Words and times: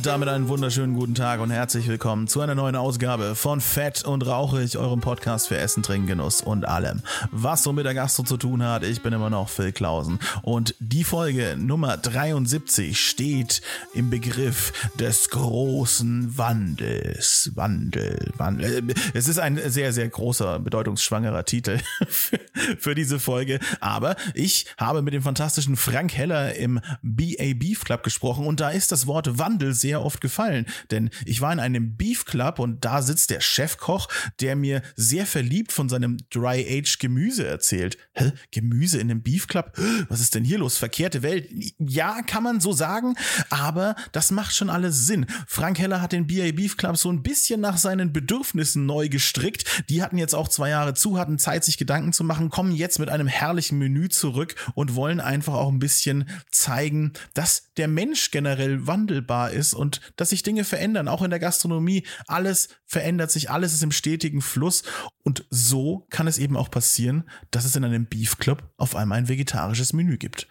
Und 0.00 0.06
damit 0.06 0.30
einen 0.30 0.48
wunderschönen 0.48 0.94
guten 0.94 1.14
Tag 1.14 1.40
und 1.40 1.50
herzlich 1.50 1.86
willkommen 1.86 2.26
zu 2.26 2.40
einer 2.40 2.54
neuen 2.54 2.74
Ausgabe 2.74 3.34
von 3.34 3.60
Fett 3.60 4.02
und 4.02 4.26
Rauchig, 4.26 4.78
eurem 4.78 5.02
Podcast 5.02 5.48
für 5.48 5.58
Essen, 5.58 5.82
Trinken, 5.82 6.06
Genuss 6.06 6.40
und 6.40 6.66
allem, 6.66 7.02
was 7.32 7.62
so 7.62 7.74
mit 7.74 7.84
der 7.84 7.92
Gastro 7.92 8.22
zu 8.22 8.38
tun 8.38 8.62
hat. 8.62 8.82
Ich 8.82 9.02
bin 9.02 9.12
immer 9.12 9.28
noch 9.28 9.50
Phil 9.50 9.72
Klausen 9.72 10.18
und 10.40 10.74
die 10.78 11.04
Folge 11.04 11.54
Nummer 11.58 11.98
73 11.98 12.98
steht 12.98 13.60
im 13.92 14.08
Begriff 14.08 14.72
des 14.98 15.28
großen 15.28 16.38
Wandels. 16.38 17.52
Wandel, 17.54 18.32
Wandel. 18.38 18.94
Es 19.12 19.28
ist 19.28 19.38
ein 19.38 19.60
sehr, 19.66 19.92
sehr 19.92 20.08
großer, 20.08 20.60
bedeutungsschwangerer 20.60 21.44
Titel 21.44 21.78
für 22.78 22.94
diese 22.94 23.20
Folge, 23.20 23.60
aber 23.80 24.16
ich 24.32 24.64
habe 24.78 25.02
mit 25.02 25.12
dem 25.12 25.20
fantastischen 25.20 25.76
Frank 25.76 26.16
Heller 26.16 26.54
im 26.54 26.80
BA 27.02 27.52
Beef 27.54 27.84
Club 27.84 28.02
gesprochen 28.02 28.46
und 28.46 28.60
da 28.60 28.70
ist 28.70 28.92
das 28.92 29.06
Wort 29.06 29.38
Wandel 29.38 29.74
sehr 29.74 29.89
oft 29.98 30.20
gefallen, 30.20 30.66
denn 30.90 31.10
ich 31.26 31.40
war 31.40 31.52
in 31.52 31.60
einem 31.60 31.96
Beef 31.96 32.24
Club 32.24 32.58
und 32.58 32.84
da 32.84 33.02
sitzt 33.02 33.30
der 33.30 33.40
Chefkoch, 33.40 34.08
der 34.40 34.56
mir 34.56 34.82
sehr 34.96 35.26
verliebt 35.26 35.72
von 35.72 35.88
seinem 35.88 36.18
Dry 36.30 36.64
Age 36.68 36.98
Gemüse 36.98 37.46
erzählt. 37.46 37.98
Hä? 38.12 38.32
Gemüse 38.52 38.98
in 38.98 39.10
einem 39.10 39.22
Beef 39.22 39.48
Club? 39.48 39.72
Was 40.08 40.20
ist 40.20 40.34
denn 40.34 40.44
hier 40.44 40.58
los? 40.58 40.78
Verkehrte 40.78 41.22
Welt? 41.22 41.48
Ja, 41.78 42.22
kann 42.22 42.42
man 42.42 42.60
so 42.60 42.72
sagen, 42.72 43.14
aber 43.50 43.96
das 44.12 44.30
macht 44.30 44.54
schon 44.54 44.70
alles 44.70 45.06
Sinn. 45.06 45.26
Frank 45.46 45.78
Heller 45.78 46.00
hat 46.00 46.12
den 46.12 46.26
BA 46.26 46.52
Beef 46.52 46.76
Club 46.76 46.96
so 46.96 47.10
ein 47.10 47.22
bisschen 47.22 47.60
nach 47.60 47.76
seinen 47.76 48.12
Bedürfnissen 48.12 48.86
neu 48.86 49.08
gestrickt. 49.08 49.84
Die 49.88 50.02
hatten 50.02 50.18
jetzt 50.18 50.34
auch 50.34 50.48
zwei 50.48 50.70
Jahre 50.70 50.94
zu, 50.94 51.18
hatten 51.18 51.38
Zeit, 51.38 51.64
sich 51.64 51.78
Gedanken 51.78 52.12
zu 52.12 52.24
machen, 52.24 52.50
kommen 52.50 52.72
jetzt 52.72 52.98
mit 52.98 53.08
einem 53.08 53.26
herrlichen 53.26 53.78
Menü 53.78 54.08
zurück 54.08 54.54
und 54.74 54.94
wollen 54.94 55.20
einfach 55.20 55.54
auch 55.54 55.70
ein 55.70 55.78
bisschen 55.78 56.28
zeigen, 56.50 57.12
dass 57.34 57.72
der 57.76 57.88
Mensch 57.88 58.30
generell 58.30 58.86
wandelbar 58.86 59.50
ist 59.50 59.69
und 59.74 60.00
dass 60.16 60.30
sich 60.30 60.42
Dinge 60.42 60.64
verändern, 60.64 61.08
auch 61.08 61.22
in 61.22 61.30
der 61.30 61.38
Gastronomie. 61.38 62.06
Alles 62.26 62.68
verändert 62.86 63.30
sich, 63.30 63.50
alles 63.50 63.72
ist 63.72 63.82
im 63.82 63.92
stetigen 63.92 64.42
Fluss 64.42 64.82
und 65.22 65.44
so 65.50 66.06
kann 66.10 66.26
es 66.26 66.38
eben 66.38 66.56
auch 66.56 66.70
passieren, 66.70 67.28
dass 67.50 67.64
es 67.64 67.76
in 67.76 67.84
einem 67.84 68.06
Beef 68.06 68.38
Club 68.38 68.62
auf 68.76 68.96
einmal 68.96 69.18
ein 69.18 69.28
vegetarisches 69.28 69.92
Menü 69.92 70.16
gibt. 70.16 70.46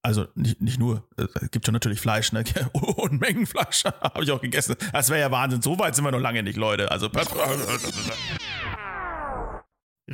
Also 0.00 0.26
nicht, 0.34 0.60
nicht 0.62 0.78
nur, 0.78 1.06
es 1.16 1.50
gibt 1.50 1.66
schon 1.66 1.74
natürlich 1.74 2.00
Fleisch, 2.00 2.32
ne? 2.32 2.44
Unmengen 2.72 3.46
Fleisch 3.46 3.84
habe 4.00 4.24
ich 4.24 4.30
auch 4.30 4.40
gegessen. 4.40 4.76
Das 4.92 5.10
wäre 5.10 5.20
ja 5.20 5.30
Wahnsinn. 5.30 5.60
So 5.60 5.78
weit 5.78 5.94
sind 5.94 6.04
wir 6.04 6.12
noch 6.12 6.20
lange 6.20 6.42
nicht, 6.42 6.56
Leute. 6.56 6.90
Also 6.90 7.10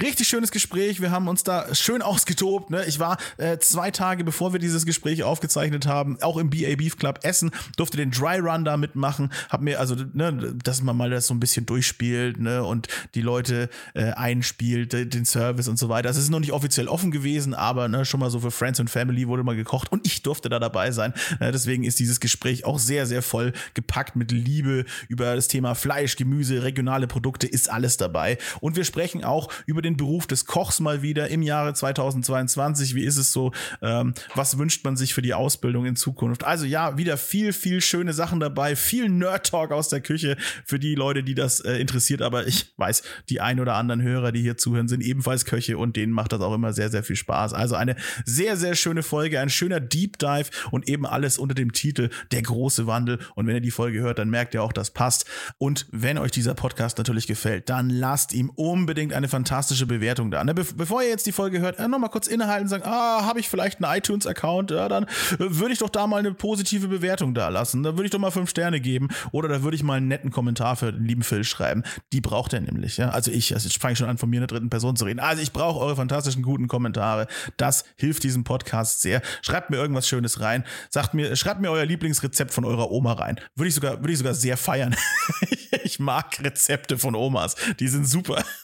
Richtig 0.00 0.26
schönes 0.26 0.50
Gespräch. 0.50 1.00
Wir 1.00 1.12
haben 1.12 1.28
uns 1.28 1.44
da 1.44 1.72
schön 1.72 2.02
ausgetobt. 2.02 2.68
Ne? 2.68 2.84
Ich 2.86 2.98
war 2.98 3.16
äh, 3.36 3.58
zwei 3.58 3.92
Tage, 3.92 4.24
bevor 4.24 4.52
wir 4.52 4.58
dieses 4.58 4.86
Gespräch 4.86 5.22
aufgezeichnet 5.22 5.86
haben, 5.86 6.18
auch 6.20 6.36
im 6.36 6.50
BA 6.50 6.74
Beef 6.76 6.96
Club 6.96 7.20
Essen, 7.22 7.52
durfte 7.76 7.96
den 7.96 8.10
Dry 8.10 8.40
Run 8.40 8.64
da 8.64 8.76
mitmachen. 8.76 9.30
Hab 9.48 9.60
mir, 9.60 9.78
also, 9.78 9.94
ne, 10.12 10.56
dass 10.64 10.82
man 10.82 10.96
mal 10.96 11.10
das 11.10 11.28
so 11.28 11.34
ein 11.34 11.38
bisschen 11.38 11.64
durchspielt 11.64 12.40
ne? 12.40 12.64
und 12.64 12.88
die 13.14 13.20
Leute 13.20 13.68
äh, 13.94 14.10
einspielt, 14.10 14.92
den 14.92 15.24
Service 15.24 15.68
und 15.68 15.78
so 15.78 15.88
weiter. 15.88 16.08
Das 16.08 16.16
ist 16.16 16.28
noch 16.28 16.40
nicht 16.40 16.52
offiziell 16.52 16.88
offen 16.88 17.12
gewesen, 17.12 17.54
aber 17.54 17.86
ne, 17.86 18.04
schon 18.04 18.18
mal 18.18 18.30
so 18.30 18.40
für 18.40 18.50
Friends 18.50 18.80
and 18.80 18.90
Family 18.90 19.28
wurde 19.28 19.44
mal 19.44 19.54
gekocht 19.54 19.92
und 19.92 20.04
ich 20.04 20.22
durfte 20.22 20.48
da 20.48 20.58
dabei 20.58 20.90
sein. 20.90 21.14
Äh, 21.38 21.52
deswegen 21.52 21.84
ist 21.84 22.00
dieses 22.00 22.18
Gespräch 22.18 22.64
auch 22.64 22.80
sehr, 22.80 23.06
sehr 23.06 23.22
voll 23.22 23.52
gepackt 23.74 24.16
mit 24.16 24.32
Liebe 24.32 24.86
über 25.06 25.36
das 25.36 25.46
Thema 25.46 25.76
Fleisch, 25.76 26.16
Gemüse, 26.16 26.64
regionale 26.64 27.06
Produkte, 27.06 27.46
ist 27.46 27.70
alles 27.70 27.96
dabei. 27.96 28.38
Und 28.60 28.74
wir 28.74 28.84
sprechen 28.84 29.22
auch 29.22 29.52
über 29.66 29.83
den 29.84 29.96
Beruf 29.96 30.26
des 30.26 30.46
Kochs 30.46 30.80
mal 30.80 31.02
wieder 31.02 31.28
im 31.28 31.42
Jahre 31.42 31.74
2022. 31.74 32.94
Wie 32.94 33.04
ist 33.04 33.16
es 33.16 33.32
so? 33.32 33.52
Ähm, 33.82 34.14
was 34.34 34.58
wünscht 34.58 34.84
man 34.84 34.96
sich 34.96 35.14
für 35.14 35.22
die 35.22 35.34
Ausbildung 35.34 35.86
in 35.86 35.96
Zukunft? 35.96 36.44
Also 36.44 36.66
ja, 36.66 36.98
wieder 36.98 37.16
viel, 37.16 37.52
viel 37.52 37.80
schöne 37.80 38.12
Sachen 38.12 38.40
dabei, 38.40 38.76
viel 38.76 39.08
Nerd-Talk 39.08 39.72
aus 39.72 39.88
der 39.88 40.00
Küche 40.00 40.36
für 40.64 40.78
die 40.78 40.94
Leute, 40.94 41.22
die 41.22 41.34
das 41.34 41.60
äh, 41.60 41.74
interessiert. 41.74 42.22
Aber 42.22 42.46
ich 42.46 42.72
weiß, 42.76 43.02
die 43.28 43.40
ein 43.40 43.60
oder 43.60 43.74
anderen 43.74 44.02
Hörer, 44.02 44.32
die 44.32 44.42
hier 44.42 44.56
zuhören, 44.56 44.88
sind 44.88 45.02
ebenfalls 45.02 45.44
Köche 45.44 45.78
und 45.78 45.96
denen 45.96 46.12
macht 46.12 46.32
das 46.32 46.40
auch 46.40 46.54
immer 46.54 46.72
sehr, 46.72 46.90
sehr 46.90 47.02
viel 47.02 47.16
Spaß. 47.16 47.52
Also 47.54 47.74
eine 47.74 47.96
sehr, 48.24 48.56
sehr 48.56 48.74
schöne 48.74 49.02
Folge, 49.02 49.40
ein 49.40 49.50
schöner 49.50 49.80
Deep 49.80 50.18
Dive 50.18 50.50
und 50.70 50.88
eben 50.88 51.06
alles 51.06 51.38
unter 51.38 51.54
dem 51.54 51.72
Titel 51.72 52.10
Der 52.32 52.42
große 52.42 52.86
Wandel. 52.86 53.18
Und 53.34 53.46
wenn 53.46 53.54
ihr 53.54 53.60
die 53.60 53.70
Folge 53.70 54.00
hört, 54.00 54.18
dann 54.18 54.30
merkt 54.30 54.54
ihr 54.54 54.62
auch, 54.62 54.72
das 54.72 54.90
passt. 54.90 55.26
Und 55.58 55.86
wenn 55.90 56.18
euch 56.18 56.30
dieser 56.30 56.54
Podcast 56.54 56.98
natürlich 56.98 57.26
gefällt, 57.26 57.68
dann 57.68 57.90
lasst 57.90 58.32
ihm 58.32 58.50
unbedingt 58.50 59.12
eine 59.12 59.28
fantastische 59.28 59.73
fantastische 59.74 59.86
Bewertung 59.86 60.30
da. 60.30 60.44
Ne? 60.44 60.54
Be 60.54 60.64
bevor 60.76 61.02
ihr 61.02 61.08
jetzt 61.08 61.26
die 61.26 61.32
Folge 61.32 61.60
hört, 61.60 61.78
äh, 61.78 61.88
nochmal 61.88 62.10
kurz 62.10 62.26
innehalten 62.26 62.64
und 62.64 62.68
sagen, 62.68 62.84
ah, 62.86 63.24
habe 63.24 63.40
ich 63.40 63.48
vielleicht 63.48 63.82
einen 63.82 63.96
iTunes-Account? 63.96 64.70
Ja, 64.70 64.88
dann 64.88 65.04
äh, 65.04 65.08
würde 65.38 65.72
ich 65.72 65.78
doch 65.78 65.88
da 65.88 66.06
mal 66.06 66.18
eine 66.18 66.32
positive 66.32 66.88
Bewertung 66.88 67.34
da 67.34 67.48
lassen. 67.48 67.82
Da 67.82 67.92
würde 67.92 68.04
ich 68.04 68.10
doch 68.10 68.18
mal 68.18 68.30
fünf 68.30 68.50
Sterne 68.50 68.80
geben. 68.80 69.08
Oder 69.32 69.48
da 69.48 69.62
würde 69.62 69.76
ich 69.76 69.82
mal 69.82 69.94
einen 69.94 70.08
netten 70.08 70.30
Kommentar 70.30 70.76
für 70.76 70.92
den 70.92 71.04
lieben 71.04 71.22
Phil 71.22 71.44
schreiben. 71.44 71.82
Die 72.12 72.20
braucht 72.20 72.52
er 72.52 72.60
nämlich. 72.60 72.96
Ja? 72.96 73.10
Also 73.10 73.30
ich, 73.30 73.54
also 73.54 73.68
jetzt 73.68 73.80
fange 73.80 73.92
ich 73.92 73.98
schon 73.98 74.08
an, 74.08 74.18
von 74.18 74.30
mir 74.30 74.36
in 74.36 74.42
der 74.42 74.48
dritten 74.48 74.70
Person 74.70 74.96
zu 74.96 75.04
reden. 75.04 75.20
Also 75.20 75.42
ich 75.42 75.52
brauche 75.52 75.80
eure 75.80 75.96
fantastischen, 75.96 76.42
guten 76.42 76.68
Kommentare. 76.68 77.26
Das 77.56 77.84
hilft 77.96 78.22
diesem 78.22 78.44
Podcast 78.44 79.02
sehr. 79.02 79.22
Schreibt 79.42 79.70
mir 79.70 79.76
irgendwas 79.76 80.08
Schönes 80.08 80.40
rein. 80.40 80.64
Sagt 80.90 81.14
mir, 81.14 81.36
schreibt 81.36 81.60
mir 81.60 81.70
euer 81.70 81.84
Lieblingsrezept 81.84 82.52
von 82.52 82.64
eurer 82.64 82.90
Oma 82.90 83.14
rein. 83.14 83.40
Würde 83.54 83.68
ich 83.68 83.74
sogar, 83.74 84.00
würde 84.00 84.12
ich 84.12 84.18
sogar 84.18 84.34
sehr 84.34 84.56
feiern. 84.56 84.94
ich 85.94 86.00
mag 86.00 86.42
Rezepte 86.42 86.98
von 86.98 87.14
Omas. 87.14 87.54
Die 87.78 87.88
sind 87.88 88.06
super. 88.06 88.44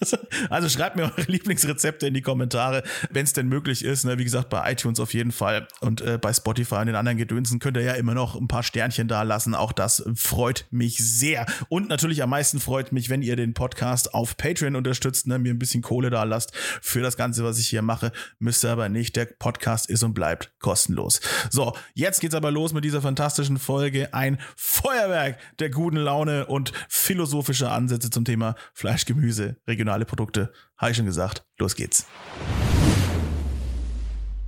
Also 0.48 0.68
schreibt 0.68 0.96
mir 0.96 1.04
eure 1.04 1.22
Lieblingsrezepte 1.22 2.06
in 2.06 2.14
die 2.14 2.22
Kommentare, 2.22 2.82
wenn 3.10 3.24
es 3.24 3.32
denn 3.32 3.48
möglich 3.48 3.84
ist. 3.84 4.04
Ne? 4.04 4.18
Wie 4.18 4.24
gesagt, 4.24 4.48
bei 4.48 4.72
iTunes 4.72 4.98
auf 4.98 5.12
jeden 5.12 5.32
Fall 5.32 5.68
und 5.80 6.00
äh, 6.00 6.18
bei 6.18 6.32
Spotify 6.32 6.76
und 6.76 6.86
den 6.86 6.96
anderen 6.96 7.18
Gedönsen 7.18 7.58
könnt 7.58 7.76
ihr 7.76 7.82
ja 7.82 7.92
immer 7.92 8.14
noch 8.14 8.34
ein 8.34 8.48
paar 8.48 8.62
Sternchen 8.62 9.06
da 9.06 9.22
lassen. 9.22 9.54
Auch 9.54 9.72
das 9.72 10.02
freut 10.14 10.66
mich 10.70 10.98
sehr. 10.98 11.46
Und 11.68 11.88
natürlich 11.88 12.22
am 12.22 12.30
meisten 12.30 12.58
freut 12.58 12.92
mich, 12.92 13.10
wenn 13.10 13.22
ihr 13.22 13.36
den 13.36 13.54
Podcast 13.54 14.14
auf 14.14 14.36
Patreon 14.36 14.76
unterstützt, 14.76 15.26
ne? 15.26 15.38
mir 15.38 15.52
ein 15.52 15.58
bisschen 15.58 15.82
Kohle 15.82 16.10
da 16.10 16.24
lasst 16.24 16.52
für 16.80 17.00
das 17.00 17.16
Ganze, 17.16 17.44
was 17.44 17.58
ich 17.58 17.68
hier 17.68 17.82
mache. 17.82 18.12
Müsst 18.38 18.64
ihr 18.64 18.70
aber 18.70 18.88
nicht. 18.88 19.14
Der 19.16 19.26
Podcast 19.26 19.88
ist 19.88 20.02
und 20.02 20.14
bleibt 20.14 20.52
kostenlos. 20.58 21.20
So, 21.50 21.76
jetzt 21.94 22.20
geht's 22.20 22.34
aber 22.34 22.50
los 22.50 22.72
mit 22.72 22.84
dieser 22.84 23.02
fantastischen 23.02 23.58
Folge. 23.58 24.14
Ein 24.14 24.38
Feuerwerk 24.56 25.38
der 25.58 25.70
guten 25.70 25.98
Laune 25.98 26.46
und 26.46 26.72
philosophischer 27.20 27.70
Ansätze 27.70 28.08
zum 28.08 28.24
Thema 28.24 28.54
Fleisch, 28.72 29.04
Gemüse, 29.04 29.58
regionale 29.68 30.06
Produkte. 30.06 30.54
Habe 30.78 30.92
ich 30.92 30.96
schon 30.96 31.04
gesagt. 31.04 31.44
Los 31.58 31.76
geht's. 31.76 32.06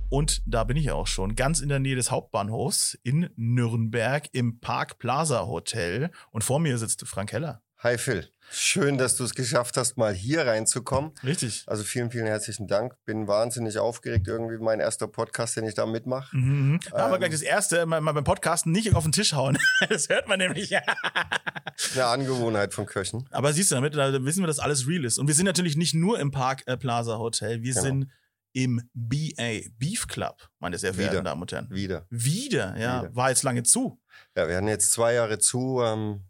Und 0.09 0.41
da 0.47 0.63
bin 0.63 0.75
ich 0.75 0.89
auch 0.89 1.05
schon, 1.05 1.35
ganz 1.35 1.59
in 1.59 1.69
der 1.69 1.77
Nähe 1.77 1.95
des 1.95 2.09
Hauptbahnhofs 2.09 2.97
in 3.03 3.29
Nürnberg 3.35 4.27
im 4.31 4.59
Park 4.59 4.97
Plaza 4.97 5.45
Hotel. 5.45 6.09
Und 6.31 6.43
vor 6.43 6.59
mir 6.59 6.79
sitzt 6.79 7.07
Frank 7.07 7.31
Heller. 7.31 7.61
Hi 7.83 7.97
Phil. 7.97 8.25
Schön, 8.49 8.97
dass 8.97 9.17
du 9.17 9.25
es 9.25 9.35
geschafft 9.35 9.75
hast, 9.75 9.97
mal 9.97 10.13
hier 10.13 10.47
reinzukommen. 10.47 11.11
Richtig. 11.21 11.65
Also 11.67 11.83
vielen, 11.83 12.11
vielen 12.11 12.27
herzlichen 12.27 12.65
Dank. 12.65 12.95
Bin 13.03 13.27
wahnsinnig 13.27 13.77
aufgeregt. 13.77 14.25
Irgendwie 14.25 14.57
mein 14.57 14.79
erster 14.79 15.05
Podcast, 15.05 15.57
den 15.57 15.65
ich 15.65 15.73
da 15.73 15.85
mitmache. 15.85 16.33
Mhm. 16.33 16.79
Da 16.89 16.95
ähm, 16.95 17.03
haben 17.03 17.11
wir 17.11 17.19
gleich 17.19 17.31
das 17.31 17.41
erste, 17.41 17.85
mal, 17.85 17.99
mal 17.99 18.13
beim 18.13 18.23
Podcasten 18.23 18.71
nicht 18.71 18.95
auf 18.95 19.03
den 19.03 19.11
Tisch 19.11 19.33
hauen. 19.33 19.57
das 19.89 20.07
hört 20.07 20.29
man 20.29 20.39
nämlich. 20.39 20.73
Eine 21.93 22.05
Angewohnheit 22.05 22.73
von 22.73 22.85
Köchen. 22.85 23.27
Aber 23.31 23.51
siehst 23.51 23.71
du, 23.71 23.75
damit 23.75 23.95
da 23.95 24.23
wissen 24.23 24.41
wir, 24.41 24.47
dass 24.47 24.59
alles 24.59 24.87
real 24.87 25.03
ist. 25.03 25.19
Und 25.19 25.27
wir 25.27 25.35
sind 25.35 25.45
natürlich 25.45 25.75
nicht 25.75 25.93
nur 25.93 26.21
im 26.21 26.31
Park 26.31 26.63
äh, 26.67 26.77
Plaza 26.77 27.17
Hotel. 27.17 27.63
Wir 27.63 27.73
genau. 27.73 27.83
sind 27.83 28.11
im 28.53 28.81
BA 28.93 29.67
Beef 29.77 30.07
Club, 30.07 30.49
meine 30.59 30.77
sehr 30.77 30.93
verehrten 30.93 31.25
Damen 31.25 31.41
und 31.41 31.51
Herren. 31.51 31.67
Wieder. 31.69 32.07
Wieder, 32.09 32.77
ja. 32.77 33.01
Wieder. 33.01 33.13
War 33.13 33.27
jetzt 33.27 33.43
lange 33.43 33.63
zu. 33.63 33.99
Ja, 34.37 34.47
wir 34.47 34.55
hatten 34.55 34.69
jetzt 34.69 34.93
zwei 34.93 35.15
Jahre 35.15 35.37
zu. 35.37 35.81
Ähm, 35.83 36.23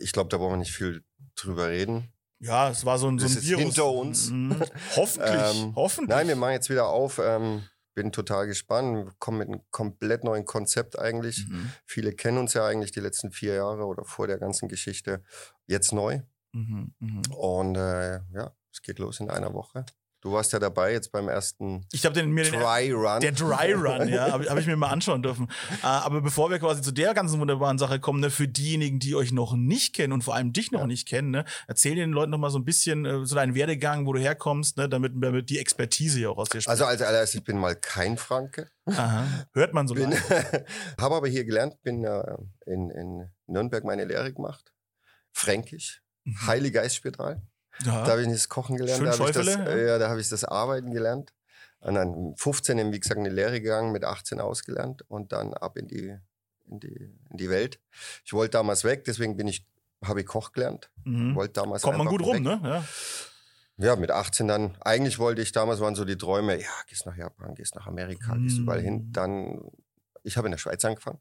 ich 0.00 0.12
glaube, 0.12 0.28
da 0.28 0.38
brauchen 0.38 0.52
wir 0.52 0.58
nicht 0.58 0.72
viel 0.72 1.04
drüber 1.34 1.68
reden. 1.68 2.12
Ja, 2.38 2.70
es 2.70 2.84
war 2.84 2.98
so 2.98 3.08
ein, 3.08 3.18
so 3.18 3.26
ein 3.26 3.34
das 3.34 3.44
Virus. 3.44 3.62
hinter 3.62 3.86
uns. 3.90 4.30
Mhm. 4.30 4.56
Hoffentlich, 4.96 5.54
ähm, 5.54 5.72
hoffentlich. 5.76 6.16
Nein, 6.16 6.28
wir 6.28 6.36
machen 6.36 6.52
jetzt 6.52 6.70
wieder 6.70 6.88
auf. 6.88 7.20
Ähm, 7.22 7.62
bin 7.94 8.10
total 8.10 8.46
gespannt. 8.46 9.06
Wir 9.06 9.12
kommen 9.18 9.38
mit 9.38 9.48
einem 9.48 9.60
komplett 9.70 10.24
neuen 10.24 10.44
Konzept 10.44 10.98
eigentlich. 10.98 11.46
Mhm. 11.46 11.72
Viele 11.84 12.12
kennen 12.12 12.38
uns 12.38 12.54
ja 12.54 12.66
eigentlich 12.66 12.90
die 12.90 13.00
letzten 13.00 13.30
vier 13.30 13.54
Jahre 13.54 13.84
oder 13.84 14.04
vor 14.04 14.26
der 14.26 14.38
ganzen 14.38 14.68
Geschichte. 14.68 15.22
Jetzt 15.66 15.92
neu. 15.92 16.20
Mhm, 16.52 16.94
mh. 16.98 17.34
Und 17.36 17.76
äh, 17.76 18.20
ja, 18.34 18.54
es 18.72 18.82
geht 18.82 18.98
los 18.98 19.20
in 19.20 19.30
einer 19.30 19.54
Woche. 19.54 19.84
Du 20.22 20.30
warst 20.30 20.52
ja 20.52 20.60
dabei 20.60 20.92
jetzt 20.92 21.10
beim 21.10 21.28
ersten 21.28 21.84
Ich 21.90 22.04
habe 22.06 22.14
den 22.14 22.30
mir 22.30 22.44
den, 22.44 22.52
Dry 22.60 22.92
Run. 22.92 23.18
Der 23.20 23.32
Dry 23.32 23.72
Run, 23.74 24.08
ja, 24.08 24.30
habe 24.30 24.48
hab 24.48 24.56
ich 24.56 24.68
mir 24.68 24.76
mal 24.76 24.90
anschauen 24.90 25.20
dürfen. 25.20 25.48
Äh, 25.82 25.86
aber 25.86 26.20
bevor 26.20 26.48
wir 26.48 26.60
quasi 26.60 26.80
zu 26.80 26.92
der 26.92 27.12
ganzen 27.12 27.40
wunderbaren 27.40 27.76
Sache 27.76 27.98
kommen, 27.98 28.20
ne, 28.20 28.30
für 28.30 28.46
diejenigen, 28.46 29.00
die 29.00 29.16
euch 29.16 29.32
noch 29.32 29.54
nicht 29.56 29.96
kennen 29.96 30.12
und 30.12 30.22
vor 30.22 30.36
allem 30.36 30.52
dich 30.52 30.70
noch 30.70 30.82
Ja. 30.82 30.86
nicht 30.86 31.08
kennen, 31.08 31.32
ne, 31.32 31.44
erzähl 31.66 31.96
den 31.96 32.12
Leuten 32.12 32.30
noch 32.30 32.38
mal 32.38 32.50
so 32.50 32.58
ein 32.60 32.64
bisschen 32.64 33.04
äh, 33.04 33.26
so 33.26 33.34
deinen 33.34 33.56
Werdegang, 33.56 34.06
wo 34.06 34.12
du 34.12 34.20
herkommst, 34.20 34.76
ne, 34.76 34.88
damit, 34.88 35.12
damit 35.16 35.50
die 35.50 35.58
Expertise 35.58 36.18
hier 36.18 36.30
auch 36.30 36.38
aus 36.38 36.48
dir 36.50 36.60
spricht. 36.60 36.68
also 36.68 36.84
als 36.84 37.02
allererstes, 37.02 37.40
ich 37.40 37.44
bin 37.44 37.58
mal 37.58 37.74
kein 37.74 38.16
Franke. 38.16 38.70
Aha. 38.86 39.26
Hört 39.54 39.74
man 39.74 39.88
so 39.88 39.94
Bin, 39.94 40.12
habe 41.00 41.14
aber 41.16 41.26
hier 41.26 41.44
gelernt, 41.44 41.82
bin 41.82 42.04
äh, 42.04 42.22
in, 42.66 42.90
in 42.90 43.28
Nürnberg 43.48 43.82
meine 43.82 44.04
Lehre 44.04 44.32
gemacht. 44.32 44.72
Fränkisch. 45.32 46.00
Mhm. 46.24 46.46
Heiliggeistspital. 46.46 47.42
Ja. 47.84 48.04
Da 48.04 48.12
habe 48.12 48.22
ich 48.22 48.28
das 48.28 48.48
Kochen 48.48 48.76
gelernt. 48.76 48.98
Schön 48.98 49.06
da 49.10 49.18
habe 49.18 49.30
ich, 49.30 49.36
das, 49.36 49.46
ja, 49.46 49.98
da 49.98 50.08
habe 50.08 50.20
ich 50.20 50.28
das 50.28 50.44
Arbeiten 50.44 50.92
gelernt. 50.92 51.32
Und 51.80 51.94
dann 51.94 52.34
15, 52.36 52.78
in, 52.78 52.92
wie 52.92 53.00
gesagt, 53.00 53.18
in 53.18 53.24
die 53.24 53.30
Lehre 53.30 53.60
gegangen, 53.60 53.90
mit 53.92 54.04
18 54.04 54.40
ausgelernt 54.40 55.02
und 55.08 55.32
dann 55.32 55.52
ab 55.54 55.76
in 55.76 55.88
die, 55.88 56.16
in 56.68 56.78
die, 56.80 57.10
in 57.30 57.36
die 57.36 57.50
Welt. 57.50 57.80
Ich 58.24 58.32
wollte 58.32 58.52
damals 58.52 58.84
weg, 58.84 59.04
deswegen 59.04 59.36
bin 59.36 59.48
ich, 59.48 59.66
habe 60.04 60.20
ich 60.20 60.26
Koch 60.26 60.52
gelernt. 60.52 60.90
Mhm. 61.04 61.34
Wollte 61.34 61.54
damals 61.54 61.82
Kommt 61.82 61.98
man 61.98 62.06
gut 62.06 62.22
rum, 62.22 62.34
weg. 62.36 62.42
ne? 62.42 62.60
Ja. 62.62 62.84
Ja, 63.78 63.96
mit 63.96 64.10
18 64.12 64.46
dann. 64.46 64.76
Eigentlich 64.82 65.18
wollte 65.18 65.42
ich, 65.42 65.50
damals 65.50 65.80
waren 65.80 65.94
so 65.96 66.04
die 66.04 66.16
Träume, 66.18 66.60
ja, 66.60 66.68
gehst 66.86 67.04
nach 67.06 67.16
Japan, 67.16 67.54
gehst 67.56 67.74
nach 67.74 67.86
Amerika, 67.88 68.36
gehst 68.36 68.58
Mm. 68.58 68.62
überall 68.62 68.80
hin. 68.80 69.10
Dann, 69.12 69.60
ich 70.22 70.36
habe 70.36 70.46
in 70.46 70.52
der 70.52 70.58
Schweiz 70.58 70.84
angefangen. 70.84 71.18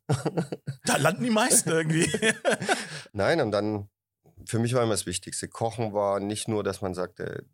Da 0.85 0.97
landen 0.97 1.23
die 1.23 1.29
meisten 1.31 1.69
irgendwie. 1.69 2.07
Nein, 3.13 3.41
und 3.41 3.51
dann, 3.51 3.89
für 4.45 4.59
mich 4.59 4.73
war 4.73 4.83
immer 4.83 4.93
das 4.93 5.05
Wichtigste. 5.05 5.47
Kochen 5.47 5.93
war 5.93 6.19
nicht 6.19 6.47
nur, 6.47 6.63
dass 6.63 6.81
man 6.81 6.93
sagte, 6.93 7.45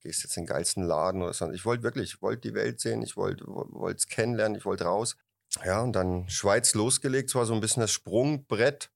gehst 0.00 0.22
jetzt 0.22 0.36
in 0.36 0.42
den 0.42 0.48
geilsten 0.48 0.84
Laden 0.84 1.22
oder 1.22 1.32
so. 1.32 1.50
Ich 1.50 1.64
wollte 1.64 1.82
wirklich, 1.82 2.14
ich 2.14 2.22
wollte 2.22 2.48
die 2.48 2.54
Welt 2.54 2.80
sehen, 2.80 3.02
ich 3.02 3.16
wollte 3.16 3.44
es 3.96 4.06
kennenlernen, 4.06 4.58
ich 4.58 4.64
wollte 4.64 4.84
raus. 4.84 5.16
Ja, 5.64 5.82
und 5.82 5.92
dann 5.92 6.28
Schweiz 6.28 6.74
losgelegt, 6.74 7.30
es 7.30 7.34
war 7.34 7.46
so 7.46 7.54
ein 7.54 7.60
bisschen 7.60 7.80
das 7.80 7.92
Sprungbrett. 7.92 8.90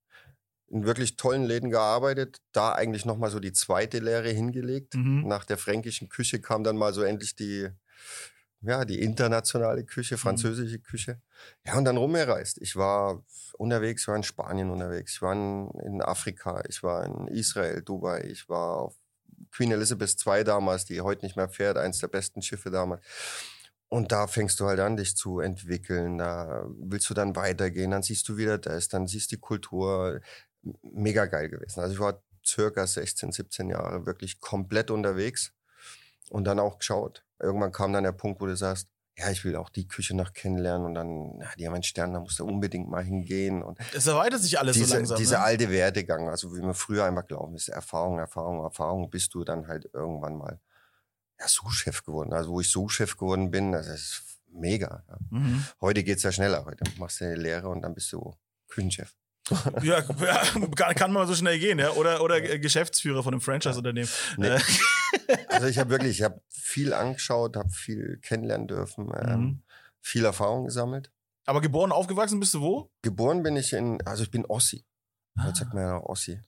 In 0.71 0.85
wirklich 0.85 1.17
tollen 1.17 1.45
Läden 1.45 1.71
gearbeitet, 1.71 2.43
da 2.53 2.73
eigentlich 2.73 3.07
nochmal 3.07 3.31
so 3.31 3.41
die 3.41 3.55
zweite 3.55 4.01
Lehre 4.01 4.29
hingelegt. 4.29 4.97
Mhm. 4.97 5.27
Nach 5.27 5.47
der 5.47 5.57
fränkischen 5.57 6.11
Küche 6.11 6.43
kam 6.43 6.63
dann 6.63 6.77
mal 6.77 6.93
so 6.93 7.03
endlich 7.03 7.35
die, 7.37 7.71
ja, 8.61 8.85
die 8.85 9.01
internationale 9.03 9.83
Mhm. 9.83 9.87
Küche, 9.87 10.19
französische 10.19 10.79
Küche. 10.81 11.21
Ja, 11.67 11.77
und 11.79 11.85
dann 11.85 11.97
rumgereist. 11.97 12.59
Ich 12.61 12.77
war 12.77 13.25
unterwegs, 13.59 14.03
ich 14.03 14.09
war 14.09 14.17
in 14.17 14.23
Spanien 14.23 14.71
unterwegs, 14.71 15.15
ich 15.15 15.23
war 15.23 15.33
in, 15.33 15.71
in 15.85 16.03
Afrika, 16.03 16.63
ich 16.69 16.83
war 16.83 17.05
in 17.05 17.29
Israel, 17.29 17.83
Dubai, 17.83 18.23
ich 18.25 18.49
war 18.49 18.77
auf 18.79 18.97
Queen 19.53 19.71
Elizabeth 19.73 20.17
II 20.27 20.45
damals, 20.45 20.85
die 20.85 21.01
heute 21.01 21.25
nicht 21.25 21.37
mehr 21.37 21.49
fährt, 21.49 21.79
eins 21.79 21.99
der 22.01 22.09
besten 22.09 22.43
Schiffe 22.43 22.71
damals. 22.71 23.03
Und 23.89 24.13
da 24.13 24.27
fängst 24.27 24.61
du 24.61 24.67
halt 24.67 24.81
an, 24.81 24.97
dich 24.97 25.17
zu 25.17 25.41
entwickeln. 25.41 26.19
Da 26.19 26.67
willst 26.79 27.09
du 27.09 27.15
dann 27.15 27.37
weitergehen, 27.37 27.91
dann 27.91 28.03
siehst 28.03 28.29
du 28.29 28.37
wieder 28.37 28.59
das, 28.59 28.89
dann 28.89 29.07
siehst 29.07 29.31
die 29.33 29.39
Kultur. 29.39 30.21
Mega 30.83 31.27
geil 31.27 31.49
gewesen. 31.49 31.81
Also 31.81 31.95
ich 31.95 32.01
war 32.01 32.23
circa 32.45 32.87
16, 32.87 33.33
17 33.33 33.71
Jahre 33.71 34.05
wirklich 34.07 34.41
komplett 34.41 34.91
unterwegs 34.91 35.53
und 36.31 36.45
dann 36.45 36.59
auch 36.59 36.79
geschaut. 36.79 37.25
Irgendwann 37.41 37.73
kam 37.73 37.93
dann 37.93 38.05
der 38.05 38.13
Punkt, 38.13 38.41
wo 38.41 38.47
du 38.47 38.57
sagst, 38.57 38.89
ja, 39.19 39.31
ich 39.31 39.45
will 39.45 39.57
auch 39.57 39.69
die 39.69 39.89
Küche 39.89 40.17
noch 40.17 40.33
kennenlernen 40.33 40.87
und 40.87 40.95
dann, 40.95 41.41
ja, 41.41 41.49
die 41.59 41.67
haben 41.67 41.75
einen 41.75 41.83
Stern, 41.83 42.13
da 42.13 42.21
musst 42.21 42.39
du 42.39 42.45
unbedingt 42.45 42.89
mal 42.89 43.03
hingehen. 43.03 43.63
Und 43.63 43.79
Es 43.93 44.07
erweitert 44.07 44.41
sich 44.41 44.59
alles 44.59 44.77
so 44.77 44.83
diese, 44.83 44.95
langsam. 44.95 45.19
dieser 45.19 45.39
ne? 45.39 45.45
alte 45.45 45.71
Werdegang, 45.71 46.29
also 46.29 46.55
wie 46.57 46.61
man 46.61 46.75
früher 46.75 47.05
einfach 47.05 47.27
glauben 47.27 47.57
ist, 47.57 47.69
Erfahrung, 47.69 48.19
Erfahrung, 48.19 48.63
Erfahrung, 48.63 49.11
bist 49.11 49.35
du 49.35 49.43
dann 49.43 49.67
halt 49.67 49.91
irgendwann 49.93 50.37
mal 50.37 50.61
ja, 51.41 51.49
Sous-Chef 51.49 52.05
geworden. 52.05 52.33
Also 52.33 52.51
wo 52.51 52.61
ich 52.61 52.71
Sous-Chef 52.71 53.17
geworden 53.17 53.51
bin, 53.51 53.73
das 53.73 53.89
ist 53.89 54.23
mega. 54.53 55.03
Ja. 55.09 55.17
Mhm. 55.31 55.65
Heute 55.81 56.05
geht's 56.05 56.23
ja 56.23 56.31
schneller. 56.31 56.65
Heute 56.65 56.85
machst 56.99 57.21
du 57.21 57.25
eine 57.25 57.37
Lehre 57.37 57.69
und 57.69 57.83
dann 57.83 57.95
bist 57.95 58.13
du 58.13 58.35
Küchenchef. 58.69 59.15
Ja, 59.83 60.01
ja 60.21 60.43
kann, 60.77 60.95
kann 60.95 61.13
mal 61.13 61.27
so 61.27 61.35
schnell 61.35 61.59
gehen, 61.59 61.79
ja. 61.79 61.91
Oder, 61.93 62.23
oder 62.23 62.37
äh, 62.37 62.59
Geschäftsführer 62.59 63.23
von 63.23 63.33
einem 63.35 63.41
Franchise-Unternehmen. 63.41 64.09
Nee. 64.37 64.59
Also 65.49 65.67
ich 65.67 65.79
habe 65.79 65.91
wirklich, 65.91 66.19
ich 66.19 66.23
habe 66.25 66.41
viel 66.49 66.93
angeschaut, 66.93 67.57
habe 67.57 67.71
viel 67.71 68.19
kennenlernen 68.23 68.69
dürfen, 68.69 69.11
ähm, 69.17 69.41
Mhm. 69.41 69.63
viel 70.01 70.25
Erfahrung 70.25 70.65
gesammelt. 70.67 71.11
Aber 71.47 71.61
geboren, 71.61 71.93
aufgewachsen 71.93 72.41
bist 72.41 72.55
du 72.55 72.61
wo? 72.61 72.91
Geboren 73.03 73.43
bin 73.43 73.57
ich 73.57 73.73
in, 73.73 74.01
also 74.07 74.23
ich 74.23 74.31
bin 74.31 74.45
Ossi. 74.47 74.85
Ah, 75.37 75.45
Heute 75.47 75.59
sagt 75.61 75.75
man 75.75 75.83
ja 75.85 75.97
Ossi. 75.99 76.41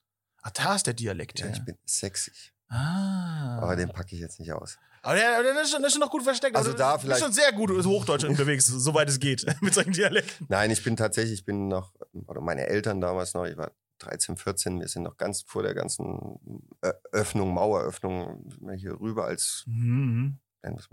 ah, 0.42 0.50
da 0.52 0.74
ist 0.74 0.86
der 0.86 0.94
Dialekt. 0.94 1.40
Ja, 1.40 1.46
Ja, 1.46 1.52
ich 1.52 1.64
bin 1.64 1.76
sächsisch. 1.84 2.52
ah. 2.68 3.58
Aber 3.62 3.76
den 3.76 3.88
packe 3.90 4.14
ich 4.14 4.20
jetzt 4.20 4.38
nicht 4.40 4.52
aus. 4.52 4.78
Aber 5.02 5.14
der, 5.14 5.42
der, 5.42 5.62
ist 5.62 5.70
schon, 5.70 5.80
der 5.80 5.86
ist 5.88 5.94
schon 5.94 6.00
noch 6.00 6.10
gut 6.10 6.22
versteckt. 6.22 6.54
Also 6.56 6.72
du 6.72 6.76
da 6.76 6.98
vielleicht- 6.98 7.22
schon 7.22 7.32
sehr 7.32 7.52
gut 7.52 7.70
Hochdeutsch 7.70 8.24
unterwegs, 8.28 8.66
soweit 8.66 9.08
es 9.08 9.18
geht, 9.18 9.46
mit 9.62 9.72
solchen 9.72 9.92
Dialekten. 9.92 10.46
Nein, 10.50 10.70
ich 10.70 10.84
bin 10.84 10.96
tatsächlich, 10.96 11.40
ich 11.40 11.44
bin 11.46 11.68
noch, 11.68 11.94
oder 12.26 12.40
meine 12.42 12.66
Eltern 12.66 13.00
damals 13.00 13.32
noch, 13.32 13.46
ich 13.46 13.56
war 13.56 13.70
13, 14.00 14.37
14, 14.37 14.81
wir 14.81 14.88
sind 14.88 15.02
noch 15.05 15.17
ganz 15.17 15.43
vor 15.43 15.62
der 15.62 15.75
ganzen 15.75 16.70
Öffnung, 17.12 17.55
Maueröffnung, 17.55 18.50
hier 18.76 18.99
rüber 19.00 19.25
als 19.26 19.64
Mhm. 19.67 20.38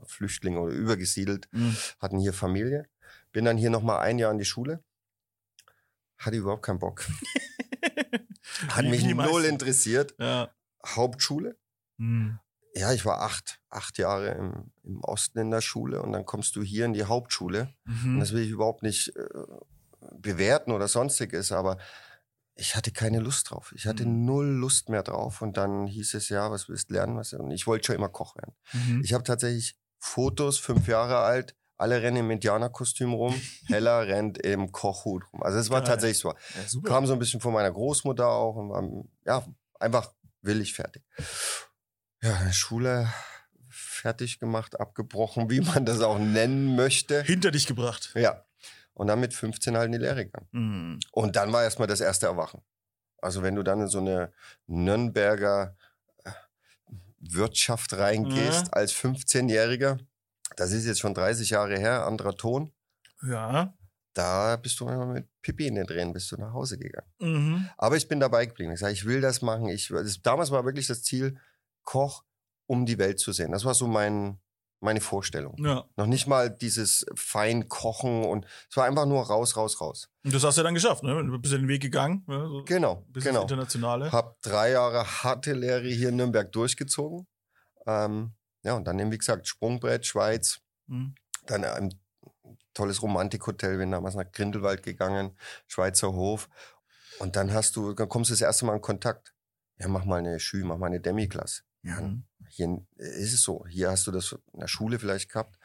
Flüchtlinge 0.06 0.60
oder 0.60 0.74
übergesiedelt, 0.74 1.50
Mhm. 1.52 1.76
hatten 2.00 2.20
hier 2.20 2.34
Familie. 2.34 2.88
Bin 3.32 3.44
dann 3.46 3.58
hier 3.58 3.70
nochmal 3.70 4.00
ein 4.00 4.18
Jahr 4.20 4.32
in 4.32 4.38
die 4.38 4.46
Schule. 4.46 4.84
Hatte 6.18 6.38
überhaupt 6.38 6.64
keinen 6.64 6.80
Bock. 6.80 7.06
Hat 8.70 8.86
mich 8.86 9.04
null 9.06 9.46
interessiert. 9.46 10.16
Ja. 10.20 10.50
Hauptschule. 10.86 11.58
Mhm. 11.98 12.40
Ja, 12.74 12.94
ich 12.94 13.06
war 13.06 13.22
acht, 13.22 13.60
acht 13.70 13.98
Jahre 13.98 14.30
im, 14.32 14.72
im 14.84 15.02
Osten 15.02 15.40
in 15.40 15.52
der 15.52 15.62
Schule 15.62 16.02
und 16.02 16.12
dann 16.14 16.26
kommst 16.26 16.56
du 16.56 16.62
hier 16.62 16.86
in 16.86 16.94
die 16.94 17.04
Hauptschule. 17.06 17.74
Und 17.86 18.14
Mhm. 18.16 18.20
das 18.20 18.34
will 18.34 18.44
ich 18.44 18.50
überhaupt 18.52 18.84
nicht 18.84 19.16
äh, 19.16 19.28
bewerten 20.14 20.72
oder 20.72 20.88
sonstiges, 20.88 21.52
aber 21.52 21.78
ich 22.58 22.76
hatte 22.76 22.92
keine 22.92 23.20
Lust 23.20 23.52
drauf. 23.52 23.72
Ich 23.76 23.86
hatte 23.86 24.06
Mhm. 24.06 24.26
null 24.26 24.46
Lust 24.48 24.90
mehr 24.90 25.04
drauf. 25.04 25.42
Und 25.42 25.58
dann 25.58 25.88
hieß 25.88 26.14
es, 26.16 26.30
ja, 26.30 26.50
was 26.52 26.68
willst 26.70 26.90
du 26.90 26.96
lernen? 26.96 27.18
Was? 27.18 27.34
Und 27.34 27.52
ich 27.52 27.68
wollte 27.68 27.88
schon 27.88 27.96
immer 27.96 28.10
Koch 28.10 28.36
werden. 28.36 28.56
Mhm. 28.74 29.02
Ich 29.04 29.14
habe 29.14 29.24
tatsächlich 29.24 29.76
Fotos, 30.00 30.60
fünf 30.60 30.88
Jahre 30.88 31.18
alt, 31.20 31.56
alle 31.78 32.02
rennen 32.02 32.18
im 32.18 32.32
Indianerkostüm 32.32 33.14
rum, 33.14 33.34
Hella 33.68 34.00
rennt 34.00 34.38
im 34.40 34.72
Kochhut 34.72 35.24
rum. 35.32 35.44
Also 35.44 35.60
es 35.60 35.70
war 35.70 35.82
Geil. 35.82 35.88
tatsächlich 35.90 36.20
so. 36.20 36.30
Ja. 36.30 36.82
Kam 36.84 37.06
so 37.06 37.14
ein 37.14 37.20
bisschen 37.20 37.40
von 37.42 37.54
meiner 37.54 37.72
Großmutter 37.72 38.28
auch 38.28 38.56
und 38.56 38.70
war, 38.70 38.84
ja, 39.26 39.46
einfach 39.80 40.12
willig 40.42 40.74
fertig. 40.74 41.04
Ja, 42.22 42.52
Schule 42.52 43.08
fertig 43.70 44.40
gemacht, 44.40 44.80
abgebrochen, 44.80 45.50
wie 45.52 45.62
man 45.62 45.86
das 45.86 46.02
auch 46.02 46.18
nennen 46.18 46.76
möchte. 46.76 47.22
Hinter 47.24 47.52
dich 47.52 47.68
gebracht. 47.68 48.12
Ja. 48.16 48.44
Und 48.98 49.06
dann 49.08 49.20
mit 49.20 49.32
15 49.34 49.78
halt 49.78 49.86
in 49.88 49.92
die 49.92 49.98
Lehre 50.00 50.26
gegangen. 50.26 50.48
Mhm. 50.52 51.00
Und 51.12 51.36
dann 51.36 51.54
war 51.54 51.62
erstmal 51.64 51.88
das 51.88 52.02
erste 52.02 52.26
Erwachen. 52.26 52.62
Also 53.22 53.44
wenn 53.44 53.54
du 53.54 53.62
dann 53.62 53.82
in 53.82 53.88
so 53.88 54.00
eine 54.00 54.32
Nürnberger 54.66 55.76
äh, 56.24 56.32
Wirtschaft 57.20 57.94
reingehst 57.94 58.68
Ja. 58.68 58.74
als 58.74 58.94
15-Jähriger, 58.94 60.00
das 60.56 60.72
ist 60.72 60.86
jetzt 60.86 61.00
schon 61.00 61.14
30 61.14 61.52
Jahre 61.52 61.78
her, 61.78 62.06
anderer 62.08 62.36
Ton, 62.36 62.72
Ja. 63.22 63.74
da 64.14 64.56
bist 64.56 64.80
du 64.80 64.88
immer 64.90 65.06
mit 65.06 65.28
Pipi 65.44 65.68
in 65.68 65.76
den 65.76 65.86
Drehen, 65.86 66.12
bist 66.14 66.32
du 66.32 66.38
nach 66.38 66.54
Hause 66.54 66.80
gegangen. 66.80 67.12
Mhm. 67.20 67.70
Aber 67.78 67.98
ich 67.98 68.08
bin 68.08 68.20
dabei 68.20 68.48
geblieben. 68.48 68.72
Ich 68.74 68.80
sage, 68.80 68.94
ich 68.94 69.06
will 69.06 69.22
das 69.22 69.44
machen. 69.44 69.68
Ich, 69.70 69.90
das, 69.90 70.22
damals 70.24 70.50
war 70.50 70.66
wirklich 70.66 70.88
das 70.88 71.04
Ziel, 71.04 71.40
Koch 71.84 72.24
um 72.66 72.86
die 72.88 72.98
Welt 72.98 73.20
zu 73.20 73.32
sehen. 73.32 73.52
Das 73.52 73.64
war 73.64 73.74
so 73.76 73.88
mein, 73.88 74.40
meine 74.80 75.02
Vorstellung. 75.02 75.56
Ja. 75.64 75.86
Noch 75.96 76.06
nicht 76.06 76.28
mal 76.28 76.50
dieses 76.50 77.06
fein 77.16 77.68
Kochen 77.68 78.24
und 78.26 78.46
es 78.70 78.78
war 78.78 78.86
einfach 78.86 79.06
nur 79.06 79.24
raus, 79.24 79.58
raus, 79.58 79.82
raus. 79.82 80.10
Und 80.24 80.34
das 80.34 80.44
hast 80.44 80.56
du 80.58 80.62
ja 80.62 80.64
dann 80.64 80.76
geschafft, 80.76 81.04
ne? 81.04 81.16
Du 81.26 81.40
bist 81.40 81.52
ja 81.54 81.58
den 81.60 81.68
Weg 81.68 81.82
gegangen. 81.82 82.24
Ja, 82.28 82.48
so 82.48 82.64
Genau, 82.64 83.04
bis 83.10 83.24
genau. 83.24 83.42
ins 83.42 83.52
Internationale. 83.52 84.12
Hab 84.12 84.40
drei 84.42 84.72
Jahre 84.72 85.04
harte 85.24 85.54
Lehre 85.54 85.88
hier 85.88 86.10
in 86.10 86.16
Nürnberg 86.18 86.52
durchgezogen. 86.52 87.28
Ähm, 87.88 88.34
ja, 88.64 88.74
und 88.74 88.86
dann 88.86 89.00
eben, 89.00 89.12
wie 89.12 89.18
gesagt, 89.18 89.48
Sprungbrett, 89.48 90.06
Schweiz, 90.06 90.60
Mhm. 90.88 91.16
dann 91.48 91.64
ein 91.64 91.94
tolles 92.74 93.02
Romantikhotel, 93.02 93.78
bin 93.78 93.92
damals 93.92 94.16
nach 94.16 94.32
Grindelwald 94.32 94.84
gegangen, 94.84 95.36
Schweizer 95.68 96.14
Hof. 96.14 96.50
Und 97.20 97.36
dann 97.36 97.52
hast 97.52 97.76
du, 97.76 97.94
dann 97.94 98.08
kommst 98.10 98.30
du 98.30 98.34
das 98.34 98.42
erste 98.42 98.66
Mal 98.66 98.76
in 98.76 98.82
Kontakt. 98.82 99.34
Ja, 99.80 99.88
mach 99.88 100.06
mal 100.06 100.18
eine 100.20 100.40
Schü, 100.40 100.64
mach 100.64 100.78
mal 100.78 100.86
eine 100.88 101.00
Demi-Klasse. 101.00 101.64
Ja, 101.88 102.02
Mhm. 102.02 102.24
hier 102.50 102.82
ist 102.98 103.34
es 103.34 103.42
so. 103.42 103.66
Hier 103.68 103.90
hast 103.92 104.06
du 104.08 104.12
das 104.12 104.34
in 104.54 104.60
der 104.60 104.68
Schule 104.68 105.00
vielleicht 105.00 105.32
gehabt. 105.32 105.58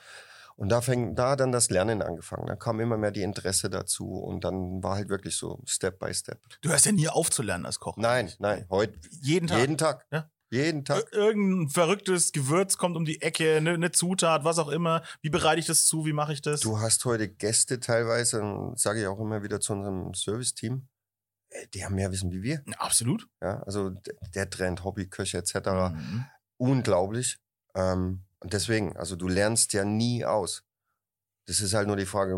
Und 0.57 0.69
da 0.69 0.81
fängt, 0.83 1.19
da 1.19 1.31
hat 1.31 1.41
dann 1.41 1.51
das 1.51 1.71
Lernen 1.71 2.03
angefangen. 2.03 2.47
Da 2.47 2.57
kam 2.57 2.79
immer 2.81 2.97
mehr 2.99 3.11
die 3.11 3.23
Interesse 3.23 3.71
dazu 3.71 4.07
und 4.19 4.45
dann 4.45 4.83
war 4.83 4.97
halt 4.97 5.09
wirklich 5.09 5.37
so 5.37 5.59
Step 5.67 5.99
by 5.99 6.13
Step. 6.13 6.41
Du 6.61 6.69
hörst 6.69 6.85
ja 6.87 6.93
nie 6.93 7.09
aufzulernen 7.09 7.65
als 7.67 7.81
Koch. 7.81 7.97
Nein, 7.97 8.31
nein, 8.39 8.67
heute 8.69 8.99
Jeden 9.23 9.47
Tag. 9.49 9.59
jeden 9.61 9.79
Tag. 9.79 10.07
Ja. 10.13 10.31
Jeden 10.51 10.85
Tag. 10.85 10.99
Ir- 11.11 11.13
Irgendein 11.17 11.71
verrücktes 11.71 12.33
Gewürz 12.33 12.77
kommt 12.77 12.97
um 12.99 13.07
die 13.07 13.23
Ecke, 13.23 13.57
eine 13.57 13.79
ne 13.79 13.91
Zutat, 13.91 14.45
was 14.45 14.59
auch 14.59 14.69
immer. 14.69 15.03
Wie 15.23 15.31
bereite 15.31 15.59
ich 15.61 15.65
das 15.67 15.87
zu? 15.87 16.05
Wie 16.05 16.13
mache 16.13 16.35
ich 16.35 16.43
das? 16.43 16.61
Du 16.61 16.79
hast 16.79 17.07
heute 17.07 17.27
Gäste 17.31 17.81
teilweise, 17.81 18.43
sage 18.77 19.01
ich 19.01 19.07
auch 19.07 19.19
immer 19.19 19.43
wieder 19.43 19.59
zu 19.61 19.73
unserem 19.73 20.13
Serviceteam, 20.13 20.75
äh, 20.75 20.92
die 21.75 21.85
haben 21.85 21.95
mehr 21.95 22.11
Wissen 22.13 22.31
wie 22.33 22.43
wir. 22.43 22.63
Absolut. 22.79 23.29
Ja, 23.41 23.63
also 23.63 23.91
der 24.35 24.49
Trend, 24.51 24.85
Hobbyköche 24.85 25.39
etc. 25.39 25.55
Mhm. 25.93 26.25
Unglaublich. 26.57 27.39
Ähm, 27.75 28.23
Und 28.41 28.53
deswegen, 28.53 28.97
also 28.97 29.17
du 29.17 29.29
lernst 29.29 29.73
ja 29.73 29.85
nie 29.85 30.25
aus. 30.25 30.65
Das 31.47 31.61
ist 31.61 31.75
halt 31.75 31.87
nur 31.87 31.97
die 31.97 32.07
Frage, 32.07 32.37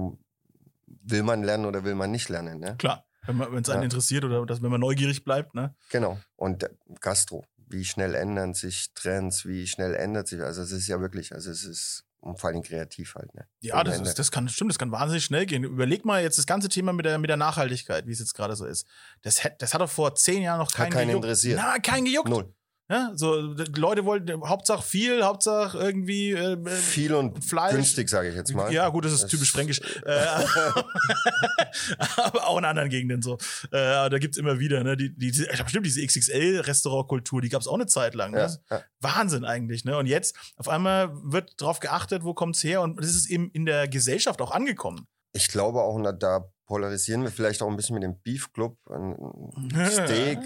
will 0.86 1.22
man 1.22 1.42
lernen 1.42 1.64
oder 1.66 1.84
will 1.84 1.94
man 1.94 2.10
nicht 2.10 2.28
lernen, 2.28 2.58
ne? 2.60 2.76
Klar, 2.78 3.04
wenn 3.26 3.40
es 3.40 3.68
einen 3.70 3.80
Ja. 3.80 3.84
interessiert 3.84 4.24
oder 4.24 4.44
dass, 4.46 4.62
wenn 4.62 4.70
man 4.70 4.80
neugierig 4.80 5.24
bleibt, 5.24 5.54
ne? 5.54 5.74
Genau. 5.90 6.18
Und 6.36 6.62
äh, 6.62 6.70
Gastro, 7.00 7.44
wie 7.56 7.84
schnell 7.84 8.14
ändern 8.14 8.54
sich 8.54 8.92
Trends, 8.94 9.46
wie 9.46 9.66
schnell 9.66 9.94
ändert 9.94 10.28
sich, 10.28 10.42
also 10.42 10.62
es 10.62 10.72
ist 10.72 10.86
ja 10.88 11.00
wirklich, 11.00 11.32
also 11.34 11.50
es 11.50 11.64
ist 11.64 12.04
und 12.24 12.40
vor 12.40 12.50
allem 12.50 12.62
kreativ 12.62 13.14
halt, 13.14 13.34
ne? 13.34 13.46
Ja, 13.60 13.74
Ohne 13.74 13.84
das, 13.84 13.96
Ende. 13.98 14.08
ist, 14.08 14.18
das 14.18 14.30
kann, 14.30 14.48
stimmt, 14.48 14.70
das 14.70 14.78
kann 14.78 14.90
wahnsinnig 14.90 15.24
schnell 15.24 15.46
gehen. 15.46 15.62
Überleg 15.64 16.04
mal 16.04 16.22
jetzt 16.22 16.38
das 16.38 16.46
ganze 16.46 16.68
Thema 16.68 16.92
mit 16.92 17.04
der, 17.06 17.18
mit 17.18 17.28
der 17.30 17.36
Nachhaltigkeit, 17.36 18.06
wie 18.06 18.12
es 18.12 18.18
jetzt 18.18 18.34
gerade 18.34 18.56
so 18.56 18.64
ist. 18.66 18.86
Das, 19.22 19.44
hätt- 19.44 19.56
das 19.60 19.74
hat 19.74 19.80
doch 19.80 19.90
vor 19.90 20.14
zehn 20.14 20.42
Jahren 20.42 20.58
noch 20.58 20.68
Hat 20.68 20.74
keinen 20.76 20.90
keinen 20.90 21.06
gejuckt. 21.08 21.24
interessiert. 21.24 21.60
Na, 21.62 21.78
keinen 21.78 22.04
gejuckt. 22.04 22.28
Null. 22.28 22.52
Ja, 22.90 23.12
so, 23.14 23.54
die 23.54 23.80
Leute 23.80 24.04
wollten, 24.04 24.46
Hauptsache 24.46 24.82
viel, 24.82 25.22
Hauptsache 25.24 25.78
irgendwie, 25.78 26.32
äh, 26.32 26.52
äh, 26.52 26.68
Viel 26.70 27.14
und 27.14 27.42
Fleisch. 27.42 27.72
günstig, 27.74 28.10
sage 28.10 28.28
ich 28.28 28.34
jetzt 28.34 28.52
mal. 28.54 28.70
Ja, 28.72 28.90
gut, 28.90 29.06
das 29.06 29.12
ist 29.12 29.22
Das- 29.24 29.30
typisch 29.30 29.52
fränkisch. 29.52 29.80
Äh, 30.04 30.26
aber 32.16 32.46
auch 32.46 32.58
in 32.58 32.64
anderen 32.64 32.90
Gegenden 32.90 33.22
so. 33.22 33.34
Äh, 33.70 34.10
da 34.10 34.18
gibt's 34.18 34.36
immer 34.36 34.58
wieder, 34.58 34.84
ne? 34.84 34.96
Die, 34.96 35.14
die, 35.16 35.28
ich 35.30 35.58
hab 35.58 35.64
bestimmt 35.64 35.86
diese 35.86 36.04
XXL-Restaurantkultur, 36.04 37.40
die 37.40 37.48
gab's 37.48 37.66
auch 37.66 37.74
eine 37.74 37.86
Zeit 37.86 38.14
lang. 38.14 38.32
Ne? 38.32 38.54
Ja. 38.70 38.82
Wahnsinn 39.00 39.44
eigentlich, 39.44 39.84
ne? 39.84 39.96
Und 39.96 40.06
jetzt 40.06 40.36
auf 40.56 40.68
einmal 40.68 41.10
wird 41.24 41.60
drauf 41.60 41.80
geachtet, 41.80 42.22
wo 42.24 42.34
kommt's 42.34 42.62
her 42.64 42.82
und 42.82 42.98
das 42.98 43.14
ist 43.14 43.30
eben 43.30 43.50
in 43.52 43.64
der 43.66 43.88
Gesellschaft 43.88 44.40
auch 44.40 44.50
angekommen. 44.50 45.06
Ich 45.32 45.48
glaube 45.48 45.80
auch, 45.82 45.98
da- 46.18 46.50
polarisieren 46.66 47.22
wir 47.22 47.30
vielleicht 47.30 47.60
auch 47.60 47.68
ein 47.68 47.76
bisschen 47.76 47.92
mit 47.94 48.02
dem 48.04 48.18
Beef 48.22 48.50
Club, 48.54 48.78
ein 48.90 49.14
Steak. 49.90 50.38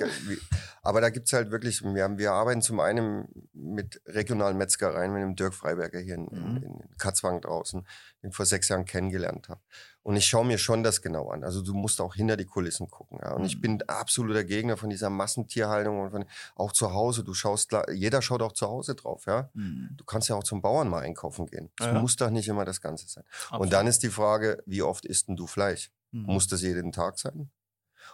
Aber 0.89 1.03
da 1.03 1.11
gibt's 1.11 1.35
halt 1.35 1.51
wirklich, 1.51 1.83
wir, 1.85 2.03
haben, 2.03 2.17
wir 2.17 2.33
arbeiten 2.33 2.63
zum 2.63 2.81
einen 2.81 3.29
mit 3.53 4.01
regionalen 4.07 4.57
Metzgereien, 4.57 5.13
mit 5.13 5.23
dem 5.23 5.37
Dirk 5.37 5.53
Freiberger 5.55 5.99
hier 6.01 6.15
in, 6.15 6.25
Mhm. 6.31 6.57
in, 6.57 6.63
in 6.63 6.97
Katzwang 6.97 7.43
draußen, 7.43 7.87
den 8.23 8.31
ich 8.31 8.37
vor 8.37 8.47
sechs 8.47 8.69
Jahren 8.71 8.87
kennengelernt 8.87 9.51
habe. 9.51 9.61
Und 10.03 10.17
ich 10.17 10.25
schaue 10.25 10.47
mir 10.47 10.57
schon 10.57 10.83
das 10.83 11.03
genau 11.03 11.29
an. 11.29 11.45
Also 11.45 11.61
du 11.61 11.75
musst 11.75 12.01
auch 12.01 12.15
hinter 12.15 12.39
die 12.39 12.47
Kulissen 12.47 12.89
gucken. 12.91 13.19
Ja? 13.23 13.35
Und 13.35 13.45
ich 13.45 13.57
Mhm. 13.57 13.61
bin 13.61 13.83
absoluter 13.83 14.45
Gegner 14.45 14.79
von 14.79 14.89
dieser 14.89 15.11
Massentierhaltung 15.11 16.01
und 16.01 16.11
von, 16.11 16.25
auch 16.55 16.73
zu 16.73 16.95
Hause. 16.95 17.23
Du 17.23 17.35
schaust, 17.35 17.71
jeder 17.93 18.23
schaut 18.23 18.41
auch 18.41 18.53
zu 18.53 18.67
Hause 18.69 18.95
drauf. 18.95 19.27
Ja? 19.27 19.51
Du 19.53 20.05
kannst 20.07 20.31
ja 20.31 20.37
auch 20.37 20.45
zum 20.45 20.63
Bauern 20.63 20.89
mal 20.89 21.01
einkaufen 21.03 21.47
gehen. 21.49 21.69
Das 21.77 21.89
Ja, 21.89 21.93
ja. 21.95 22.01
muss 22.01 22.17
doch 22.17 22.31
nicht 22.31 22.49
immer 22.49 22.65
das 22.65 22.81
Ganze 22.81 23.07
sein. 23.09 23.25
Absolut. 23.43 23.61
Und 23.65 23.73
dann 23.75 23.87
ist 23.87 24.03
die 24.03 24.09
Frage, 24.09 24.63
wie 24.65 24.81
oft 24.81 25.05
isst 25.05 25.29
denn 25.29 25.37
du 25.37 25.47
Fleisch? 25.47 25.91
Mhm. 26.13 26.23
Muss 26.23 26.47
das 26.47 26.63
jeden 26.63 26.93
Tag 26.93 27.19
sein? 27.19 27.51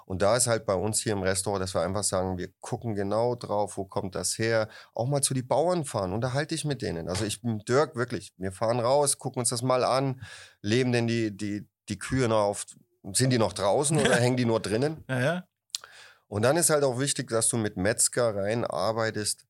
Und 0.07 0.23
da 0.23 0.37
ist 0.37 0.47
halt 0.47 0.67
bei 0.67 0.75
uns 0.75 1.01
hier 1.01 1.13
im 1.13 1.23
Restaurant, 1.23 1.63
dass 1.63 1.75
wir 1.75 1.83
einfach 1.83 2.05
sagen, 2.05 2.39
wir 2.39 2.49
gucken 2.61 2.95
genau 2.95 3.35
drauf, 3.35 3.77
wo 3.77 3.85
kommt 3.85 4.15
das 4.15 4.39
her. 4.39 4.69
Auch 4.95 5.07
mal 5.07 5.23
zu 5.23 5.35
die 5.35 5.43
Bauern 5.43 5.85
fahren, 5.85 6.13
unterhalte 6.13 6.55
ich 6.55 6.65
mit 6.65 6.83
denen. 6.83 7.09
Also 7.09 7.25
ich 7.25 7.41
bin 7.43 7.59
Dirk, 7.61 7.97
wirklich. 7.97 8.33
Wir 8.37 8.53
fahren 8.53 8.81
raus, 8.81 9.19
gucken 9.19 9.41
uns 9.41 9.51
das 9.51 9.63
mal 9.63 9.85
an. 9.85 10.23
Leben 10.61 10.93
denn 10.93 11.07
die, 11.07 11.37
die, 11.37 11.69
die 11.89 11.99
Kühe 11.99 12.29
noch 12.29 12.43
auf, 12.43 12.67
sind 13.13 13.31
die 13.31 13.39
noch 13.39 13.53
draußen 13.53 13.99
oder 13.99 14.17
hängen 14.21 14.37
die 14.37 14.45
nur 14.47 14.61
drinnen? 14.61 15.05
Ja, 15.09 15.21
ja. 15.21 15.49
Und 16.27 16.43
dann 16.43 16.57
ist 16.57 16.71
halt 16.71 16.85
auch 16.85 16.99
wichtig, 16.99 17.29
dass 17.29 17.49
du 17.49 17.57
mit 17.57 17.77
Metzgereien 17.77 18.65
arbeitest. 18.65 19.45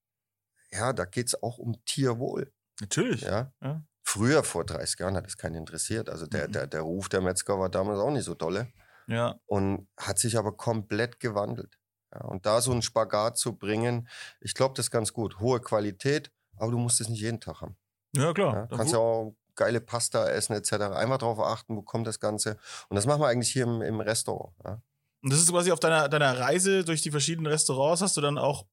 Ja, 0.71 0.93
da 0.93 1.05
geht's 1.05 1.41
auch 1.43 1.59
um 1.59 1.77
Tierwohl. 1.85 2.53
Natürlich. 2.81 3.23
Ja. 3.23 3.53
Ja. 3.63 3.83
Früher, 4.03 4.43
vor 4.43 4.65
30 4.65 4.99
Jahren, 4.99 5.17
hat 5.17 5.27
es 5.27 5.39
keinen 5.39 5.55
interessiert. 5.55 6.11
Also 6.11 6.27
der, 6.27 6.49
Mhm. 6.49 6.53
der, 6.53 6.67
der 6.67 6.81
Ruf 6.83 7.09
der 7.09 7.21
Metzger 7.21 7.59
war 7.59 7.71
damals 7.71 8.01
auch 8.01 8.11
nicht 8.11 8.25
so 8.25 8.35
dolle 8.35 8.69
ja. 9.07 9.39
und 9.47 9.89
hat 9.99 10.19
sich 10.19 10.37
aber 10.39 10.53
komplett 10.57 11.21
gewandelt. 11.21 11.79
Ja, 12.13 12.23
und 12.23 12.47
da 12.47 12.61
so 12.61 12.71
einen 12.73 12.83
Spagat 12.83 13.37
zu 13.39 13.57
bringen, 13.57 14.09
ich 14.41 14.55
glaube, 14.55 14.75
das 14.75 14.87
ist 14.87 14.91
ganz 14.91 15.13
gut. 15.13 15.41
Hohe 15.41 15.61
Qualität, 15.61 16.31
aber 16.57 16.71
du 16.71 16.79
musst 16.79 17.01
es 17.01 17.09
nicht 17.09 17.21
jeden 17.21 17.41
Tag 17.41 17.61
haben. 17.61 17.77
Ja, 18.15 18.33
klar. 18.33 18.55
Ja, 18.55 18.67
Da- 18.67 18.77
kannst 18.77 18.93
ja 18.93 18.99
auch 19.01 19.35
geile 19.57 19.81
Pasta 19.81 20.29
essen 20.29 20.53
etc. 20.55 20.73
Einfach 20.73 21.19
darauf 21.19 21.41
achten, 21.41 21.77
wo 21.77 21.83
kommt 21.83 22.07
das 22.07 22.21
Ganze. 22.21 22.59
Und 22.89 22.97
das 22.97 23.07
machen 23.07 23.21
wir 23.21 23.29
eigentlich 23.29 23.53
hier 23.53 23.65
im, 23.65 23.83
im 23.83 24.01
Restaurant. 24.01 24.55
Ja. 24.65 24.81
Und 25.23 25.33
das 25.33 25.41
ist 25.41 25.51
quasi 25.51 25.73
auf 25.73 25.81
deiner, 25.81 26.09
deiner 26.09 26.39
Reise 26.39 26.85
durch 26.85 27.03
die 27.03 27.11
verschiedenen 27.11 27.51
Restaurants 27.51 28.03
hast 28.03 28.17
du 28.17 28.21
dann 28.21 28.39
auch 28.39 28.67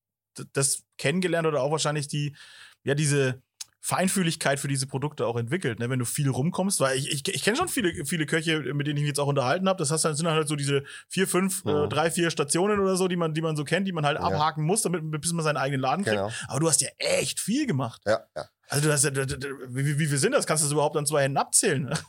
das 0.54 0.84
kennengelernt 0.98 1.48
oder 1.48 1.62
auch 1.62 1.72
wahrscheinlich 1.72 2.08
die, 2.08 2.36
ja, 2.84 2.94
diese 2.96 3.42
Feinfühligkeit 3.84 4.60
für 4.60 4.68
diese 4.68 4.86
Produkte 4.86 5.26
auch 5.26 5.36
entwickelt, 5.36 5.80
ne? 5.80 5.90
wenn 5.90 5.98
du 6.00 6.06
viel 6.06 6.30
rumkommst, 6.30 6.80
weil 6.80 6.98
ich, 6.98 7.12
ich, 7.12 7.28
ich 7.28 7.44
kenne 7.44 7.58
schon 7.58 7.68
viele, 7.68 8.06
viele 8.06 8.28
Köche, 8.28 8.60
mit 8.76 8.86
denen 8.86 8.98
ich 8.98 9.02
mich 9.02 9.08
jetzt 9.10 9.20
auch 9.20 9.28
unterhalten 9.28 9.68
habe. 9.68 9.80
Das 9.80 9.90
heißt, 9.90 10.06
dann 10.06 10.16
sind 10.16 10.28
halt 10.28 10.48
so 10.48 10.56
diese 10.56 10.84
vier, 11.10 11.28
fünf, 11.28 11.66
äh, 11.66 11.72
Mhm. 11.86 11.90
drei, 11.90 12.12
vier 12.12 12.30
Stationen 12.30 12.80
oder 12.80 12.96
so, 12.96 13.08
die 13.08 13.16
man, 13.16 13.34
die 13.34 13.42
man 13.42 13.56
so 13.56 13.64
kennt, 13.64 13.88
die 13.88 13.92
man 13.92 14.06
halt 14.06 14.20
Ja. 14.20 14.24
abhaken 14.26 14.64
muss, 14.64 14.84
damit 14.84 15.02
bis 15.20 15.34
man 15.34 15.44
seinen 15.44 15.58
eigenen 15.58 15.82
Laden 15.82 16.06
kriegt. 16.06 16.16
Genau. 16.18 16.32
Aber 16.48 16.60
du 16.60 16.70
hast 16.70 16.80
ja 16.82 16.90
echt 17.00 17.40
viel 17.40 17.66
gemacht. 17.66 18.02
Ja, 18.06 18.20
ja. 18.38 18.46
Also 18.70 18.88
du 18.88 18.94
hast 18.94 19.04
ja, 19.04 19.12
wie, 19.16 19.98
wie, 20.00 20.06
viel 20.06 20.18
sind 20.18 20.34
das? 20.34 20.46
Kannst 20.46 20.64
du 20.64 20.68
das 20.68 20.74
überhaupt 20.74 20.96
an 20.96 21.06
zwei 21.08 21.24
Händen 21.24 21.38
abzählen? 21.38 21.90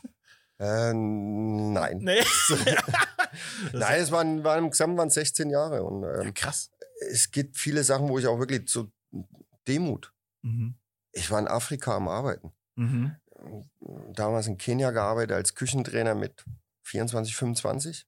Äh, 0.59 0.93
nein. 0.93 1.97
nee. 2.03 2.19
Nein, 3.73 3.99
es 4.01 4.11
waren, 4.11 4.43
waren 4.43 4.65
im 4.65 4.69
Gesamt 4.69 4.97
waren 4.97 5.09
16 5.09 5.49
Jahre. 5.49 5.83
Und 5.83 6.03
Ja, 6.03 6.21
ähm, 6.21 6.33
krass. 6.33 6.69
es 7.11 7.31
gibt 7.31 7.57
viele 7.57 7.83
Sachen, 7.83 8.07
wo 8.07 8.19
ich 8.19 8.27
auch 8.27 8.37
wirklich 8.39 8.69
so 8.69 8.89
Demut. 9.67 10.13
Mhm. 10.43 10.75
Ich 11.13 11.31
war 11.31 11.39
in 11.39 11.47
Afrika 11.47 11.95
am 11.95 12.07
Arbeiten. 12.07 12.51
Mhm. 12.75 13.15
damals 14.13 14.47
in 14.47 14.57
Kenia 14.57 14.91
gearbeitet 14.91 15.35
als 15.35 15.53
Küchentrainer 15.53 16.15
mit 16.15 16.43
24, 16.83 17.35
25. 17.35 18.07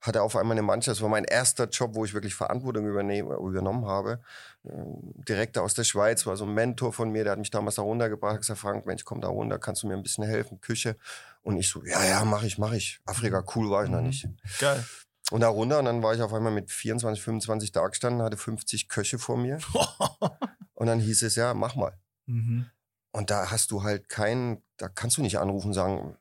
Hatte 0.00 0.22
auf 0.22 0.36
einmal 0.36 0.54
eine 0.54 0.62
Mannschaft, 0.62 0.96
das 0.98 1.02
war 1.02 1.08
mein 1.08 1.24
erster 1.24 1.64
Job, 1.68 1.96
wo 1.96 2.04
ich 2.04 2.14
wirklich 2.14 2.34
Verantwortung 2.36 2.86
übernommen 2.86 3.84
habe. 3.86 4.22
Ähm, 4.64 5.12
Direkt 5.28 5.58
aus 5.58 5.74
der 5.74 5.82
Schweiz, 5.82 6.24
war 6.24 6.36
so 6.36 6.44
ein 6.44 6.54
Mentor 6.54 6.92
von 6.92 7.10
mir, 7.10 7.24
der 7.24 7.32
hat 7.32 7.40
mich 7.40 7.50
damals 7.50 7.74
da 7.74 7.82
runtergebracht, 7.82 8.34
hat 8.34 8.40
gesagt, 8.42 8.60
Frank, 8.60 8.86
Mensch, 8.86 9.04
komm 9.04 9.20
da 9.20 9.26
runter, 9.28 9.58
kannst 9.58 9.82
du 9.82 9.88
mir 9.88 9.94
ein 9.94 10.04
bisschen 10.04 10.22
helfen, 10.24 10.60
Küche? 10.60 10.96
Und 11.42 11.56
ich 11.56 11.68
so, 11.68 11.84
ja, 11.84 12.04
ja, 12.04 12.24
mach 12.24 12.44
ich, 12.44 12.58
mach 12.58 12.72
ich. 12.72 13.00
Afrika, 13.06 13.42
cool 13.56 13.70
war 13.70 13.82
ich 13.84 13.90
noch 13.90 14.00
Mhm. 14.00 14.06
nicht. 14.06 14.28
Geil. 14.60 14.84
Und 15.32 15.40
da 15.40 15.48
runter 15.48 15.80
und 15.80 15.86
dann 15.86 16.02
war 16.02 16.14
ich 16.14 16.22
auf 16.22 16.32
einmal 16.32 16.52
mit 16.52 16.70
24, 16.70 17.20
25 17.22 17.72
da 17.72 17.86
gestanden, 17.88 18.22
hatte 18.22 18.36
50 18.36 18.88
Köche 18.88 19.18
vor 19.18 19.36
mir. 19.36 19.58
Und 20.78 20.86
dann 20.86 21.00
hieß 21.00 21.22
es, 21.22 21.34
ja, 21.34 21.54
mach 21.54 21.74
mal. 21.74 21.98
mhm. 22.26 22.66
Und 23.10 23.30
da 23.30 23.50
hast 23.50 23.70
du 23.70 23.82
halt 23.82 24.08
keinen, 24.08 24.62
da 24.76 24.88
kannst 24.88 25.16
du 25.16 25.22
nicht 25.22 25.38
anrufen 25.38 25.68
und 25.68 25.74
sagen, 25.74 26.16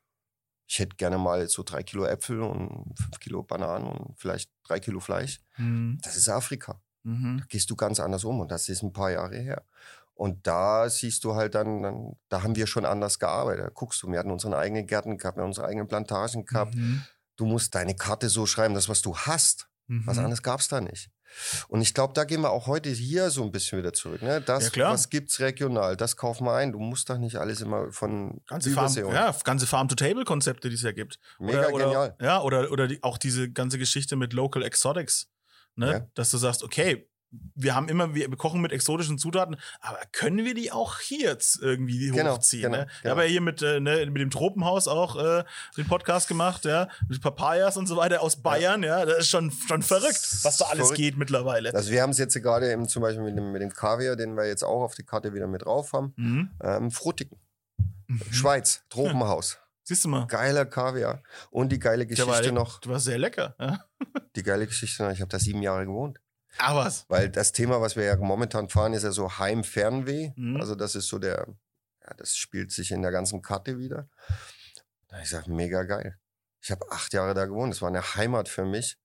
ich 0.68 0.80
hätte 0.80 0.96
gerne 0.96 1.18
mal 1.18 1.48
so 1.48 1.62
drei 1.62 1.84
Kilo 1.84 2.06
Äpfel 2.06 2.42
und 2.42 2.98
fünf 2.98 3.20
Kilo 3.20 3.44
Bananen 3.44 3.88
und 3.88 4.18
vielleicht 4.18 4.50
drei 4.64 4.80
Kilo 4.80 5.00
Fleisch. 5.00 5.40
Mhm. 5.58 6.00
Das 6.02 6.16
ist 6.16 6.30
Afrika. 6.30 6.82
Mhm. 7.04 7.40
Da 7.40 7.46
gehst 7.50 7.70
du 7.70 7.76
ganz 7.76 8.00
anders 8.00 8.24
um 8.24 8.40
und 8.40 8.50
das 8.50 8.68
ist 8.70 8.82
ein 8.84 8.94
paar 8.94 9.12
Jahre 9.12 9.38
her. 9.38 9.64
Und 10.14 10.48
da 10.48 10.90
siehst 10.90 11.24
du 11.26 11.36
halt 11.36 11.54
dann, 11.56 11.84
dann 11.84 12.16
da 12.30 12.42
haben 12.42 12.56
wir 12.56 12.66
schon 12.68 12.86
anders 12.86 13.20
gearbeitet. 13.20 13.66
Da 13.66 13.70
guckst 13.70 14.02
du, 14.02 14.10
wir 14.12 14.18
hatten 14.18 14.32
unsere 14.32 14.58
eigenen 14.58 14.88
Gärten 14.88 15.18
gehabt, 15.18 15.38
wir 15.38 15.42
haben 15.44 15.50
unsere 15.50 15.68
eigenen 15.68 15.88
Plantagen 15.88 16.46
gehabt. 16.46 16.74
Mhm. 16.74 17.04
Du 17.36 17.46
musst 17.46 17.76
deine 17.76 17.96
Karte 17.96 18.30
so 18.30 18.46
schreiben, 18.48 18.74
das, 18.74 18.90
was 18.90 19.02
du 19.04 19.16
hast. 19.16 19.68
Was 19.88 20.18
Mhm. 20.18 20.24
anderes 20.24 20.42
gab's 20.42 20.68
da 20.70 20.82
nicht. 20.82 21.12
Und 21.68 21.82
ich 21.82 21.94
glaube, 21.94 22.14
da 22.14 22.24
gehen 22.24 22.42
wir 22.42 22.52
auch 22.52 22.68
heute 22.68 22.90
hier 22.90 23.30
so 23.30 23.44
ein 23.44 23.52
bisschen 23.52 23.80
wieder 23.80 23.94
zurück. 23.94 24.22
Ne? 24.22 24.42
Das, 24.42 24.66
Ja, 24.66 24.70
klar. 24.70 24.94
was 24.94 25.10
gibt's 25.10 25.40
regional, 25.40 25.96
das 25.98 26.18
kaufen 26.18 26.46
wir 26.46 26.54
ein. 26.54 26.72
Du 26.72 26.80
musst 26.80 27.10
doch 27.10 27.18
nicht 27.18 27.36
alles 27.38 27.62
immer 27.62 27.92
von 27.92 28.42
Ganze 28.48 28.72
Farm, 28.72 28.94
ja, 28.96 29.36
ganze 29.44 29.68
Farm-to-Table-Konzepte, 29.68 30.70
die 30.70 30.76
es 30.76 30.82
ja 30.82 30.92
gibt. 30.92 31.20
Mega 31.40 31.68
oder, 31.70 31.86
genial. 31.86 32.16
Oder, 32.18 32.26
ja, 32.26 32.42
oder, 32.42 32.72
oder 32.72 32.88
die, 32.88 33.04
auch 33.04 33.18
diese 33.18 33.50
ganze 33.52 33.78
Geschichte 33.78 34.16
mit 34.16 34.34
Local 34.34 34.64
Exotics. 34.64 35.30
Ne? 35.76 35.92
Ja. 35.92 36.08
Dass 36.16 36.32
du 36.32 36.38
sagst, 36.38 36.64
okay, 36.64 37.08
wir 37.56 37.76
haben 37.76 37.90
immer, 37.90 38.16
wir, 38.16 38.30
kochen 38.38 38.62
mit 38.62 38.72
exotischen 38.72 39.18
Zutaten, 39.18 39.58
aber 39.82 40.00
können 40.12 40.46
wir 40.46 40.54
die 40.54 40.72
auch 40.72 41.00
hier 41.00 41.30
jetzt 41.30 41.62
irgendwie 41.62 42.10
Genau, 42.10 42.36
hochziehen? 42.36 42.72
genau, 42.72 42.84
ne? 42.84 42.88
Ich 42.96 43.02
genau. 43.02 43.12
habe 43.12 43.24
ja 43.24 43.30
hier 43.30 43.42
mit, 43.42 43.62
äh, 43.62 43.80
ne, 43.80 44.06
mit 44.06 44.22
dem 44.22 44.30
Tropenhaus 44.30 44.88
auch 44.88 45.16
äh, 45.18 45.44
den 45.76 45.88
Podcast 45.88 46.28
gemacht, 46.28 46.66
ja, 46.66 46.88
mit 47.10 47.22
Papayas 47.22 47.76
und 47.78 47.88
so 47.88 47.98
weiter 47.98 48.22
aus 48.22 48.38
Bayern, 48.38 48.84
ja. 48.84 49.06
Das 49.06 49.20
ist 49.20 49.30
schon, 49.30 49.52
schon 49.52 49.82
verrückt, 49.82 50.28
was 50.44 50.58
da 50.58 50.66
alles 50.66 50.86
Verrückt. 50.88 50.96
geht 50.98 51.18
mittlerweile. 51.18 51.74
Also 51.74 51.92
wir 51.92 52.02
haben 52.02 52.12
es 52.12 52.18
jetzt 52.18 52.34
gerade 52.42 52.72
eben 52.72 52.88
zum 52.88 53.02
Beispiel 53.02 53.24
mit 53.24 53.38
dem, 53.38 53.52
mit 53.52 53.62
dem 53.62 53.74
Kaviar, 53.74 54.16
den 54.16 54.36
wir 54.38 54.48
jetzt 54.48 54.64
auch 54.64 54.84
auf 54.84 54.96
die 54.96 55.04
Karte 55.04 55.34
wieder 55.34 55.48
mit 55.48 55.64
drauf 55.66 55.94
haben. 55.94 56.14
Mhm. 56.16 56.52
Ähm, 56.64 56.92
Frutigen, 56.92 57.38
Mhm. 58.10 58.22
Schweiz, 58.32 58.84
Tropenhaus. 58.90 59.58
Siehst 59.84 60.06
du 60.06 60.10
mal. 60.10 60.28
Geiler 60.28 60.66
Kaviar. 60.66 61.24
Und 61.52 61.74
die 61.74 61.80
geile 61.80 62.06
Der 62.08 62.18
war, 62.26 62.36
Geschichte 62.38 62.54
noch, 62.54 62.80
der 62.80 62.92
war 62.94 63.00
sehr 63.02 63.18
lecker. 63.18 63.56
Ja? 63.60 63.84
die 64.36 64.44
geile 64.44 64.66
Geschichte 64.66 65.04
noch, 65.04 65.12
ich 65.12 65.20
habe 65.20 65.30
da 65.30 65.40
sieben 65.40 65.62
Jahre 65.62 65.86
gewohnt. 65.86 66.20
Ah, 66.60 66.76
was? 66.76 67.06
Weil 67.10 67.30
das 67.30 67.52
Thema, 67.52 67.82
was 67.82 67.96
wir 67.96 68.04
ja 68.04 68.16
momentan 68.18 68.70
fahren, 68.70 68.94
ist 68.94 69.04
ja 69.04 69.12
so 69.12 69.38
Heim-Fernweh. 69.38 70.32
Mhm. 70.36 70.58
Also 70.58 70.76
das 70.76 70.96
ist 70.96 71.08
so 71.08 71.20
der, 71.20 71.48
ja, 72.04 72.14
das 72.16 72.36
spielt 72.38 72.72
sich 72.72 72.92
in 72.92 73.02
der 73.02 73.12
ganzen 73.12 73.42
Karte 73.42 73.78
wieder. 73.78 74.10
Da 75.08 75.18
ich 75.18 75.24
gesagt, 75.30 75.48
mega 75.48 75.84
geil. 75.84 76.18
Ich 76.62 76.72
habe 76.72 76.92
acht 76.92 77.14
Jahre 77.14 77.34
da 77.34 77.46
gewohnt. 77.46 77.74
Das 77.74 77.82
war 77.82 77.90
eine 77.90 78.02
Heimat 78.16 78.50
für 78.50 78.66
mich. 78.66 78.98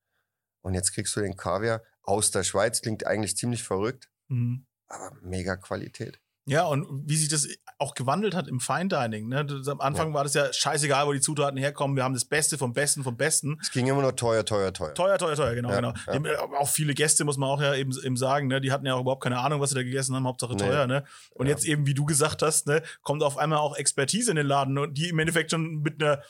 Und 0.63 0.75
jetzt 0.75 0.93
kriegst 0.95 1.15
du 1.17 1.21
den 1.21 1.37
Kaviar 1.37 1.83
aus 2.03 2.31
der 2.31 2.43
Schweiz. 2.45 2.81
Klingt 2.81 3.07
eigentlich 3.07 3.37
ziemlich 3.37 3.63
verrückt, 3.63 4.09
Mhm. 4.29 4.67
aber 4.89 5.13
mega 5.21 5.57
Qualität. 5.57 6.21
Ja, 6.47 6.65
und 6.65 6.87
wie 7.09 7.17
sich 7.17 7.29
das 7.29 7.47
auch 7.79 7.95
gewandelt 7.95 8.35
hat 8.35 8.49
im 8.49 8.59
Fine 8.59 8.89
Dining. 8.89 9.29
Ne? 9.29 9.47
Am 9.69 9.81
Anfang 9.81 10.09
Ja. 10.09 10.15
war 10.15 10.25
das 10.25 10.35
ja 10.35 10.53
scheißegal, 10.53 11.07
wo 11.07 11.13
die 11.13 11.21
Zutaten 11.21 11.57
herkommen. 11.57 11.97
Wir 11.97 12.03
haben 12.03 12.15
das 12.15 12.25
Beste 12.25 12.59
vom 12.59 12.73
Besten 12.73 13.05
vom 13.05 13.17
Besten. 13.17 13.59
Es 13.63 13.71
ging 13.71 13.87
immer 13.87 14.03
nur 14.03 14.17
teuer, 14.17 14.45
teuer, 14.45 14.73
teuer. 14.73 14.93
Teuer, 14.95 15.19
teuer, 15.19 15.37
teuer, 15.37 15.55
genau, 15.55 15.71
Ja, 15.71 15.77
genau. 15.77 15.93
ja. 16.07 16.15
Äh, 16.15 16.37
auch 16.59 16.69
viele 16.69 16.95
Gäste, 16.95 17.25
muss 17.25 17.37
man 17.37 17.49
auch 17.49 17.61
ja 17.63 17.75
eben, 17.77 17.93
eben 18.05 18.17
sagen, 18.17 18.49
ne? 18.49 18.61
die 18.61 18.73
hatten 18.73 18.87
ja 18.87 18.95
auch 18.95 19.01
überhaupt 19.03 19.23
keine 19.23 19.39
Ahnung, 19.39 19.61
was 19.61 19.71
sie 19.71 19.77
da 19.77 19.85
gegessen 19.85 20.17
haben, 20.17 20.27
Hauptsache 20.27 20.55
Nee. 20.55 20.59
teuer, 20.59 20.87
ne? 20.89 21.05
Und 21.35 21.47
jetzt 21.47 21.65
eben, 21.65 21.87
wie 21.87 21.95
du 21.95 22.05
gesagt 22.05 22.43
hast, 22.43 22.67
ne, 22.67 22.83
kommt 23.03 23.23
auf 23.23 23.39
einmal 23.39 23.59
auch 23.59 23.77
Expertise 23.77 24.31
in 24.31 24.37
den 24.37 24.47
Laden 24.47 24.79
und 24.79 24.95
die 24.99 25.11
im 25.11 25.19
Endeffekt 25.21 25.53
schon 25.53 25.81
mit 25.83 26.03
einer, 26.03 26.23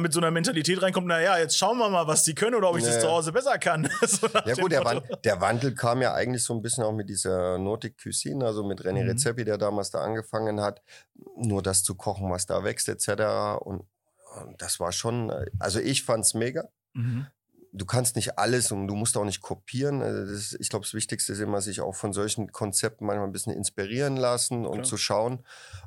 mit 0.00 0.12
so 0.12 0.18
einer 0.20 0.32
Mentalität 0.32 0.82
reinkommt, 0.82 1.06
naja, 1.06 1.38
jetzt 1.38 1.56
schauen 1.56 1.78
wir 1.78 1.88
mal, 1.88 2.08
was 2.08 2.24
die 2.24 2.34
können 2.34 2.56
oder 2.56 2.70
ob 2.70 2.78
ich 2.78 2.84
das 2.84 3.00
zu. 3.00 3.06
Hause 3.08 3.30
besser 3.32 3.58
kann. 3.58 3.88
so 4.06 4.26
Ja 4.44 4.54
gut, 4.54 4.72
der. 4.72 4.84
Wand, 4.84 5.04
der 5.24 5.40
Wandel 5.40 5.74
kam 5.74 6.02
ja 6.02 6.14
eigentlich 6.14 6.42
so 6.42 6.52
ein 6.54 6.62
bisschen 6.62 6.82
auch 6.84 6.92
mit 6.92 7.08
dieser 7.08 7.58
Nordic 7.58 7.96
Cuisine, 8.02 8.44
also 8.44 8.64
mit 8.64 8.80
René 8.84 9.02
Mhm. 9.04 9.06
Rezepi, 9.36 9.44
der 9.44 9.58
damals 9.58 9.90
da 9.90 10.00
angefangen 10.00 10.60
hat, 10.60 10.82
nur 11.36 11.62
das 11.62 11.82
zu 11.82 11.94
kochen, 11.94 12.30
was 12.30 12.46
da 12.46 12.64
wächst 12.64 12.88
etc. 12.88 13.58
Und, 13.60 13.84
und 14.42 14.60
das 14.60 14.80
war 14.80 14.92
schon, 14.92 15.30
äh, 15.30 15.46
also 15.58 15.78
ich 15.80 16.02
fand's 16.04 16.34
mega. 16.34 16.68
Mhm. 16.94 17.26
Du 17.72 17.84
kannst 17.84 18.16
nicht 18.16 18.38
alles 18.38 18.72
und 18.72 18.86
du 18.88 18.94
musst 18.94 19.16
auch 19.18 19.24
nicht 19.24 19.42
kopieren. 19.42 20.00
Also 20.00 20.32
das 20.32 20.54
ich 20.58 20.70
glaube, 20.70 20.86
das 20.86 20.94
Wichtigste 20.94 21.32
ist 21.32 21.40
immer, 21.40 21.60
sich 21.60 21.82
auch 21.82 21.94
von 21.94 22.12
solchen 22.14 22.50
Konzepten 22.50 23.04
manchmal 23.04 23.26
ein 23.28 23.32
bisschen 23.32 23.52
inspirieren 23.52 24.16
lassen 24.16 24.64
und 24.64 24.72
Klar. 24.78 24.84
zu 24.84 24.96
schauen. 24.96 25.44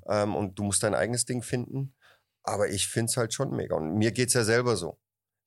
Ähm, 0.07 0.35
und 0.35 0.59
du 0.59 0.63
musst 0.63 0.83
dein 0.83 0.93
eigenes 0.93 1.25
Ding 1.25 1.41
finden. 1.41 1.93
Aber 2.43 2.69
ich 2.69 2.87
finde 2.87 3.09
es 3.09 3.17
halt 3.17 3.33
schon 3.33 3.55
mega. 3.55 3.75
Und 3.75 3.95
mir 3.95 4.11
geht's 4.11 4.33
ja 4.33 4.43
selber 4.43 4.75
so. 4.77 4.97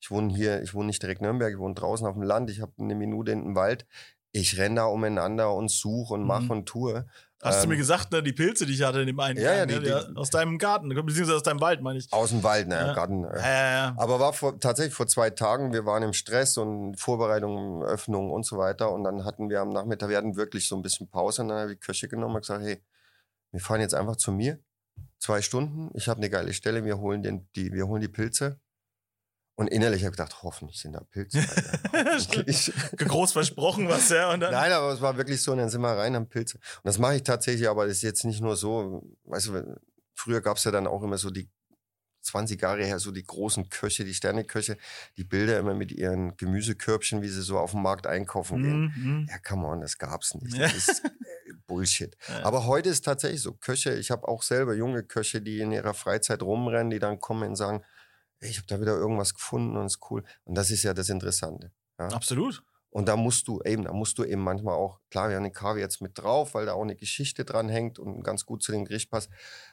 Ich 0.01 0.11
wohne 0.11 0.33
hier, 0.33 0.61
ich 0.61 0.73
wohne 0.73 0.87
nicht 0.87 1.01
direkt 1.01 1.21
in 1.21 1.27
Nürnberg, 1.27 1.53
ich 1.53 1.57
wohne 1.59 1.75
draußen 1.75 2.05
auf 2.05 2.13
dem 2.13 2.23
Land, 2.23 2.49
ich 2.49 2.59
habe 2.61 2.73
eine 2.77 2.93
Minute 2.93 3.31
in 3.31 3.41
den 3.43 3.55
Wald. 3.55 3.87
Ich 4.33 4.57
renne 4.57 4.75
da 4.75 4.85
umeinander 4.85 5.53
und 5.53 5.71
suche 5.71 6.13
und 6.15 6.23
mache 6.25 6.43
Mhm. 6.45 6.51
und 6.51 6.65
tue. 6.65 7.05
Hast 7.43 7.59
du 7.59 7.63
Ähm, 7.63 7.69
mir 7.71 7.77
gesagt, 7.77 8.11
ne, 8.11 8.23
die 8.23 8.31
Pilze, 8.31 8.65
die 8.65 8.73
ich 8.73 8.81
hatte 8.83 9.01
in 9.01 9.07
dem 9.07 9.19
einen, 9.19 9.37
Ja, 9.37 9.51
ja, 9.53 9.65
Gang, 9.65 9.83
die- 9.83 9.89
ne, 9.89 10.07
die- 10.09 10.15
aus 10.17 10.29
deinem 10.29 10.57
Garten, 10.57 10.87
beziehungsweise 10.89 11.35
aus 11.35 11.43
deinem 11.43 11.59
Wald, 11.61 11.81
meine 11.81 11.99
ich. 11.99 12.11
Aus 12.13 12.29
dem 12.29 12.41
Wald, 12.43 12.67
ne, 12.69 12.75
Ja. 12.75 12.93
Garten. 12.93 13.25
äh, 13.25 13.37
Ja, 13.37 13.43
ja, 13.45 13.71
ja. 13.71 13.95
Aber 13.97 14.19
war 14.19 14.31
vor, 14.33 14.57
tatsächlich 14.59 14.93
vor 14.93 15.07
zwei 15.07 15.29
Tagen, 15.29 15.73
wir 15.73 15.85
waren 15.85 16.03
im 16.03 16.13
Stress 16.13 16.57
und 16.57 16.95
Vorbereitung, 16.99 17.83
Öffnung 17.83 18.31
und 18.31 18.45
so 18.45 18.57
weiter. 18.57 18.91
Und 18.91 19.03
dann 19.03 19.25
hatten 19.25 19.49
wir 19.49 19.59
am 19.61 19.69
Nachmittag, 19.69 20.09
wir 20.09 20.17
hatten 20.17 20.35
wirklich 20.37 20.67
so 20.67 20.75
ein 20.77 20.81
bisschen 20.81 21.09
Pause. 21.09 21.41
Und 21.41 21.49
dann 21.49 21.59
habe 21.59 21.73
ich 21.73 21.79
die 21.79 21.85
Köche 21.85 22.07
genommen 22.07 22.35
und 22.35 22.41
gesagt, 22.41 22.63
hey, 22.63 22.81
wir 23.51 23.59
fahren 23.59 23.81
jetzt 23.81 23.93
einfach 23.93 24.15
zu 24.15 24.31
mir. 24.31 24.59
Zwei 25.19 25.41
Stunden, 25.41 25.89
ich 25.95 26.07
habe 26.07 26.19
eine 26.19 26.29
geile 26.29 26.53
Stelle, 26.53 26.83
wir 26.85 26.97
holen, 26.99 27.23
den, 27.23 27.47
die, 27.55 27.71
wir 27.73 27.87
holen 27.87 28.01
die 28.01 28.07
Pilze. 28.07 28.59
Und 29.55 29.67
innerlich 29.67 30.03
habe 30.03 30.13
ich 30.13 30.17
gedacht, 30.17 30.41
hoffentlich 30.41 30.79
sind 30.79 30.93
da 30.93 31.01
Pilze. 31.01 31.39
Groß 32.97 33.33
versprochen, 33.33 33.87
was 33.87 34.09
ja. 34.09 34.33
Und 34.33 34.39
dann, 34.39 34.51
Nein, 34.51 34.71
aber 34.71 34.91
es 34.91 35.01
war 35.01 35.15
wirklich 35.15 35.41
so, 35.41 35.51
und 35.51 35.59
dann 35.59 35.69
sind 35.69 35.81
wir 35.81 35.95
rein 35.95 36.15
am 36.15 36.27
Pilze. 36.27 36.57
Und 36.57 36.85
das 36.85 36.97
mache 36.97 37.17
ich 37.17 37.23
tatsächlich, 37.23 37.69
aber 37.69 37.85
das 37.85 37.97
ist 37.97 38.01
jetzt 38.01 38.25
nicht 38.25 38.41
nur 38.41 38.55
so, 38.55 39.03
weißt 39.25 39.47
du, 39.47 39.79
früher 40.15 40.41
gab 40.41 40.57
es 40.57 40.63
ja 40.63 40.71
dann 40.71 40.87
auch 40.87 41.03
immer 41.03 41.19
so 41.19 41.29
die 41.29 41.49
20 42.23 42.61
Jahre 42.61 42.83
her, 42.83 42.99
so 42.99 43.11
die 43.11 43.25
großen 43.25 43.69
Köche, 43.69 44.05
die 44.05 44.13
Sterneköche, 44.13 44.77
die 45.17 45.23
Bilder 45.23 45.59
immer 45.59 45.73
mit 45.73 45.91
ihren 45.91 46.35
Gemüsekörbchen, 46.37 47.21
wie 47.21 47.27
sie 47.27 47.41
so 47.41 47.59
auf 47.59 47.71
dem 47.71 47.81
Markt 47.81 48.07
einkaufen 48.07 48.63
gehen. 48.63 48.93
Mhm, 48.95 49.03
mhm. 49.03 49.27
Ja, 49.29 49.37
come 49.39 49.67
on, 49.67 49.81
das 49.81 49.97
gab's 49.97 50.33
nicht. 50.33 50.57
Das 50.57 50.73
ist 50.73 51.05
äh, 51.05 51.09
Bullshit. 51.67 52.17
Ja. 52.29 52.45
Aber 52.45 52.65
heute 52.65 52.89
ist 52.89 53.03
tatsächlich 53.03 53.41
so. 53.41 53.53
Köche, 53.53 53.93
ich 53.95 54.09
habe 54.09 54.27
auch 54.27 54.43
selber 54.43 54.73
junge 54.73 55.03
Köche, 55.03 55.41
die 55.41 55.59
in 55.59 55.71
ihrer 55.71 55.93
Freizeit 55.93 56.41
rumrennen, 56.41 56.89
die 56.89 56.99
dann 56.99 57.19
kommen 57.19 57.49
und 57.49 57.55
sagen, 57.57 57.83
"Ey, 58.43 58.49
ich 58.49 58.57
habe 58.57 58.67
da 58.67 58.79
wieder 58.81 58.93
irgendwas 58.95 59.33
gefunden 59.33 59.77
und 59.77 59.85
ist 59.85 59.99
cool. 60.09 60.23
Und 60.43 60.55
das 60.55 60.69
ist 60.71 60.83
ja 60.83 60.93
das 60.93 61.09
Interessante. 61.09 61.71
Ja? 61.99 62.07
Absolut. 62.09 62.63
Und 62.89 63.07
da 63.07 63.15
musst 63.15 63.47
du 63.47 63.61
eben, 63.63 63.83
da 63.85 63.93
musst 63.93 64.17
du 64.19 64.23
eben 64.23 64.41
manchmal 64.43 64.75
auch, 64.75 64.99
klar, 65.09 65.29
wir 65.29 65.35
haben 65.37 65.43
den 65.43 65.53
Kaviar 65.53 65.79
jetzt 65.79 66.01
mit 66.01 66.17
drauf, 66.17 66.53
weil 66.53 66.67
da 66.67 66.73
auch 66.73 66.83
eine 66.83 66.95
Geschichte 66.95 67.43
dran 67.45 67.67
hängt 67.69 67.97
und 67.97 68.21
ganz 68.23 68.45
gut 68.45 68.61
zu 68.61 68.71
dem 68.71 68.85
Gericht 68.85 69.09
passt. 69.09 69.29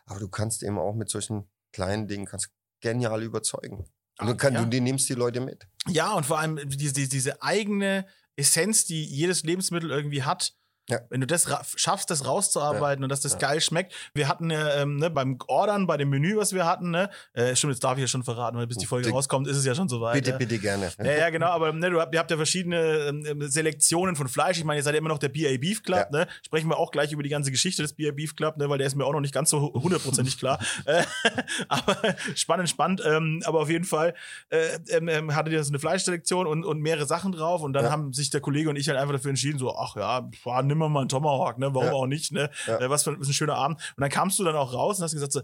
Aber 0.07 0.21
du 0.21 0.29
kannst 0.29 0.62
eben 0.62 0.79
auch 0.79 0.95
mit 0.95 1.11
solchen 1.11 1.50
kleinen 1.73 2.09
Dingen 2.09 2.25
ganz 2.25 2.49
genial 2.81 3.23
überzeugen. 3.23 3.85
Und 4.19 4.27
du, 4.27 4.37
kann, 4.37 4.55
Ja. 4.55 4.62
du 4.62 4.69
die 4.71 4.81
nimmst 4.81 5.09
die 5.09 5.15
Leute 5.15 5.41
mit. 5.41 5.67
Ja, 5.89 6.12
und 6.15 6.25
vor 6.25 6.39
allem 6.39 6.61
diese- 6.69 7.09
diese 7.09 7.43
eigene 7.43 8.07
Essenz, 8.37 8.87
die 8.87 9.05
jedes 9.05 9.43
Lebensmittel 9.43 9.91
irgendwie 9.91 10.23
hat. 10.23 10.55
Ja. 10.91 10.99
Wenn 11.09 11.21
du 11.21 11.27
das 11.27 11.49
schaffst, 11.77 12.11
das 12.11 12.27
rauszuarbeiten 12.27 13.03
und 13.05 13.11
dass 13.11 13.21
das 13.21 13.33
Ja. 13.33 13.39
geil 13.39 13.61
schmeckt. 13.61 13.95
Wir 14.15 14.29
hatten 14.29 14.51
ja 14.51 14.75
ähm, 14.83 14.97
ne, 14.97 15.11
beim 15.11 15.39
Ordern, 15.47 15.87
bei 15.87 15.97
dem 15.97 16.11
Menü, 16.11 16.37
was 16.37 16.53
wir 16.53 16.67
hatten, 16.67 16.91
ne, 16.91 17.11
äh, 17.33 17.55
stimmt, 17.57 17.73
jetzt 17.73 17.85
darf 17.85 17.97
ich 17.97 18.03
ja 18.03 18.09
schon 18.09 18.23
verraten, 18.25 18.57
weil 18.59 18.67
bis 18.67 18.77
die 18.77 18.87
Folge 18.87 19.05
Bitte. 19.05 19.15
rauskommt, 19.15 19.47
ist 19.49 19.57
es 19.57 19.65
ja 19.65 19.75
schon 19.75 19.89
soweit. 19.89 20.15
Bitte, 20.15 20.31
ja. 20.31 20.37
bitte 20.37 20.59
gerne. 20.59 20.91
Ja, 20.99 21.13
ja, 21.13 21.31
genau, 21.31 21.47
aber 21.49 21.73
ne, 21.73 21.91
du 21.91 22.01
habt, 22.01 22.13
ihr 22.15 22.19
habt 22.21 22.31
ja 22.31 22.37
verschiedene 22.37 22.79
ähm, 23.27 23.49
Selektionen 23.51 24.17
von 24.17 24.29
Fleisch. 24.29 24.59
Ich 24.59 24.65
meine, 24.65 24.81
ihr 24.81 24.83
seid 24.83 24.95
ja 24.95 24.99
immer 24.99 25.09
noch 25.09 25.19
der 25.19 25.29
BA 25.29 25.57
Beef 25.59 25.83
Club, 25.83 26.09
Ja. 26.13 26.19
ne? 26.21 26.27
Sprechen 26.45 26.69
wir 26.69 26.79
auch 26.79 26.91
gleich 26.91 27.13
über 27.13 27.23
die 27.23 27.29
ganze 27.29 27.51
Geschichte 27.51 27.83
des 27.83 27.93
BA 27.95 28.11
Beef 28.13 28.35
Club, 28.37 28.57
ne, 28.57 28.69
weil 28.69 28.79
der 28.79 28.87
ist 28.87 28.97
mir 28.97 29.05
auch 29.05 29.13
noch 29.13 29.21
nicht 29.21 29.35
ganz 29.35 29.51
so 29.51 29.61
hu- 29.61 29.83
hundertprozentig 29.83 30.39
klar. 30.39 30.59
Äh, 30.87 31.03
aber 31.69 31.97
spannend, 32.35 32.69
spannend. 32.69 33.03
Ähm, 33.05 33.43
aber 33.45 33.61
auf 33.61 33.69
jeden 33.71 33.85
Fall 33.85 34.15
äh, 34.49 34.79
ähm, 34.89 35.09
ähm, 35.09 35.35
hattet 35.35 35.53
ihr 35.53 35.63
so 35.63 35.71
eine 35.71 35.79
Fleischselektion 35.79 36.47
und, 36.47 36.65
und 36.65 36.81
mehrere 36.81 37.07
Sachen 37.07 37.33
drauf 37.33 37.63
und 37.63 37.73
dann 37.73 37.85
Ja. 37.85 37.91
haben 37.91 38.13
sich 38.13 38.31
der 38.31 38.41
Kollege 38.41 38.71
und 38.71 38.77
ich 38.77 38.89
halt 38.89 38.99
einfach 38.99 39.15
dafür 39.15 39.31
entschieden, 39.31 39.59
so, 39.59 39.77
ach 39.77 39.97
ja, 39.97 40.29
boah, 40.43 40.63
nimm 40.63 40.79
mal 40.80 40.88
mal 40.88 41.00
einen 41.00 41.08
Tomahawk, 41.08 41.58
ne? 41.58 41.73
Warum 41.75 41.86
Ja. 41.86 41.93
auch 41.93 42.06
nicht, 42.06 42.32
ne? 42.32 42.50
Ja. 42.66 42.78
Äh, 42.80 42.90
was 42.90 43.04
für 43.04 43.19
was 43.21 43.28
ein 43.28 43.32
schöner 43.32 43.54
Abend. 43.54 43.78
Und 43.97 44.00
dann 44.00 44.10
kamst 44.10 44.38
du 44.38 44.45
dann 44.45 44.56
auch 44.56 44.73
raus 44.73 44.99
und 44.99 45.04
hast 45.04 45.12
gesagt 45.12 45.32
so, 45.32 45.43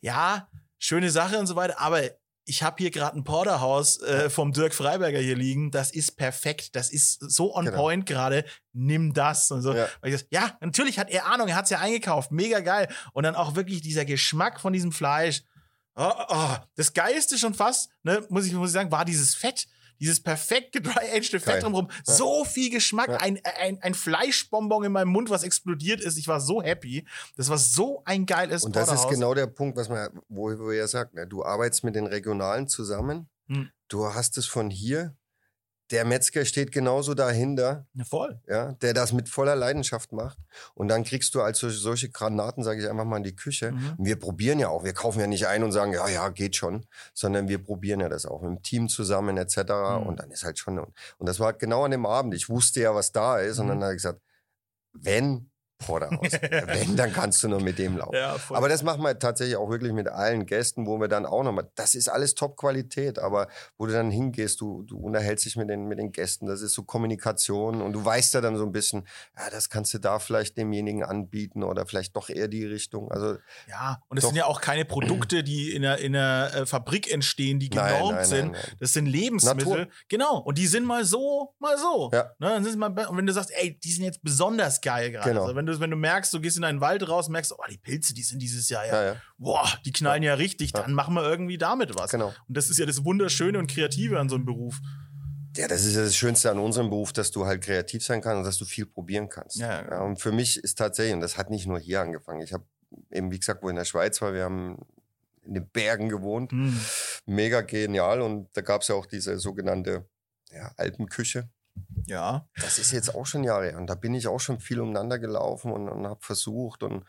ja, 0.00 0.48
schöne 0.78 1.10
Sache 1.10 1.38
und 1.38 1.46
so 1.46 1.56
weiter, 1.56 1.80
aber 1.80 2.02
ich 2.44 2.64
habe 2.64 2.74
hier 2.78 2.90
gerade 2.90 3.16
ein 3.16 3.22
Porterhaus 3.22 4.00
äh, 4.02 4.28
vom 4.28 4.52
Dirk 4.52 4.74
Freiberger 4.74 5.20
hier 5.20 5.36
liegen. 5.36 5.70
Das 5.70 5.92
ist 5.92 6.16
perfekt. 6.16 6.74
Das 6.74 6.90
ist 6.90 7.20
so 7.20 7.54
on 7.54 7.66
Genau. 7.66 7.76
point 7.76 8.04
gerade. 8.04 8.44
Nimm 8.72 9.14
das. 9.14 9.48
Und 9.52 9.62
so. 9.62 9.72
Ja. 9.74 9.86
Das, 10.02 10.26
ja, 10.30 10.56
natürlich 10.60 10.98
hat 10.98 11.08
er 11.08 11.26
Ahnung. 11.26 11.46
Er 11.46 11.54
hat's 11.54 11.70
ja 11.70 11.78
eingekauft. 11.78 12.32
Mega 12.32 12.58
geil. 12.58 12.88
Und 13.12 13.22
dann 13.22 13.36
auch 13.36 13.54
wirklich 13.54 13.80
dieser 13.80 14.04
Geschmack 14.04 14.60
von 14.60 14.72
diesem 14.72 14.90
Fleisch. 14.90 15.42
Oh, 15.94 16.10
oh. 16.28 16.56
Das 16.74 16.92
Geilste 16.94 17.38
schon 17.38 17.54
fast, 17.54 17.90
ne, 18.02 18.26
muss 18.28 18.44
ich, 18.46 18.52
muss 18.54 18.70
ich 18.70 18.74
sagen, 18.74 18.90
war 18.90 19.04
dieses 19.04 19.36
Fett. 19.36 19.68
Dieses 20.02 20.20
perfekt 20.20 20.72
gedry-aged 20.72 21.40
Fett 21.40 21.62
drumherum. 21.62 21.88
Ja. 22.06 22.12
So 22.12 22.44
viel 22.44 22.70
Geschmack. 22.70 23.08
Ja. 23.08 23.16
Ein, 23.18 23.40
ein, 23.60 23.80
ein 23.82 23.94
Fleischbonbon 23.94 24.82
in 24.82 24.90
meinem 24.90 25.10
Mund, 25.10 25.30
was 25.30 25.44
explodiert 25.44 26.00
ist. 26.00 26.18
Ich 26.18 26.26
war 26.26 26.40
so 26.40 26.60
happy. 26.60 27.06
Das 27.36 27.48
war 27.48 27.58
so 27.58 28.02
ein 28.04 28.26
geiles 28.26 28.64
Und 28.64 28.74
das 28.74 28.92
ist 28.92 29.08
genau 29.08 29.32
der 29.32 29.46
Punkt, 29.46 29.76
was 29.76 29.88
man, 29.88 30.08
wo, 30.28 30.58
wo 30.58 30.72
ihr 30.72 30.88
sagt, 30.88 31.14
ne? 31.14 31.24
du 31.28 31.44
arbeitest 31.44 31.84
mit 31.84 31.94
den 31.94 32.06
Regionalen 32.06 32.66
zusammen, 32.66 33.28
Hm. 33.46 33.70
du 33.88 34.12
hast 34.12 34.38
es 34.38 34.46
von 34.46 34.70
hier, 34.70 35.14
der 35.92 36.04
Metzger 36.04 36.44
steht 36.44 36.72
genauso 36.72 37.14
dahinter, 37.14 37.86
Ja, 37.94 38.04
voll. 38.04 38.40
ja, 38.48 38.72
der 38.72 38.94
das 38.94 39.12
mit 39.12 39.28
voller 39.28 39.54
Leidenschaft 39.54 40.12
macht. 40.12 40.38
Und 40.74 40.88
dann 40.88 41.04
kriegst 41.04 41.34
du 41.34 41.42
als 41.42 41.58
solche, 41.60 41.78
solche 41.78 42.10
Granaten, 42.10 42.64
sage 42.64 42.82
ich 42.82 42.88
einfach 42.90 43.04
mal, 43.04 43.18
in 43.18 43.22
die 43.24 43.36
Küche. 43.36 43.72
Mhm. 43.72 43.94
Und 43.98 44.04
wir 44.06 44.16
probieren 44.18 44.58
ja 44.58 44.68
auch, 44.68 44.82
wir 44.84 44.94
kaufen 44.94 45.20
ja 45.20 45.26
nicht 45.28 45.46
ein 45.46 45.62
und 45.62 45.70
sagen, 45.72 45.92
ja, 45.92 46.08
ja, 46.08 46.28
geht 46.30 46.56
schon, 46.56 46.86
sondern 47.14 47.46
wir 47.48 47.62
probieren 47.62 48.00
ja 48.00 48.08
das 48.08 48.26
auch 48.26 48.40
mit 48.42 48.50
dem 48.50 48.62
Team 48.62 48.88
zusammen 48.88 49.36
etc. 49.36 49.58
Mhm. 49.58 50.06
Und 50.06 50.20
dann 50.20 50.30
ist 50.32 50.44
halt 50.44 50.58
schon, 50.58 50.78
und 50.78 50.92
das 51.28 51.38
war 51.38 51.52
genau 51.52 51.84
an 51.84 51.90
dem 51.92 52.06
Abend, 52.06 52.34
ich 52.34 52.48
wusste 52.48 52.80
ja, 52.80 52.94
was 52.94 53.12
da 53.12 53.38
ist 53.38 53.58
und 53.60 53.66
Mhm. 53.66 53.70
dann 53.70 53.82
habe 53.84 53.92
ich 53.92 53.98
gesagt, 53.98 54.20
wenn 54.94 55.51
Porterhaus, 55.84 56.32
wenn, 56.66 56.96
dann 56.96 57.12
kannst 57.12 57.42
du 57.42 57.48
nur 57.48 57.60
mit 57.60 57.78
dem 57.78 57.96
laufen. 57.96 58.14
Ja. 58.14 58.36
Aber 58.50 58.68
das 58.68 58.82
machen 58.82 59.02
wir 59.02 59.18
tatsächlich 59.18 59.56
auch 59.56 59.70
wirklich 59.70 59.92
mit 59.92 60.08
allen 60.08 60.46
Gästen, 60.46 60.86
wo 60.86 60.98
wir 60.98 61.08
dann 61.08 61.26
auch 61.26 61.42
nochmal, 61.42 61.68
das 61.74 61.94
ist 61.94 62.08
alles 62.08 62.34
Top-Qualität, 62.34 63.18
aber 63.18 63.48
wo 63.78 63.86
du 63.86 63.92
dann 63.92 64.10
hingehst, 64.10 64.60
du, 64.60 64.82
du 64.84 64.98
unterhältst 64.98 65.44
dich 65.44 65.56
mit 65.56 65.68
den, 65.68 65.86
mit 65.86 65.98
den 65.98 66.12
Gästen, 66.12 66.46
das 66.46 66.62
ist 66.62 66.74
so 66.74 66.82
Kommunikation 66.84 67.82
und 67.82 67.92
du 67.92 68.04
weißt 68.04 68.34
ja 68.34 68.40
dann 68.40 68.56
so 68.56 68.64
ein 68.64 68.72
bisschen, 68.72 69.06
ja, 69.36 69.50
das 69.50 69.68
kannst 69.68 69.92
du 69.94 69.98
da 69.98 70.18
vielleicht 70.18 70.56
demjenigen 70.56 71.04
anbieten 71.04 71.62
oder 71.62 71.86
vielleicht 71.86 72.16
doch 72.16 72.28
eher 72.28 72.48
die 72.48 72.64
Richtung. 72.64 73.10
Also 73.10 73.36
Ja, 73.68 74.00
und 74.08 74.18
es 74.18 74.24
sind 74.24 74.36
ja 74.36 74.46
auch 74.46 74.60
keine 74.60 74.84
Produkte, 74.84 75.42
die 75.42 75.74
in 75.74 75.84
einer, 75.84 75.98
in 75.98 76.16
einer 76.16 76.54
äh, 76.54 76.66
Fabrik 76.66 77.12
entstehen, 77.12 77.58
die 77.58 77.68
Nein, 77.70 77.94
genormt 77.94 78.16
nein, 78.16 78.24
sind. 78.24 78.52
nein, 78.52 78.60
nein. 78.66 78.76
Das 78.80 78.92
sind 78.92 79.06
Lebensmittel. 79.06 79.68
Natur. 79.68 79.86
Genau. 80.08 80.38
Und 80.38 80.58
die 80.58 80.66
sind 80.66 80.84
mal 80.84 81.04
so, 81.04 81.54
mal 81.58 81.76
so. 81.78 82.10
Ja. 82.12 82.24
Ne, 82.38 82.48
dann 82.48 82.64
sind 82.64 82.78
mal, 82.78 82.90
und 83.06 83.16
wenn 83.16 83.26
du 83.26 83.32
sagst, 83.32 83.50
ey, 83.54 83.78
die 83.78 83.92
sind 83.92 84.04
jetzt 84.04 84.22
besonders 84.22 84.80
geil 84.80 85.10
gerade. 85.10 85.30
Genau. 85.30 85.42
Also 85.42 85.56
wenn, 85.56 85.66
du, 85.66 85.71
wenn 85.80 85.90
du 85.90 85.96
merkst, 85.96 86.32
du 86.34 86.40
gehst 86.40 86.56
in 86.56 86.64
einen 86.64 86.80
Wald 86.80 87.08
raus, 87.08 87.28
merkst, 87.28 87.52
oh, 87.52 87.62
die 87.70 87.78
Pilze, 87.78 88.14
die 88.14 88.22
sind 88.22 88.40
dieses 88.40 88.68
Jahr 88.68 88.86
ja, 88.86 88.92
Ja, 88.92 89.04
ja, 89.12 89.16
boah, 89.38 89.68
die 89.84 89.92
knallen 89.92 90.22
ja, 90.22 90.34
richtig, 90.34 90.72
dann 90.72 90.92
machen 90.94 91.14
wir 91.14 91.22
irgendwie 91.24 91.58
damit 91.58 91.94
was. 91.96 92.10
genau. 92.10 92.34
Und 92.48 92.56
das 92.56 92.70
ist 92.70 92.78
ja 92.78 92.86
das 92.86 93.04
Wunderschöne 93.04 93.58
und 93.58 93.70
Kreative 93.70 94.18
an 94.18 94.28
so 94.28 94.36
einem 94.36 94.44
Beruf. 94.44 94.78
Ja, 95.56 95.68
das 95.68 95.84
ist 95.84 95.94
ja 95.96 96.02
das 96.02 96.16
Schönste 96.16 96.50
an 96.50 96.58
unserem 96.58 96.88
Beruf, 96.88 97.12
dass 97.12 97.30
du 97.30 97.44
halt 97.44 97.62
kreativ 97.62 98.02
sein 98.04 98.22
kannst 98.22 98.38
und 98.38 98.44
dass 98.44 98.56
du 98.56 98.64
viel 98.64 98.86
probieren 98.86 99.28
kannst. 99.28 99.56
Ja, 99.56 99.82
ja. 99.86 100.00
und 100.00 100.18
für 100.18 100.32
mich 100.32 100.56
ist 100.56 100.78
tatsächlich, 100.78 101.14
und 101.14 101.20
das 101.20 101.36
hat 101.36 101.50
nicht 101.50 101.66
nur 101.66 101.78
hier 101.78 102.00
angefangen, 102.00 102.40
ich 102.40 102.52
habe 102.54 102.64
eben, 103.10 103.30
wie 103.30 103.38
gesagt, 103.38 103.62
wo 103.62 103.68
in 103.68 103.76
der 103.76 103.84
Schweiz 103.84 104.22
war, 104.22 104.32
wir 104.32 104.44
haben 104.44 104.78
in 105.44 105.54
den 105.54 105.68
Bergen 105.68 106.08
gewohnt, 106.08 106.52
Hm. 106.52 106.78
mega 107.26 107.60
genial 107.62 108.22
und 108.22 108.48
da 108.54 108.62
gab 108.62 108.82
es 108.82 108.88
ja 108.88 108.94
auch 108.94 109.06
diese 109.06 109.38
sogenannte 109.38 110.06
ja, 110.50 110.72
Alpenküche. 110.76 111.50
Ja. 112.06 112.48
Das 112.60 112.78
ist 112.78 112.92
jetzt 112.92 113.14
auch 113.14 113.26
schon 113.26 113.44
Jahre 113.44 113.66
her 113.66 113.78
und 113.78 113.86
da 113.86 113.94
bin 113.94 114.14
ich 114.14 114.26
auch 114.28 114.40
schon 114.40 114.60
viel 114.60 114.80
umeinander 114.80 115.18
gelaufen 115.18 115.72
und, 115.72 115.88
und 115.88 116.06
habe 116.06 116.20
versucht 116.22 116.82
und 116.82 117.04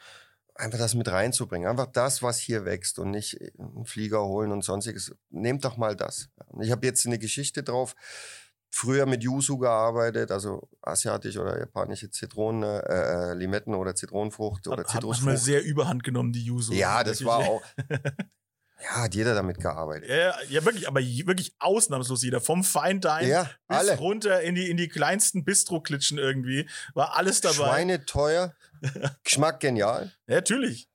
einfach 0.55 0.77
das 0.77 0.93
mit 0.93 1.07
reinzubringen. 1.07 1.67
Einfach 1.67 1.87
das, 1.87 2.21
was 2.21 2.37
hier 2.37 2.65
wächst 2.65 2.99
und 2.99 3.11
nicht 3.11 3.39
einen 3.57 3.85
Flieger 3.85 4.23
holen 4.23 4.51
und 4.51 4.63
sonstiges. 4.63 5.15
Nehmt 5.29 5.65
doch 5.65 5.77
mal 5.77 5.95
das. 5.95 6.29
Ich 6.61 6.71
habe 6.71 6.85
jetzt 6.85 7.05
eine 7.05 7.19
Geschichte 7.19 7.63
drauf. 7.63 7.95
früher 8.69 9.05
mit 9.05 9.23
Yuzu 9.23 9.59
gearbeitet, 9.59 10.31
also 10.31 10.67
asiatisch 10.81 11.37
oder 11.37 11.59
japanische 11.59 12.09
Zitronen, 12.09 12.63
äh, 12.63 13.31
äh, 13.31 13.33
Limetten 13.35 13.75
oder 13.75 13.93
Zitronenfrucht 13.95 14.67
oder 14.67 14.83
Hat, 14.83 14.93
hat 14.93 15.03
manchmal 15.03 15.37
Zitrusfrucht. 15.37 15.45
sehr 15.45 15.63
überhand 15.63 16.03
genommen, 16.03 16.33
die 16.33 16.43
Yuzu. 16.43 16.73
Ja, 16.73 17.03
das 17.03 17.23
war 17.23 17.39
auch. 17.39 17.61
Ja, 18.83 19.03
hat 19.03 19.15
jeder 19.15 19.33
damit 19.33 19.59
gearbeitet. 19.59 20.09
Ja, 20.09 20.35
ja, 20.49 20.65
wirklich, 20.65 20.87
aber 20.87 20.99
wirklich 20.99 21.55
ausnahmslos 21.59 22.21
jeder. 22.23 22.41
Vom 22.41 22.63
Feindein 22.63 23.27
Ja, 23.27 23.43
bis 23.67 23.77
alle. 23.77 23.97
runter 23.97 24.41
in 24.41 24.55
die, 24.55 24.69
in 24.69 24.77
die 24.77 24.89
kleinsten 24.89 25.45
Bistro-Klitschen 25.45 26.17
irgendwie. 26.17 26.67
War 26.93 27.15
alles 27.15 27.41
dabei. 27.41 27.53
Schweine 27.55 28.05
teuer, 28.05 28.55
Geschmack 29.23 29.59
genial. 29.59 30.11
Ja, 30.27 30.35
natürlich. 30.35 30.89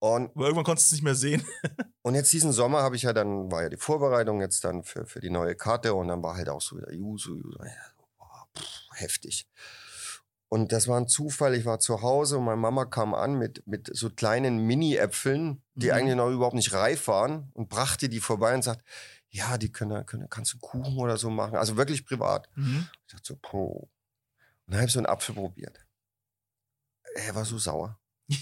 Und, 0.00 0.30
Aber 0.34 0.44
irgendwann 0.46 0.64
konntest 0.64 0.86
du 0.86 0.88
es 0.88 0.92
nicht 0.92 1.04
mehr 1.04 1.14
sehen. 1.14 1.44
und 2.02 2.14
jetzt 2.14 2.32
diesen 2.32 2.52
Sommer 2.52 2.82
habe 2.82 2.96
ich 2.96 3.02
ja 3.02 3.12
dann, 3.12 3.52
war 3.52 3.62
ja 3.62 3.68
die 3.68 3.76
Vorbereitung 3.76 4.40
jetzt 4.40 4.64
dann 4.64 4.82
für, 4.82 5.04
für 5.06 5.20
die 5.20 5.30
neue 5.30 5.54
Karte 5.54 5.94
und 5.94 6.08
dann 6.08 6.22
war 6.22 6.36
halt 6.36 6.48
auch 6.48 6.62
so 6.62 6.78
wieder 6.78 6.90
Yuzu, 6.92 7.36
Yuzu. 7.36 7.58
Ja, 7.62 7.70
boah, 8.18 8.48
pff, 8.58 8.64
heftig. 8.94 9.46
Und 10.52 10.72
das 10.72 10.88
war 10.88 10.98
ein 11.00 11.06
Zufall. 11.06 11.54
Ich 11.54 11.64
war 11.64 11.78
zu 11.78 12.02
Hause 12.02 12.36
und 12.38 12.44
meine 12.44 12.56
Mama 12.60 12.84
kam 12.84 13.14
an 13.14 13.34
mit, 13.34 13.64
mit 13.68 13.88
so 13.94 14.10
kleinen 14.10 14.58
Mini-Äpfeln, 14.66 15.62
die 15.74 15.86
Mhm. 15.86 15.92
eigentlich 15.92 16.16
noch 16.16 16.28
überhaupt 16.28 16.56
nicht 16.56 16.72
reif 16.72 17.06
waren 17.06 17.50
und 17.54 17.68
brachte 17.68 18.08
die 18.08 18.18
vorbei 18.18 18.52
und 18.54 18.62
sagt, 18.62 18.84
ja, 19.28 19.56
die 19.58 19.70
können, 19.70 20.04
können 20.06 20.28
kannst 20.28 20.52
du 20.54 20.58
Kuchen 20.58 20.96
oder 20.98 21.16
so 21.18 21.30
machen. 21.30 21.54
Also 21.56 21.76
wirklich 21.76 22.04
privat. 22.04 22.48
Mhm. 22.56 22.88
Ich 23.06 23.12
dachte 23.12 23.26
so, 23.28 23.36
puh. 23.40 23.66
Und 23.66 23.88
dann 24.66 24.78
habe 24.78 24.86
ich 24.88 24.92
so 24.92 24.98
einen 24.98 25.06
Apfel 25.06 25.36
probiert. 25.36 25.86
Er 27.14 27.34
war 27.36 27.44
so 27.44 27.56
sauer. 27.58 28.00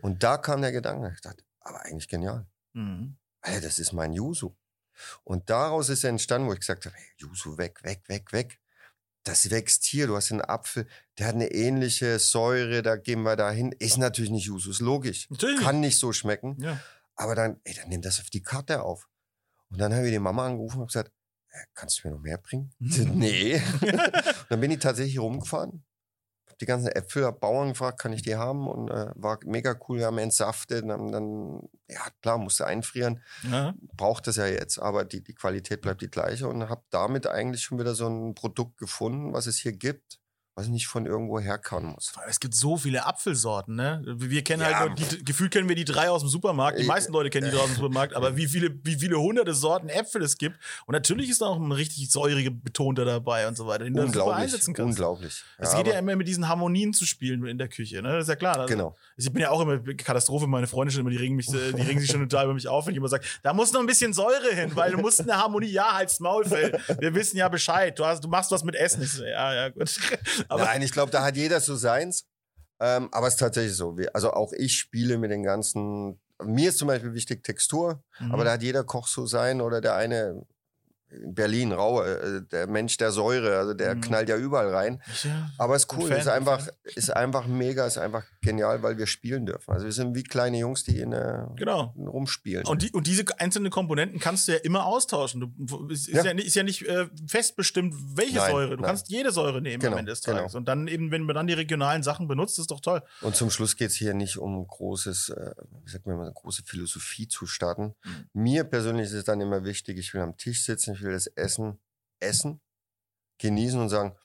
Und 0.00 0.22
da 0.22 0.36
kam 0.36 0.62
der 0.62 0.72
Gedanke, 0.72 1.10
ich 1.14 1.20
dachte, 1.20 1.44
aber 1.60 1.82
eigentlich 1.82 2.08
genial. 2.08 2.46
Mhm. 2.72 3.16
Ey, 3.42 3.60
das 3.60 3.78
ist 3.80 3.92
mein 3.92 4.12
Yuzu. 4.12 4.56
Und 5.24 5.50
daraus 5.50 5.88
ist 5.88 6.04
entstanden, 6.04 6.48
wo 6.48 6.52
ich 6.52 6.60
gesagt 6.60 6.86
habe, 6.86 6.94
hey, 6.96 7.06
Yuzu 7.18 7.58
weg, 7.58 7.82
weg, 7.82 8.02
weg, 8.08 8.32
weg. 8.32 8.60
Das 9.24 9.50
wächst 9.50 9.84
hier, 9.84 10.08
du 10.08 10.16
hast 10.16 10.32
einen 10.32 10.40
Apfel, 10.40 10.86
der 11.18 11.28
hat 11.28 11.34
eine 11.34 11.52
ähnliche 11.52 12.18
Säure, 12.18 12.82
da 12.82 12.96
gehen 12.96 13.22
wir 13.22 13.36
dahin. 13.36 13.72
Ist 13.72 13.98
natürlich 13.98 14.30
nicht 14.30 14.48
ist 14.48 14.80
logisch. 14.80 15.28
Natürlich. 15.30 15.60
Kann 15.60 15.80
nicht 15.80 15.98
so 15.98 16.12
schmecken. 16.12 16.56
Ja. 16.60 16.80
Aber 17.14 17.34
dann, 17.34 17.60
ey, 17.64 17.74
dann 17.74 17.88
nimm 17.88 18.02
das 18.02 18.18
auf 18.20 18.30
die 18.30 18.42
Karte 18.42 18.82
auf. 18.82 19.08
Und 19.70 19.78
dann 19.78 19.94
habe 19.94 20.06
ich 20.06 20.12
die 20.12 20.18
Mama 20.18 20.46
angerufen 20.46 20.80
und 20.80 20.88
gesagt, 20.88 21.12
äh, 21.50 21.64
kannst 21.74 22.02
du 22.02 22.08
mir 22.08 22.14
noch 22.14 22.20
mehr 22.20 22.38
bringen? 22.38 22.72
Nee. 22.80 23.62
und 23.80 24.46
dann 24.48 24.60
bin 24.60 24.70
ich 24.70 24.80
tatsächlich 24.80 25.18
rumgefahren. 25.18 25.84
Die 26.60 26.66
ganzen 26.66 26.88
Äpfel, 26.88 27.30
Bauern 27.32 27.70
gefragt, 27.70 28.00
kann 28.00 28.12
ich 28.12 28.22
die 28.22 28.36
haben? 28.36 28.68
Und 28.68 28.90
äh, 28.90 29.10
war 29.14 29.38
mega 29.44 29.74
cool, 29.88 29.98
wir 29.98 30.06
haben 30.06 30.18
entsaftet. 30.18 30.84
Und 30.84 30.92
haben 30.92 31.12
dann, 31.12 31.68
ja 31.88 32.00
klar, 32.20 32.38
musste 32.38 32.66
einfrieren. 32.66 33.22
Ja. 33.50 33.74
Braucht 33.96 34.26
das 34.26 34.36
ja 34.36 34.46
jetzt, 34.46 34.78
aber 34.78 35.04
die, 35.04 35.22
die 35.22 35.34
Qualität 35.34 35.80
bleibt 35.80 36.02
die 36.02 36.10
gleiche. 36.10 36.48
Und 36.48 36.68
habe 36.68 36.82
damit 36.90 37.26
eigentlich 37.26 37.62
schon 37.62 37.78
wieder 37.78 37.94
so 37.94 38.08
ein 38.08 38.34
Produkt 38.34 38.78
gefunden, 38.78 39.32
was 39.32 39.46
es 39.46 39.58
hier 39.58 39.72
gibt, 39.72 40.21
was 40.54 40.68
nicht 40.68 40.86
von 40.86 41.06
irgendwo 41.06 41.40
herkommen 41.40 41.92
muss. 41.92 42.12
Es 42.28 42.38
gibt 42.38 42.54
so 42.54 42.76
viele 42.76 43.06
Apfelsorten, 43.06 43.74
ne? 43.74 44.02
Wir 44.06 44.44
kennen 44.44 44.62
Ja. 44.62 44.80
halt 44.80 44.98
nur 44.98 45.08
die, 45.08 45.24
gefühlt 45.24 45.50
kennen 45.50 45.66
wir 45.66 45.76
die 45.76 45.86
drei 45.86 46.10
aus 46.10 46.20
dem 46.20 46.28
Supermarkt. 46.28 46.76
Die 46.78 46.82
Ich- 46.82 46.88
meisten 46.88 47.10
Leute 47.12 47.30
kennen 47.30 47.46
die 47.50 47.56
drei 47.56 47.62
aus 47.62 47.68
dem 47.70 47.76
Supermarkt, 47.82 48.14
aber 48.14 48.36
wie 48.36 48.46
viele, 48.46 48.70
wie 48.84 48.96
viele 48.96 49.18
hunderte 49.18 49.54
Sorten 49.54 49.88
Äpfel 49.88 50.22
es 50.22 50.36
gibt. 50.36 50.58
Und 50.86 50.92
natürlich 50.92 51.30
ist 51.30 51.40
da 51.40 51.46
auch 51.46 51.56
ein 51.58 51.72
richtig 51.72 52.10
säurige 52.10 52.50
Betonter 52.50 53.06
dabei 53.06 53.48
und 53.48 53.56
so 53.56 53.66
weiter, 53.66 53.84
den 53.84 53.94
du 53.94 54.00
super 54.02 54.06
Unglaublich, 54.08 54.36
einsetzen 54.44 54.74
kannst. 54.74 54.90
unglaublich. 54.90 55.42
Es 55.56 55.72
Ja, 55.72 55.78
geht 55.82 55.92
ja 55.92 55.98
immer 55.98 56.16
mit 56.16 56.28
diesen 56.28 56.46
Harmonien 56.48 56.92
zu 56.92 57.06
spielen 57.06 57.46
in 57.46 57.56
der 57.56 57.68
Küche, 57.68 58.02
ne? 58.02 58.12
Das 58.12 58.24
ist 58.24 58.28
ja 58.28 58.36
klar. 58.36 58.58
Also, 58.58 58.66
Genau. 58.74 58.94
Ich 59.16 59.32
bin 59.32 59.40
ja 59.40 59.50
auch 59.50 59.60
immer 59.62 59.78
Katastrophe, 59.78 60.46
meine 60.46 60.66
Freunde 60.66 60.92
schon 60.92 61.00
immer, 61.00 61.10
die 61.10 61.16
regen 61.16 61.34
mich, 61.36 61.48
äh, 61.48 61.72
die 61.72 61.80
regen 61.82 61.98
sich 62.00 62.10
schon 62.10 62.20
total 62.28 62.44
über 62.44 62.54
mich 62.54 62.68
auf, 62.68 62.84
wenn 62.86 62.92
ich 62.92 62.98
immer 62.98 63.08
sage, 63.08 63.24
da 63.42 63.54
muss 63.54 63.72
noch 63.72 63.80
ein 63.80 63.86
bisschen 63.86 64.12
Säure 64.12 64.52
hin, 64.54 64.72
weil 64.74 64.90
du 64.92 64.98
musst 64.98 65.20
eine 65.22 65.36
Harmonie, 65.38 65.70
ja, 65.70 65.94
halt's 65.94 66.20
Maul, 66.20 66.44
Phil. 66.44 66.78
Wir 66.98 67.14
wissen 67.14 67.38
ja 67.38 67.48
Bescheid. 67.48 67.98
Du 67.98 68.04
hast, 68.04 68.22
du 68.22 68.28
machst 68.28 68.50
was 68.50 68.64
mit 68.64 68.74
Essen. 68.74 69.02
Ich 69.02 69.12
so, 69.12 69.24
ja, 69.24 69.54
ja, 69.54 69.68
gut. 69.70 69.98
Aber 70.48 70.64
Nein, 70.64 70.82
ich 70.82 70.92
glaube, 70.92 71.10
da 71.12 71.24
hat 71.24 71.36
jeder 71.36 71.60
so 71.60 71.76
seins. 71.76 72.24
Ähm, 72.80 73.08
aber 73.12 73.28
es 73.28 73.34
ist 73.34 73.40
tatsächlich 73.40 73.76
so. 73.76 73.96
Also 74.12 74.32
auch 74.32 74.52
ich 74.52 74.76
spiele 74.78 75.18
mit 75.18 75.30
den 75.30 75.42
ganzen. 75.44 76.20
Mir 76.42 76.70
ist 76.70 76.78
zum 76.78 76.88
Beispiel 76.88 77.14
wichtig 77.14 77.44
Textur, 77.44 78.02
Mhm. 78.18 78.32
aber 78.32 78.44
da 78.44 78.52
hat 78.52 78.62
jeder 78.62 78.82
Koch 78.82 79.06
so 79.06 79.26
sein 79.26 79.60
oder 79.60 79.80
der 79.80 79.94
eine 79.94 80.44
in 81.10 81.34
Berlin, 81.34 81.72
Raue, 81.72 82.06
äh, 82.06 82.42
der 82.50 82.66
Mensch 82.66 82.96
der 82.96 83.12
Säure, 83.12 83.58
also 83.58 83.74
der 83.74 83.94
Mhm. 83.94 84.00
knallt 84.00 84.28
ja 84.30 84.36
überall 84.36 84.74
rein. 84.74 85.02
ja, 85.22 85.50
Aber 85.58 85.76
es 85.76 85.82
ist 85.84 85.92
cool, 85.96 86.10
ist 86.10 86.26
einfach, 86.26 86.66
ist 86.84 87.14
einfach 87.14 87.46
mega, 87.46 87.86
ist 87.86 87.98
einfach 87.98 88.24
genial, 88.42 88.82
weil 88.82 88.98
wir 88.98 89.06
spielen 89.06 89.46
dürfen. 89.46 89.72
Also 89.72 89.86
wir 89.86 89.92
sind 89.92 90.14
wie 90.14 90.22
kleine 90.22 90.58
Jungs, 90.58 90.84
die 90.84 90.98
in, 90.98 91.12
äh, 91.12 91.46
genau. 91.56 91.94
rumspielen. 91.96 92.66
Und, 92.66 92.82
die, 92.82 92.90
und 92.92 93.06
diese 93.06 93.24
einzelnen 93.38 93.70
Komponenten 93.70 94.20
kannst 94.20 94.48
du 94.48 94.52
ja 94.52 94.58
immer 94.58 94.84
austauschen. 94.84 95.54
Du, 95.56 95.88
es 95.88 96.08
ist 96.08 96.14
ja, 96.14 96.24
Ja. 96.24 96.34
nicht, 96.34 96.46
ist 96.46 96.54
ja 96.54 96.62
nicht 96.62 96.82
äh, 96.82 97.08
festbestimmt, 97.26 97.94
welche 98.16 98.36
Nein, 98.36 98.50
Säure. 98.50 98.70
Du 98.70 98.82
nein. 98.82 98.84
kannst 98.84 99.08
jede 99.08 99.32
Säure 99.32 99.62
nehmen 99.62 99.80
Genau, 99.80 99.94
am 99.94 100.00
Ende 100.00 100.12
des 100.12 100.22
genau. 100.22 100.38
Tages. 100.38 100.54
Und 100.54 100.66
dann 100.66 100.88
eben, 100.88 101.10
wenn 101.10 101.22
man 101.22 101.34
dann 101.34 101.46
die 101.46 101.54
regionalen 101.54 102.02
Sachen 102.02 102.28
benutzt, 102.28 102.58
ist 102.58 102.70
doch 102.70 102.80
toll. 102.80 103.02
Und 103.20 103.36
zum 103.36 103.50
Schluss 103.50 103.76
geht 103.76 103.90
es 103.90 103.96
hier 103.96 104.14
nicht 104.14 104.36
um 104.36 104.66
großes, 104.66 105.30
äh, 105.30 105.54
wie 105.84 105.90
sagt 105.90 106.06
man, 106.06 106.20
eine 106.20 106.32
große 106.32 106.62
Philosophie 106.64 107.28
zu 107.28 107.46
starten. 107.46 107.94
Mhm. 108.04 108.26
Mir 108.34 108.64
persönlich 108.64 109.06
ist 109.06 109.12
es 109.14 109.24
dann 109.24 109.40
immer 109.40 109.64
wichtig, 109.64 109.98
ich 109.98 110.12
will 110.14 110.20
am 110.20 110.36
Tisch 110.36 110.64
sitzen, 110.64 110.94
ich 110.94 111.02
will 111.02 111.12
das 111.12 111.26
Essen 111.28 111.78
essen, 112.22 112.60
genießen 113.38 113.80
und 113.80 113.88
sagen, 113.88 114.16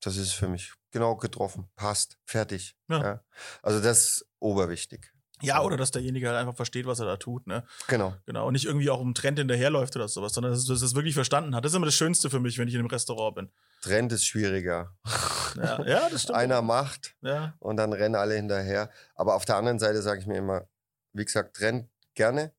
das 0.00 0.16
ist 0.16 0.32
für 0.32 0.48
mich. 0.48 0.74
Genau 0.90 1.16
getroffen, 1.16 1.68
passt, 1.76 2.18
fertig. 2.24 2.76
Ja. 2.88 3.22
Also 3.62 3.80
das 3.80 3.98
ist 4.04 4.26
oberwichtig. 4.38 5.12
Ja, 5.40 5.62
oder 5.62 5.76
dass 5.76 5.92
derjenige 5.92 6.26
halt 6.28 6.36
einfach 6.38 6.56
versteht, 6.56 6.86
was 6.86 6.98
er 6.98 7.06
da 7.06 7.16
tut. 7.16 7.46
Ne? 7.46 7.64
Genau. 7.86 8.14
Genau. 8.26 8.46
Und 8.48 8.54
nicht 8.54 8.64
irgendwie 8.64 8.90
auch 8.90 9.00
im 9.00 9.14
Trend 9.14 9.38
hinterherläuft 9.38 9.94
oder 9.94 10.08
sowas, 10.08 10.32
sondern 10.32 10.52
dass, 10.52 10.64
dass 10.64 10.82
er 10.82 10.86
es 10.86 10.94
wirklich 10.96 11.14
verstanden 11.14 11.54
hat. 11.54 11.64
Das 11.64 11.70
ist 11.72 11.76
immer 11.76 11.86
das 11.86 11.94
Schönste 11.94 12.28
für 12.28 12.40
mich, 12.40 12.58
wenn 12.58 12.66
ich 12.66 12.74
in 12.74 12.80
einem 12.80 12.88
Restaurant 12.88 13.36
bin. 13.36 13.52
Trend 13.82 14.10
ist 14.12 14.24
schwieriger. 14.26 14.96
Ja, 15.56 15.84
ja 15.86 16.08
das 16.10 16.22
stimmt. 16.22 16.38
Einer 16.38 16.60
macht 16.62 17.14
Ja. 17.20 17.54
und 17.60 17.76
dann 17.76 17.92
rennen 17.92 18.16
alle 18.16 18.34
hinterher. 18.34 18.90
Aber 19.14 19.36
auf 19.36 19.44
der 19.44 19.56
anderen 19.56 19.78
Seite 19.78 20.02
sage 20.02 20.20
ich 20.20 20.26
mir 20.26 20.38
immer, 20.38 20.66
wie 21.12 21.24
gesagt, 21.24 21.54
Trend 21.56 21.88
gerne, 22.14 22.52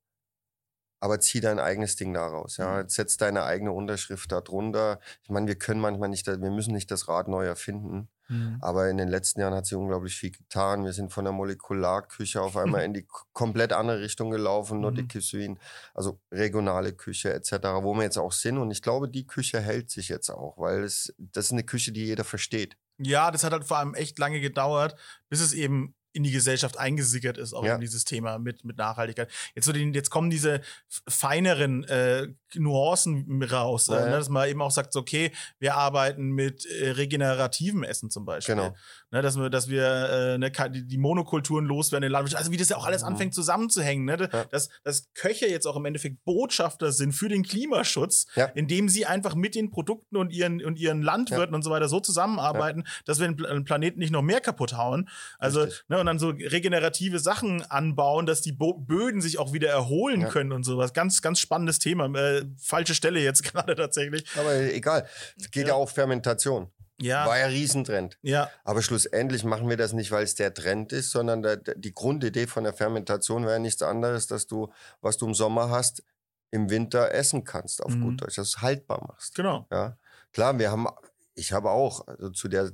aber 1.01 1.19
zieh 1.19 1.41
dein 1.41 1.59
eigenes 1.59 1.95
Ding 1.97 2.13
daraus. 2.13 2.55
Ja, 2.57 2.83
Mhm. 2.83 2.89
setz 2.89 3.17
deine 3.17 3.43
eigene 3.43 3.73
Unterschrift 3.73 4.31
da 4.31 4.39
drunter. 4.41 4.99
Ich 5.23 5.29
meine, 5.29 5.47
wir 5.47 5.57
können 5.57 5.81
manchmal 5.81 6.07
nicht, 6.09 6.27
wir 6.27 6.37
müssen 6.37 6.73
nicht 6.73 6.91
das 6.91 7.09
Rad 7.09 7.27
neu 7.27 7.45
erfinden. 7.45 8.09
Mhm. 8.29 8.57
Aber 8.61 8.89
in 8.89 8.97
den 8.97 9.09
letzten 9.09 9.41
Jahren 9.41 9.53
hat 9.53 9.65
sie 9.65 9.75
unglaublich 9.75 10.15
viel 10.15 10.31
getan. 10.31 10.85
Wir 10.85 10.93
sind 10.93 11.11
von 11.11 11.25
der 11.25 11.33
Molekularküche 11.33 12.41
auf 12.41 12.55
einmal 12.57 12.83
in 12.83 12.93
die 12.93 13.05
komplett 13.33 13.73
andere 13.73 13.99
Richtung 13.99 14.29
gelaufen, 14.31 14.79
Nordic 14.79 15.05
Mhm. 15.05 15.09
Cuisine, 15.09 15.57
also 15.93 16.19
regionale 16.31 16.93
Küche 16.93 17.33
etc., 17.33 17.51
wo 17.81 17.93
wir 17.95 18.03
jetzt 18.03 18.17
auch 18.17 18.31
sind. 18.31 18.57
Und 18.57 18.71
ich 18.71 18.81
glaube, 18.81 19.09
die 19.09 19.27
Küche 19.27 19.59
hält 19.59 19.89
sich 19.89 20.09
jetzt 20.09 20.29
auch, 20.29 20.57
weil 20.57 20.83
es, 20.83 21.13
das 21.17 21.47
ist 21.47 21.51
eine 21.51 21.63
Küche, 21.63 21.91
die 21.91 22.05
jeder 22.05 22.23
versteht. 22.23 22.77
Ja, 23.01 23.31
das 23.31 23.43
hat 23.43 23.53
halt 23.53 23.65
vor 23.65 23.77
allem 23.77 23.93
echt 23.93 24.19
lange 24.19 24.41
gedauert, 24.41 24.95
bis 25.29 25.39
es 25.39 25.53
eben 25.53 25.95
in 26.11 26.23
die 26.23 26.31
Gesellschaft 26.31 26.77
eingesickert 26.77 27.37
ist, 27.37 27.53
auch 27.53 27.63
Ja. 27.65 27.75
in 27.75 27.81
dieses 27.81 28.03
Thema 28.03 28.39
mit, 28.39 28.65
mit 28.65 28.77
Nachhaltigkeit. 28.77 29.29
Jetzt, 29.55 29.65
so 29.65 29.71
den, 29.71 29.93
jetzt 29.93 30.09
kommen 30.09 30.29
diese 30.29 30.61
feineren 31.07 31.83
äh, 31.85 32.27
Nuancen 32.55 33.43
raus, 33.43 33.89
äh, 33.89 33.93
Ja, 33.93 33.99
ja. 33.99 34.05
ne, 34.07 34.11
dass 34.13 34.29
man 34.29 34.47
eben 34.49 34.61
auch 34.61 34.71
sagt, 34.71 34.95
okay, 34.95 35.31
wir 35.59 35.75
arbeiten 35.75 36.29
mit 36.31 36.65
äh, 36.65 36.91
regenerativem 36.91 37.83
Essen 37.83 38.09
zum 38.09 38.25
Beispiel. 38.25 38.55
Genau. 38.55 38.75
Ne, 39.11 39.21
dass 39.21 39.37
wir, 39.37 39.49
dass 39.49 39.69
wir 39.69 39.85
äh, 40.09 40.37
ne, 40.37 40.51
die, 40.51 40.97
Monokulturen 40.97 41.65
loswerden 41.65 42.03
in 42.03 42.11
der 42.11 42.11
Landwirtschaft. 42.11 42.39
Also 42.41 42.51
wie 42.51 42.57
das 42.57 42.69
ja 42.69 42.77
auch 42.77 42.85
alles 42.85 43.01
Mhm. 43.01 43.07
anfängt 43.09 43.33
zusammenzuhängen. 43.33 44.05
Ne? 44.05 44.29
Ja. 44.31 44.45
Dass, 44.45 44.69
dass 44.83 45.09
Köche 45.13 45.47
jetzt 45.47 45.65
auch 45.65 45.75
im 45.75 45.85
Endeffekt 45.85 46.23
Botschafter 46.25 46.91
sind 46.91 47.13
für 47.13 47.29
den 47.29 47.43
Klimaschutz, 47.43 48.27
indem 48.55 48.89
sie 48.89 49.05
einfach 49.05 49.35
mit 49.35 49.55
den 49.55 49.69
Produkten 49.71 50.17
und 50.17 50.31
ihren, 50.33 50.63
und 50.63 50.77
ihren 50.79 51.01
Landwirten 51.01 51.55
und 51.55 51.63
so 51.63 51.69
weiter 51.69 51.87
so 51.87 51.99
zusammenarbeiten, 51.99 52.83
dass 53.05 53.19
wir 53.19 53.27
den 53.31 53.63
Planeten 53.65 53.99
nicht 53.99 54.11
noch 54.11 54.21
mehr 54.21 54.41
kaputt 54.41 54.73
hauen. 54.73 55.09
Also, 55.37 55.61
Richtig. 55.61 55.83
ne, 55.87 55.98
und 55.99 56.05
dann 56.07 56.19
so 56.19 56.29
regenerative 56.29 57.19
Sachen 57.19 57.61
anbauen, 57.69 58.25
dass 58.25 58.41
die 58.41 58.51
Bo 58.51 58.73
Böden 58.73 59.21
sich 59.21 59.37
auch 59.39 59.53
wieder 59.53 59.69
erholen 59.69 60.21
Ja. 60.21 60.29
können 60.29 60.51
und 60.51 60.63
sowas. 60.63 60.93
Ganz, 60.93 61.21
ganz 61.21 61.39
spannendes 61.39 61.79
Thema. 61.79 62.05
Äh, 62.17 62.45
falsche 62.57 62.95
Stelle 62.95 63.19
jetzt 63.19 63.43
gerade 63.53 63.75
tatsächlich. 63.75 64.25
Aber 64.37 64.53
egal. 64.55 65.07
Es 65.37 65.51
geht 65.51 65.63
ja, 65.63 65.69
Ja. 65.69 65.73
auch 65.75 65.89
Fermentation. 65.89 66.71
Ja. 67.01 67.25
War 67.25 67.39
ja 67.39 67.45
Riesentrend. 67.45 68.17
ja, 68.23 68.49
Aber 68.65 68.81
schlussendlich 68.81 69.45
machen 69.45 69.69
wir 69.69 69.77
das 69.77 69.93
nicht, 69.93 70.11
weil 70.11 70.23
es 70.25 70.35
der 70.35 70.53
Trend 70.53 70.91
ist, 70.91 71.11
sondern 71.11 71.41
der, 71.41 71.55
die 71.55 71.93
Grundidee 71.93 72.45
von 72.45 72.65
der 72.65 72.73
Fermentation 72.73 73.45
wäre 73.45 73.59
nichts 73.61 73.81
anderes, 73.81 74.27
dass 74.27 74.47
du, 74.47 74.71
was 74.99 75.15
du 75.15 75.27
im 75.27 75.33
Sommer 75.33 75.69
hast, 75.69 76.03
im 76.51 76.69
Winter 76.69 77.11
essen 77.13 77.45
kannst, 77.45 77.81
auf 77.81 77.93
Mhm. 77.95 78.01
gut 78.01 78.21
Deutsch, 78.21 78.35
dass 78.35 78.51
du 78.51 78.57
es 78.57 78.61
haltbar 78.61 79.01
machst. 79.07 79.33
genau. 79.35 79.65
Ja, 79.71 79.97
klar, 80.33 80.59
wir 80.59 80.71
haben, 80.71 80.87
ich 81.35 81.53
habe 81.53 81.69
auch, 81.69 82.05
also 82.05 82.31
zu 82.31 82.49
der, 82.49 82.71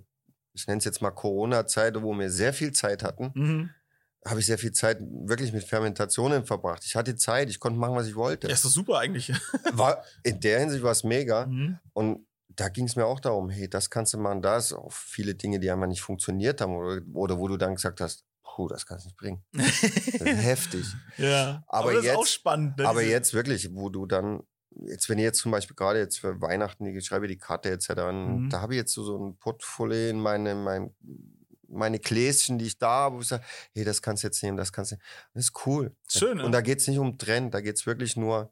ich 0.56 0.65
nenne 0.68 0.80
es 0.80 0.86
jetzt 0.86 1.02
mal 1.02 1.12
Corona-Zeit, 1.12 2.02
wo 2.02 2.13
wir 2.13 2.30
sehr 2.32 2.54
viel 2.54 2.72
Zeit 2.72 3.04
hatten, 3.04 3.32
Mhm. 3.36 3.70
habe 4.26 4.39
ich 4.39 4.46
sehr 4.48 4.58
viel 4.58 4.72
Zeit 4.72 4.98
wirklich 5.02 5.54
mit 5.54 5.63
Fermentationen 5.63 6.46
verbracht. 6.46 6.84
Ich 6.86 6.96
hatte 6.96 7.15
Zeit, 7.15 7.50
ich 7.50 7.60
konnte 7.60 7.78
machen, 7.80 7.96
was 7.96 8.08
ich 8.08 8.15
wollte. 8.15 8.48
Ja, 8.48 8.54
ist 8.54 8.65
doch 8.65 8.70
super 8.70 8.98
eigentlich. 9.00 9.32
War, 9.74 10.04
in 10.24 10.39
der 10.39 10.60
Hinsicht 10.62 10.82
war 10.84 10.91
es 10.91 11.04
mega. 11.04 11.46
Mhm. 11.46 11.78
Und 11.94 12.26
da 12.48 12.70
ging 12.70 12.86
es 12.86 12.96
mir 12.96 13.06
auch 13.06 13.20
darum, 13.20 13.50
hey, 13.50 13.70
das 13.70 13.89
kannst 13.89 14.13
du 14.13 14.18
machen, 14.18 14.41
das, 14.41 14.72
auch 14.74 14.91
viele 14.91 15.36
Dinge, 15.36 15.60
die 15.60 15.70
einfach 15.70 15.88
nicht 15.88 16.02
funktioniert 16.02 16.62
haben 16.62 16.74
oder, 16.76 17.02
oder 17.13 17.38
wo 17.38 17.48
du 17.50 17.58
dann 17.58 17.76
gesagt 17.76 18.00
hast, 18.00 18.24
puh, 18.44 18.70
das 18.70 18.86
kannst 18.86 19.04
du 19.04 19.10
nicht 19.10 19.18
bringen. 19.18 19.44
Das 19.52 19.84
ist 19.84 20.22
heftig. 20.24 20.86
Ja, 21.18 21.63
Aber 21.68 21.94
das 21.94 22.06
ist 22.06 22.12
auch 22.15 22.20
jetzt- 22.22 22.32
spannend. 22.34 22.78
Ne? 22.78 22.88
Aber 22.88 23.04
jetzt 23.04 23.34
wirklich, 23.34 23.70
wo 23.76 23.89
du 23.89 24.06
dann 24.06 24.41
jetzt, 24.88 25.10
wenn 25.10 25.18
ich 25.18 25.24
jetzt 25.24 25.40
zum 25.40 25.52
Beispiel 25.52 25.76
gerade 25.76 26.00
jetzt 26.00 26.20
für 26.20 26.42
Weihnachten, 26.42 26.86
ich 26.86 27.06
schreibe 27.06 27.28
die 27.28 27.38
Karte 27.38 27.70
etc., 27.72 27.90
Mhm. 28.12 28.50
da 28.50 28.62
habe 28.62 28.74
ich 28.74 28.78
jetzt 28.80 28.94
so, 28.94 29.04
so 29.04 29.18
ein 29.18 29.38
Portfolio 29.38 30.10
in 30.10 30.20
meine, 30.20 30.56
mein, 30.56 30.94
meine 31.68 32.00
Gläschen, 32.00 32.58
die 32.58 32.66
ich 32.66 32.78
da 32.78 32.90
habe, 32.90 33.18
wo 33.18 33.22
ich 33.22 33.28
sage, 33.28 33.44
hey, 33.74 33.84
das 33.84 34.02
kannst 34.02 34.24
du 34.24 34.28
jetzt 34.28 34.42
nehmen, 34.44 34.58
das 34.58 34.72
kannst 34.72 34.92
du 34.94 34.98
Das 35.34 35.46
ist 35.46 35.66
cool. 35.66 35.96
Schön, 36.10 36.40
Und 36.40 36.46
ne? 36.46 36.52
da 36.52 36.62
geht 36.62 36.80
es 36.80 36.88
nicht 36.88 37.00
um 37.00 37.18
Trend, 37.18 37.54
da 37.54 37.62
geht 37.62 37.76
es 37.78 37.86
wirklich 37.86 38.16
nur 38.16 38.52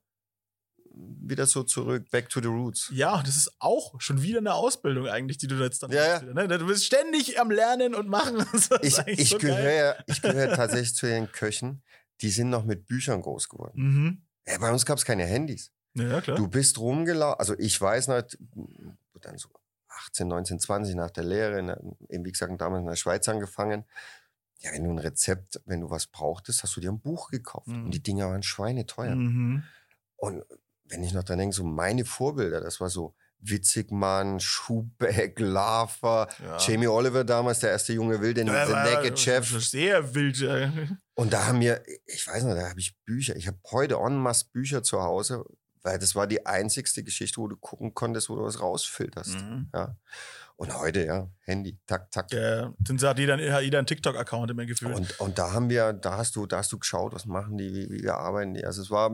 wieder 0.96 1.48
so 1.48 1.64
zurück, 1.64 2.10
back 2.12 2.30
to 2.30 2.40
the 2.40 2.48
roots. 2.48 2.90
Ja, 2.94 3.22
das 3.24 3.36
ist 3.36 3.52
auch 3.60 4.00
schon 4.00 4.22
wieder 4.22 4.38
eine 4.40 4.54
Ausbildung 4.54 5.08
eigentlich, 5.08 5.40
die 5.40 5.48
du 5.48 5.56
jetzt 5.56 5.82
dann 5.82 5.92
Ja, 5.92 6.08
machst. 6.08 6.22
Wieder, 6.30 6.48
ne? 6.48 6.58
Du 6.60 6.68
bist 6.68 6.86
ständig 6.86 7.40
am 7.40 7.50
Lernen 7.50 7.96
und 7.96 8.08
Machen. 8.10 8.46
Ich, 8.84 9.00
ich 9.08 9.30
so 9.30 9.38
gehöre 9.40 9.98
ich 10.06 10.22
gehöre 10.22 10.54
tatsächlich 10.56 10.94
zu 10.96 11.08
den 11.08 11.32
Köchen, 11.32 11.82
die 12.22 12.30
sind 12.30 12.50
noch 12.52 12.64
mit 12.64 12.86
Büchern 12.86 13.22
groß 13.24 13.50
geworden. 13.50 13.74
Mhm. 13.76 14.22
Ja, 14.48 14.60
bei 14.60 14.72
uns 14.72 14.86
gab 14.86 14.98
es 15.00 15.06
keine 15.06 15.26
Handys. 15.26 15.72
Ja, 15.96 16.04
ja, 16.04 16.22
klar. 16.22 16.38
Du 16.38 16.48
bist 16.48 16.78
rumgelaufen, 16.80 17.40
also 17.40 17.58
ich 17.60 17.80
weiß 17.80 18.08
noch, 18.08 18.22
dann 19.22 19.38
so 19.38 19.50
18, 20.08 20.28
19, 20.28 20.60
20 20.60 20.96
nach 20.96 21.12
der 21.12 21.24
Lehre, 21.24 21.60
in, 21.60 21.68
der- 21.68 21.80
eben 22.10 22.26
wie 22.26 22.32
gesagt, 22.32 22.60
damals 22.60 22.82
in 22.82 22.88
der 22.88 22.96
Schweiz 22.96 23.28
angefangen. 23.30 23.86
Ja, 24.60 24.72
wenn 24.72 24.84
du 24.86 24.90
ein 24.92 24.98
Rezept, 25.00 25.62
wenn 25.66 25.82
du 25.82 25.90
was 25.90 26.08
brauchtest, 26.08 26.64
hast 26.64 26.76
du 26.76 26.82
dir 26.82 26.92
ein 26.92 27.00
Buch 27.02 27.30
gekauft. 27.30 27.68
Mhm. 27.68 27.86
Und 27.86 27.92
die 27.94 28.02
Dinger 28.02 28.30
waren 28.30 28.44
schweineteuer. 28.44 29.16
Mhm. 29.16 29.64
Und 30.16 30.44
wenn 30.86 31.04
ich 31.04 31.14
noch 31.14 31.24
dran 31.24 31.38
denke, 31.40 31.56
so 31.56 31.64
meine 31.64 32.06
Vorbilder, 32.06 32.62
das 32.62 32.80
war 32.82 32.90
so 32.90 33.14
Witzigmann, 33.40 34.40
Schubeck, 34.40 35.38
Lava, 35.40 36.28
Ja. 36.44 36.58
Jamie 36.60 36.88
Oliver 36.88 37.24
damals, 37.26 37.60
der 37.60 37.72
erste 37.72 37.92
junge 37.94 38.22
Will, 38.22 38.34
den 38.34 38.48
Ja, 38.48 38.66
The 38.66 38.72
Naked 38.74 39.20
Chef. 39.20 39.48
Sehr 39.70 40.16
wild. 40.16 40.42
äh. 40.42 40.70
Und 41.14 41.34
da 41.34 41.46
haben 41.48 41.60
wir, 41.60 41.84
ich 42.06 42.26
weiß 42.26 42.44
noch, 42.44 42.56
da 42.56 42.70
habe 42.70 42.80
ich 42.80 42.98
Bücher. 43.06 43.36
Ich 43.36 43.48
habe 43.48 43.58
heute 43.72 43.96
en 43.96 44.16
masse 44.16 44.46
Bücher 44.52 44.82
zu 44.82 45.02
Hause, 45.02 45.44
weil 45.84 46.00
das 46.00 46.15
war 46.15 46.28
die 46.28 46.46
einzigste 46.46 47.04
Geschichte, 47.04 47.38
wo 47.39 47.48
du 47.48 47.58
gucken 47.58 47.93
konntest, 47.93 48.30
wo 48.30 48.36
du 48.36 48.43
was 48.43 48.60
rausfilterst. 48.60 49.36
Mhm. 49.41 49.69
Ja. 49.74 49.96
Und 50.56 50.78
heute, 50.80 51.04
ja, 51.06 51.28
Handy, 51.41 51.80
tak, 51.88 52.12
tak. 52.12 52.28
Der, 52.28 52.74
dann 52.80 53.02
hat 53.02 53.17
jeder, 53.17 53.34
hat 53.54 53.63
jeder 53.63 53.80
einen 53.80 53.88
TikTok-Account 53.88 54.52
immer 54.52 54.65
gefühlt. 54.65 54.96
Und, 54.96 55.19
und 55.19 55.38
da 55.39 55.52
haben 55.52 55.67
wir, 55.69 55.93
da 55.93 56.15
hast 56.17 56.36
du, 56.36 56.46
da 56.46 56.58
hast 56.60 56.72
du 56.72 56.78
geschaut, 56.78 57.12
was 57.12 57.26
machen 57.26 57.58
die, 57.58 57.74
wie, 57.74 57.89
wie 58.04 58.08
arbeiten 58.08 58.54
die. 58.54 58.63
Also 58.63 58.84
es 58.84 58.91
war, 58.91 59.12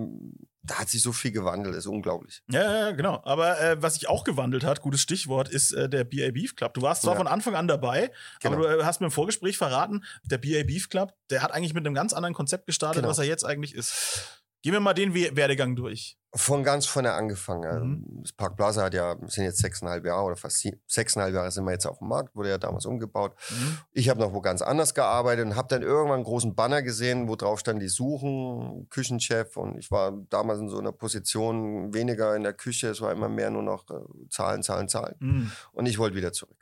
da 0.64 0.76
hat 0.80 0.90
sich 0.90 1.02
so 1.02 1.14
viel 1.14 1.32
gewandelt, 1.32 1.74
das 1.76 1.86
ist 1.86 1.90
unglaublich. 1.92 2.44
Ja, 2.52 2.62
ja, 2.62 2.92
genau. 2.92 3.22
Aber 3.24 3.60
äh, 3.62 3.82
was 3.82 3.94
sich 3.96 4.10
auch 4.10 4.26
gewandelt 4.26 4.66
hat, 4.66 4.82
gutes 4.82 5.02
Stichwort, 5.02 5.48
ist 5.48 5.72
äh, 5.72 5.88
der 5.90 6.04
BA 6.04 6.30
Beef 6.32 6.58
Club. 6.58 6.74
Du 6.74 6.82
warst 6.82 7.04
zwar 7.04 7.14
Ja. 7.14 7.18
von 7.18 7.28
Anfang 7.28 7.56
an 7.56 7.70
dabei, 7.70 8.12
aber 8.44 8.58
Genau. 8.58 8.68
du 8.68 8.80
äh, 8.82 8.84
hast 8.84 9.00
mir 9.00 9.08
im 9.08 9.12
Vorgespräch 9.12 9.58
verraten, 9.58 10.04
der 10.26 10.40
BA 10.40 10.64
Beef 10.66 10.90
Club, 10.90 11.14
der 11.30 11.42
hat 11.42 11.52
eigentlich 11.54 11.74
mit 11.74 11.86
einem 11.86 11.96
ganz 11.96 12.12
anderen 12.12 12.36
Konzept 12.36 12.68
gestartet, 12.68 12.98
Genau. 12.98 13.10
was 13.10 13.18
er 13.18 13.26
jetzt 13.26 13.46
eigentlich 13.46 13.74
ist. 13.74 14.44
Gehen 14.62 14.74
wir 14.74 14.82
mal 14.82 14.94
den 14.94 15.16
We 15.16 15.34
Werdegang 15.38 15.78
durch. 15.78 16.18
Von 16.36 16.64
ganz 16.64 16.86
vorne 16.86 17.14
angefangen. 17.14 18.04
Mhm. 18.08 18.22
Das 18.22 18.34
Park 18.34 18.56
Plaza 18.56 18.84
hat 18.84 18.94
ja, 18.94 19.16
sind 19.26 19.46
jetzt 19.46 19.58
sechseinhalb 19.62 20.06
Jahre 20.06 20.26
oder 20.26 20.36
fast 20.36 20.60
sie- 20.60 20.80
sechseinhalb 20.86 21.34
Jahre 21.34 21.50
sind 21.50 21.66
wir 21.66 21.72
jetzt 21.72 21.88
auf 21.88 21.98
dem 21.98 22.08
Markt, 22.08 22.36
wurde 22.36 22.50
ja 22.50 22.60
damals 22.60 22.86
umgebaut. 22.86 23.34
Mhm. 23.50 23.78
Ich 23.94 24.10
habe 24.10 24.20
noch 24.20 24.32
wo 24.32 24.40
ganz 24.40 24.62
anders 24.62 24.94
gearbeitet 24.94 25.48
und 25.48 25.56
habe 25.56 25.68
dann 25.70 25.82
irgendwann 25.82 26.18
einen 26.18 26.24
großen 26.24 26.54
Banner 26.54 26.84
gesehen, 26.84 27.28
wo 27.28 27.36
drauf 27.36 27.60
stand, 27.60 27.82
die 27.82 27.88
suchen 27.88 28.88
Küchenchef. 28.92 29.58
Und 29.58 29.80
ich 29.80 29.90
war 29.90 30.12
damals 30.30 30.60
in 30.60 30.70
so 30.70 30.78
einer 30.78 30.92
Position 30.92 31.96
weniger 31.96 32.36
in 32.36 32.44
der 32.44 32.54
Küche, 32.54 32.90
es 32.90 33.02
war 33.02 33.12
immer 33.12 33.28
mehr 33.28 33.50
nur 33.50 33.64
noch 33.64 33.90
äh, 33.90 33.96
Zahlen, 34.30 34.62
Zahlen, 34.62 34.88
Zahlen. 34.88 35.16
Mhm. 35.20 35.52
Und 35.72 35.88
ich 35.88 35.98
wollte 35.98 36.16
wieder 36.16 36.32
zurück. 36.32 36.58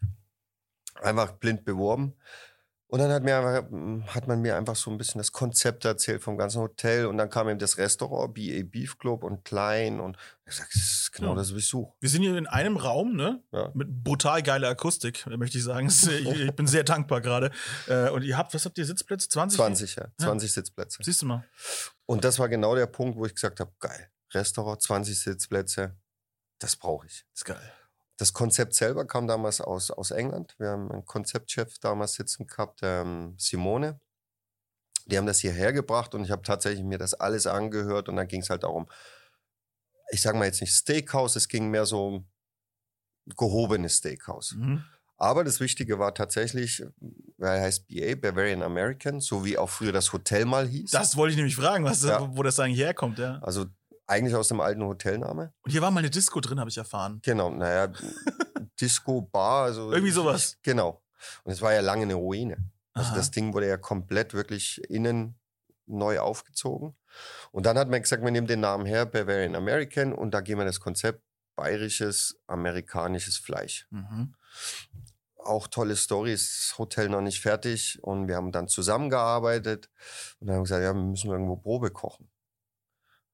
Einfach 1.01 1.33
blind 1.33 1.65
beworben. 1.65 2.13
Und 2.89 2.99
dann 2.99 3.11
hat, 3.11 3.21
mir 3.21 3.37
einfach, 3.37 4.15
hat 4.15 4.27
man 4.29 4.41
mir 4.41 4.55
einfach 4.55 4.77
so 4.77 4.89
ein 4.89 4.97
bisschen 4.97 5.19
das 5.19 5.33
Konzept 5.33 5.83
erzählt 5.83 6.23
vom 6.23 6.37
ganzen 6.37 6.61
Hotel. 6.61 7.05
Und 7.07 7.17
dann 7.17 7.29
kam 7.29 7.49
eben 7.49 7.59
das 7.59 7.77
Restaurant, 7.77 8.33
BA 8.33 8.63
Beef 8.63 8.97
Club 8.97 9.25
und 9.25 9.43
klein. 9.43 9.99
Und 9.99 10.15
ich 10.45 10.55
sag, 10.55 10.69
das 10.71 10.81
ist 10.81 11.11
genau 11.11 11.31
Ja. 11.31 11.35
das, 11.35 11.51
was 11.51 11.59
ich 11.59 11.67
suche. 11.67 11.93
Wir 11.99 12.07
sind 12.07 12.21
hier 12.21 12.37
in 12.37 12.47
einem 12.47 12.77
Raum, 12.77 13.17
ne? 13.17 13.43
Ja. 13.51 13.71
Mit 13.73 14.05
brutal 14.05 14.41
geiler 14.41 14.69
Akustik, 14.69 15.27
möchte 15.27 15.57
ich 15.57 15.65
sagen. 15.65 15.89
Äh, 16.07 16.45
ich, 16.45 16.55
bin 16.55 16.65
sehr 16.65 16.85
dankbar 16.85 17.19
gerade. 17.19 17.51
Äh, 17.87 18.09
und 18.09 18.23
ihr 18.23 18.37
habt, 18.37 18.53
was 18.53 18.63
habt 18.63 18.77
ihr, 18.77 18.85
Sitzplätze? 18.85 19.27
20? 19.27 19.57
20, 19.57 19.95
ja. 19.97 20.07
20 20.19 20.53
Sitzplätze. 20.53 21.03
Siehst 21.03 21.21
du 21.21 21.25
mal. 21.25 21.43
Und 22.05 22.23
das 22.23 22.39
war 22.39 22.47
genau 22.47 22.73
der 22.73 22.87
Punkt, 22.87 23.17
wo 23.17 23.25
ich 23.25 23.35
gesagt 23.35 23.59
habe, 23.59 23.71
geil, 23.79 24.09
Restaurant, 24.33 24.81
20 24.81 25.19
Sitzplätze, 25.19 25.97
das 26.59 26.77
brauche 26.77 27.05
ich. 27.05 27.25
ist 27.35 27.43
geil. 27.43 27.73
Das 28.17 28.33
Konzept 28.33 28.73
selber 28.73 29.05
kam 29.05 29.27
damals 29.27 29.61
aus, 29.61 29.91
aus 29.91 30.11
England. 30.11 30.55
Wir 30.57 30.69
haben 30.69 30.91
einen 30.91 31.05
Konzeptchef 31.05 31.77
damals 31.79 32.13
sitzen 32.13 32.47
gehabt, 32.47 32.79
ähm, 32.83 33.35
Simone. 33.37 33.99
Die 35.05 35.17
haben 35.17 35.27
das 35.27 35.39
hierher 35.39 35.71
gebracht 35.71 36.15
und 36.15 36.23
ich 36.23 36.31
habe 36.31 36.41
tatsächlich 36.41 36.83
mir 36.83 36.97
das 36.97 37.13
alles 37.13 37.47
angehört 37.47 38.09
und 38.09 38.15
dann 38.17 38.27
ging 38.27 38.41
es 38.41 38.49
halt 38.49 38.63
darum, 38.63 38.87
ich 40.11 40.21
sage 40.21 40.37
mal 40.37 40.45
jetzt 40.45 40.61
nicht 40.61 40.73
Steakhouse, 40.73 41.35
es 41.35 41.47
ging 41.47 41.69
mehr 41.69 41.85
so 41.85 42.07
um 42.07 42.27
gehobenes 43.35 43.97
Steakhouse. 43.97 44.55
Mhm. 44.55 44.83
Aber 45.19 45.43
das 45.43 45.59
Wichtige 45.59 45.97
war 45.97 46.13
tatsächlich, 46.13 46.83
weil 47.37 47.57
er 47.57 47.63
heißt 47.63 47.87
BA, 47.87 48.15
Bavarian 48.15 48.61
American, 48.61 49.19
so 49.19 49.43
wie 49.45 49.57
auch 49.57 49.69
früher 49.69 49.91
das 49.91 50.13
Hotel 50.13 50.45
mal 50.45 50.67
hieß. 50.67 50.91
Das 50.91 51.15
wollte 51.17 51.31
ich 51.31 51.37
nämlich 51.37 51.55
fragen, 51.55 51.83
was, 51.85 52.03
Ja. 52.03 52.35
wo 52.35 52.43
das 52.43 52.59
eigentlich 52.59 52.79
herkommt, 52.79 53.17
ja. 53.17 53.39
also 53.41 53.65
eigentlich 54.07 54.35
aus 54.35 54.47
dem 54.47 54.59
alten 54.61 54.83
Hotelname. 54.83 55.53
Und 55.61 55.71
hier 55.71 55.81
war 55.81 55.91
mal 55.91 55.99
eine 55.99 56.09
Disco 56.09 56.39
drin, 56.39 56.59
habe 56.59 56.69
ich 56.69 56.77
erfahren. 56.77 57.19
Genau, 57.23 57.49
naja, 57.49 57.91
Disco, 58.81 59.21
Bar, 59.21 59.65
also. 59.65 59.91
Irgendwie 59.91 60.11
sowas. 60.11 60.57
Genau. 60.63 61.03
Und 61.43 61.51
es 61.51 61.61
war 61.61 61.73
ja 61.73 61.81
lange 61.81 62.03
eine 62.03 62.15
Ruine. 62.15 62.57
Also 62.93 63.09
Aha. 63.09 63.17
das 63.17 63.31
Ding 63.31 63.53
wurde 63.53 63.67
ja 63.67 63.77
komplett 63.77 64.33
wirklich 64.33 64.81
innen 64.89 65.37
neu 65.85 66.19
aufgezogen. 66.19 66.95
Und 67.51 67.65
dann 67.65 67.77
hat 67.77 67.89
man 67.89 68.01
gesagt, 68.01 68.23
wir 68.23 68.31
nehmen 68.31 68.47
den 68.47 68.59
Namen 68.59 68.85
her, 68.85 69.05
Bavarian 69.05 69.55
American, 69.55 70.13
und 70.13 70.31
da 70.31 70.41
gehen 70.41 70.57
wir 70.57 70.65
das 70.65 70.79
Konzept 70.79 71.21
bayerisches, 71.55 72.39
amerikanisches 72.47 73.37
Fleisch. 73.37 73.87
Mhm. 73.89 74.33
Auch 75.37 75.67
tolle 75.67 75.95
Stories, 75.95 76.75
Hotel 76.77 77.09
noch 77.09 77.21
nicht 77.21 77.41
fertig 77.41 78.03
und 78.03 78.27
wir 78.27 78.35
haben 78.35 78.51
dann 78.51 78.67
zusammengearbeitet 78.67 79.89
und 80.39 80.47
dann 80.47 80.55
haben 80.55 80.61
wir 80.61 80.63
gesagt, 80.63 80.83
ja, 80.83 80.93
wir 80.93 81.01
müssen 81.01 81.31
irgendwo 81.31 81.55
Probe 81.55 81.89
kochen. 81.89 82.29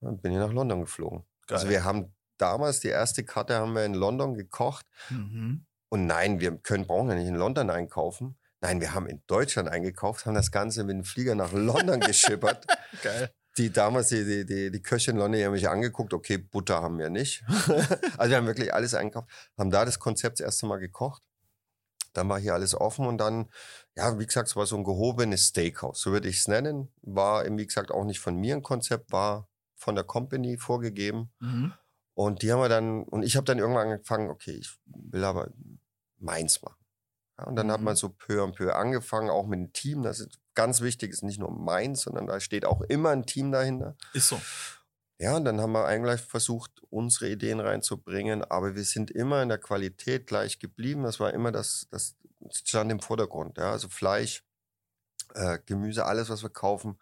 Dann 0.04 0.20
bin 0.20 0.32
ich 0.32 0.38
nach 0.38 0.52
London 0.54 0.82
geflogen. 0.82 1.24
Also 1.50 1.66
Geil. 1.66 1.74
wir 1.74 1.84
haben 1.84 2.14
damals 2.38 2.80
die 2.80 2.88
erste 2.90 3.24
Karte 3.24 3.56
haben 3.56 3.74
wir 3.74 3.86
in 3.86 3.94
London 3.94 4.34
gekocht 4.36 4.86
Mhm. 5.10 5.66
und 5.90 6.06
nein, 6.08 6.40
wir 6.40 6.58
können, 6.58 6.86
brauchen 6.88 7.10
ja 7.10 7.16
nicht 7.16 7.28
in 7.28 7.36
London 7.36 7.70
einkaufen. 7.70 8.38
Nein, 8.62 8.80
wir 8.82 8.94
haben 8.94 9.08
in 9.08 9.22
Deutschland 9.28 9.68
eingekauft, 9.70 10.26
haben 10.26 10.36
das 10.36 10.50
Ganze 10.52 10.84
mit 10.86 10.96
dem 10.96 11.04
Flieger 11.04 11.36
nach 11.36 11.52
London 11.52 12.00
geschippert. 12.00 12.66
Geil. 13.02 13.30
Die 13.58 13.72
damals, 13.72 14.08
die, 14.10 14.24
die, 14.26 14.46
die, 14.46 14.72
die 14.72 14.82
Köchin 14.82 15.16
in 15.16 15.20
London, 15.20 15.38
die 15.40 15.46
haben 15.46 15.52
mich 15.52 15.70
angeguckt, 15.70 16.14
okay, 16.14 16.38
Butter 16.38 16.82
haben 16.82 16.98
wir 16.98 17.10
nicht. 17.10 17.44
also 18.18 18.30
wir 18.32 18.38
haben 18.38 18.48
wirklich 18.48 18.74
alles 18.74 18.94
eingekauft, 18.96 19.30
haben 19.58 19.70
da 19.70 19.86
das 19.86 20.00
Konzept 20.00 20.40
das 20.40 20.46
erste 20.46 20.66
Mal 20.66 20.78
gekocht. 20.78 21.22
Dann 22.14 22.30
war 22.30 22.40
hier 22.40 22.54
alles 22.54 22.74
offen 22.76 23.06
und 23.06 23.18
dann, 23.20 23.50
ja, 23.96 24.18
wie 24.18 24.26
gesagt, 24.26 24.48
es 24.48 24.56
war 24.56 24.66
so 24.66 24.76
ein 24.78 24.84
gehobenes 24.84 25.48
Steakhouse, 25.48 26.00
so 26.00 26.12
würde 26.12 26.30
ich 26.30 26.40
es 26.40 26.48
nennen. 26.48 26.92
War, 27.02 27.46
eben, 27.46 27.58
wie 27.58 27.66
gesagt, 27.68 27.92
auch 27.92 28.06
nicht 28.06 28.20
von 28.20 28.36
mir 28.38 28.56
ein 28.56 28.64
Konzept, 28.64 29.12
war 29.12 29.48
von 29.84 29.96
der 29.96 30.04
Company 30.04 30.58
vorgegeben. 30.58 31.32
Mhm. 31.40 31.74
Und 32.16 32.42
die 32.42 32.52
haben 32.52 32.60
wir 32.60 32.70
dann, 32.70 33.04
und 33.04 33.24
ich 33.24 33.36
habe 33.36 33.46
dann 33.46 33.60
irgendwann 33.60 33.90
angefangen, 33.90 34.30
okay, 34.30 34.52
ich 34.52 34.80
will 34.86 35.24
aber 35.24 35.50
meins 36.18 36.62
machen. 36.62 36.78
Ja, 37.38 37.46
und 37.46 37.56
dann 37.56 37.72
hat 37.72 37.80
Mhm. 37.80 37.86
man 37.86 37.96
so 37.96 38.10
peu 38.10 38.44
à 38.44 38.52
peu 38.52 38.74
angefangen, 38.74 39.30
auch 39.30 39.48
mit 39.48 39.60
dem 39.60 39.74
Team. 39.74 40.04
Das 40.04 40.20
ist 40.20 40.40
ganz 40.54 40.82
wichtig, 40.82 41.12
ist 41.12 41.24
nicht 41.24 41.40
nur 41.40 41.52
meins, 41.52 42.02
sondern 42.04 42.28
da 42.28 42.40
steht 42.40 42.66
auch 42.66 42.82
immer 42.82 43.10
ein 43.10 43.26
Team 43.26 43.52
dahinter. 43.52 43.96
Ist 44.14 44.30
so. 44.30 44.40
Ja, 45.20 45.36
und 45.36 45.46
dann 45.46 45.60
haben 45.62 45.72
wir 45.72 45.86
eigentlich 45.86 46.22
versucht, 46.22 46.72
unsere 46.90 47.30
Ideen 47.30 47.60
reinzubringen, 47.60 48.44
aber 48.44 48.76
wir 48.76 48.84
sind 48.84 49.10
immer 49.12 49.42
in 49.42 49.50
der 49.50 49.58
Qualität 49.58 50.28
gleich 50.28 50.60
geblieben. 50.60 51.04
Das 51.04 51.20
war 51.20 51.34
immer 51.34 51.52
das, 51.52 51.88
das 51.90 52.16
stand 52.52 52.92
im 52.92 53.00
Vordergrund. 53.00 53.58
Ja, 53.58 53.72
also 53.72 53.90
Fleisch, 53.90 54.44
äh, 55.34 55.60
Gemüse, 55.66 56.06
alles, 56.06 56.30
was 56.30 56.44
wir 56.44 56.50
kaufen. 56.50 57.00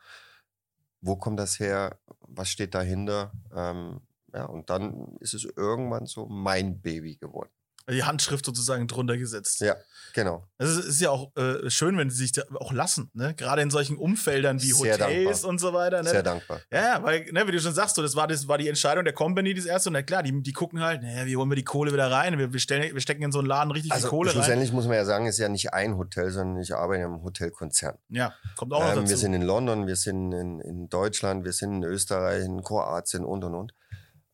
Wo 1.02 1.16
kommt 1.16 1.40
das 1.40 1.60
her? 1.60 2.00
Was 2.22 2.50
steht 2.50 2.74
dahinter? 2.76 3.32
Ähm, 3.56 4.02
ja, 4.34 4.46
und 4.46 4.70
dann 4.70 5.18
ist 5.20 5.34
es 5.34 5.46
irgendwann 5.46 6.06
so 6.06 6.28
mein 6.28 6.82
Baby 6.82 7.18
geworden. 7.18 7.52
Die 7.90 8.04
Handschrift 8.04 8.46
sozusagen 8.46 8.88
drunter 8.88 9.18
gesetzt. 9.18 9.60
Ja, 9.62 9.76
genau. 10.14 10.46
Also 10.58 10.80
es 10.80 10.86
ist 10.86 11.02
ja 11.02 11.10
auch 11.10 11.36
äh, 11.36 11.70
schön, 11.70 11.98
wenn 11.98 12.10
sie 12.10 12.18
sich 12.18 12.32
da 12.32 12.44
auch 12.60 12.72
lassen, 12.72 13.10
ne? 13.14 13.34
Gerade 13.36 13.62
in 13.64 13.70
solchen 13.72 13.98
Umfeldern 13.98 14.62
wie 14.62 14.72
Sehr 14.72 14.94
Hotels 14.94 15.26
dankbar. 15.42 15.50
und 15.50 15.60
so 15.60 15.74
weiter. 15.74 16.04
Ne? 16.04 16.10
Sehr 16.10 16.24
dankbar. 16.24 16.62
Ja, 16.72 17.02
weil, 17.04 17.26
ne, 17.32 17.48
wie 17.48 17.52
du 17.52 17.60
schon 17.60 17.74
sagst, 17.74 17.96
so, 17.96 18.02
das 18.02 18.16
war, 18.16 18.28
das 18.28 18.48
war 18.48 18.58
die 18.58 18.68
Entscheidung 18.70 19.04
der 19.04 19.14
Company, 19.14 19.54
das 19.54 19.66
erste. 19.66 19.90
Und 19.90 19.94
na 19.94 20.04
klar, 20.04 20.24
die, 20.24 20.42
die 20.42 20.54
gucken 20.54 20.80
halt, 20.82 21.02
naja, 21.02 21.26
wie 21.26 21.36
holen 21.36 21.50
wir 21.50 21.56
die 21.56 21.64
Kohle 21.64 21.92
wieder 21.92 22.10
rein? 22.12 22.38
Wir, 22.38 22.54
wir, 22.54 22.60
stellen, 22.60 22.94
wir 22.94 23.02
stecken 23.02 23.24
in 23.24 23.32
so 23.32 23.40
einen 23.40 23.48
Laden 23.48 23.72
richtig 23.72 23.92
Also 23.92 24.04
viel 24.08 24.10
Kohle 24.10 24.30
rein. 24.30 24.36
schlussendlich 24.36 24.72
muss 24.72 24.86
man 24.86 24.96
ja 24.96 25.06
sagen, 25.06 25.26
es 25.26 25.36
ist 25.36 25.40
ja 25.40 25.50
nicht 25.50 25.74
ein 25.74 25.98
Hotel, 25.98 26.30
sondern 26.32 26.62
ich 26.62 26.74
arbeite 26.76 27.04
im 27.04 27.24
Hotelkonzern. 27.24 27.98
Ja, 28.10 28.34
kommt 28.58 28.74
auch 28.74 28.80
noch 28.82 28.90
Ähm, 28.92 28.96
dazu. 28.98 29.10
wir 29.10 29.18
sind 29.18 29.34
in 29.34 29.42
London, 29.42 29.88
wir 29.88 29.96
sind 29.96 30.32
in, 30.34 30.60
in 30.62 30.90
Deutschland, 30.90 31.44
wir 31.46 31.54
sind 31.54 31.78
in 31.78 31.84
Österreich, 31.84 32.46
in 32.46 32.62
Kroatien 32.64 33.26
und 33.26 33.44
und 33.44 33.56
und. 33.56 33.74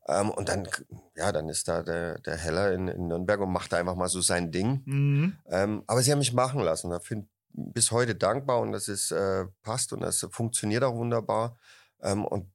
Ähm, 0.07 0.29
und 0.29 0.49
dann, 0.49 0.67
ja, 1.15 1.31
dann 1.31 1.49
ist 1.49 1.67
da 1.67 1.83
der, 1.83 2.19
der 2.19 2.37
Heller 2.37 2.71
in, 2.73 2.87
in 2.87 3.07
Nürnberg 3.07 3.39
und 3.41 3.51
macht 3.51 3.73
da 3.73 3.77
einfach 3.77 3.95
mal 3.95 4.07
so 4.09 4.21
sein 4.21 4.51
Ding. 4.51 4.81
mhm. 4.85 5.37
Ähm, 5.47 5.83
aber 5.87 6.01
sie 6.01 6.11
haben 6.11 6.19
mich 6.19 6.33
machen 6.33 6.61
lassen. 6.61 6.89
Da 6.89 6.99
bin 6.99 7.27
bis 7.51 7.91
heute 7.91 8.15
dankbar 8.15 8.59
und 8.59 8.71
das 8.71 8.87
ist 8.87 9.11
äh, 9.11 9.45
passt 9.63 9.91
und 9.93 10.01
das 10.01 10.25
funktioniert 10.31 10.83
auch 10.83 10.95
wunderbar. 10.95 11.57
Ähm, 12.01 12.23
und 12.25 12.51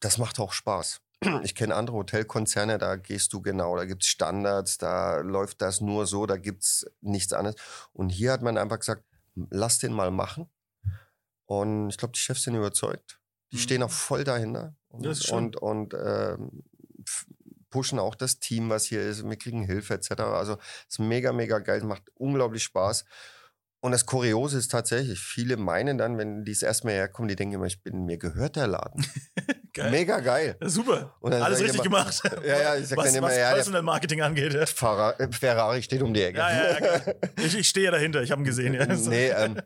das 0.00 0.18
macht 0.18 0.38
auch 0.38 0.52
Spaß. 0.52 1.00
ich 1.42 1.54
kenne 1.54 1.74
andere 1.74 1.96
Hotelkonzerne, 1.96 2.78
da 2.78 2.96
gehst 2.96 3.32
du 3.32 3.40
genau, 3.40 3.76
da 3.76 3.84
gibt's 3.84 4.06
Standards, 4.06 4.78
da 4.78 5.18
läuft 5.18 5.62
das 5.62 5.80
nur 5.80 6.06
so, 6.06 6.26
da 6.26 6.36
gibt's 6.36 6.86
nichts 7.00 7.32
anderes. 7.32 7.56
Und 7.92 8.10
hier 8.10 8.32
hat 8.32 8.42
man 8.42 8.58
einfach 8.58 8.78
gesagt, 8.78 9.04
lass 9.50 9.78
den 9.78 9.92
mal 9.92 10.10
machen. 10.10 10.48
Und 11.46 11.90
ich 11.90 11.98
glaube, 11.98 12.12
die 12.12 12.18
Chefs 12.20 12.42
sind 12.44 12.54
überzeugt. 12.54 13.20
Die 13.52 13.56
Mhm. 13.56 13.60
stehen 13.60 13.82
auch 13.82 13.90
voll 13.90 14.24
dahinter 14.24 14.74
und, 14.88 15.04
Das 15.04 15.18
ist 15.18 15.26
schön. 15.26 15.36
und, 15.38 15.56
und 15.56 15.94
ähm, 15.94 16.62
pushen 17.70 17.98
auch 17.98 18.14
das 18.14 18.38
Team, 18.38 18.70
was 18.70 18.84
hier 18.84 19.00
ist. 19.02 19.28
Wir 19.28 19.36
kriegen 19.36 19.64
Hilfe 19.64 19.94
etc. 19.94 20.10
Also 20.20 20.54
es 20.88 20.94
ist 20.94 20.98
mega, 21.00 21.32
mega 21.32 21.58
geil, 21.58 21.82
macht 21.82 22.04
unglaublich 22.14 22.62
Spaß. 22.62 23.04
Und 23.80 23.92
das 23.92 24.06
Kuriose 24.06 24.56
ist 24.56 24.70
tatsächlich, 24.70 25.20
viele 25.20 25.58
meinen 25.58 25.98
dann, 25.98 26.16
wenn 26.16 26.44
die 26.44 26.52
es 26.52 26.62
erstmal 26.62 26.94
herkommen, 26.94 27.28
die 27.28 27.36
denken 27.36 27.56
immer, 27.56 27.66
ich 27.66 27.82
bin, 27.82 28.06
mir 28.06 28.16
gehört 28.16 28.56
der 28.56 28.66
Laden. 28.66 29.04
Geil. 29.74 29.90
Mega 29.90 30.20
geil. 30.20 30.56
Ja, 30.60 30.68
Super. 30.68 31.16
Und 31.18 31.32
dann 31.32 31.42
Alles 31.42 31.58
richtig 31.58 31.84
immer- 31.84 32.04
gemacht. 32.04 32.22
Ja, 32.46 32.60
ja, 32.60 32.76
ich 32.76 32.86
sag 32.86 32.96
was, 32.96 33.06
dann 33.06 33.16
immer, 33.16 33.26
was 33.26 33.36
ja, 33.36 33.52
Personal 33.52 33.82
Marketing 33.82 34.22
angeht. 34.22 34.54
Ja, 34.54 34.66
Ferrari, 34.66 35.82
steht 35.82 36.00
um 36.00 36.14
die 36.14 36.22
Ecke. 36.22 36.38
ja, 36.38 36.70
ja. 36.74 36.78
geil. 36.78 37.20
Ich, 37.44 37.58
ich 37.58 37.68
stehe 37.68 37.90
dahinter, 37.90 38.22
ich 38.22 38.30
habe 38.30 38.40
ihn 38.40 38.44
gesehen. 38.44 38.74
Ja. 38.74 38.86
nee, 38.86 39.30
ähm, 39.30 39.60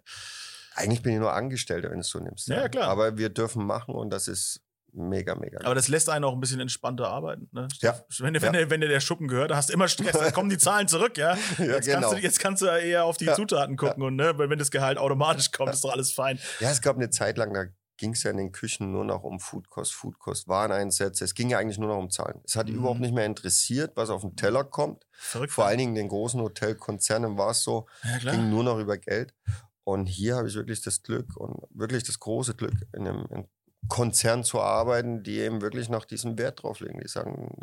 eigentlich 0.74 1.02
bin 1.02 1.12
ich 1.12 1.18
nur 1.18 1.34
Angestellter, 1.34 1.88
wenn 1.90 1.96
du 1.98 2.00
es 2.00 2.08
so 2.08 2.20
nimmst. 2.20 2.48
Ja, 2.48 2.56
ja, 2.62 2.68
klar. 2.70 2.88
Aber 2.88 3.18
wir 3.18 3.28
dürfen 3.28 3.66
machen 3.66 3.94
und 3.94 4.08
das 4.08 4.28
ist 4.28 4.62
mega, 4.92 5.34
mega. 5.34 5.60
Aber 5.64 5.74
das 5.74 5.88
lässt 5.88 6.08
einen 6.08 6.24
auch 6.24 6.32
ein 6.32 6.40
bisschen 6.40 6.60
entspannter 6.60 7.08
arbeiten. 7.08 7.48
Ne? 7.52 7.68
Ja. 7.80 8.00
Wenn, 8.18 8.40
wenn, 8.40 8.52
dir- 8.52 8.70
wenn 8.70 8.80
dir 8.80 8.88
der 8.88 9.00
Schuppen 9.00 9.28
gehört, 9.28 9.52
hast 9.54 9.68
du 9.68 9.72
immer 9.74 9.88
Stress, 9.88 10.12
dann 10.18 10.32
kommen 10.32 10.50
die 10.50 10.58
Zahlen 10.58 10.88
zurück, 10.88 11.16
ja. 11.18 11.36
Ja, 11.58 11.64
Jetzt, 11.64 11.86
genau. 11.86 12.00
kannst 12.00 12.12
du, 12.12 12.22
jetzt 12.22 12.40
kannst 12.40 12.62
du 12.62 12.66
eher 12.66 13.04
auf 13.04 13.16
die 13.16 13.26
Ja. 13.26 13.34
Zutaten 13.34 13.76
gucken 13.76 14.02
und 14.02 14.16
ne, 14.16 14.36
weil 14.38 14.50
wenn 14.50 14.58
das 14.58 14.70
Gehalt 14.70 14.98
automatisch 14.98 15.50
kommt, 15.52 15.72
ist 15.72 15.84
doch 15.84 15.92
alles 15.92 16.12
fein. 16.12 16.38
Ja, 16.60 16.70
es 16.70 16.80
gab 16.82 16.96
eine 16.96 17.10
Zeit 17.10 17.38
lang, 17.38 17.52
da 17.54 17.64
ging 17.96 18.12
es 18.12 18.22
ja 18.22 18.30
in 18.30 18.36
den 18.36 18.52
Küchen 18.52 18.92
nur 18.92 19.04
noch 19.04 19.24
um 19.24 19.40
Foodkost, 19.40 19.92
Foodkost, 19.92 20.46
Wareneinsätze. 20.46 21.24
Es 21.24 21.34
ging 21.34 21.50
ja 21.50 21.58
eigentlich 21.58 21.78
nur 21.78 21.88
noch 21.88 21.98
um 21.98 22.10
Zahlen. 22.10 22.40
Es 22.44 22.54
hat 22.54 22.68
Mhm. 22.68 22.76
überhaupt 22.76 23.00
nicht 23.00 23.12
mehr 23.12 23.26
interessiert, 23.26 23.92
was 23.96 24.08
auf 24.08 24.20
den 24.20 24.36
Teller 24.36 24.62
kommt. 24.62 25.04
Verrückt. 25.12 25.52
Vor 25.52 25.66
allen 25.66 25.78
Dingen 25.78 25.90
in 25.96 26.02
den 26.02 26.08
großen 26.08 26.40
Hotelkonzernen 26.40 27.36
war 27.36 27.50
es 27.50 27.62
so, 27.64 27.86
ja, 28.22 28.30
ging 28.32 28.50
nur 28.50 28.62
noch 28.62 28.78
über 28.78 28.98
Geld. 28.98 29.34
Und 29.82 30.06
hier 30.06 30.36
habe 30.36 30.46
ich 30.48 30.54
wirklich 30.54 30.80
das 30.82 31.02
Glück 31.02 31.36
und 31.36 31.56
wirklich 31.70 32.04
das 32.04 32.20
große 32.20 32.54
Glück, 32.54 32.74
in 32.94 33.08
einem, 33.08 33.26
in 33.30 33.48
Konzern 33.88 34.44
zu 34.44 34.60
arbeiten, 34.60 35.22
die 35.22 35.38
eben 35.38 35.60
wirklich 35.62 35.88
noch 35.88 36.04
diesen 36.04 36.36
Wert 36.38 36.62
drauflegen. 36.62 37.00
Die 37.00 37.08
sagen, 37.08 37.56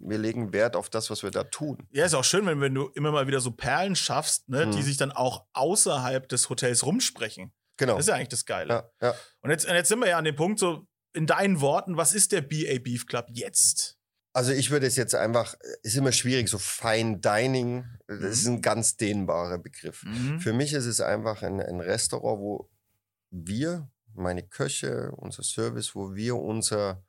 wir 0.00 0.18
legen 0.18 0.52
Wert 0.52 0.76
auf 0.76 0.88
das, 0.90 1.10
was 1.10 1.22
wir 1.22 1.30
da 1.30 1.44
tun. 1.44 1.86
Ja, 1.90 2.04
ist 2.04 2.14
auch 2.14 2.24
schön, 2.24 2.46
wenn, 2.46 2.60
wenn 2.60 2.74
du 2.74 2.88
immer 2.94 3.10
mal 3.10 3.26
wieder 3.26 3.40
so 3.40 3.50
Perlen 3.50 3.96
schaffst, 3.96 4.48
ne, 4.48 4.66
die 4.68 4.78
Mhm. 4.78 4.82
sich 4.82 4.96
dann 4.96 5.12
auch 5.12 5.46
außerhalb 5.54 6.28
des 6.28 6.48
Hotels 6.50 6.84
rumsprechen. 6.86 7.52
Genau. 7.76 7.94
Das 7.96 8.04
ist 8.04 8.08
ja 8.08 8.14
eigentlich 8.14 8.28
das 8.28 8.44
Geile. 8.46 8.90
ja, 9.00 9.08
ja. 9.08 9.14
Und 9.40 9.50
jetzt, 9.50 9.66
und 9.66 9.74
jetzt 9.74 9.88
sind 9.88 9.98
wir 9.98 10.08
ja 10.08 10.18
an 10.18 10.24
dem 10.24 10.36
Punkt, 10.36 10.58
so 10.60 10.86
in 11.12 11.26
deinen 11.26 11.60
Worten, 11.60 11.96
was 11.96 12.12
ist 12.14 12.32
der 12.32 12.40
BA 12.40 12.78
Beef 12.82 13.06
Club 13.06 13.26
jetzt? 13.30 13.98
Also 14.32 14.50
ich 14.52 14.70
würde 14.70 14.86
es 14.86 14.96
jetzt 14.96 15.14
einfach, 15.14 15.54
ist 15.82 15.96
immer 15.96 16.10
schwierig, 16.12 16.48
so 16.48 16.58
Fine 16.58 17.18
Dining, 17.20 17.84
das 18.08 18.18
ist 18.20 18.46
ein 18.46 18.62
ganz 18.62 18.96
dehnbarer 18.96 19.58
Begriff. 19.58 20.02
Mhm. 20.04 20.40
Für 20.40 20.52
mich 20.52 20.72
ist 20.72 20.86
es 20.86 21.00
einfach 21.00 21.42
ein, 21.42 21.60
ein 21.60 21.80
Restaurant, 21.80 22.40
wo 22.40 22.70
wir, 23.30 23.88
meine 24.14 24.42
Köche, 24.42 25.12
unser 25.16 25.42
Service, 25.42 25.94
wo 25.94 26.14
wir 26.14 26.36
unser, 26.36 27.02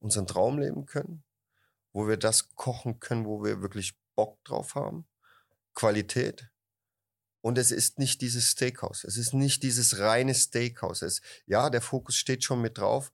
unseren 0.00 0.26
Traum 0.26 0.58
leben 0.58 0.86
können, 0.86 1.24
wo 1.92 2.06
wir 2.08 2.16
das 2.16 2.54
kochen 2.54 3.00
können, 3.00 3.24
wo 3.26 3.42
wir 3.44 3.60
wirklich 3.62 3.98
Bock 4.14 4.42
drauf 4.44 4.74
haben, 4.74 5.06
Qualität. 5.74 6.50
Und 7.42 7.58
es 7.58 7.70
ist 7.70 7.98
nicht 7.98 8.20
dieses 8.22 8.50
Steakhouse. 8.50 9.04
Es 9.04 9.16
ist 9.16 9.32
nicht 9.32 9.62
dieses 9.62 9.98
reine 9.98 10.34
Steakhouse. 10.34 11.02
Es, 11.02 11.20
ja, 11.46 11.70
der 11.70 11.80
Fokus 11.80 12.16
steht 12.16 12.42
schon 12.42 12.60
mit 12.60 12.78
drauf. 12.78 13.12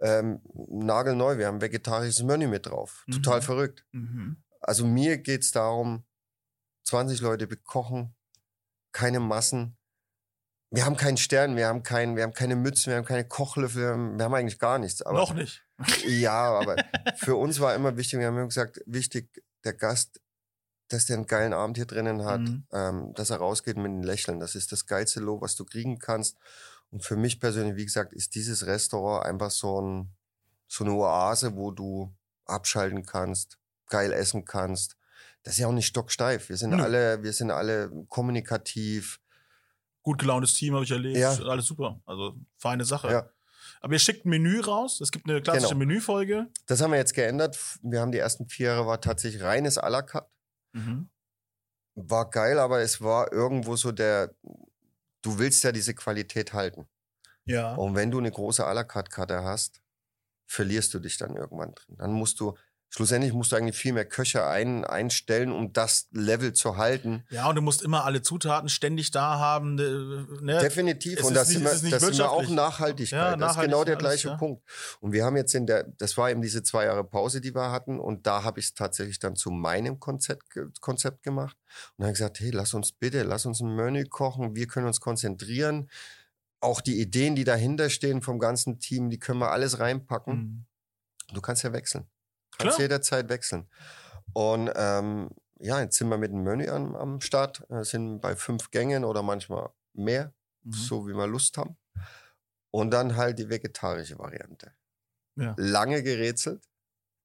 Ähm, 0.00 0.40
nagelneu, 0.70 1.38
wir 1.38 1.46
haben 1.46 1.60
vegetarisches 1.60 2.22
Menü 2.22 2.46
mit 2.48 2.66
drauf. 2.66 3.04
Total 3.10 3.40
Mhm. 3.40 3.44
verrückt. 3.44 3.84
Mhm. 3.92 4.42
Also 4.60 4.86
mir 4.86 5.18
geht's 5.18 5.52
darum, 5.52 6.04
20 6.84 7.20
Leute 7.20 7.46
bekochen, 7.46 8.14
keine 8.92 9.20
Massen. 9.20 9.76
Wir 10.74 10.84
haben 10.84 10.96
keinen 10.96 11.16
Stern, 11.16 11.56
wir 11.56 11.68
haben, 11.68 11.82
kein, 11.82 12.16
wir 12.16 12.22
haben 12.24 12.32
keine 12.32 12.56
Mützen, 12.56 12.90
wir 12.90 12.96
haben 12.96 13.04
keine 13.04 13.26
Kochlöffel, 13.26 13.82
wir 13.82 13.88
haben, 13.90 14.18
wir 14.18 14.24
haben 14.24 14.34
eigentlich 14.34 14.58
gar 14.58 14.78
nichts. 14.78 15.02
Aber, 15.02 15.18
Noch 15.18 15.34
nicht. 15.34 15.64
Ja, 16.06 16.52
aber 16.58 16.76
für 17.16 17.36
uns 17.36 17.60
war 17.60 17.74
immer 17.74 17.96
wichtig, 17.96 18.18
wir 18.18 18.26
haben 18.26 18.36
immer 18.36 18.46
gesagt, 18.48 18.80
wichtig, 18.86 19.42
der 19.64 19.74
Gast, 19.74 20.20
dass 20.88 21.06
der 21.06 21.16
einen 21.16 21.26
geilen 21.26 21.52
Abend 21.52 21.76
hier 21.76 21.86
drinnen 21.86 22.24
hat, 22.24 22.40
Mhm. 22.40 22.66
ähm, 22.72 23.14
dass 23.14 23.30
er 23.30 23.38
rausgeht 23.38 23.76
mit 23.76 23.86
einem 23.86 24.02
Lächeln. 24.02 24.40
Das 24.40 24.54
ist 24.54 24.72
das 24.72 24.86
geilste 24.86 25.20
Lob, 25.20 25.42
was 25.42 25.54
du 25.56 25.64
kriegen 25.64 25.98
kannst. 25.98 26.36
Und 26.90 27.02
für 27.04 27.16
mich 27.16 27.40
persönlich, 27.40 27.76
wie 27.76 27.84
gesagt, 27.86 28.12
ist 28.12 28.34
dieses 28.34 28.66
Restaurant 28.66 29.24
einfach 29.26 29.50
so, 29.50 29.80
ein, 29.80 30.12
so 30.68 30.84
eine 30.84 30.92
Oase, 30.94 31.56
wo 31.56 31.70
du 31.70 32.12
abschalten 32.46 33.04
kannst, 33.06 33.58
geil 33.88 34.12
essen 34.12 34.44
kannst. 34.44 34.96
Das 35.42 35.54
ist 35.54 35.60
ja 35.60 35.66
auch 35.68 35.72
nicht 35.72 35.86
stocksteif. 35.86 36.48
Wir 36.48 36.56
sind 36.56 36.70
Nö. 36.70 36.82
alle, 36.82 37.22
wir 37.22 37.32
sind 37.32 37.50
alle 37.50 37.90
kommunikativ. 38.08 39.20
Gut 40.04 40.18
gelauntes 40.18 40.52
Team 40.52 40.74
habe 40.74 40.84
ich 40.84 40.90
erlebt. 40.90 41.16
Ja. 41.16 41.32
Alles 41.32 41.64
super. 41.66 42.00
Also 42.04 42.36
feine 42.58 42.84
Sache. 42.84 43.10
Ja. 43.10 43.30
Aber 43.80 43.94
ihr 43.94 43.98
schickt 43.98 44.26
ein 44.26 44.28
Menü 44.28 44.60
raus. 44.60 45.00
Es 45.00 45.10
gibt 45.10 45.28
eine 45.28 45.40
klassische 45.40 45.68
Genau. 45.68 45.78
Menüfolge. 45.78 46.46
Das 46.66 46.80
haben 46.80 46.92
wir 46.92 46.98
jetzt 46.98 47.14
geändert. 47.14 47.58
Wir 47.82 48.00
haben 48.00 48.12
die 48.12 48.18
ersten 48.18 48.46
vier 48.48 48.68
Jahre 48.68 48.86
war 48.86 49.00
tatsächlich 49.00 49.42
reines 49.42 49.78
à 49.78 49.88
la 49.88 50.02
carte. 50.02 50.30
Mhm. 50.72 51.08
War 51.94 52.28
geil, 52.28 52.58
aber 52.58 52.80
es 52.80 53.00
war 53.00 53.32
irgendwo 53.32 53.76
so 53.76 53.92
der, 53.92 54.34
du 55.22 55.38
willst 55.38 55.64
ja 55.64 55.72
diese 55.72 55.94
Qualität 55.94 56.52
halten. 56.52 56.86
Ja. 57.46 57.74
Und 57.74 57.94
wenn 57.94 58.10
du 58.10 58.18
eine 58.18 58.30
große 58.30 58.66
à 58.66 58.72
la 58.74 58.84
carte 58.84 59.10
Karte 59.10 59.42
hast, 59.42 59.80
verlierst 60.46 60.92
du 60.92 60.98
dich 60.98 61.16
dann 61.16 61.34
irgendwann 61.34 61.74
drin. 61.74 61.96
Dann 61.96 62.12
musst 62.12 62.40
du, 62.40 62.54
schlussendlich 62.94 63.32
musst 63.32 63.50
du 63.50 63.56
eigentlich 63.56 63.76
viel 63.76 63.92
mehr 63.92 64.04
Köche 64.04 64.46
ein, 64.46 64.84
einstellen, 64.84 65.50
um 65.50 65.72
das 65.72 66.06
Level 66.12 66.52
zu 66.52 66.76
halten. 66.76 67.24
Ja, 67.30 67.48
und 67.48 67.56
du 67.56 67.62
musst 67.62 67.82
immer 67.82 68.04
alle 68.04 68.22
Zutaten 68.22 68.68
ständig 68.68 69.10
da 69.10 69.38
haben. 69.40 69.74
Ne? 69.74 70.26
ne? 70.40 70.58
Definitiv. 70.60 71.18
es 71.18 71.24
Und 71.24 71.32
ist 71.32 71.36
das 71.40 71.48
nicht- 71.48 71.64
ist 71.64 71.82
nicht 71.82 71.92
das 71.94 72.02
sind 72.04 72.18
wir 72.18 72.30
auch. 72.30 72.48
Nachhaltigkeit. 72.48 73.18
Ja, 73.32 73.36
das 73.36 73.56
ist 73.56 73.62
genau 73.62 73.82
der 73.82 73.96
alles, 73.96 74.06
gleiche 74.08 74.28
ja. 74.28 74.36
Punkt. 74.36 74.62
Und 75.00 75.12
wir 75.12 75.24
haben 75.24 75.36
jetzt 75.36 75.54
in 75.56 75.66
der, 75.66 75.84
das 75.98 76.16
war 76.16 76.30
eben 76.30 76.40
diese 76.40 76.62
zwei 76.62 76.84
Jahre 76.84 77.02
Pause, 77.02 77.40
die 77.40 77.52
wir 77.52 77.72
hatten. 77.72 77.98
Und 77.98 78.28
da 78.28 78.44
habe 78.44 78.60
ich 78.60 78.66
es 78.66 78.74
tatsächlich 78.74 79.18
dann 79.18 79.34
zu 79.34 79.50
meinem 79.50 79.98
Konzept, 79.98 80.44
Konzept 80.80 81.24
gemacht. 81.24 81.56
Und 81.58 82.02
dann 82.02 82.06
habe 82.06 82.12
ich 82.12 82.18
gesagt, 82.18 82.38
hey, 82.38 82.50
lass 82.50 82.74
uns 82.74 82.92
bitte, 82.92 83.24
lass 83.24 83.44
uns 83.44 83.60
ein 83.60 83.74
Menü 83.74 84.04
kochen. 84.04 84.54
Wir 84.54 84.68
können 84.68 84.86
uns 84.86 85.00
konzentrieren. 85.00 85.90
Auch 86.60 86.80
die 86.80 87.00
Ideen, 87.00 87.34
die 87.34 87.44
dahinter 87.44 87.90
stehen 87.90 88.22
vom 88.22 88.38
ganzen 88.38 88.78
Team, 88.78 89.10
die 89.10 89.18
können 89.18 89.40
wir 89.40 89.50
alles 89.50 89.80
reinpacken. 89.80 90.34
Mhm. 90.36 90.64
Du 91.34 91.40
kannst 91.40 91.64
ja 91.64 91.72
wechseln. 91.72 92.06
Kannst 92.58 92.78
jederzeit 92.78 93.28
wechseln. 93.28 93.68
Und 94.32 94.70
ähm, 94.74 95.30
ja, 95.58 95.80
jetzt 95.80 95.96
sind 95.98 96.08
wir 96.08 96.18
mit 96.18 96.32
dem 96.32 96.42
Menü 96.42 96.68
am, 96.68 96.94
am 96.96 97.20
Start, 97.20 97.62
äh, 97.70 97.84
sind 97.84 98.20
bei 98.20 98.36
fünf 98.36 98.70
Gängen 98.70 99.04
oder 99.04 99.22
manchmal 99.22 99.70
mehr, 99.92 100.32
Mhm. 100.62 100.72
so 100.72 101.06
wie 101.06 101.12
wir 101.14 101.26
Lust 101.26 101.58
haben. 101.58 101.76
Und 102.70 102.90
dann 102.90 103.16
halt 103.16 103.38
die 103.38 103.48
vegetarische 103.50 104.18
Variante. 104.18 104.72
Ja. 105.36 105.54
Lange 105.58 106.02
gerätselt. 106.02 106.64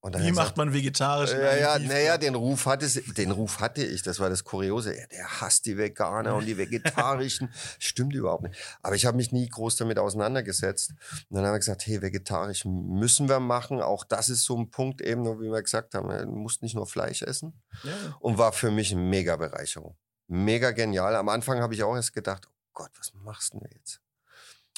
Und 0.01 0.15
dann 0.15 0.23
Wie 0.23 0.31
macht 0.31 0.55
man 0.55 0.73
vegetarisch? 0.73 1.31
ja, 1.31 1.57
ja, 1.57 1.79
naja, 1.79 2.17
den 2.17 2.35
Ruf 2.35 2.65
hatte 2.65 2.87
den 2.87 3.31
Ruf 3.31 3.59
hatte 3.59 3.83
ich, 3.83 4.01
das 4.01 4.19
war 4.19 4.29
das 4.29 4.45
Kuriose. 4.45 4.97
Ja, 4.97 5.05
der 5.07 5.41
hasst 5.41 5.65
die 5.65 5.77
Veganer 5.77 6.35
und 6.35 6.45
die 6.45 6.57
Vegetarischen. 6.57 7.49
Stimmt 7.79 8.15
überhaupt 8.15 8.43
nicht. 8.43 8.55
Aber 8.81 8.95
ich 8.95 9.05
habe 9.05 9.17
mich 9.17 9.33
nie 9.33 9.49
groß 9.49 9.75
damit 9.75 9.99
auseinandergesetzt. 9.99 10.91
Und 11.29 11.35
dann 11.35 11.45
haben 11.45 11.53
wir 11.53 11.59
gesagt, 11.59 11.85
hey, 11.85 12.01
vegetarisch 12.01 12.63
müssen 12.63 13.27
wir 13.27 13.41
machen. 13.41 13.81
Auch 13.81 14.05
das 14.05 14.29
ist 14.29 14.45
so 14.45 14.57
ein 14.57 14.69
Punkt 14.71 15.01
eben, 15.01 15.25
wie 15.41 15.51
wir 15.51 15.61
gesagt 15.61 15.93
haben, 15.93 16.07
du 16.07 16.31
musst 16.31 16.61
nicht 16.61 16.75
nur 16.75 16.87
Fleisch 16.87 17.21
essen. 17.21 17.61
Ja. 17.83 17.91
Und 18.21 18.37
war 18.37 18.53
für 18.53 18.71
mich 18.71 18.93
eine 18.93 19.01
mega 19.01 19.35
Bereicherung. 19.35 19.97
Mega 20.27 20.71
genial. 20.71 21.15
Am 21.17 21.27
Anfang 21.27 21.59
habe 21.59 21.73
ich 21.73 21.83
auch 21.83 21.95
erst 21.95 22.13
gedacht, 22.13 22.47
oh 22.47 22.69
Gott, 22.73 22.91
was 22.97 23.13
machst 23.15 23.53
du 23.53 23.59
denn 23.59 23.69
jetzt? 23.75 23.99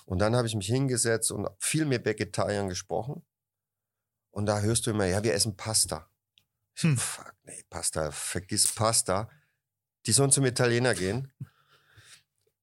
Und 0.05 0.17
dann 0.17 0.35
habe 0.35 0.47
ich 0.47 0.55
mich 0.55 0.67
hingesetzt 0.67 1.31
und 1.31 1.47
viel 1.59 1.85
mit 1.85 2.05
Vegetariern 2.05 2.69
gesprochen. 2.69 3.21
Und 4.31 4.45
da 4.45 4.59
hörst 4.61 4.85
du 4.85 4.91
immer, 4.91 5.05
ja, 5.05 5.23
wir 5.23 5.33
essen 5.33 5.55
Pasta. 5.55 6.07
Hm. 6.75 6.97
Fuck, 6.97 7.33
nee, 7.43 7.63
Pasta, 7.69 8.11
vergiss 8.11 8.73
Pasta. 8.73 9.29
Die 10.05 10.11
sollen 10.13 10.31
zum 10.31 10.45
Italiener 10.45 10.95
gehen. 10.95 11.31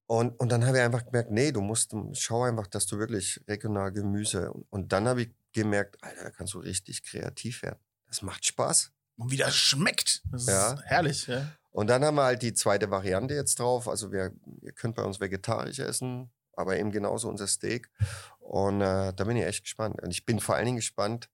Und, 0.07 0.39
und 0.39 0.49
dann 0.51 0.65
habe 0.65 0.77
ich 0.77 0.83
einfach 0.83 1.05
gemerkt, 1.05 1.29
nee, 1.29 1.51
du 1.51 1.61
musst, 1.61 1.93
schau 2.13 2.43
einfach, 2.43 2.65
dass 2.67 2.87
du 2.87 2.97
wirklich 2.97 3.39
regional 3.47 3.91
Gemüse. 3.91 4.51
Und, 4.51 4.65
und 4.71 4.91
dann 4.91 5.07
habe 5.07 5.21
ich 5.23 5.29
gemerkt, 5.53 6.03
Alter, 6.03 6.23
da 6.23 6.29
kannst 6.31 6.53
du 6.55 6.59
richtig 6.59 7.03
kreativ 7.03 7.61
werden. 7.61 7.79
Das 8.07 8.23
macht 8.23 8.43
Spaß. 8.45 8.91
Und 9.17 9.31
wie 9.31 9.37
das 9.37 9.55
schmeckt. 9.55 10.23
Das 10.31 10.47
Ja. 10.47 10.73
ist 10.73 10.83
herrlich. 10.85 11.27
Ja. 11.27 11.51
Und 11.69 11.87
dann 11.87 12.03
haben 12.03 12.15
wir 12.15 12.23
halt 12.23 12.41
die 12.41 12.55
zweite 12.55 12.89
Variante 12.89 13.35
jetzt 13.35 13.59
drauf. 13.59 13.87
Also 13.87 14.11
wir, 14.11 14.33
ihr 14.61 14.71
könnt 14.71 14.95
bei 14.95 15.03
uns 15.03 15.19
vegetarisch 15.19 15.77
essen, 15.77 16.31
aber 16.53 16.77
eben 16.79 16.91
genauso 16.91 17.29
unser 17.29 17.45
Steak. 17.45 17.91
Und 18.39 18.81
äh, 18.81 19.13
da 19.13 19.23
bin 19.23 19.37
ich 19.37 19.45
echt 19.45 19.63
gespannt. 19.63 20.01
Und 20.01 20.09
ich 20.09 20.25
bin 20.25 20.39
vor 20.39 20.55
allen 20.55 20.65
Dingen 20.65 20.77
gespannt, 20.77 21.29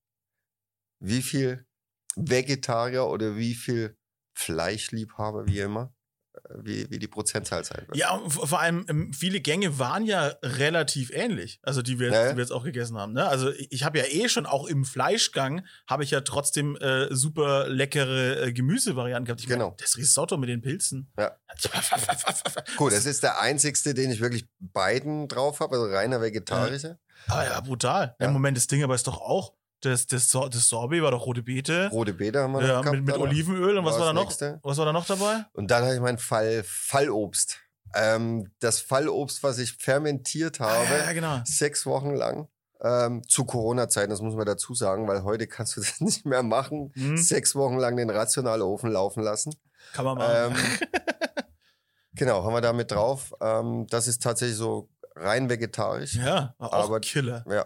wie 0.99 1.21
viel 1.21 1.65
Vegetarier 2.15 3.05
oder 3.05 3.35
wie 3.35 3.55
viel 3.55 3.97
Fleischliebhaber, 4.33 5.47
wie 5.47 5.59
immer, 5.59 5.93
wie, 6.61 6.89
wie 6.89 6.99
die 6.99 7.07
Prozentzahl 7.07 7.63
sein 7.63 7.83
wird. 7.87 7.97
Ja, 7.97 8.21
vor 8.27 8.59
allem 8.59 8.85
ähm, 8.89 9.13
viele 9.13 9.39
Gänge 9.39 9.79
waren 9.79 10.05
ja 10.05 10.33
relativ 10.43 11.09
ähnlich, 11.11 11.59
also 11.63 11.81
die 11.81 11.99
wir, 11.99 12.11
Ja. 12.11 12.29
die 12.29 12.37
wir 12.37 12.43
jetzt 12.43 12.51
auch 12.51 12.63
gegessen 12.63 12.97
haben. 12.97 13.13
Ne? 13.13 13.27
Also 13.27 13.51
ich, 13.51 13.83
habe 13.83 13.97
ja 13.99 14.05
eh 14.05 14.27
schon 14.29 14.45
auch 14.45 14.67
im 14.67 14.83
Fleischgang 14.85 15.65
habe 15.87 16.03
ich 16.03 16.11
ja 16.11 16.21
trotzdem 16.21 16.75
äh, 16.77 17.13
super 17.13 17.67
leckere 17.69 18.43
äh, 18.47 18.53
Gemüsevarianten 18.53 19.25
gehabt. 19.25 19.41
Ich 19.41 19.47
Genau. 19.47 19.69
Mein, 19.69 19.77
das 19.77 19.97
Risotto 19.97 20.37
mit 20.37 20.49
den 20.49 20.61
Pilzen. 20.61 21.11
Ja. 21.17 21.37
Gut, 22.77 22.91
das 22.91 23.05
ist 23.05 23.23
der 23.23 23.39
einzigste, 23.39 23.93
den 23.93 24.11
ich 24.11 24.19
wirklich 24.19 24.45
beiden 24.59 25.27
drauf 25.27 25.59
habe, 25.61 25.75
also 25.75 25.93
reiner 25.93 26.21
vegetarischer. 26.21 26.99
Ah 27.27 27.43
ja, 27.43 27.61
brutal. 27.61 28.15
Ja. 28.19 28.27
Ja. 28.27 28.31
Moment, 28.31 28.57
das 28.57 28.67
Ding 28.67 28.83
aber 28.83 28.95
ist 28.95 29.07
doch 29.07 29.19
auch 29.19 29.53
das, 29.85 30.07
das, 30.07 30.29
Sor- 30.29 30.49
das 30.49 30.67
Sorbet 30.67 31.01
war 31.01 31.11
doch 31.11 31.25
rote 31.25 31.43
Beete. 31.43 31.89
Rote 31.91 32.13
Beete 32.13 32.39
haben 32.41 32.53
wir 32.53 32.61
Ja, 32.61 32.81
gehabt. 32.81 32.91
mit, 32.95 33.05
mit 33.05 33.15
dann. 33.15 33.21
Olivenöl 33.21 33.77
und 33.77 33.85
was 33.85 33.97
War 33.99 34.07
da 34.07 34.13
noch? 34.13 34.23
nächste. 34.25 34.59
Was 34.63 34.77
war 34.77 34.85
da 34.85 34.93
noch 34.93 35.05
dabei? 35.05 35.45
Und 35.53 35.71
dann 35.71 35.83
habe 35.83 35.93
ich 35.95 36.01
mein 36.01 36.17
Fall, 36.17 36.63
Fallobst. 36.65 37.59
Ähm, 37.95 38.51
das 38.59 38.79
Fallobst, 38.81 39.41
was 39.43 39.57
ich 39.57 39.73
fermentiert 39.73 40.59
habe, 40.59 40.85
ja, 41.05 41.13
genau. 41.13 41.39
sechs 41.45 41.85
Wochen 41.85 42.13
lang. 42.15 42.47
Ähm, 42.81 43.23
zu 43.27 43.45
Corona-Zeiten, 43.45 44.09
das 44.09 44.21
muss 44.21 44.35
man 44.35 44.45
dazu 44.45 44.73
sagen, 44.75 45.07
weil 45.07 45.23
heute 45.23 45.47
kannst 45.47 45.77
du 45.77 45.81
das 45.81 46.01
nicht 46.01 46.25
mehr 46.25 46.43
machen. 46.43 46.91
Hm, 46.95 47.15
Sechs 47.17 47.55
Wochen 47.55 47.77
lang 47.77 47.95
den 47.95 48.09
Rationalofen 48.09 48.91
laufen 48.91 49.23
lassen. 49.23 49.55
kann 49.93 50.03
man 50.05 50.17
machen. 50.17 50.55
Ähm, 50.55 50.55
genau, 52.13 52.43
haben 52.43 52.53
wir 52.53 52.61
da 52.61 52.73
mit 52.73 52.91
drauf. 52.91 53.33
Ähm, 53.41 53.87
das 53.89 54.07
ist 54.07 54.21
tatsächlich 54.21 54.57
so 54.57 54.89
rein 55.15 55.49
vegetarisch. 55.49 56.15
ja, 56.15 56.53
auch 56.57 56.73
aber- 56.73 56.99
Killer. 56.99 57.45
Ja, 57.49 57.65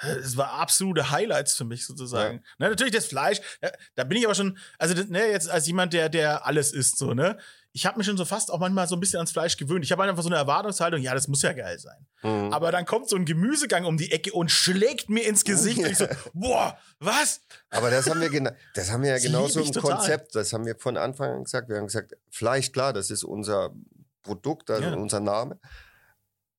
Es 0.00 0.36
war 0.36 0.52
absolute 0.52 1.10
Highlights 1.10 1.54
für 1.54 1.64
mich 1.64 1.84
sozusagen. 1.86 2.42
Ne, 2.58 2.68
natürlich 2.70 2.92
das 2.94 3.06
Fleisch, 3.06 3.40
ja, 3.62 3.70
da 3.96 4.04
bin 4.04 4.18
ich 4.18 4.24
aber 4.24 4.34
schon, 4.34 4.56
also 4.78 4.94
ne, 5.08 5.26
jetzt 5.30 5.48
als 5.50 5.66
jemand, 5.66 5.92
der, 5.92 6.08
der 6.08 6.46
alles 6.46 6.72
isst, 6.72 6.98
so, 6.98 7.14
ne? 7.14 7.36
Ich 7.72 7.84
habe 7.86 7.98
mich 7.98 8.06
schon 8.06 8.16
so 8.16 8.24
fast 8.24 8.50
auch 8.50 8.58
manchmal 8.58 8.88
so 8.88 8.96
ein 8.96 9.00
bisschen 9.00 9.18
ans 9.18 9.30
Fleisch 9.30 9.56
gewöhnt. 9.56 9.84
Ich 9.84 9.92
habe 9.92 10.02
einfach 10.02 10.22
so 10.22 10.28
eine 10.28 10.36
Erwartungshaltung, 10.36 11.00
ja, 11.02 11.14
das 11.14 11.28
muss 11.28 11.42
ja 11.42 11.52
geil 11.52 11.78
sein. 11.78 12.06
Mhm. 12.22 12.52
Aber 12.52 12.72
dann 12.72 12.86
kommt 12.86 13.08
so 13.08 13.14
ein 13.14 13.24
Gemüsegang 13.24 13.84
um 13.84 13.96
die 13.98 14.10
Ecke 14.10 14.32
und 14.32 14.50
schlägt 14.50 15.10
mir 15.10 15.26
ins 15.26 15.44
Gesicht. 15.44 15.78
Und 15.78 15.86
ich 15.86 15.98
so, 15.98 16.06
boah, 16.32 16.76
was? 16.98 17.40
Aber 17.70 17.90
das 17.90 18.08
haben 18.08 18.20
wir, 18.20 18.30
gena 18.30 18.52
das 18.74 18.90
haben 18.90 19.02
wir 19.02 19.10
ja 19.10 19.16
Das 19.16 19.22
genauso 19.24 19.60
im 19.60 19.70
total. 19.70 19.96
Konzept. 19.96 20.34
Das 20.34 20.52
haben 20.52 20.64
wir 20.64 20.76
von 20.76 20.96
Anfang 20.96 21.30
an 21.30 21.44
gesagt. 21.44 21.68
Wir 21.68 21.76
haben 21.76 21.86
gesagt, 21.86 22.16
Fleisch, 22.30 22.72
klar, 22.72 22.92
das 22.92 23.10
ist 23.10 23.22
unser 23.22 23.70
Produkt, 24.22 24.70
also 24.70 24.82
Ja. 24.88 24.94
unser 24.94 25.20
Name. 25.20 25.58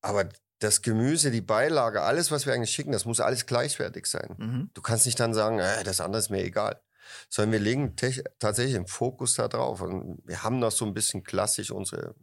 Aber 0.02 0.30
das 0.60 0.82
Gemüse, 0.82 1.32
die 1.32 1.41
Beilage, 1.41 2.01
alles, 2.01 2.32
was 2.32 2.45
wir 2.45 2.53
eigentlich 2.53 2.72
schicken, 2.72 2.91
das 2.91 3.05
muss 3.05 3.22
alles 3.22 3.45
gleichwertig 3.45 4.05
sein. 4.05 4.36
Mhm. 4.38 4.70
Du 4.74 4.82
kannst 4.82 5.05
nicht 5.05 5.20
dann 5.20 5.34
sagen, 5.34 5.60
äh, 5.60 5.84
das 5.84 6.01
andere 6.01 6.20
ist 6.20 6.30
mir 6.30 6.43
egal. 6.43 6.82
Sondern 7.30 7.53
wir 7.53 7.60
legen 7.60 7.95
tatsächlich 8.38 8.76
den 8.76 8.86
Fokus 8.86 9.36
da 9.36 9.47
drauf. 9.47 9.82
Und 9.82 10.22
wir 10.26 10.43
haben 10.43 10.60
noch 10.60 10.72
so 10.72 10.86
ein 10.86 10.93
bisschen 10.93 11.24
klassisch 11.24 11.72
unsere 11.72 12.14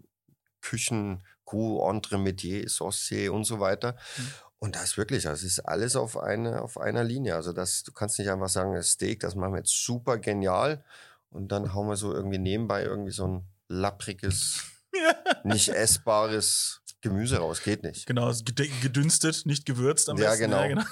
Küchen, 0.61 1.25
Goût, 1.45 1.91
Entremetier, 1.91 2.69
Saucier 2.69 3.33
und 3.33 3.45
so 3.45 3.59
weiter. 3.59 3.97
Mhm. 4.17 4.33
Und 4.59 4.77
das 4.77 4.97
wirklich, 4.97 5.25
das 5.25 5.43
ist 5.43 5.61
alles 5.61 5.97
auf, 5.97 6.17
eine, 6.17 6.63
auf 6.63 6.79
einer 6.79 7.05
Linie. 7.05 7.35
Also 7.35 7.53
das, 7.53 7.83
du 7.83 7.93
kannst 7.93 8.19
nicht 8.19 8.31
einfach 8.31 8.49
sagen, 8.49 8.75
das 8.75 8.91
Steak, 8.91 9.21
das 9.21 9.35
machen 9.35 9.53
wir 9.53 9.59
jetzt 9.59 9.85
super 9.85 10.19
genial. 10.19 10.85
Und 11.31 11.53
dann 11.53 11.75
hauen 11.75 11.89
wir 11.89 11.97
so 11.97 12.13
irgendwie 12.13 12.39
nebenbei 12.39 12.83
irgendwie 12.83 13.13
so 13.13 13.27
ein 13.27 13.49
lappriges, 13.69 14.63
nicht 15.45 15.69
essbares 15.69 16.81
Gemüse 17.09 17.39
raus. 17.39 17.63
Geht 17.63 17.83
nicht. 17.83 18.07
Genau, 18.07 18.33
gedünstet, 18.83 19.47
nicht 19.47 19.65
gewürzt 19.67 20.09
am 20.09 20.17
Ja, 20.17 20.31
besten. 20.31 20.51
genau. 20.51 20.83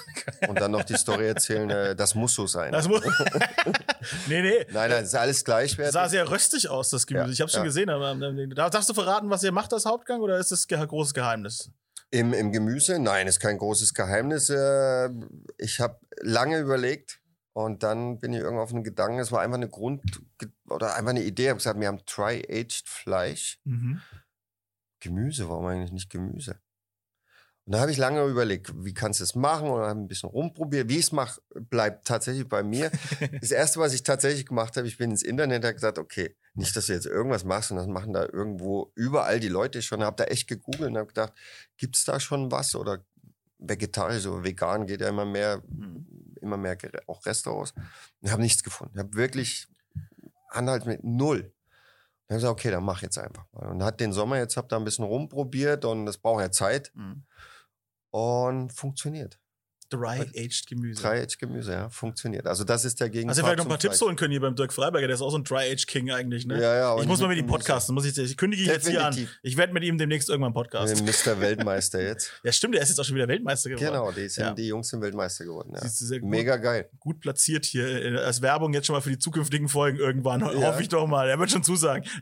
Und 0.47 0.59
dann 0.59 0.71
noch 0.71 0.83
die 0.83 0.95
Story 0.95 1.27
erzählen, 1.27 1.69
äh, 1.69 1.95
das 1.95 2.15
muss 2.15 2.33
so 2.33 2.47
sein. 2.47 2.71
Das 2.71 2.87
muss 2.87 3.01
nee, 4.27 4.41
nee. 4.41 4.57
Nein, 4.71 4.89
nein, 4.89 4.89
das 4.91 5.03
ist 5.09 5.15
alles 5.15 5.43
gleichwertig. 5.43 5.93
Sah 5.93 6.07
sehr 6.09 6.29
röstig 6.29 6.69
aus, 6.69 6.89
das 6.89 7.05
Gemüse. 7.07 7.25
Ja, 7.27 7.31
ich 7.33 7.41
habe 7.41 7.51
schon 7.51 7.61
ja. 7.61 7.65
gesehen, 7.65 7.89
aber 7.89 8.11
ähm, 8.11 8.49
da- 8.55 8.69
darfst 8.69 8.89
du 8.89 8.93
verraten, 8.93 9.29
was 9.29 9.43
ihr 9.43 9.51
macht 9.51 9.73
als 9.73 9.85
Hauptgang 9.85 10.21
oder 10.21 10.37
ist 10.37 10.51
das 10.51 10.67
ein 10.69 10.87
großes 10.87 11.13
Geheimnis? 11.13 11.69
Im, 12.11 12.33
Im 12.33 12.51
Gemüse? 12.51 12.99
Nein, 12.99 13.27
ist 13.27 13.39
kein 13.39 13.57
großes 13.57 13.93
Geheimnis. 13.93 14.49
Äh, 14.49 15.09
Ich 15.57 15.79
habe 15.79 15.99
lange 16.21 16.59
überlegt 16.59 17.19
und 17.53 17.83
dann 17.83 18.19
bin 18.19 18.31
ich 18.33 18.39
irgendwann 18.39 18.63
auf 18.63 18.73
einen 18.73 18.83
Gedanken. 18.83 19.19
Es 19.19 19.31
war 19.31 19.41
einfach 19.41 19.57
eine 19.57 19.69
Grund 19.69 20.01
oder 20.69 20.95
einfach 20.95 21.09
eine 21.11 21.23
Idee. 21.23 21.43
Ich 21.43 21.49
habe 21.49 21.57
gesagt, 21.57 21.79
wir 21.79 21.87
haben 21.87 21.99
Dry-Aged 22.05 22.87
Fleisch. 22.87 23.59
Mhm. 23.65 24.01
Gemüse, 25.05 25.47
warum 25.49 25.65
eigentlich 25.67 25.91
nicht 25.91 26.09
Gemüse? 26.09 26.59
Und 27.65 27.73
da 27.73 27.79
habe 27.79 27.91
ich 27.91 27.97
lange 27.97 28.23
überlegt, 28.25 28.71
wie 28.85 28.93
kannst 28.93 29.19
du 29.19 29.23
es 29.23 29.33
machen 29.33 29.69
und 29.69 29.81
habe 29.81 29.99
ein 29.99 30.07
bisschen 30.07 30.29
rumprobiert. 30.29 30.87
Wie 30.87 30.97
ich 30.97 31.05
es 31.05 31.11
mache, 31.11 31.41
bleibt 31.55 32.05
tatsächlich 32.07 32.47
bei 32.47 32.61
mir. 32.61 32.91
Das 33.41 33.51
erste, 33.51 33.79
was 33.79 33.93
ich 33.93 34.03
tatsächlich 34.03 34.45
gemacht 34.45 34.77
habe, 34.77 34.87
ich 34.87 34.97
bin 34.97 35.09
ins 35.11 35.23
Internet 35.23 35.61
und 35.61 35.65
habe 35.65 35.73
gesagt, 35.73 35.97
okay, 35.97 36.35
nicht, 36.53 36.75
dass 36.75 36.85
du 36.87 36.93
jetzt 36.93 37.07
irgendwas 37.07 37.43
machst 37.43 37.71
und 37.71 37.77
das 37.77 37.87
machen 37.87 38.13
da 38.13 38.23
irgendwo 38.23 38.91
überall 38.95 39.39
die 39.39 39.47
Leute 39.47 39.81
schon. 39.81 40.03
Habe 40.03 40.15
da 40.15 40.25
echt 40.25 40.47
gegoogelt 40.47 40.91
und 40.91 40.97
habe 40.97 41.07
gedacht, 41.07 41.33
gibt 41.77 41.95
es 41.97 42.05
da 42.05 42.19
schon 42.19 42.51
was 42.51 42.75
oder 42.75 43.03
vegetarisch 43.57 44.27
oder 44.27 44.43
vegan 44.43 44.85
geht 44.85 45.01
ja 45.01 45.09
immer 45.09 45.25
mehr, 45.25 45.63
Mhm. 45.67 46.05
immer 46.41 46.57
mehr 46.57 46.77
auch 47.07 47.25
Restaurants. 47.25 47.73
Und 48.21 48.31
habe 48.31 48.43
nichts 48.43 48.63
gefunden. 48.63 48.93
Ich 48.95 48.99
habe 48.99 49.13
wirklich 49.15 49.67
Anhalt 50.49 50.85
mit 50.85 51.03
null. 51.03 51.51
Und 52.27 52.33
habe 52.33 52.37
gesagt, 52.41 52.51
okay, 52.51 52.71
dann 52.71 52.83
mach 52.83 53.01
jetzt 53.01 53.17
einfach 53.17 53.45
mal. 53.53 53.69
Und 53.69 53.83
hat 53.83 53.99
den 53.99 54.11
Sommer 54.13 54.37
jetzt, 54.37 54.57
hab 54.57 54.67
da 54.69 54.77
ein 54.77 54.83
bisschen 54.83 55.05
rumprobiert 55.05 55.85
und 55.85 56.05
das 56.05 56.17
braucht 56.17 56.41
ja 56.41 56.51
Zeit 56.51 56.91
Mhm. 56.95 57.23
und 58.11 58.73
funktioniert. 58.73 59.39
Dry-aged 59.91 60.67
Gemüse. 60.67 61.01
Dry-Aged 61.01 61.37
Gemüse, 61.39 61.71
ja, 61.71 61.89
funktioniert. 61.89 62.47
Also 62.47 62.63
das 62.63 62.85
ist 62.85 62.99
der 62.99 63.09
Gegenpart 63.09 63.37
Also 63.37 63.43
vielleicht 63.45 63.57
noch 63.59 63.65
ein 63.65 63.69
paar 63.69 63.77
Tipps 63.79 63.97
Fleisch. 63.97 64.07
holen 64.07 64.15
können 64.15 64.31
hier 64.31 64.41
beim 64.41 64.55
Dirk 64.55 64.73
Freiberger, 64.73 65.07
der 65.07 65.15
ist 65.15 65.21
auch 65.21 65.29
so 65.29 65.37
ein 65.37 65.43
Dry-Age 65.43 65.85
King 65.85 66.11
eigentlich, 66.11 66.45
ne? 66.45 66.59
Ja, 66.61 66.75
ja, 66.75 66.99
ich 66.99 67.07
muss 67.07 67.19
mal 67.21 67.27
mit 67.27 67.37
ihm 67.37 67.47
podcasten, 67.47 67.93
muss 67.93 68.05
ich, 68.05 68.17
ich 68.17 68.35
kündige 68.35 68.63
jetzt 68.63 68.87
hier 68.87 69.05
an. 69.05 69.11
Definitiv. 69.11 69.39
Ich 69.43 69.57
werde 69.57 69.73
mit 69.73 69.83
ihm 69.83 69.97
demnächst 69.97 70.29
irgendwann 70.29 70.53
podcasten. 70.53 71.05
Mr. 71.05 71.39
Weltmeister 71.39 72.01
jetzt. 72.01 72.31
Ja, 72.43 72.51
stimmt, 72.51 72.75
der 72.75 72.81
ist 72.81 72.89
jetzt 72.89 72.99
auch 72.99 73.05
schon 73.05 73.15
wieder 73.15 73.27
Weltmeister 73.27 73.69
geworden. 73.69 73.85
Genau, 73.85 74.11
die, 74.11 74.27
sind, 74.29 74.43
Ja. 74.43 74.53
die 74.53 74.67
Jungs 74.67 74.87
sind 74.89 75.01
Weltmeister 75.01 75.45
geworden. 75.45 75.73
Ja. 75.75 75.81
Gut, 75.81 76.23
Mega 76.29 76.57
geil. 76.57 76.89
gut 76.99 77.19
platziert 77.19 77.65
hier 77.65 77.87
äh, 77.87 78.17
als 78.17 78.41
Werbung 78.41 78.73
jetzt 78.73 78.87
schon 78.87 78.95
mal 78.95 79.01
für 79.01 79.09
die 79.11 79.19
zukünftigen 79.19 79.69
Folgen 79.69 79.97
irgendwann. 79.99 80.41
Ja. 80.41 80.53
Hoffe 80.53 80.81
ich 80.81 80.89
doch 80.89 81.05
mal. 81.07 81.29
Er 81.29 81.39
wird 81.39 81.51
schon 81.51 81.63
zusagen. 81.63 82.03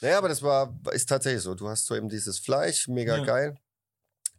Naja, 0.00 0.18
aber 0.18 0.28
das 0.28 0.42
war, 0.42 0.78
ist 0.92 1.08
tatsächlich 1.08 1.42
so. 1.42 1.54
Du 1.54 1.68
hast 1.68 1.86
so 1.86 1.94
eben 1.94 2.08
dieses 2.08 2.38
Fleisch, 2.38 2.88
mega 2.88 3.16
Ja. 3.18 3.24
geil. 3.24 3.56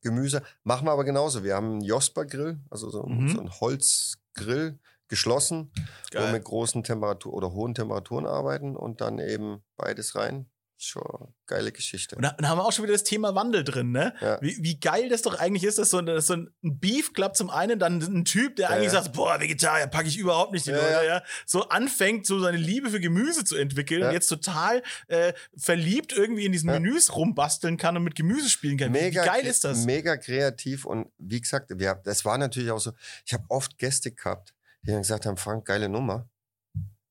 Gemüse. 0.08 0.42
Machen 0.64 0.88
wir 0.88 0.92
aber 0.92 1.04
genauso. 1.04 1.44
Wir 1.44 1.56
haben 1.56 1.72
einen 1.74 1.82
Josper-Grill, 1.82 2.60
also 2.70 2.90
so, 2.90 3.04
Mhm. 3.04 3.30
so 3.30 3.40
einen 3.40 3.52
Holzgrill, 3.60 4.80
geschlossen, 5.10 5.72
wo 5.74 6.16
wir 6.16 6.20
Geil. 6.22 6.34
mit 6.34 6.44
großen 6.44 6.84
Temperaturen 6.84 7.34
oder 7.38 7.54
hohen 7.54 7.74
Temperaturen 7.74 8.26
arbeiten 8.26 8.76
und 8.76 9.00
dann 9.00 9.20
eben 9.20 9.64
beides 9.78 10.16
rein. 10.16 10.50
Schon 10.80 11.34
geile 11.48 11.72
Geschichte. 11.72 12.16
Und 12.16 12.22
da, 12.22 12.38
haben 12.38 12.60
wir 12.60 12.64
auch 12.64 12.72
schon 12.72 12.84
wieder 12.84 12.94
das 12.94 13.04
Thema 13.04 13.34
Wandel 13.34 13.64
drin, 13.64 13.92
ne? 13.92 14.14
Ja. 14.22 14.40
Wie, 14.42 14.58
wie 14.62 14.80
geil 14.80 15.10
das 15.10 15.24
doch 15.24 15.40
eigentlich 15.40 15.64
ist, 15.64 15.80
dass 15.80 15.90
so, 15.90 15.98
ein- 15.98 16.06
dass 16.06 16.28
so 16.28 16.36
ein 16.36 16.52
Beef 16.62 17.14
Club 17.14 17.36
zum 17.36 17.50
einen, 17.50 17.80
dann 17.80 18.00
ein 18.00 18.26
Typ, 18.26 18.58
der 18.58 18.70
Ja, 18.70 18.76
eigentlich 18.76 18.94
ja. 18.94 19.02
sagt, 19.02 19.14
boah, 19.14 19.40
Vegetarier 19.42 19.88
packe 19.88 20.08
ich 20.08 20.20
überhaupt 20.20 20.52
nicht 20.54 20.68
die 20.68 20.72
Ja, 20.72 20.76
Leute, 20.78 20.94
ja. 20.94 21.04
ja. 21.04 21.24
so 21.48 21.68
anfängt, 21.70 22.28
so 22.28 22.40
seine 22.40 22.58
Liebe 22.58 22.92
für 22.92 23.00
Gemüse 23.00 23.44
zu 23.44 23.56
entwickeln 23.56 24.04
und 24.04 24.12
jetzt 24.12 24.28
total 24.28 24.84
äh, 25.08 25.34
verliebt 25.58 26.14
irgendwie 26.14 26.46
in 26.46 26.52
diesen. 26.52 26.68
Menüs 26.68 27.16
rumbasteln 27.16 27.78
kann 27.78 27.98
und 27.98 28.04
mit 28.04 28.14
Gemüse 28.16 28.50
spielen 28.50 28.78
kann. 28.78 28.94
Wie- 28.94 29.00
Mega, 29.00 29.24
wie 29.24 29.28
geil 29.28 29.46
ist 29.48 29.64
das? 29.64 29.86
Mega 29.86 30.16
kreativ 30.18 30.86
und 30.86 31.08
wie 31.18 31.42
gesagt, 31.42 31.72
wir, 31.76 31.96
das 32.04 32.24
war 32.24 32.38
natürlich 32.38 32.70
auch 32.70 32.80
so. 32.80 32.92
Ich 33.26 33.34
habe 33.34 33.46
oft 33.50 33.78
Gäste 33.80 34.12
gehabt, 34.12 34.54
die 34.84 34.92
dann 34.92 35.02
gesagt 35.02 35.26
haben: 35.26 35.38
Frank, 35.38 35.66
geile 35.66 35.90
Nummer. 35.90 36.30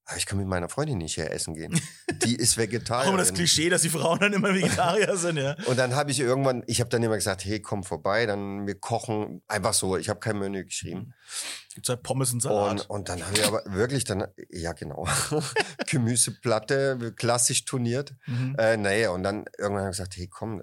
Aber 0.08 0.16
ich 0.18 0.26
kann 0.26 0.38
mit 0.38 0.46
meiner 0.46 0.68
Freundin 0.68 0.98
nicht 0.98 1.14
hier 1.16 1.30
essen 1.32 1.54
gehen. 1.54 1.80
Die 2.24 2.36
ist 2.36 2.54
Auch 2.54 2.58
Vegetarierin. 2.58 3.08
immer 3.14 3.18
das 3.18 3.34
Klischee, 3.34 3.68
dass 3.68 3.82
die 3.82 3.88
Frauen 3.88 4.20
dann 4.20 4.32
immer 4.32 4.54
Vegetarier 4.54 5.16
sind, 5.16 5.36
ja. 5.36 5.56
Und 5.66 5.76
dann 5.78 5.96
habe 5.96 6.12
ich 6.12 6.20
irgendwann, 6.20 6.62
ich 6.68 6.78
habe 6.80 6.88
dann 6.90 7.02
immer 7.02 7.16
gesagt, 7.16 7.44
hey, 7.44 7.60
komm 7.60 7.82
vorbei, 7.82 8.24
dann 8.24 8.66
wir 8.68 8.76
kochen 8.78 9.42
einfach 9.48 9.74
so. 9.74 9.96
Ich 9.96 10.08
habe 10.08 10.20
kein 10.20 10.38
Menü 10.38 10.64
geschrieben. 10.64 11.12
Gibt's 11.74 11.88
halt 11.88 12.02
Pommes 12.04 12.32
und 12.32 12.40
Salat. 12.40 12.82
Und, 12.82 12.90
und 12.90 13.08
dann 13.08 13.24
habe 13.26 13.36
ich 13.36 13.44
aber 13.44 13.62
wirklich 13.66 14.04
dann, 14.04 14.26
ja 14.48 14.72
genau, 14.74 15.06
Gemüseplatte, 15.90 17.12
klassisch 17.16 17.64
turniert. 17.64 18.14
Mhm. 18.26 18.54
Äh, 18.58 18.76
naja, 18.76 19.10
und 19.10 19.22
dann 19.22 19.44
irgendwann 19.58 19.82
habe 19.84 19.90
ich 19.90 19.96
gesagt, 19.98 20.16
hey, 20.16 20.28
komm, 20.28 20.62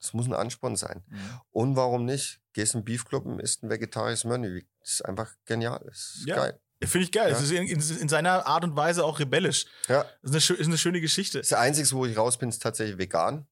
das 0.00 0.12
muss 0.14 0.26
ein 0.26 0.32
Ansporn 0.34 0.76
sein. 0.76 1.02
Und 1.50 1.76
warum 1.76 2.04
nicht? 2.04 2.40
Gehst 2.52 2.74
in 2.74 2.80
den 2.80 2.84
Beefclub 2.86 3.26
und 3.26 3.40
isst 3.40 3.62
ein 3.62 3.70
vegetarisches 3.70 4.24
Menü. 4.24 4.62
Das 4.80 4.92
ist 4.94 5.04
einfach 5.04 5.32
genial. 5.44 5.82
Das 5.86 6.16
ist 6.18 6.26
Ja. 6.26 6.36
geil. 6.36 6.60
Finde 6.86 7.04
ich 7.06 7.12
geil. 7.12 7.30
Ja. 7.30 7.36
Es 7.36 7.42
ist 7.42 7.50
in, 7.52 7.66
in, 7.66 7.80
in 8.00 8.08
seiner 8.08 8.46
Art 8.46 8.64
und 8.64 8.76
Weise 8.76 9.04
auch 9.04 9.18
rebellisch. 9.20 9.66
Ja. 9.88 10.04
Das 10.22 10.34
ist 10.34 10.50
eine, 10.50 10.58
ist 10.60 10.66
eine 10.66 10.78
schöne 10.78 11.00
Geschichte. 11.00 11.38
Das 11.38 11.52
Einzige, 11.52 11.90
wo 11.92 12.06
ich 12.06 12.16
raus 12.16 12.38
bin, 12.38 12.48
ist 12.48 12.62
tatsächlich 12.62 12.98
vegan. 12.98 13.46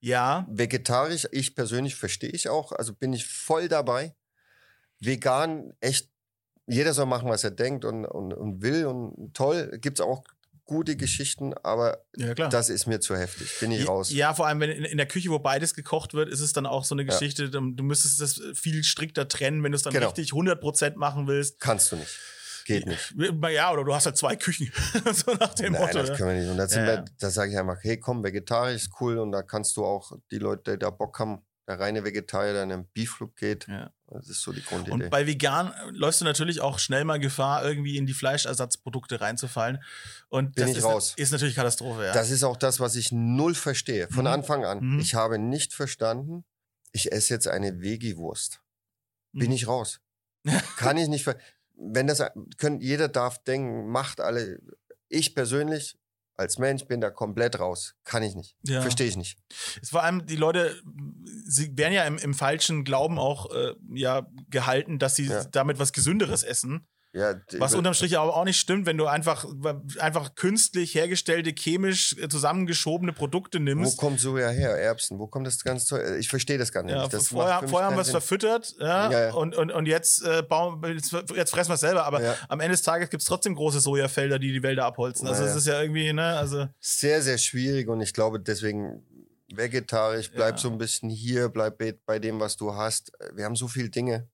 Ja, 0.00 0.46
Vegetarisch, 0.48 1.26
ich 1.32 1.56
persönlich 1.56 1.96
verstehe 1.96 2.30
ich 2.30 2.48
auch, 2.48 2.70
also 2.72 2.94
bin 2.94 3.12
ich 3.12 3.26
voll 3.26 3.66
dabei. 3.68 4.14
Vegan, 5.00 5.72
echt, 5.80 6.08
jeder 6.66 6.92
soll 6.94 7.06
machen, 7.06 7.28
was 7.28 7.44
er 7.44 7.50
denkt 7.50 7.84
und, 7.84 8.04
und, 8.04 8.32
und 8.32 8.62
will 8.62 8.86
und 8.86 9.34
toll. 9.34 9.78
Gibt 9.80 9.98
es 9.98 10.04
auch 10.04 10.22
gute 10.64 10.96
Geschichten, 10.96 11.54
aber 11.62 12.04
ja 12.16 12.34
das 12.34 12.68
ist 12.68 12.86
mir 12.86 13.00
zu 13.00 13.16
heftig. 13.16 13.48
Bin 13.58 13.72
ich 13.72 13.88
raus. 13.88 14.10
Ja, 14.12 14.34
vor 14.34 14.46
allem, 14.46 14.60
wenn 14.60 14.70
in, 14.70 14.84
in 14.84 14.98
der 14.98 15.06
Küche, 15.06 15.30
wo 15.30 15.38
beides 15.38 15.74
gekocht 15.74 16.12
wird, 16.14 16.28
ist 16.28 16.40
es 16.40 16.52
dann 16.52 16.66
auch 16.66 16.84
so 16.84 16.94
eine 16.94 17.02
Ja. 17.02 17.08
Geschichte, 17.08 17.48
du 17.48 17.58
du 17.72 17.82
müsstest 17.82 18.20
das 18.20 18.40
viel 18.54 18.84
strikter 18.84 19.26
trennen, 19.28 19.62
wenn 19.64 19.72
du 19.72 19.76
es 19.76 19.82
dann 19.82 19.94
Genau. 19.94 20.08
richtig 20.08 20.32
100% 20.32 20.96
machen 20.96 21.26
willst. 21.26 21.58
Kannst 21.58 21.90
du 21.92 21.96
nicht. 21.96 22.10
Geht 22.68 22.86
nicht. 22.86 23.14
Ja, 23.50 23.72
oder 23.72 23.82
du 23.84 23.92
hast 23.94 24.06
halt 24.06 24.16
zwei 24.16 24.36
Küchen. 24.36 24.70
so 25.12 25.34
nach 25.34 25.54
dem 25.54 25.72
Nein, 25.72 25.82
Motto. 25.82 25.98
das 25.98 26.10
ja. 26.10 26.16
können 26.16 26.30
wir 26.36 26.40
nicht. 26.54 26.60
Und 26.60 26.70
Ja, 26.76 26.94
ja. 26.94 27.04
da 27.18 27.30
sage 27.30 27.50
ich 27.50 27.58
einfach, 27.58 27.78
hey, 27.82 27.98
komm, 27.98 28.22
vegetarisch 28.22 28.76
ist 28.82 28.90
cool 29.00 29.18
und 29.18 29.32
da 29.32 29.42
kannst 29.42 29.76
du 29.76 29.84
auch 29.84 30.12
die 30.30 30.38
Leute, 30.38 30.72
die 30.72 30.78
da 30.78 30.90
Bock 30.90 31.18
haben, 31.18 31.42
der 31.66 31.80
reine 31.80 32.02
Vegetarier, 32.04 32.52
der 32.54 32.62
in 32.62 32.68
den 32.70 32.86
Beef-Club 32.94 33.36
geht. 33.36 33.66
Ja. 33.68 33.90
Das 34.06 34.28
ist 34.30 34.40
so 34.40 34.52
die 34.52 34.62
Grundidee. 34.62 34.92
Und 35.04 35.10
bei 35.10 35.26
vegan 35.26 35.70
äh, 35.70 35.90
läufst 35.90 36.22
du 36.22 36.24
natürlich 36.24 36.62
auch 36.62 36.78
schnell 36.78 37.04
mal 37.04 37.18
Gefahr, 37.20 37.62
irgendwie 37.62 37.98
in 37.98 38.06
die 38.06 38.14
Fleischersatzprodukte 38.14 39.20
reinzufallen. 39.20 39.82
Und 40.30 40.54
Bin 40.54 40.62
das 40.62 40.70
ich 40.70 40.78
ist, 40.78 40.84
raus. 40.84 41.12
ist 41.18 41.30
natürlich 41.32 41.54
Katastrophe, 41.56 42.06
ja. 42.06 42.12
Das 42.14 42.30
ist 42.30 42.42
auch 42.42 42.56
das, 42.56 42.80
was 42.80 42.96
ich 42.96 43.12
null 43.12 43.54
verstehe. 43.54 44.08
Von 44.08 44.22
Mhm. 44.22 44.26
Anfang 44.28 44.64
an. 44.64 44.80
Mhm. 44.94 45.00
Ich 45.00 45.14
habe 45.14 45.38
nicht 45.38 45.74
verstanden, 45.74 46.44
ich 46.92 47.12
esse 47.12 47.34
jetzt 47.34 47.48
eine 47.48 47.82
Veggie-Wurst. 47.82 48.62
Bin 49.34 49.48
Mhm. 49.48 49.52
ich 49.54 49.66
raus. 49.68 50.00
Kann 50.78 50.96
ich 50.96 51.08
nicht 51.08 51.24
ver 51.24 51.36
Wenn 51.80 52.06
das, 52.06 52.22
können, 52.56 52.80
jeder 52.80 53.08
darf 53.08 53.42
denken, 53.44 53.88
macht 53.88 54.20
alle. 54.20 54.58
Ich 55.08 55.34
persönlich 55.34 55.96
als 56.36 56.58
Mensch 56.58 56.84
bin 56.86 57.00
da 57.00 57.10
komplett 57.10 57.58
raus. 57.58 57.94
Kann 58.04 58.22
ich 58.22 58.34
nicht. 58.34 58.56
Ja. 58.62 58.80
Verstehe 58.80 59.08
ich 59.08 59.16
nicht. 59.16 59.38
Es 59.82 59.90
vor 59.90 60.02
allem 60.04 60.24
die 60.26 60.36
Leute, 60.36 60.80
sie 61.46 61.76
werden 61.76 61.92
ja 61.92 62.04
im, 62.04 62.16
im 62.18 62.32
falschen 62.34 62.84
Glauben 62.84 63.18
auch 63.18 63.52
äh, 63.52 63.74
ja, 63.92 64.26
gehalten, 64.48 64.98
dass 64.98 65.16
sie 65.16 65.26
Ja. 65.26 65.44
damit 65.44 65.78
was 65.78 65.92
Gesünderes 65.92 66.44
essen. 66.44 66.86
Ja, 67.14 67.34
Was 67.58 67.74
unterm 67.74 67.94
Strich 67.94 68.18
aber 68.18 68.36
auch 68.36 68.44
nicht 68.44 68.58
stimmt, 68.60 68.84
wenn 68.84 68.98
du 68.98 69.06
einfach, 69.06 69.46
einfach 69.98 70.34
künstlich 70.34 70.94
hergestellte, 70.94 71.52
chemisch 71.54 72.14
äh, 72.18 72.28
zusammengeschobene 72.28 73.14
Produkte 73.14 73.58
wo 73.58 73.62
nimmst. 73.62 73.96
kommt 73.96 74.20
Soja 74.20 74.50
her? 74.50 74.70
Erbsen. 74.76 75.18
Wo 75.18 75.26
kommt 75.26 75.46
das 75.46 75.64
ganze 75.64 75.86
Zeug? 75.86 76.18
Ich 76.18 76.28
verstehe 76.28 76.58
das 76.58 76.70
gar 76.70 76.82
nicht. 76.82 76.94
Ja, 76.94 77.08
das 77.08 77.28
vorher, 77.28 77.66
vorher 77.66 77.88
haben 77.88 77.96
wir 77.96 78.02
es 78.02 78.10
verfüttert 78.10 78.74
ja, 78.78 79.10
Ja. 79.10 79.32
Und, 79.32 79.56
und, 79.56 79.72
und 79.72 79.86
jetzt, 79.86 80.22
äh, 80.22 80.42
bauen, 80.42 80.82
jetzt, 80.94 81.12
jetzt 81.34 81.50
fressen 81.50 81.70
wir 81.70 81.74
es 81.76 81.80
selber, 81.80 82.04
aber 82.04 82.36
am 82.48 82.60
Ende 82.60 82.72
des 82.72 82.82
Tages 82.82 83.08
gibt 83.08 83.22
es 83.22 83.26
trotzdem 83.26 83.54
große 83.54 83.80
Sojafelder, 83.80 84.38
die 84.38 84.52
die 84.52 84.62
Wälder 84.62 84.84
abholzen. 84.84 85.26
Also 85.26 85.44
es 85.44 85.50
ja. 85.52 85.56
ist 85.56 85.66
ja 85.66 85.80
irgendwie, 85.80 86.12
ne, 86.12 86.36
also 86.36 86.66
Sehr, 86.78 87.22
sehr 87.22 87.38
schwierig 87.38 87.88
und 87.88 88.02
ich 88.02 88.12
glaube 88.12 88.38
deswegen 88.38 89.02
vegetarisch, 89.50 90.30
bleib 90.30 90.58
so 90.58 90.70
ein 90.70 90.76
bisschen 90.78 91.08
hier, 91.08 91.48
bleib 91.48 91.78
bei- 91.78 91.98
bei 92.04 92.18
dem, 92.18 92.38
was 92.38 92.56
du 92.58 92.74
hast. 92.74 93.12
Wir 93.34 93.46
haben 93.46 93.56
so 93.56 93.66
viele 93.66 93.88
Dinge. 93.88 94.28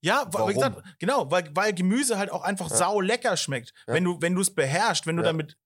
Ja, 0.00 0.24
wa- 0.26 0.30
Warum? 0.32 0.50
wie 0.50 0.54
gesagt, 0.54 0.82
genau, 0.98 1.30
weil, 1.30 1.48
weil 1.54 1.72
Gemüse 1.72 2.18
halt 2.18 2.30
auch 2.30 2.42
einfach 2.42 2.70
Ja. 2.70 2.76
sau 2.76 3.00
lecker 3.00 3.36
schmeckt. 3.36 3.72
Ja. 3.86 3.94
Wenn 3.94 4.04
du 4.04 4.20
wenn 4.20 4.34
du 4.34 4.40
es 4.40 4.54
beherrschst, 4.54 5.06
wenn 5.06 5.16
du 5.16 5.22
Ja. 5.22 5.28
damit 5.28 5.56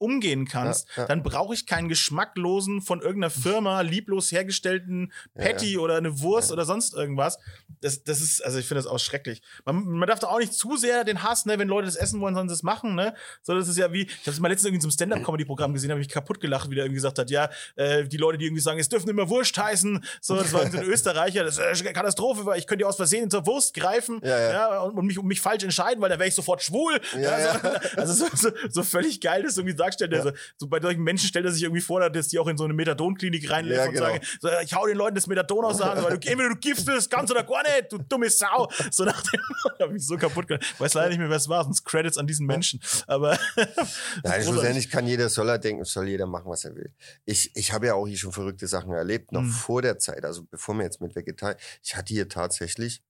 umgehen 0.00 0.46
kannst, 0.46 0.88
Ja, 0.96 1.02
ja. 1.02 1.08
dann 1.08 1.22
brauche 1.22 1.54
ich 1.54 1.66
keinen 1.66 1.88
geschmacklosen 1.88 2.80
von 2.82 3.00
irgendeiner 3.00 3.30
Firma 3.30 3.80
lieblos 3.82 4.32
hergestellten 4.32 5.12
Ja, 5.36 5.44
Patty 5.44 5.78
oder 5.78 5.96
eine 5.96 6.20
Wurst 6.20 6.50
Ja. 6.50 6.54
oder 6.54 6.64
sonst 6.64 6.94
irgendwas. 6.94 7.38
Das, 7.80 8.02
das 8.04 8.20
ist, 8.20 8.44
also 8.44 8.58
ich 8.58 8.66
finde 8.66 8.82
das 8.82 8.90
auch 8.90 8.98
schrecklich. 8.98 9.42
Man, 9.64 9.84
man 9.84 10.08
darf 10.08 10.18
da 10.18 10.28
auch 10.28 10.38
nicht 10.38 10.52
zu 10.54 10.76
sehr 10.76 11.04
den 11.04 11.22
Hass, 11.22 11.46
ne, 11.46 11.58
wenn 11.58 11.68
Leute 11.68 11.86
das 11.86 11.96
essen 11.96 12.20
wollen, 12.20 12.34
sollen 12.34 12.48
sie 12.48 12.54
es 12.54 12.62
machen, 12.62 12.94
ne? 12.94 13.14
So, 13.42 13.54
das 13.54 13.68
ist 13.68 13.76
ja 13.78 13.92
wie, 13.92 14.02
ich 14.02 14.20
habe 14.22 14.30
es 14.30 14.40
mal 14.40 14.48
letztens 14.48 14.68
irgendwie 14.68 14.84
einem 14.84 14.90
Stand-Up-Comedy-Programm 14.92 15.72
gesehen, 15.72 15.90
habe 15.90 16.00
ich 16.00 16.08
kaputt 16.08 16.40
gelacht, 16.40 16.70
wie 16.70 16.74
der 16.74 16.84
irgendwie 16.84 16.96
gesagt 16.96 17.18
hat, 17.18 17.30
ja, 17.30 17.48
äh, 17.76 18.04
die 18.06 18.16
Leute, 18.16 18.38
die 18.38 18.46
irgendwie 18.46 18.62
sagen, 18.62 18.78
es 18.80 18.88
dürfen 18.88 19.08
immer 19.10 19.28
Wurst 19.28 19.56
heißen, 19.56 20.04
so, 20.20 20.36
das 20.36 20.52
war 20.52 20.70
so 20.70 20.78
ein 20.78 20.84
Österreicher, 20.88 21.44
das 21.44 21.58
ist 21.58 21.82
eine 21.82 21.92
Katastrophe, 21.92 22.44
weil 22.46 22.58
ich 22.58 22.66
könnte 22.66 22.82
ja 22.82 22.88
aus 22.88 22.96
Versehen 22.96 23.30
zur 23.30 23.46
Wurst 23.46 23.74
greifen, 23.74 24.20
Ja, 24.24 24.50
ja. 24.50 24.80
und, 24.80 24.96
und 24.98 25.06
mich, 25.06 25.18
und 25.18 25.26
mich 25.26 25.40
falsch 25.40 25.62
entscheiden, 25.64 26.00
weil 26.02 26.08
dann 26.10 26.18
wäre 26.18 26.28
ich 26.28 26.34
sofort 26.34 26.62
schwul. 26.62 27.00
Ja, 27.14 27.38
Ja, 27.38 27.60
so, 27.60 27.68
also 28.00 28.12
so, 28.12 28.36
so, 28.36 28.50
so 28.70 28.82
völlig 28.82 29.20
geil, 29.20 29.42
das 29.42 29.56
irgendwie 29.56 29.76
dargestellt. 29.90 30.14
Also, 30.14 30.32
so 30.56 30.66
bei 30.68 30.80
solchen 30.80 31.02
Menschen 31.02 31.28
stellt 31.28 31.44
er 31.44 31.52
sich 31.52 31.62
irgendwie 31.62 31.80
vor, 31.82 32.08
dass 32.10 32.28
die 32.28 32.38
auch 32.38 32.46
in 32.48 32.56
so 32.56 32.64
eine 32.64 32.74
Methadonklinik 32.74 33.50
reinlässt 33.50 33.78
Ja, 33.80 33.86
und 33.88 33.92
genau. 33.94 34.06
sagen, 34.06 34.20
so, 34.40 34.48
ich 34.62 34.74
hau 34.74 34.86
den 34.86 34.96
Leuten 34.96 35.14
das 35.14 35.26
Methadon 35.26 35.64
aus 35.64 35.78
der 35.78 35.86
Hand, 35.90 36.02
weil 36.02 36.18
du, 36.18 36.28
entweder 36.28 36.48
du 36.50 36.56
gibst 36.56 36.88
es 36.88 37.08
ganz 37.08 37.30
oder 37.30 37.42
gar 37.44 37.62
nicht, 37.62 37.92
du 37.92 37.98
dumme 37.98 38.30
Sau. 38.30 38.68
So 38.90 39.04
nach 39.04 39.20
dem, 39.22 39.40
hab 39.80 39.92
ich 39.94 40.06
so 40.06 40.16
kaputt 40.16 40.46
gemacht. 40.48 40.64
Ich 40.74 40.80
weiß 40.80 40.94
leider 40.94 41.08
nicht 41.10 41.18
mehr, 41.18 41.28
wer 41.28 41.36
es 41.36 41.48
war, 41.48 41.64
sonst 41.64 41.84
Credits 41.84 42.18
an 42.18 42.26
diesen 42.26 42.46
Menschen. 42.46 42.80
Aber 43.06 43.38
Nein, 44.24 44.42
schlussendlich 44.42 44.90
kann 44.90 45.06
jeder, 45.06 45.28
soll 45.28 45.48
er 45.48 45.58
denken, 45.58 45.84
soll 45.84 46.08
jeder 46.08 46.26
machen, 46.26 46.50
was 46.50 46.64
er 46.64 46.74
will. 46.76 46.92
Ich, 47.24 47.50
ich 47.56 47.72
habe 47.72 47.86
ja 47.86 47.94
auch 47.94 48.06
hier 48.06 48.18
schon 48.18 48.32
verrückte 48.32 48.66
Sachen 48.66 48.92
erlebt, 48.92 49.32
noch 49.32 49.40
Mhm. 49.42 49.50
vor 49.50 49.82
der 49.82 49.98
Zeit, 49.98 50.24
also 50.24 50.44
bevor 50.44 50.74
wir 50.74 50.84
jetzt 50.84 51.00
mit 51.00 51.14
Vegetarier, 51.16 51.56
ich 51.82 51.96
hatte 51.96 52.12
hier 52.12 52.28
tatsächlich 52.28 53.02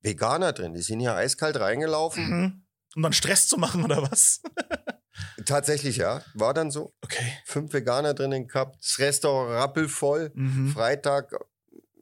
Veganer 0.00 0.52
drin, 0.52 0.72
die 0.74 0.82
sind 0.82 1.00
hier 1.00 1.14
eiskalt 1.14 1.58
reingelaufen. 1.60 2.28
Mhm. 2.28 2.62
um 2.94 3.02
dann 3.02 3.12
Stress 3.12 3.46
zu 3.48 3.56
machen 3.58 3.84
oder 3.84 4.02
was? 4.10 4.40
Tatsächlich, 5.44 5.96
ja, 5.96 6.22
war 6.34 6.54
dann 6.54 6.70
so. 6.70 6.92
Okay. 7.02 7.32
Fünf 7.44 7.72
Veganer 7.72 8.14
drinnen 8.14 8.48
gehabt, 8.48 8.76
das 8.82 8.98
Restaurant 8.98 9.50
rappelvoll. 9.50 10.30
Mhm. 10.34 10.68
Freitag, 10.68 11.32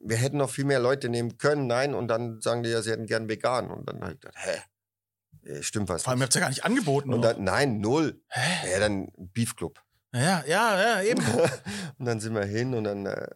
wir 0.03 0.17
hätten 0.17 0.37
noch 0.37 0.49
viel 0.49 0.65
mehr 0.65 0.79
Leute 0.79 1.09
nehmen 1.09 1.37
können, 1.37 1.67
nein, 1.67 1.93
und 1.93 2.07
dann 2.07 2.41
sagen 2.41 2.63
die 2.63 2.69
ja, 2.69 2.81
sie 2.81 2.91
hätten 2.91 3.07
gern 3.07 3.27
vegan. 3.27 3.69
Und 3.71 3.87
dann 3.89 4.01
habe 4.01 4.13
ich 4.13 4.19
gedacht, 4.19 4.37
hä? 4.37 5.49
Äh, 5.49 5.63
Stimmt 5.63 5.89
was 5.89 6.03
Vor 6.03 6.11
allem, 6.11 6.21
ihr 6.21 6.23
habt 6.23 6.33
es 6.33 6.35
ja 6.35 6.41
gar 6.41 6.49
nicht 6.49 6.65
angeboten. 6.65 7.13
Und 7.13 7.21
dann, 7.21 7.43
nein, 7.43 7.79
null. 7.79 8.21
Hä? 8.29 8.71
Ja, 8.71 8.79
dann 8.79 9.11
Beef 9.17 9.55
Club. 9.55 9.81
Ja, 10.13 10.43
ja, 10.47 10.81
ja, 10.81 11.01
eben. 11.03 11.23
und 11.97 12.05
dann 12.05 12.19
sind 12.19 12.33
wir 12.33 12.45
hin 12.45 12.73
und 12.73 12.85
dann 12.85 13.05
äh, 13.05 13.27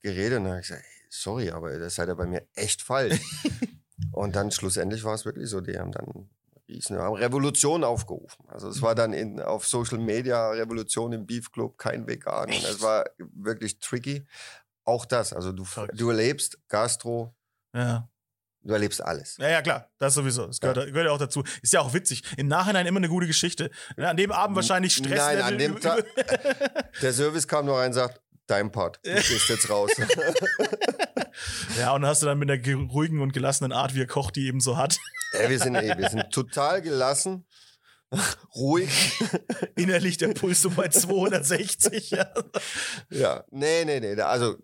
geredet 0.00 0.38
und 0.38 0.44
dann 0.44 0.52
habe 0.52 0.60
ich 0.60 0.68
gesagt, 0.68 0.84
hey, 0.84 1.06
sorry, 1.10 1.50
aber 1.50 1.78
das 1.78 1.94
seid 1.96 2.08
ihr 2.08 2.14
bei 2.14 2.26
mir 2.26 2.46
echt 2.54 2.82
falsch. 2.82 3.20
und 4.12 4.34
dann 4.34 4.50
schlussendlich 4.50 5.04
war 5.04 5.14
es 5.14 5.24
wirklich 5.24 5.48
so, 5.48 5.60
die 5.60 5.78
haben 5.78 5.92
dann 5.92 6.30
riesen, 6.68 6.98
haben 6.98 7.14
Revolution 7.16 7.84
aufgerufen. 7.84 8.44
Also 8.48 8.68
es 8.68 8.82
war 8.82 8.94
dann 8.94 9.12
in, 9.12 9.40
auf 9.40 9.66
Social 9.66 9.98
Media 9.98 10.50
Revolution 10.50 11.12
im 11.12 11.26
Beef 11.26 11.50
Club, 11.52 11.78
kein 11.78 12.06
Vegan. 12.06 12.46
Und 12.48 12.64
es 12.64 12.80
war 12.82 13.04
wirklich 13.18 13.78
tricky. 13.78 14.26
Auch 14.84 15.04
das, 15.04 15.32
also 15.32 15.52
du, 15.52 15.64
du 15.94 16.10
erlebst 16.10 16.58
Gastro, 16.68 17.34
Ja. 17.74 18.08
du 18.62 18.72
erlebst 18.72 19.02
alles. 19.02 19.36
Ja, 19.38 19.48
ja, 19.48 19.62
klar, 19.62 19.90
das 19.98 20.14
sowieso. 20.14 20.46
Das 20.46 20.60
gehört, 20.60 20.76
gehört 20.86 21.06
ja 21.06 21.12
auch 21.12 21.18
dazu. 21.18 21.42
Ist 21.62 21.72
ja 21.72 21.80
auch 21.80 21.92
witzig. 21.94 22.22
Im 22.36 22.48
Nachhinein 22.48 22.86
immer 22.86 22.98
eine 22.98 23.08
gute 23.08 23.26
Geschichte. 23.26 23.70
Ja, 23.96 24.10
An 24.10 24.16
dem 24.16 24.30
Abend 24.32 24.54
wahrscheinlich 24.56 24.94
Stress. 24.94 25.18
Nein, 25.18 25.40
an 25.42 25.58
dem 25.58 25.80
Tag, 25.80 26.04
der 27.02 27.12
Service 27.12 27.46
kam 27.48 27.66
noch 27.66 27.78
rein 27.78 27.88
und 27.88 27.94
sagt, 27.94 28.20
dein 28.48 28.70
Part, 28.70 29.00
du 29.04 29.12
gehst 29.14 29.48
jetzt 29.48 29.68
raus. 29.70 29.90
Ja, 31.78 31.92
und 31.94 32.06
hast 32.06 32.22
du 32.22 32.26
dann 32.26 32.38
mit 32.38 32.48
der 32.48 32.58
ge- 32.58 32.74
ruhigen 32.74 33.20
und 33.20 33.32
gelassenen 33.32 33.72
Art, 33.72 33.94
wie 33.94 34.00
er 34.00 34.06
kocht, 34.06 34.36
die 34.36 34.46
eben 34.46 34.60
so 34.60 34.76
hat, 34.78 34.98
Ey, 35.38 35.50
wir 35.50 35.58
sind, 35.58 35.74
ey, 35.74 35.96
wir 35.96 36.08
sind 36.08 36.30
total 36.30 36.82
gelassen, 36.82 37.46
ruhig. 38.54 38.90
innerlich 39.76 40.16
der 40.18 40.28
Puls 40.28 40.62
so 40.62 40.70
bei 40.70 40.88
260. 40.88 42.10
Ja. 42.10 42.32
Ja, 43.10 43.44
nee, 43.50 43.84
nee, 43.84 44.00
nee. 44.00 44.20
Also, 44.20 44.56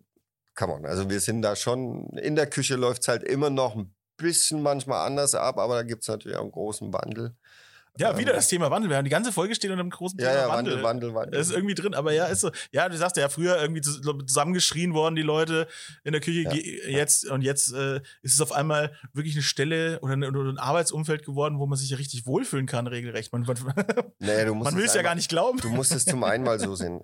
come 0.55 0.75
on. 0.75 0.87
Also, 0.87 1.09
wir 1.09 1.21
sind 1.21 1.43
da 1.43 1.57
schon, 1.57 2.09
in 2.17 2.37
der 2.37 2.49
Küche 2.49 2.77
läuft 2.77 3.03
es 3.03 3.09
halt 3.09 3.23
immer 3.23 3.51
noch 3.51 3.77
ein 3.77 3.95
bisschen 4.17 4.63
manchmal 4.63 5.07
anders 5.07 5.35
ab, 5.35 5.59
aber 5.59 5.77
da 5.77 5.83
gibt 5.83 6.03
es 6.03 6.09
natürlich 6.09 6.37
auch 6.37 6.43
einen 6.43 6.53
großen 6.53 6.93
Wandel. 6.93 7.37
Ja, 7.99 8.17
wieder 8.17 8.31
Ähm, 8.33 8.37
das 8.37 8.49
Thema 8.49 8.71
Wandel. 8.71 8.89
Wir 8.91 8.97
haben 8.97 9.05
die 9.05 9.11
ganze 9.11 9.33
Folge 9.33 9.55
steht 9.55 9.71
unter 9.71 9.83
dem 9.83 9.91
großen 9.91 10.19
Ja, 10.19 10.29
Thema 10.31 10.41
ja, 10.41 10.49
Wandel. 10.49 10.73
Wandel, 10.75 10.85
Wandel, 10.85 11.15
Wandel. 11.15 11.39
Das 11.39 11.49
ist 11.49 11.55
irgendwie 11.55 11.75
drin, 11.75 11.95
aber 11.95 12.13
ja, 12.13 12.27
ist 12.27 12.41
so. 12.41 12.51
Ja, 12.71 12.89
du 12.89 12.97
sagst 12.97 13.17
ja 13.17 13.29
früher 13.29 13.61
irgendwie 13.61 13.81
zus- 13.83 14.01
zusammengeschrien 14.27 14.95
worden, 14.95 15.15
die 15.15 15.23
Leute 15.23 15.67
in 16.05 16.13
der 16.13 16.21
Küche. 16.21 16.41
Ja, 16.43 16.51
Ge- 16.53 16.91
Jetzt 16.91 17.29
und 17.31 17.43
jetzt 17.43 17.73
äh, 17.73 17.97
ist 18.23 18.35
es 18.35 18.41
auf 18.41 18.53
einmal 18.53 18.93
wirklich 19.13 19.35
eine 19.35 19.43
Stelle 19.43 19.99
oder, 20.01 20.15
eine, 20.15 20.29
oder 20.29 20.51
ein 20.51 20.59
Arbeitsumfeld 20.59 21.25
geworden, 21.25 21.59
wo 21.59 21.67
man 21.67 21.77
sich 21.79 21.91
ja 21.91 21.97
richtig 21.99 22.27
wohlfühlen 22.27 22.67
kann, 22.67 22.87
regelrecht. 22.87 23.33
Man, 23.33 23.43
man, 23.43 23.57
musst 24.55 24.71
man 24.71 24.77
will 24.77 24.85
es 24.85 24.95
ja 24.95 25.03
gar 25.03 25.15
nicht 25.15 25.29
glauben. 25.29 25.59
Du 25.61 25.69
musst 25.71 25.93
es 25.93 26.05
zum 26.05 26.25
einen 26.25 26.45
mal 26.45 26.59
so 26.59 26.75
sehen. 26.77 27.03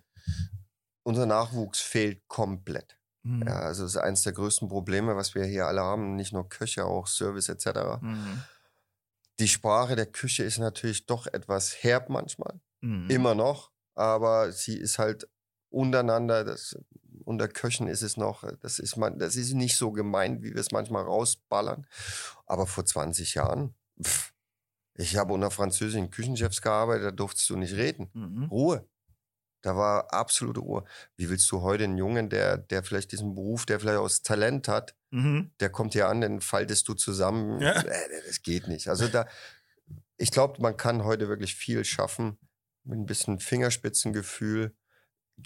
Unser 1.03 1.26
Nachwuchs 1.26 1.80
fehlt 1.80 2.26
komplett. 2.28 2.99
Mhm. 3.22 3.45
Ja, 3.47 3.61
also, 3.61 3.82
das 3.82 3.93
ist 3.95 4.01
eines 4.01 4.22
der 4.22 4.32
größten 4.32 4.68
Probleme, 4.68 5.16
was 5.16 5.34
wir 5.34 5.45
hier 5.45 5.66
alle 5.66 5.80
haben. 5.82 6.16
Nicht 6.16 6.32
nur 6.32 6.49
Köche, 6.49 6.84
auch 6.84 7.07
Service 7.07 7.49
etc. 7.49 8.01
Mhm. 8.01 8.43
Die 9.39 9.49
Sprache 9.49 9.97
der 9.97 10.07
Küche 10.07 10.45
ist 10.45 10.59
natürlich 10.59 11.07
doch 11.07 11.26
etwas 11.26 11.82
herb 11.82 12.09
manchmal. 12.09 12.61
Mhm. 12.80 13.11
immer 13.11 13.34
noch, 13.34 13.72
aber 13.95 14.53
sie 14.53 14.76
ist 14.76 14.99
halt 14.99 15.28
untereinander, 15.70 16.45
das, 16.45 16.78
unter 17.24 17.49
Köchen 17.49 17.89
ist 17.89 18.03
es 18.03 18.16
noch, 18.16 18.45
das 18.61 18.78
ist 18.78 18.97
man, 18.97 19.18
das 19.18 19.36
ist 19.36 19.53
nicht 19.53 19.76
so 19.76 19.91
gemeint, 19.93 20.43
wie 20.43 20.55
wir 20.55 20.61
es 20.61 20.70
manchmal 20.70 21.03
rausballern. 21.03 21.86
Aber 22.47 22.66
vor 22.66 22.84
20 22.84 23.34
Jahren, 23.34 23.74
pff, 24.03 24.32
ich 24.95 25.16
habe 25.16 25.32
unter 25.32 25.51
französischen 25.51 26.11
Küchenchefs 26.11 26.62
gearbeitet, 26.62 27.05
da 27.05 27.11
durftest 27.11 27.51
du 27.51 27.57
nicht 27.57 27.74
reden. 27.74 28.11
Mhm. 28.14 28.45
Ruhe. 28.45 28.89
Da 29.62 29.76
war 29.76 30.12
absolute 30.12 30.61
Ruhe. 30.61 30.84
Wie 31.16 31.28
willst 31.30 31.50
du 31.50 31.62
heute 31.62 31.84
einen 31.84 31.98
Jungen, 31.98 32.28
der, 32.30 32.59
der 32.59 32.82
vielleicht 32.84 33.11
diesen 33.12 33.34
Beruf, 33.34 33.66
der 33.66 33.80
vielleicht 33.80 33.98
aus 33.98 34.22
Talent 34.22 34.68
hat, 34.68 34.94
Mhm. 35.11 35.52
der 35.59 35.70
kommt 35.70 35.94
hier 35.94 36.06
an, 36.09 36.20
den 36.20 36.40
faltest 36.42 36.86
du 36.86 36.92
zusammen. 36.94 37.61
Ja. 37.61 37.72
Äh, 37.80 38.22
Das 38.26 38.42
geht 38.42 38.68
nicht. 38.68 38.88
Also 38.88 39.09
da, 39.09 39.26
ich 40.18 40.30
glaube, 40.30 40.61
man 40.61 40.76
kann 40.76 41.02
heute 41.04 41.28
wirklich 41.28 41.54
viel 41.54 41.82
schaffen 41.84 42.38
mit 42.84 42.98
ein 42.98 43.06
bisschen 43.06 43.38
Fingerspitzengefühl. 43.38 44.74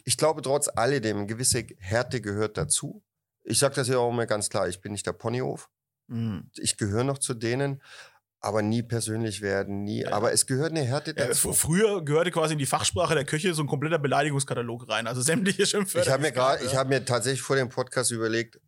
Ich 0.05 0.17
glaube, 0.17 0.43
trotz 0.43 0.69
alledem, 0.69 1.19
eine 1.19 1.27
gewisse 1.27 1.65
Härte 1.79 2.21
gehört 2.21 2.57
dazu. 2.57 3.05
Ich 3.45 3.59
sage 3.61 3.75
das 3.77 3.89
ja 3.89 3.99
auch 3.99 4.11
immer 4.11 4.27
ganz 4.27 4.51
klar, 4.51 4.69
ich 4.69 4.81
bin 4.81 4.93
nicht 4.93 5.07
der 5.07 5.13
Ponyhof. 5.13 5.71
Mhm. 6.09 6.51
Ich 6.57 6.77
gehöre 6.77 7.05
noch 7.05 7.19
zu 7.19 7.33
denen, 7.35 7.83
aber 8.45 8.61
nie 8.61 8.83
persönlich 8.83 9.41
werden, 9.41 9.85
nie. 9.85 10.01
Ja. 10.03 10.13
Aber 10.13 10.33
es 10.33 10.47
gehört 10.47 10.73
eine 10.73 10.83
Härte 10.83 11.15
Ja, 11.17 11.29
dazu. 11.29 11.51
fr- 11.51 11.55
früher 11.55 12.05
gehörte 12.05 12.31
quasi 12.33 12.53
in 12.55 12.59
die 12.59 12.67
Fachsprache 12.67 13.15
der 13.15 13.25
Küche 13.25 13.55
so 13.55 13.63
ein 13.63 13.69
kompletter 13.69 13.99
Beleidigungskatalog 14.01 14.89
rein. 14.89 15.07
Also 15.07 15.21
sämtliche 15.23 15.65
Schimpfwörter. 15.65 16.09
Ich 16.09 16.13
habe 16.13 16.23
mir 16.23 16.33
gerade, 16.33 16.65
ich 16.65 16.73
ja. 16.73 16.79
habe 16.81 16.89
mir 16.91 17.05
tatsächlich 17.05 17.41
vor 17.43 17.57
dem 17.57 17.69
Podcast 17.69 18.11
überlegt, 18.11 18.61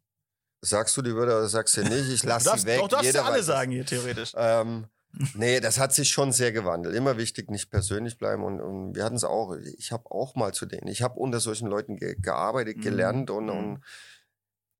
sagst 0.63 0.97
du 0.97 1.03
die 1.03 1.15
Wörter 1.15 1.39
oder 1.39 1.49
sagst 1.49 1.77
du 1.77 1.83
nicht? 1.83 2.09
Ich 2.09 2.23
lasse 2.23 2.57
sie 2.57 2.67
weg. 2.67 2.79
doch, 2.81 2.89
darfst 2.89 3.05
Jeder 3.07 3.21
du 3.23 3.27
alle 3.27 3.43
sagen 3.43 3.73
hier 3.73 3.85
theoretisch. 3.85 4.33
Ähm, 4.37 4.87
Nee, 5.35 5.61
das 5.61 5.79
hat 5.79 5.93
sich 5.95 6.09
schon 6.11 6.33
sehr 6.33 6.51
gewandelt. 6.51 6.93
Immer 6.97 7.17
wichtig, 7.17 7.49
nicht 7.49 7.71
persönlich 7.71 8.19
bleiben. 8.19 8.43
Und, 8.43 8.61
und 8.61 8.97
wir 8.97 9.05
hatten 9.05 9.15
es 9.15 9.23
auch. 9.23 9.55
Ich 9.79 9.93
habe 9.93 10.11
auch 10.11 10.35
mal 10.35 10.53
zu 10.53 10.67
denen. 10.67 10.89
Ich 10.89 11.03
habe 11.03 11.21
unter 11.21 11.39
solchen 11.39 11.69
Leuten 11.69 11.97
ge 11.99 12.17
gearbeitet, 12.21 12.79
Mhm. 12.79 12.81
gelernt 12.83 13.31
und, 13.31 13.45
Mhm. 13.45 13.51
und 13.51 13.81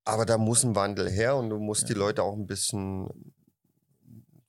aber 0.03 0.25
da 0.25 0.37
muss 0.37 0.63
ein 0.65 0.75
Wandel 0.75 1.09
her 1.09 1.37
und 1.37 1.49
du 1.51 1.57
musst 1.57 1.83
Ja. 1.83 1.87
die 1.87 1.93
Leute 1.93 2.21
auch 2.23 2.35
ein 2.35 2.47
bisschen 2.47 3.33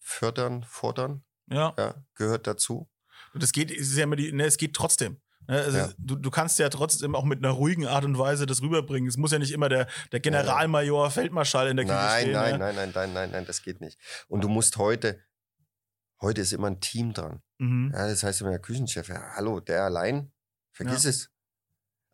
fördern, 0.07 0.63
fordern. 0.63 1.25
Ja. 1.49 1.75
Ja, 1.77 1.95
gehört 2.15 2.47
dazu. 2.47 2.89
Und 3.35 3.43
es 3.43 3.53
geht, 3.53 3.71
es 3.71 3.89
ist 3.89 3.97
ja 3.97 4.05
immer 4.05 4.17
die, 4.17 4.33
ne, 4.33 4.45
es 4.45 4.57
geht 4.57 4.75
trotzdem. 4.75 5.21
Ne, 5.49 5.61
Also 5.61 5.79
Ja. 5.79 5.93
du, 5.99 6.15
du 6.17 6.31
kannst 6.31 6.59
ja 6.61 6.69
trotzdem 6.69 7.15
auch 7.17 7.25
mit 7.25 7.39
einer 7.45 7.53
ruhigen 7.53 7.87
Art 7.87 8.05
und 8.05 8.17
Weise 8.19 8.47
das 8.47 8.63
rüberbringen. 8.63 9.09
Es 9.09 9.17
muss 9.17 9.33
ja 9.33 9.39
nicht 9.39 9.51
immer 9.53 9.69
der, 9.69 9.89
der 10.13 10.21
Generalmajor 10.21 11.11
Feldmarschall 11.11 11.69
in 11.69 11.77
der 11.77 11.87
Küche 11.87 11.97
Nein, 11.97 12.21
stehen. 12.23 12.33
nein, 12.35 12.53
ne? 12.53 12.59
nein, 12.59 12.75
nein, 12.77 12.91
nein, 12.95 13.13
nein, 13.13 13.31
nein, 13.33 13.47
das 13.47 13.63
geht 13.63 13.81
nicht. 13.81 13.99
Und 14.29 14.45
du 14.45 14.49
musst 14.49 14.77
heute, 14.77 15.21
heute 16.21 16.41
ist 16.41 16.53
immer 16.53 16.69
ein 16.69 16.81
Team 16.81 17.13
dran. 17.13 17.43
Mhm. 17.59 17.91
Ja, 17.93 18.07
das 18.09 18.23
heißt 18.23 18.41
immer 18.43 18.51
der 18.51 18.61
Küchenchef, 18.61 19.09
ja, 19.09 19.35
hallo, 19.35 19.59
der 19.61 19.83
allein, 19.85 20.33
vergiss 20.73 21.05
es. 21.05 21.31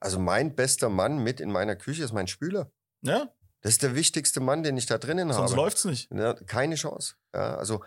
Also 0.00 0.18
mein 0.18 0.54
bester 0.56 0.88
Mann 0.88 1.22
mit 1.22 1.40
in 1.40 1.52
meiner 1.52 1.76
Küche 1.76 2.02
ist 2.04 2.12
mein 2.12 2.26
Spüler. 2.26 2.72
Ja, 3.02 3.28
Das 3.62 3.72
ist 3.72 3.82
der 3.82 3.94
wichtigste 3.94 4.40
Mann, 4.40 4.62
den 4.62 4.76
ich 4.76 4.86
da 4.86 4.98
drinnen 4.98 5.32
sonst 5.32 5.50
habe. 5.52 5.56
läuft's 5.62 5.84
nicht. 5.84 6.10
Ja, 6.12 6.34
keine 6.34 6.74
Chance. 6.74 7.14
Ja, 7.34 7.56
also, 7.56 7.82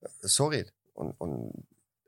äh, 0.00 0.08
sorry. 0.20 0.66
Und, 0.92 1.12
und 1.20 1.52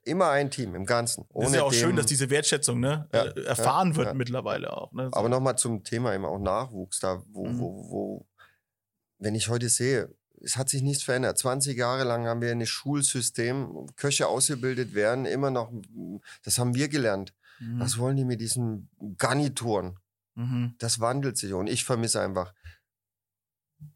immer 0.04 0.30
ein 0.30 0.50
Team 0.50 0.74
im 0.74 0.84
Ganzen. 0.84 1.22
Es 1.22 1.28
ist 1.42 1.46
Ohne 1.48 1.56
ja 1.58 1.62
auch 1.62 1.70
dem, 1.70 1.78
schön, 1.80 1.96
dass 1.96 2.06
diese 2.06 2.28
Wertschätzung 2.30 2.80
ne, 2.80 3.08
Ja, 3.12 3.24
äh, 3.24 3.44
erfahren 3.44 3.90
ja, 3.92 3.96
wird 3.96 4.06
ja. 4.08 4.14
mittlerweile 4.14 4.76
auch. 4.76 4.92
Ne? 4.92 5.04
So. 5.04 5.12
Aber 5.18 5.28
nochmal 5.28 5.56
zum 5.56 5.84
Thema 5.84 6.12
eben 6.14 6.24
auch 6.24 6.38
Nachwuchs, 6.38 6.98
da 7.00 7.22
wo, 7.30 7.46
Mhm. 7.46 7.58
wo, 7.60 7.90
wo, 7.90 8.26
wenn 9.18 9.34
ich 9.36 9.48
heute 9.48 9.68
sehe, 9.68 10.12
es 10.44 10.56
hat 10.56 10.68
sich 10.68 10.82
nichts 10.82 11.04
verändert. 11.04 11.38
20 11.38 11.78
Jahre 11.78 12.02
lang 12.02 12.26
haben 12.26 12.40
wir 12.40 12.50
ein 12.50 12.66
Schulsystem, 12.66 13.86
Köche 13.94 14.26
ausgebildet 14.26 14.92
werden, 14.94 15.24
immer 15.24 15.52
noch, 15.52 15.70
das 16.42 16.58
haben 16.58 16.74
wir 16.74 16.88
gelernt. 16.88 17.32
Mhm. 17.60 17.78
Was 17.78 17.96
wollen 17.98 18.16
die 18.16 18.24
mit 18.24 18.40
diesen 18.40 18.88
Garnituren? 19.18 19.98
Mhm. 20.34 20.74
Das 20.78 20.98
wandelt 20.98 21.36
sich 21.38 21.52
und 21.52 21.68
ich 21.68 21.84
vermisse 21.84 22.20
einfach 22.20 22.52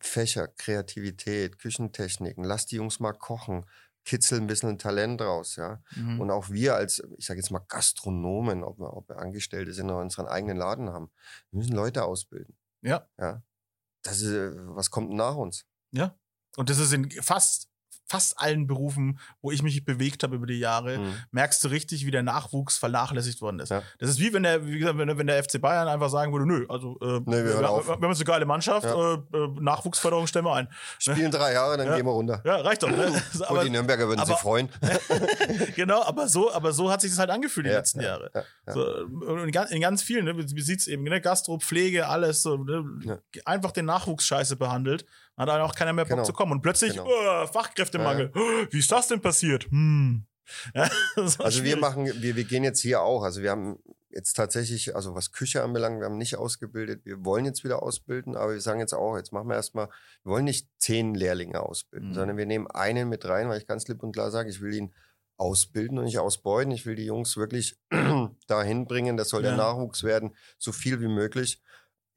Fächer, 0.01 0.49
Kreativität, 0.49 1.59
Küchentechniken. 1.59 2.45
Lass 2.45 2.67
die 2.67 2.77
Jungs 2.77 3.01
mal 3.01 3.13
kochen, 3.13 3.65
kitzel 4.05 4.41
ein 4.41 4.47
bisschen 4.47 4.71
ein 4.71 4.79
Talent 4.79 5.21
raus, 5.21 5.57
ja. 5.57 5.83
Mhm. 5.97 6.21
Und 6.21 6.31
auch 6.31 6.49
wir 6.51 6.75
als, 6.77 7.03
ich 7.19 7.27
sage 7.27 7.41
jetzt 7.41 7.51
mal 7.51 7.65
Gastronomen, 7.69 8.63
ob 8.65 8.79
wir, 8.79 8.93
ob 8.97 9.09
wir 9.09 9.19
Angestellte 9.19 9.73
sind 9.73 9.91
oder 9.91 10.01
unseren 10.01 10.27
eigenen 10.27 10.57
Laden 10.57 10.91
haben, 10.91 11.11
wir 11.51 11.59
müssen 11.59 11.75
Leute 11.75 12.05
ausbilden. 12.05 12.57
Ja. 12.83 13.09
Ja. 13.19 13.43
Das 14.03 14.21
ist, 14.21 14.33
äh, 14.33 14.53
was 14.55 14.91
kommt 14.91 15.11
nach 15.11 15.35
uns? 15.35 15.67
Ja. 15.91 16.17
Und 16.57 16.71
das 16.71 16.79
ist 16.79 16.93
in 16.93 17.11
fast, 17.11 17.69
fast 18.09 18.39
allen 18.41 18.67
Berufen, 18.67 19.19
wo 19.43 19.51
ich 19.51 19.63
mich 19.63 19.85
bewegt 19.85 20.23
habe 20.23 20.37
über 20.37 20.47
die 20.47 20.59
Jahre, 20.59 20.99
Mhm. 20.99 21.15
merkst 21.33 21.63
du 21.65 21.69
richtig, 21.69 22.07
wie 22.07 22.11
der 22.11 22.23
Nachwuchs 22.23 22.79
vernachlässigt 22.79 23.41
worden 23.41 23.59
ist. 23.61 23.71
Ja. 23.71 23.83
Das 23.99 24.09
ist 24.11 24.21
wie 24.21 24.33
wenn 24.33 24.45
der, 24.45 24.65
wie 24.67 24.79
gesagt, 24.79 24.97
wenn, 24.99 25.27
der- 25.27 25.37
FC 25.43 25.59
Bayern 25.61 25.89
einfach 25.89 26.09
sagen 26.09 26.33
würde, 26.33 26.47
nö, 26.47 26.65
also 26.69 26.99
äh, 27.01 27.21
Nee, 27.27 27.45
wir 27.45 27.45
wir, 27.45 27.61
wir 27.61 27.63
haben 27.63 28.03
jetzt 28.09 28.19
eine 28.19 28.25
geile 28.25 28.47
Mannschaft, 28.47 28.85
Ja. 28.87 29.15
äh, 29.15 29.19
äh, 29.37 29.49
Nachwuchsförderung 29.61 30.27
stellen 30.27 30.45
wir 30.45 30.55
ein. 30.55 30.69
Spielen 30.99 31.31
drei 31.31 31.53
Jahre, 31.53 31.77
dann 31.77 31.87
Ja. 31.89 31.97
gehen 31.97 32.07
wir 32.07 32.13
runter. 32.13 32.41
Ja, 32.45 32.57
reicht 32.63 32.83
doch. 32.83 32.91
Ne? 32.91 32.97
Aber, 33.49 33.65
die 33.65 33.71
Nürnberger 33.71 34.07
würden 34.09 34.21
aber- 34.21 34.29
sich 34.33 34.39
freuen. 34.39 34.69
genau, 35.77 36.03
aber 36.05 36.29
so, 36.29 36.53
aber 36.53 36.73
so 36.73 36.91
hat 36.91 37.01
sich 37.01 37.11
das 37.11 37.19
halt 37.19 37.31
angefühlt 37.31 37.67
die 37.67 37.71
letzten 37.71 38.01
ja, 38.01 38.09
Jahre. 38.09 38.31
ja, 38.35 38.43
ja. 38.67 38.73
So, 38.73 38.87
und 39.05 39.39
in, 39.45 39.51
ganz, 39.53 39.71
in 39.71 39.81
ganz 39.81 40.03
vielen, 40.03 40.25
ne, 40.25 40.37
wie 40.37 40.63
sieht's 40.63 40.87
eben, 40.87 41.03
ne, 41.05 41.21
Gastro, 41.21 41.59
Pflege, 41.59 42.09
alles, 42.09 42.43
so, 42.43 42.57
ne, 42.57 43.21
einfach 43.45 43.73
den 43.73 43.85
Nachwuchs 43.87 44.27
scheiße 44.27 44.57
behandelt, 44.57 45.05
hat 45.37 45.49
dann 45.49 45.61
auch 45.61 45.75
keiner 45.75 45.93
mehr 45.93 46.05
Bock 46.05 46.11
Genau. 46.17 46.25
zu 46.25 46.33
kommen. 46.33 46.53
Und 46.53 46.63
plötzlich, 46.63 46.93
Genau. 46.93 47.07
oh, 47.07 47.47
Fachkräftemangel, 47.47 48.33
Oh, 48.35 48.67
wie 48.71 48.79
ist 48.79 48.91
das 48.91 49.09
denn 49.09 49.21
passiert? 49.21 49.65
Hm. 49.71 50.25
Ja, 50.75 50.89
Also 51.39 51.65
wir 51.65 51.77
machen, 51.77 52.07
wir, 52.07 52.37
wir 52.37 52.45
gehen 52.45 52.65
jetzt 52.65 52.81
hier 52.81 53.03
auch. 53.03 53.23
Also 53.23 53.43
wir 53.43 53.51
haben 53.51 53.79
jetzt 54.11 54.35
tatsächlich, 54.35 54.95
also 54.97 55.15
was 55.15 55.33
Küche 55.33 55.63
anbelangt, 55.63 55.99
wir 56.01 56.07
haben 56.07 56.17
nicht 56.17 56.37
ausgebildet. 56.37 57.05
Wir 57.05 57.25
wollen 57.25 57.45
jetzt 57.45 57.65
wieder 57.65 57.83
ausbilden, 57.83 58.35
aber 58.37 58.53
wir 58.55 58.61
sagen 58.61 58.81
jetzt 58.81 58.95
auch, 58.95 59.17
jetzt 59.17 59.33
machen 59.33 59.49
wir 59.49 59.57
erstmal, 59.57 59.89
wir 60.23 60.33
wollen 60.33 60.45
nicht 60.45 60.69
zehn 60.79 61.15
Lehrlinge 61.15 61.61
ausbilden, 61.61 62.11
Mhm. 62.11 62.15
sondern 62.15 62.37
wir 62.39 62.47
nehmen 62.47 62.67
einen 62.69 63.09
mit 63.09 63.27
rein, 63.27 63.49
weil 63.49 63.59
ich 63.59 63.67
ganz 63.67 63.87
lieb 63.89 64.03
und 64.03 64.13
klar 64.13 64.31
sage, 64.31 64.49
ich 64.49 64.61
will 64.63 64.73
ihn 64.73 64.95
ausbilden 65.37 65.99
und 65.99 66.05
nicht 66.05 66.19
ausbeuten. 66.19 66.71
Ich 66.73 66.87
will 66.87 66.95
die 66.95 67.05
Jungs 67.05 67.37
wirklich 67.37 67.77
dahin 68.47 68.87
bringen, 68.87 69.17
das 69.19 69.29
soll 69.29 69.43
Ja. 69.45 69.51
der 69.51 69.59
Nachwuchs 69.59 70.03
werden, 70.03 70.35
so 70.59 70.73
viel 70.73 71.01
wie 71.03 71.09
möglich. 71.09 71.61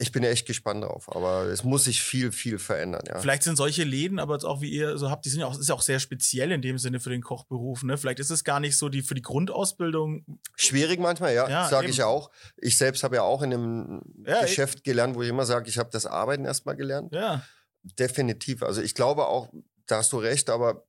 Ich 0.02 0.14
bin 0.14 0.24
echt 0.24 0.48
gespannt 0.48 0.84
drauf, 0.84 1.14
aber 1.14 1.44
es 1.48 1.66
muss 1.66 1.84
sich 1.84 2.02
viel, 2.02 2.32
viel 2.32 2.58
verändern. 2.58 3.04
Ja. 3.06 3.20
Vielleicht 3.20 3.44
sind 3.44 3.58
solche 3.58 3.84
Läden, 3.84 4.18
aber 4.18 4.36
jetzt 4.36 4.46
auch 4.46 4.62
wie 4.62 4.70
ihr 4.70 4.98
so 4.98 5.10
habt, 5.10 5.26
die 5.26 5.30
sind 5.30 5.42
ja 5.42 5.46
auch, 5.46 5.60
ist 5.60 5.68
ja 5.68 5.76
auch 5.76 5.82
sehr 5.82 6.00
speziell 6.00 6.54
in 6.54 6.62
dem 6.62 6.78
Sinne 6.78 7.02
für 7.02 7.10
den 7.10 7.22
Kochberuf. 7.22 7.84
Ne? 7.84 7.98
Vielleicht 7.98 8.20
ist 8.20 8.30
es 8.30 8.46
gar 8.46 8.62
nicht 8.62 8.78
so 8.78 8.88
die 8.88 9.02
für 9.02 9.14
die 9.14 9.22
Grundausbildung. 9.22 10.26
Schwierig 10.56 11.02
manchmal, 11.02 11.34
ja, 11.36 11.50
Ja, 11.50 11.68
sage 11.68 11.90
ich 11.90 12.02
auch. 12.02 12.32
Ich 12.56 12.78
selbst 12.78 13.04
habe 13.04 13.18
ja 13.18 13.24
auch 13.24 13.42
in 13.42 13.54
einem 13.54 14.02
Ja, 14.26 14.42
Geschäft 14.42 14.86
gelernt, 14.86 15.16
wo 15.16 15.22
ich 15.22 15.30
immer 15.30 15.46
sage, 15.46 15.70
ich 15.70 15.78
habe 15.78 15.90
das 15.92 16.06
Arbeiten 16.06 16.46
erstmal 16.46 16.78
gelernt. 16.78 17.14
Ja, 17.14 17.44
Definitiv. 17.84 18.64
Also 18.64 18.82
ich 18.82 18.94
glaube 18.94 19.28
auch, 19.28 19.50
da 19.86 19.98
hast 19.98 20.14
du 20.14 20.18
recht, 20.18 20.50
aber 20.50 20.86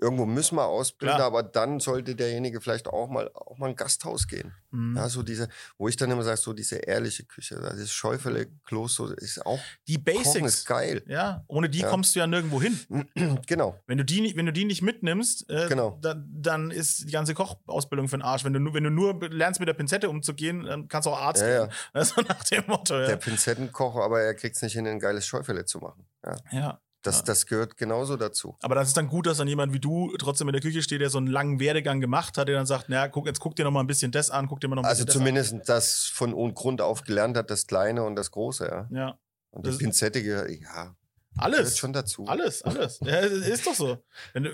irgendwo 0.00 0.26
müssen 0.26 0.56
wir 0.56 0.64
ausbilden, 0.66 1.16
Klar. 1.16 1.26
aber 1.26 1.42
dann 1.42 1.80
sollte 1.80 2.14
derjenige 2.14 2.60
vielleicht 2.60 2.86
auch 2.86 3.08
mal 3.08 3.30
auch 3.34 3.58
mal 3.58 3.68
ein 3.70 3.76
Gasthaus 3.76 4.28
gehen. 4.28 4.52
hm. 4.70 4.94
Ja, 4.96 5.08
so 5.08 5.22
diese, 5.22 5.48
wo 5.76 5.88
ich 5.88 5.96
dann 5.96 6.10
immer 6.10 6.22
sage, 6.22 6.36
so 6.36 6.52
diese 6.52 6.76
ehrliche 6.76 7.24
Küche, 7.24 7.56
das 7.56 7.74
ist 7.78 7.92
Schäufele, 7.92 8.46
Kloster, 8.64 9.16
ist 9.18 9.44
auch 9.44 9.58
die 9.88 9.96
Kochen 10.02 10.20
ist 10.20 10.32
Basics. 10.34 10.64
geil. 10.66 11.02
Ja, 11.08 11.44
ohne 11.48 11.68
die 11.68 11.80
Ja. 11.80 11.88
kommst 11.90 12.14
du 12.14 12.20
ja 12.20 12.26
nirgendwo 12.26 12.60
hin. 12.62 12.78
genau. 13.46 13.78
Wenn 13.86 13.98
du 13.98 14.04
die, 14.04 14.20
nicht- 14.20 14.36
wenn 14.36 14.46
du 14.46 14.52
die 14.52 14.64
nicht 14.64 14.82
mitnimmst, 14.82 15.48
äh, 15.50 15.66
Genau. 15.68 15.98
dann, 16.00 16.28
dann 16.30 16.70
ist 16.70 17.08
die 17.08 17.12
ganze 17.12 17.34
Kochausbildung 17.34 18.08
für 18.08 18.16
den 18.18 18.22
Arsch. 18.22 18.44
Wenn 18.44 18.52
du, 18.52 18.60
nur- 18.60 18.74
wenn 18.74 18.84
du 18.84 18.90
nur 18.90 19.18
lernst, 19.30 19.58
mit 19.60 19.68
der 19.68 19.74
Pinzette 19.74 20.08
umzugehen, 20.10 20.64
dann 20.64 20.86
kannst 20.88 21.06
du 21.06 21.10
auch 21.10 21.18
Arzt 21.18 21.42
Ja, 21.42 21.48
werden. 21.48 21.70
ja. 21.70 21.76
Also 21.94 22.20
nach 22.22 22.44
dem 22.44 22.64
Motto, 22.66 22.96
Der 22.98 23.10
ja. 23.10 23.16
Pinzettenkocher, 23.16 24.02
aber 24.02 24.20
er 24.20 24.34
kriegt 24.34 24.54
es 24.56 24.62
nicht 24.62 24.74
hin, 24.74 24.86
ein 24.86 25.00
geiles 25.00 25.26
Schäufele 25.26 25.64
zu 25.64 25.78
machen. 25.78 26.06
Ja. 26.52 26.80
Das, 27.02 27.18
Ja. 27.18 27.24
das 27.26 27.46
gehört 27.46 27.76
genauso 27.76 28.16
dazu. 28.16 28.56
Aber 28.60 28.74
das 28.74 28.88
ist 28.88 28.96
dann 28.96 29.06
gut, 29.08 29.26
dass 29.26 29.38
dann 29.38 29.46
jemand 29.46 29.72
wie 29.72 29.78
du 29.78 30.14
trotzdem 30.18 30.48
in 30.48 30.52
der 30.52 30.60
Küche 30.60 30.82
steht, 30.82 31.00
der 31.00 31.10
so 31.10 31.18
einen 31.18 31.28
langen 31.28 31.60
Werdegang 31.60 32.00
gemacht 32.00 32.36
hat, 32.36 32.48
der 32.48 32.56
dann 32.56 32.66
sagt, 32.66 32.86
na, 32.88 33.06
guck, 33.08 33.26
jetzt 33.26 33.38
guck 33.38 33.54
dir 33.54 33.64
noch 33.64 33.70
mal 33.70 33.80
ein 33.80 33.86
bisschen 33.86 34.10
das 34.10 34.30
an, 34.30 34.48
guck 34.48 34.60
dir 34.60 34.66
mal 34.68 34.74
noch 34.76 34.82
ein 34.82 34.88
Also 34.88 35.04
bisschen 35.04 35.24
das 35.24 35.28
zumindest 35.48 35.68
das 35.68 36.04
von 36.12 36.34
Grund 36.54 36.80
auf 36.80 37.02
gelernt 37.02 37.36
hat, 37.36 37.50
das 37.50 37.66
Kleine 37.68 38.02
und 38.02 38.16
das 38.16 38.30
Große, 38.32 38.66
ja. 38.66 38.78
an. 38.80 38.88
Ja, 38.90 39.18
Und 39.50 39.64
die 39.66 39.70
Das- 39.70 39.78
Pinzette 39.78 40.22
gehört, 40.22 40.50
ja, 40.50 40.94
gehört 41.38 41.58
alles. 41.58 41.78
schon 41.78 41.92
dazu. 41.92 42.26
Alles, 42.26 42.62
alles. 42.62 43.00
Ja, 43.02 43.18
ist 43.18 43.66
doch 43.66 43.74
so. 43.74 43.98
Wenn 44.32 44.44
du, 44.44 44.50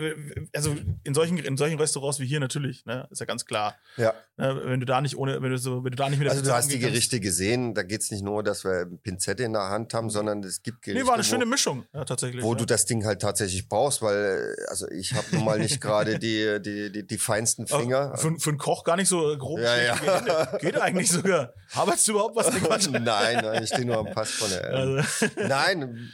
also 0.54 0.76
in 1.02 1.14
solchen, 1.14 1.38
in 1.38 1.56
solchen 1.56 1.78
Restaurants 1.78 2.20
wie 2.20 2.26
hier 2.26 2.40
natürlich, 2.40 2.84
ne, 2.84 3.06
ist 3.10 3.20
ja 3.20 3.26
ganz 3.26 3.44
klar. 3.44 3.76
Ja. 3.96 4.14
Ne, 4.36 4.60
wenn 4.64 4.80
du 4.80 4.86
da 4.86 5.00
nicht 5.00 5.16
ohne, 5.16 5.40
wenn 5.42 5.50
du 5.50 5.58
so, 5.58 5.84
wenn 5.84 5.90
du 5.90 5.96
da 5.96 6.08
nicht 6.08 6.18
mit 6.18 6.26
der 6.26 6.32
Also 6.32 6.42
du 6.42 6.50
Pinzette 6.50 6.56
hast 6.56 6.72
die 6.72 6.78
Gerichte 6.78 7.20
gesehen, 7.20 7.74
da 7.74 7.82
geht 7.82 8.00
es 8.00 8.10
nicht 8.10 8.22
nur, 8.22 8.42
dass 8.42 8.64
wir 8.64 8.86
Pinzette 9.02 9.44
in 9.44 9.52
der 9.52 9.68
Hand 9.70 9.94
haben, 9.94 10.10
sondern 10.10 10.42
es 10.42 10.62
gibt. 10.62 10.82
Gerichte, 10.82 11.02
Nee, 11.02 11.08
war 11.08 11.14
eine 11.14 11.24
schöne 11.24 11.44
wo, 11.44 11.50
Mischung, 11.50 11.84
ja, 11.92 12.04
tatsächlich. 12.04 12.42
wo 12.42 12.52
ja. 12.52 12.58
du 12.58 12.64
das 12.64 12.86
Ding 12.86 13.04
halt 13.04 13.22
tatsächlich 13.22 13.68
brauchst, 13.68 14.02
weil 14.02 14.56
also 14.68 14.88
ich 14.90 15.14
habe 15.14 15.26
nun 15.32 15.44
mal 15.44 15.58
nicht 15.58 15.80
gerade 15.80 16.18
die, 16.18 16.60
die, 16.60 16.90
die, 16.90 17.06
die 17.06 17.18
feinsten 17.18 17.66
Finger. 17.66 18.16
Für, 18.16 18.38
für 18.38 18.50
einen 18.50 18.58
Koch 18.58 18.84
gar 18.84 18.96
nicht 18.96 19.08
so 19.08 19.36
grob. 19.38 19.60
Ja, 19.60 19.76
ja. 19.76 20.56
Geht 20.58 20.80
eigentlich 20.80 21.10
sogar. 21.10 21.52
Arbeitest 21.72 22.08
du 22.08 22.12
überhaupt 22.12 22.36
was? 22.36 22.44
Nein, 22.90 23.40
nein, 23.42 23.62
ich 23.62 23.68
stehe 23.68 23.84
nur 23.84 23.98
am 23.98 24.06
Pass 24.06 24.30
von 24.30 24.50
der. 24.50 24.64
Also, 24.64 25.26
Nein, 25.36 26.10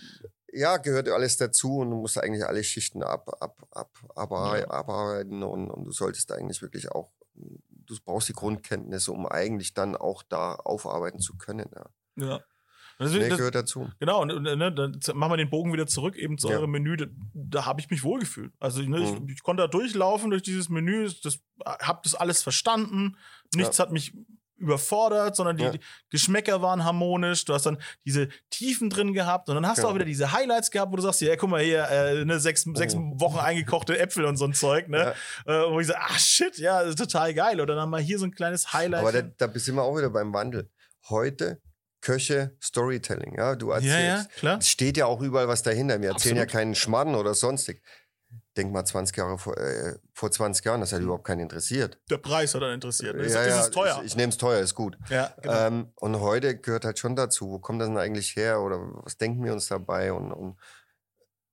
ja, 0.53 0.77
gehört 0.79 1.09
alles 1.09 1.37
dazu 1.37 1.79
und 1.79 1.91
du 1.91 1.97
musst 1.97 2.19
eigentlich 2.19 2.45
alle 2.45 2.63
Schichten 2.65 3.03
ab, 3.03 3.29
ab, 3.41 3.63
ab, 3.71 3.91
abarbeiten 4.15 4.69
Ja. 4.71 4.77
abarbeiten 4.77 5.43
und, 5.43 5.71
und 5.71 5.85
du 5.85 5.93
solltest 5.93 6.33
eigentlich 6.33 6.63
wirklich 6.63 6.91
auch, 6.91 7.11
du 7.35 7.97
brauchst 8.05 8.29
die 8.29 8.33
Grundkenntnisse, 8.35 9.13
um 9.13 9.27
eigentlich 9.27 9.75
dann 9.75 9.97
auch 9.97 10.23
da 10.23 10.55
aufarbeiten 10.55 11.21
zu 11.21 11.37
können. 11.37 11.71
Ja. 11.75 12.27
ja. 12.27 12.41
Das, 12.99 13.13
Nee, 13.13 13.31
das, 13.31 13.39
gehört 13.39 13.55
dazu. 13.55 13.89
genau, 13.99 14.21
und, 14.21 14.43
ne, 14.43 14.73
dann 14.75 15.01
machen 15.15 15.33
wir 15.33 15.37
den 15.39 15.49
Bogen 15.49 15.73
wieder 15.73 15.87
zurück 15.87 16.17
eben 16.17 16.37
zu 16.37 16.49
Ja. 16.51 16.57
eurem 16.59 16.71
Menü. 16.73 16.99
Da, 16.99 17.07
da 17.33 17.65
habe 17.65 17.81
ich 17.81 17.89
mich 17.89 18.05
wohlgefühlt. 18.05 18.53
Also 18.61 18.83
ne, 18.83 18.99
Mhm. 19.01 19.27
ich, 19.29 19.37
ich 19.37 19.43
konnte 19.43 19.63
da 19.63 19.69
durchlaufen 19.69 20.29
durch 20.29 20.43
dieses 20.43 20.69
Menü, 20.69 21.09
das, 21.23 21.39
habe 21.65 22.01
das 22.05 22.15
alles 22.15 22.43
verstanden. 22.43 23.17
Nichts 23.55 23.79
hat 23.79 23.91
mich 23.91 24.13
überfordert, 24.61 25.35
sondern 25.37 25.57
die, 25.57 25.65
Ja. 25.65 25.71
die 25.71 25.81
Geschmäcker 26.11 26.63
waren 26.63 26.85
harmonisch. 26.85 27.45
Du 27.45 27.55
hast 27.55 27.67
dann 27.67 27.79
diese 28.05 28.29
Tiefen 28.51 28.91
drin 28.91 29.13
gehabt 29.13 29.49
und 29.49 29.55
dann 29.57 29.67
hast 29.67 29.79
du 29.79 29.83
Genau. 29.83 29.91
auch 29.91 29.95
wieder 29.97 30.05
diese 30.05 30.33
Highlights 30.33 30.71
gehabt, 30.71 30.93
wo 30.93 30.97
du 30.97 31.03
sagst, 31.03 31.21
ja, 31.23 31.35
guck 31.37 31.51
mal 31.51 31.63
hier, 31.63 31.85
äh, 31.89 32.25
ne, 32.25 32.39
sechs, 32.39 32.65
sechs 32.75 32.95
Mhm. 32.95 33.21
Wochen 33.21 33.39
eingekochte 33.39 33.99
Äpfel 33.99 34.25
und 34.27 34.37
so 34.37 34.45
ein 34.45 34.55
Zeug, 34.55 34.89
ne? 34.89 35.15
Äh, 35.47 35.53
wo 35.71 35.81
ich 35.81 35.87
sage, 35.87 36.01
ah 36.01 36.19
shit, 36.19 36.59
ja, 36.59 36.81
das 36.81 36.91
ist 36.91 36.99
total 36.99 37.35
geil. 37.35 37.61
Oder 37.61 37.75
dann 37.75 37.91
mal 37.91 38.01
hier 38.01 38.19
so 38.19 38.25
ein 38.27 38.35
kleines 38.35 38.73
Highlight. 38.73 39.01
Aber 39.01 39.13
da, 39.13 39.23
da 39.23 39.59
sind 39.59 39.75
wir 39.75 39.83
auch 39.83 39.97
wieder 39.97 40.11
beim 40.11 40.33
Wandel. 40.33 40.71
Heute 41.09 41.61
Köche, 42.03 42.57
Storytelling. 42.63 43.35
Ja, 43.37 43.57
du 43.57 43.71
erzählst. 43.73 43.95
ja, 43.95 44.01
ja, 44.03 44.25
klar. 44.39 44.59
Es 44.59 44.71
steht 44.71 44.97
ja 44.97 45.05
auch 45.07 45.21
überall 45.21 45.49
was 45.49 45.63
dahinter. 45.63 46.01
Wir 46.01 46.11
erzählen 46.11 46.37
ja 46.37 46.43
Absolut. 46.45 46.61
keinen 46.61 46.75
Schmarrn 46.75 47.15
oder 47.15 47.35
sonstig. 47.35 47.83
Denk 48.57 48.73
mal 48.73 48.85
20 48.85 49.17
Jahre 49.17 49.39
vor, 49.39 49.57
äh, 49.57 49.97
vor 50.13 50.31
20 50.31 50.65
Jahren, 50.65 50.81
das 50.81 50.93
hat 50.93 51.01
überhaupt 51.01 51.25
keinen 51.25 51.41
interessiert. 51.41 52.01
Der 52.11 52.19
Preis 52.19 52.53
hat 52.55 52.63
dann 52.63 52.73
interessiert. 52.75 53.15
Ne? 53.17 53.23
Ist, 53.23 53.35
ja, 53.35 53.43
ist 53.43 53.49
ja, 53.49 53.61
es 53.61 53.71
teuer? 53.71 53.99
Ich, 54.01 54.07
ich 54.07 54.17
nehme 54.17 54.31
es 54.31 54.39
teuer, 54.39 54.59
ist 54.61 54.75
gut. 54.75 54.99
ja, 55.09 55.33
genau. 55.41 55.67
Ähm, 55.67 55.93
und 55.95 56.19
heute 56.21 56.59
gehört 56.59 56.85
halt 56.85 56.99
schon 56.99 57.15
dazu, 57.15 57.51
wo 57.51 57.59
kommt 57.61 57.81
das 57.81 57.89
denn 57.89 57.97
eigentlich 57.99 58.35
her 58.35 58.61
oder 58.61 58.81
was 59.05 59.17
denken 59.17 59.45
wir 59.45 59.53
uns 59.53 59.69
dabei? 59.69 60.13
Und, 60.13 60.33
und 60.33 60.59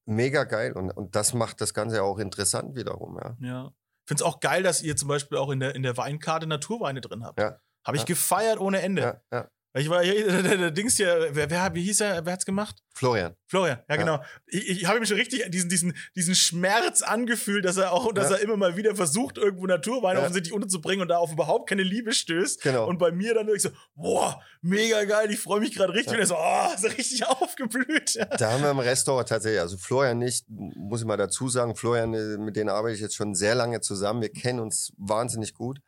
mega 0.06 0.44
geil. 0.46 0.72
Und, 0.74 0.92
und 0.92 1.16
das 1.16 1.34
macht 1.34 1.62
das 1.62 1.74
Ganze 1.74 2.02
auch 2.02 2.18
interessant 2.18 2.76
wiederum, 2.76 3.20
ja. 3.22 3.36
Ja. 3.42 3.66
Ich 3.68 4.10
finde 4.10 4.24
es 4.24 4.28
auch 4.28 4.40
geil, 4.40 4.64
dass 4.64 4.82
ihr 4.82 4.96
zum 4.96 5.10
Beispiel 5.10 5.38
auch 5.38 5.50
in 5.52 5.60
der, 5.60 5.76
in 5.76 5.84
der 5.84 5.98
Weinkarte 5.98 6.48
Naturweine 6.48 7.02
drin 7.02 7.24
habt. 7.26 7.40
Ja. 7.40 7.60
Habe 7.86 7.98
ich 7.98 8.04
Ja. 8.04 8.08
gefeiert 8.08 8.60
ohne 8.60 8.82
Ende. 8.82 9.02
Ja, 9.02 9.22
ja. 9.32 9.50
Ich 9.74 9.90
war 9.90 10.02
der, 10.02 10.14
der, 10.44 10.58
der 10.58 10.72
Dings 10.72 10.96
hier, 10.96 11.30
wer, 11.34 11.50
wer, 11.50 11.76
wie 11.76 11.84
hieß 11.84 12.02
er, 12.02 12.26
wer 12.26 12.34
hat's 12.34 12.46
gemacht? 12.46 12.82
Florian. 12.98 13.36
Florian, 13.46 13.78
ja, 13.88 13.96
Ja. 13.96 14.02
genau. 14.02 14.24
Ich, 14.48 14.68
ich 14.70 14.86
habe 14.88 14.98
ihm 14.98 15.06
schon 15.06 15.18
richtig 15.18 15.50
diesen, 15.50 15.70
diesen, 15.70 15.94
diesen 16.16 16.36
Schmerz 16.36 17.02
angefühlt, 17.02 17.64
dass 17.64 17.78
er 17.78 17.92
auch, 17.94 18.12
dass 18.14 18.30
Ja. 18.32 18.38
er 18.38 18.42
immer 18.44 18.58
mal 18.58 18.76
wieder 18.76 18.96
versucht, 18.96 19.38
irgendwo 19.38 19.66
Naturweine 19.68 20.20
Ja. 20.20 20.24
offensichtlich 20.26 20.54
unterzubringen 20.54 21.02
und 21.04 21.08
da 21.10 21.18
auf 21.18 21.32
überhaupt 21.32 21.70
keine 21.70 21.84
Liebe 21.84 22.12
stößt. 22.12 22.62
Genau. 22.64 22.88
Und 22.88 22.98
bei 22.98 23.12
mir 23.12 23.34
dann 23.36 23.46
wirklich 23.48 23.62
so, 23.64 23.70
boah, 23.96 24.42
mega 24.62 25.04
geil, 25.06 25.30
ich 25.32 25.40
freue 25.40 25.60
mich 25.60 25.76
gerade 25.76 25.94
richtig. 25.94 26.14
Und 26.16 26.20
er 26.20 26.26
so, 26.28 26.36
oh, 26.38 26.70
so 26.78 26.88
richtig 26.88 27.26
aufgeblüht. 27.28 28.18
Da 28.40 28.52
haben 28.52 28.64
wir 28.64 28.72
im 28.72 28.80
Restaurant 28.80 29.30
tatsächlich, 29.30 29.62
also 29.62 29.78
Florian 29.78 30.18
nicht, 30.18 30.46
muss 30.50 31.02
ich 31.02 31.06
mal 31.08 31.18
dazu 31.18 31.48
sagen, 31.50 31.76
Florian, 31.76 32.14
äh, 32.14 32.38
mit 32.38 32.56
dem 32.56 32.68
arbeite 32.70 32.96
ich 32.96 33.02
jetzt 33.02 33.16
schon 33.16 33.36
sehr 33.36 33.56
lange 33.56 33.80
zusammen. 33.82 34.22
Wir 34.22 34.32
kennen 34.32 34.60
uns 34.60 34.92
wahnsinnig 34.98 35.54
gut. 35.54 35.80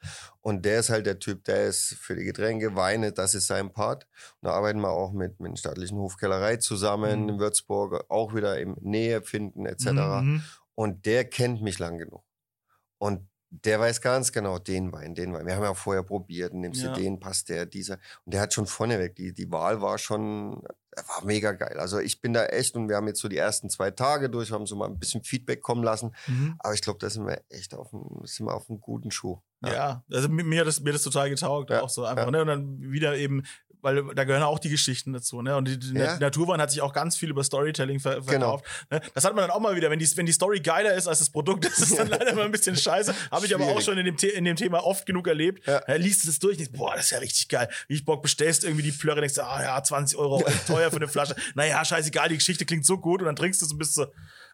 Und 0.41 0.63
der 0.63 0.79
ist 0.79 0.89
halt 0.89 1.05
der 1.05 1.19
Typ, 1.19 1.43
der 1.43 1.65
ist 1.67 1.95
für 1.99 2.15
die 2.15 2.23
Getränke, 2.23 2.75
Weine, 2.75 3.11
das 3.11 3.35
ist 3.35 3.47
sein 3.47 3.73
Part. 3.73 4.07
Und 4.41 4.47
da 4.47 4.53
arbeiten 4.53 4.79
wir 4.79 4.89
auch 4.91 5.11
mit, 5.11 5.39
mit 5.39 5.51
der 5.51 5.57
staatlichen 5.57 5.97
Hofkellerei 5.97 6.55
zusammen 6.57 6.98
Mhm. 6.99 7.29
in 7.29 7.39
Würzburg, 7.39 8.05
auch 8.09 8.33
wieder 8.35 8.59
im 8.59 8.75
Nähe 8.81 9.21
finden 9.21 9.65
etc. 9.65 9.85
Mhm. 10.21 10.43
Und 10.75 11.05
der 11.05 11.25
kennt 11.25 11.61
mich 11.61 11.79
lang 11.79 11.97
genug. 11.97 12.23
Und 12.97 13.27
der 13.51 13.79
weiß 13.79 14.01
ganz 14.01 14.31
genau, 14.31 14.59
den 14.59 14.91
Wein, 14.91 15.15
den 15.15 15.33
Wein. 15.33 15.47
Wir 15.47 15.55
haben 15.55 15.63
ja 15.63 15.73
vorher 15.73 16.03
probiert, 16.03 16.53
nimmst 16.53 16.83
Ja. 16.83 16.93
du 16.93 17.01
den, 17.01 17.19
passt 17.19 17.49
der, 17.49 17.65
dieser. 17.65 17.95
Und 18.23 18.33
der 18.35 18.41
hat 18.41 18.53
schon 18.53 18.67
vorneweg, 18.67 19.15
die, 19.15 19.33
die 19.33 19.51
Wahl 19.51 19.81
war 19.81 19.97
schon, 19.97 20.61
war 20.95 21.25
mega 21.25 21.53
geil. 21.53 21.79
Also 21.79 21.97
ich 21.97 22.21
bin 22.21 22.33
da 22.33 22.45
echt 22.45 22.75
und 22.75 22.89
wir 22.89 22.95
haben 22.95 23.07
jetzt 23.07 23.21
so 23.21 23.27
die 23.27 23.37
ersten 23.37 23.69
zwei 23.71 23.89
Tage 23.89 24.29
durch, 24.29 24.51
haben 24.51 24.67
so 24.67 24.75
mal 24.75 24.85
ein 24.87 24.99
bisschen 24.99 25.23
Feedback 25.23 25.61
kommen 25.61 25.83
lassen. 25.83 26.13
Mhm. 26.27 26.55
Aber 26.59 26.75
ich 26.75 26.81
glaube, 26.81 26.99
da 26.99 27.09
sind 27.09 27.25
wir 27.25 27.41
echt 27.49 27.73
auf 27.73 27.91
einem, 27.91 28.21
sind 28.25 28.45
wir 28.45 28.53
auf 28.53 28.69
einem 28.69 28.79
guten 28.81 29.09
Schuh. 29.09 29.39
Ja. 29.65 30.03
also 30.11 30.29
mir, 30.29 30.43
mir, 30.43 30.59
hat 30.61 30.67
das, 30.67 30.79
mir 30.81 30.93
das 30.93 31.01
total 31.01 31.29
getaugt, 31.31 31.71
Ja, 31.71 31.81
auch 31.81 31.89
so 31.89 32.05
einfach, 32.05 32.25
ja. 32.25 32.31
ne? 32.31 32.41
Und 32.41 32.47
dann 32.47 32.79
wieder 32.81 33.17
eben, 33.17 33.43
weil 33.81 34.03
da 34.15 34.23
gehören 34.23 34.43
auch 34.43 34.59
die 34.59 34.69
Geschichten 34.69 35.13
dazu, 35.13 35.41
ne? 35.41 35.55
Und 35.55 35.67
die, 35.67 35.79
die 35.79 35.93
Ja. 35.97 36.17
Naturwein 36.19 36.59
hat 36.61 36.71
sich 36.71 36.81
auch 36.81 36.93
ganz 36.93 37.15
viel 37.15 37.29
über 37.29 37.43
Storytelling 37.43 37.99
ver 37.99 38.15
Genau. 38.21 38.57
verkauft. 38.59 38.65
Ne? 38.91 39.01
Das 39.13 39.23
hat 39.23 39.35
man 39.35 39.43
dann 39.43 39.51
auch 39.51 39.59
mal 39.59 39.75
wieder, 39.75 39.89
wenn 39.89 39.99
die, 39.99 40.17
wenn 40.17 40.25
die 40.25 40.31
Story 40.31 40.59
geiler 40.59 40.93
ist 40.93 41.07
als 41.07 41.19
das 41.19 41.29
Produkt, 41.29 41.65
das 41.65 41.79
ist 41.79 41.97
dann 41.97 42.07
leider 42.07 42.27
immer 42.31 42.43
ein 42.43 42.51
bisschen 42.51 42.75
scheiße. 42.75 43.13
Habe 43.31 43.45
ich 43.45 43.55
aber 43.55 43.65
auch 43.65 43.81
schon 43.81 43.97
in 43.97 44.05
dem, 44.05 44.17
The 44.17 44.27
in 44.29 44.45
dem 44.45 44.55
Thema 44.55 44.83
oft 44.85 45.05
genug 45.05 45.27
erlebt. 45.27 45.65
Ja. 45.67 45.81
Ja, 45.87 45.95
liest 45.95 46.23
du 46.23 46.27
das 46.27 46.39
durch, 46.39 46.57
denkst, 46.57 46.73
boah, 46.73 46.93
das 46.95 47.05
ist 47.05 47.11
ja 47.11 47.19
richtig 47.19 47.47
geil. 47.47 47.69
Wie 47.87 47.93
ich 47.95 48.05
Bock 48.05 48.21
bestellst 48.21 48.63
irgendwie 48.63 48.83
die 48.83 48.91
Plörre, 48.91 49.21
denkst 49.21 49.35
du, 49.35 49.43
ah 49.45 49.61
ja, 49.63 49.81
20 49.83 50.17
Euro, 50.17 50.43
teuer 50.67 50.89
für 50.89 50.97
eine 50.97 51.07
Flasche. 51.07 51.35
Naja, 51.55 51.83
scheißegal, 51.85 52.29
die 52.29 52.35
Geschichte 52.37 52.65
klingt 52.65 52.85
so 52.85 52.97
gut 52.97 53.21
und 53.21 53.25
dann 53.27 53.35
trinkst 53.35 53.61
du 53.61 53.65
es 53.65 53.71
und 53.71 53.77
bist 53.77 53.93
so, 53.95 54.07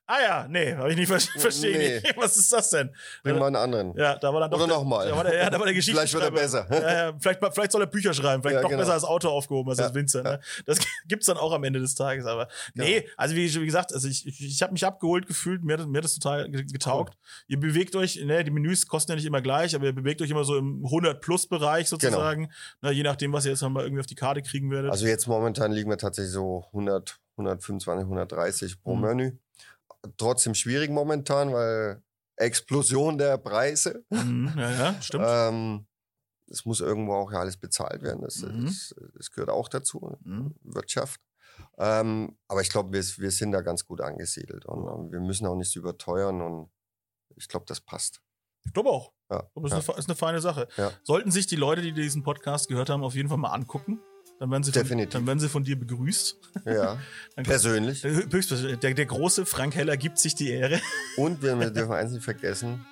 ah 0.07 0.21
ja, 0.21 0.47
nee, 0.47 0.73
habe 0.75 0.91
ich 0.91 0.97
nicht 0.97 1.07
ver 1.07 1.19
verstehe 1.39 1.77
Nee. 1.77 1.95
nicht. 2.01 2.17
Was 2.17 2.37
ist 2.37 2.51
das 2.53 2.69
denn? 2.69 2.91
Bring 3.23 3.37
mal 3.39 3.47
einen 3.47 3.55
anderen. 3.55 3.93
Ja, 3.97 4.17
da 4.17 4.33
war 4.33 4.41
dann 4.41 4.51
doch. 4.51 4.57
Oder 4.59 4.67
der- 4.67 4.75
noch 4.77 4.83
mal. 4.83 5.07
Da 5.07 5.15
war 5.15 5.23
der, 5.23 5.35
ja, 5.35 5.49
da 5.49 5.57
war 5.59 5.65
der 5.65 5.73
Geschichte. 5.75 5.97
Vielleicht 5.99 6.13
wird 6.13 6.23
er 6.23 6.31
besser. 6.31 6.67
Ja, 6.69 6.93
ja, 7.09 7.13
vielleicht, 7.19 7.39
vielleicht 7.53 7.71
soll 7.71 7.81
er 7.81 7.87
Bücher 7.87 8.13
schreiben, 8.13 8.41
vielleicht 8.43 8.55
Ja, 8.57 8.61
doch 8.61 8.69
genau. 8.69 8.81
besser 8.81 8.93
als 8.93 9.03
Autor 9.03 9.31
aufgehoben 9.31 9.69
als 9.69 9.79
Ja, 9.79 9.85
als 9.85 9.93
Winzer. 9.95 10.23
Ne? 10.23 10.39
Das 10.65 10.77
gibt's 11.07 11.25
dann 11.25 11.37
auch 11.37 11.51
am 11.53 11.63
Ende 11.63 11.79
des 11.79 11.95
Tages. 11.95 12.25
Aber 12.25 12.47
nee, 12.73 13.07
also 13.17 13.35
wie, 13.35 13.53
wie 13.53 13.65
gesagt, 13.65 13.93
also 13.93 14.07
ich, 14.07 14.25
ich, 14.27 14.41
ich 14.43 14.61
habe 14.61 14.73
mich 14.73 14.85
abgeholt 14.85 15.27
gefühlt, 15.27 15.63
mir 15.63 15.73
hat, 15.73 15.79
das- 15.81 15.87
mir 15.87 15.97
hat 15.97 16.05
das 16.05 16.13
total 16.15 16.49
ge- 16.49 16.65
getaugt. 16.65 17.17
Ihr 17.47 17.59
bewegt 17.59 17.95
euch, 17.95 18.17
ne, 18.23 18.43
die 18.43 18.51
Menüs 18.51 18.87
kosten 18.87 19.11
ja 19.11 19.15
nicht 19.15 19.25
immer 19.25 19.41
gleich, 19.41 19.75
aber 19.75 19.85
ihr 19.85 19.93
bewegt 19.93 20.21
euch 20.21 20.29
immer 20.29 20.43
so 20.43 20.57
im 20.57 20.83
100-Plus-Bereich 20.85 21.89
sozusagen. 21.89 22.51
Ne, 22.81 22.91
je 22.91 23.03
nachdem, 23.03 23.33
was 23.33 23.45
ihr 23.45 23.51
jetzt 23.51 23.61
nochmal 23.61 23.83
irgendwie 23.83 23.99
auf 24.01 24.05
die 24.07 24.15
Karte 24.15 24.41
kriegen 24.41 24.69
werdet. 24.69 24.85
Genau. 24.85 24.93
Also 24.93 25.07
jetzt 25.07 25.27
momentan 25.27 25.71
liegen 25.71 25.89
wir 25.89 25.97
tatsächlich 25.97 26.31
so 26.33 26.65
100, 26.67 27.17
125, 27.37 28.03
130 28.05 28.81
pro 28.81 28.95
Mhm. 28.95 29.01
Menü. 29.01 29.31
Trotzdem 30.17 30.55
schwierig 30.55 30.89
momentan, 30.89 31.51
weil 31.53 32.01
Explosion 32.37 33.17
der 33.17 33.37
Preise. 33.37 34.03
mhm, 34.09 34.53
ja, 34.57 34.71
ja, 34.71 35.01
stimmt. 35.01 35.25
Ähm, 35.27 35.87
es 36.49 36.65
muss 36.65 36.79
irgendwo 36.79 37.13
auch 37.13 37.31
ja 37.31 37.39
alles 37.39 37.57
bezahlt 37.57 38.01
werden. 38.03 38.21
Das, 38.21 38.41
Mhm. 38.41 38.65
das, 38.65 38.93
das 39.15 39.31
gehört 39.31 39.49
auch 39.49 39.67
dazu, 39.69 40.17
Mhm. 40.23 40.55
Wirtschaft. 40.63 41.21
Ähm, 41.77 42.37
aber 42.47 42.61
ich 42.61 42.69
glaube, 42.69 42.91
wir, 42.93 43.01
wir 43.01 43.31
sind 43.31 43.51
da 43.53 43.61
ganz 43.61 43.85
gut 43.85 44.01
angesiedelt 44.01 44.65
und 44.65 44.85
ähm, 44.87 45.11
wir 45.11 45.21
müssen 45.21 45.47
auch 45.47 45.55
nicht 45.55 45.75
überteuern 45.75 46.41
und 46.41 46.69
ich 47.37 47.47
glaube, 47.47 47.65
das 47.67 47.79
passt. 47.81 48.21
Ich 48.65 48.73
glaube 48.73 48.89
auch. 48.89 49.13
Ja, 49.31 49.43
Ich 49.43 49.53
glaube, 49.53 49.69
ja. 49.69 49.77
ist, 49.77 49.89
eine, 49.89 49.99
ist 49.99 50.09
eine 50.09 50.15
feine 50.15 50.41
Sache. 50.41 50.67
Ja. 50.77 50.91
Sollten 51.03 51.31
sich 51.31 51.47
die 51.47 51.55
Leute, 51.55 51.81
die 51.81 51.93
diesen 51.93 52.23
Podcast 52.23 52.67
gehört 52.67 52.89
haben, 52.89 53.03
auf 53.03 53.15
jeden 53.15 53.29
Fall 53.29 53.37
mal 53.37 53.51
angucken. 53.51 54.01
Dann 54.39 54.51
werden 54.51 54.63
sie, 54.63 54.71
von, 54.73 54.81
Definitiv. 54.83 55.13
dann 55.13 55.25
werden 55.27 55.39
sie 55.39 55.47
von 55.49 55.63
dir 55.63 55.79
begrüßt. 55.79 56.37
ja. 56.65 56.97
Dann 57.35 57.45
persönlich. 57.45 58.03
Höchstpersönlich. 58.03 58.79
Der, 58.79 58.93
der 58.93 59.05
große 59.05 59.45
Frank 59.45 59.75
Heller 59.75 59.95
gibt 59.97 60.17
sich 60.19 60.35
die 60.35 60.51
Ehre. 60.51 60.81
Und 61.17 61.41
wir, 61.41 61.55
dürfen 61.71 61.93
eins 61.93 62.11
nicht 62.11 62.23
vergessen, 62.23 62.85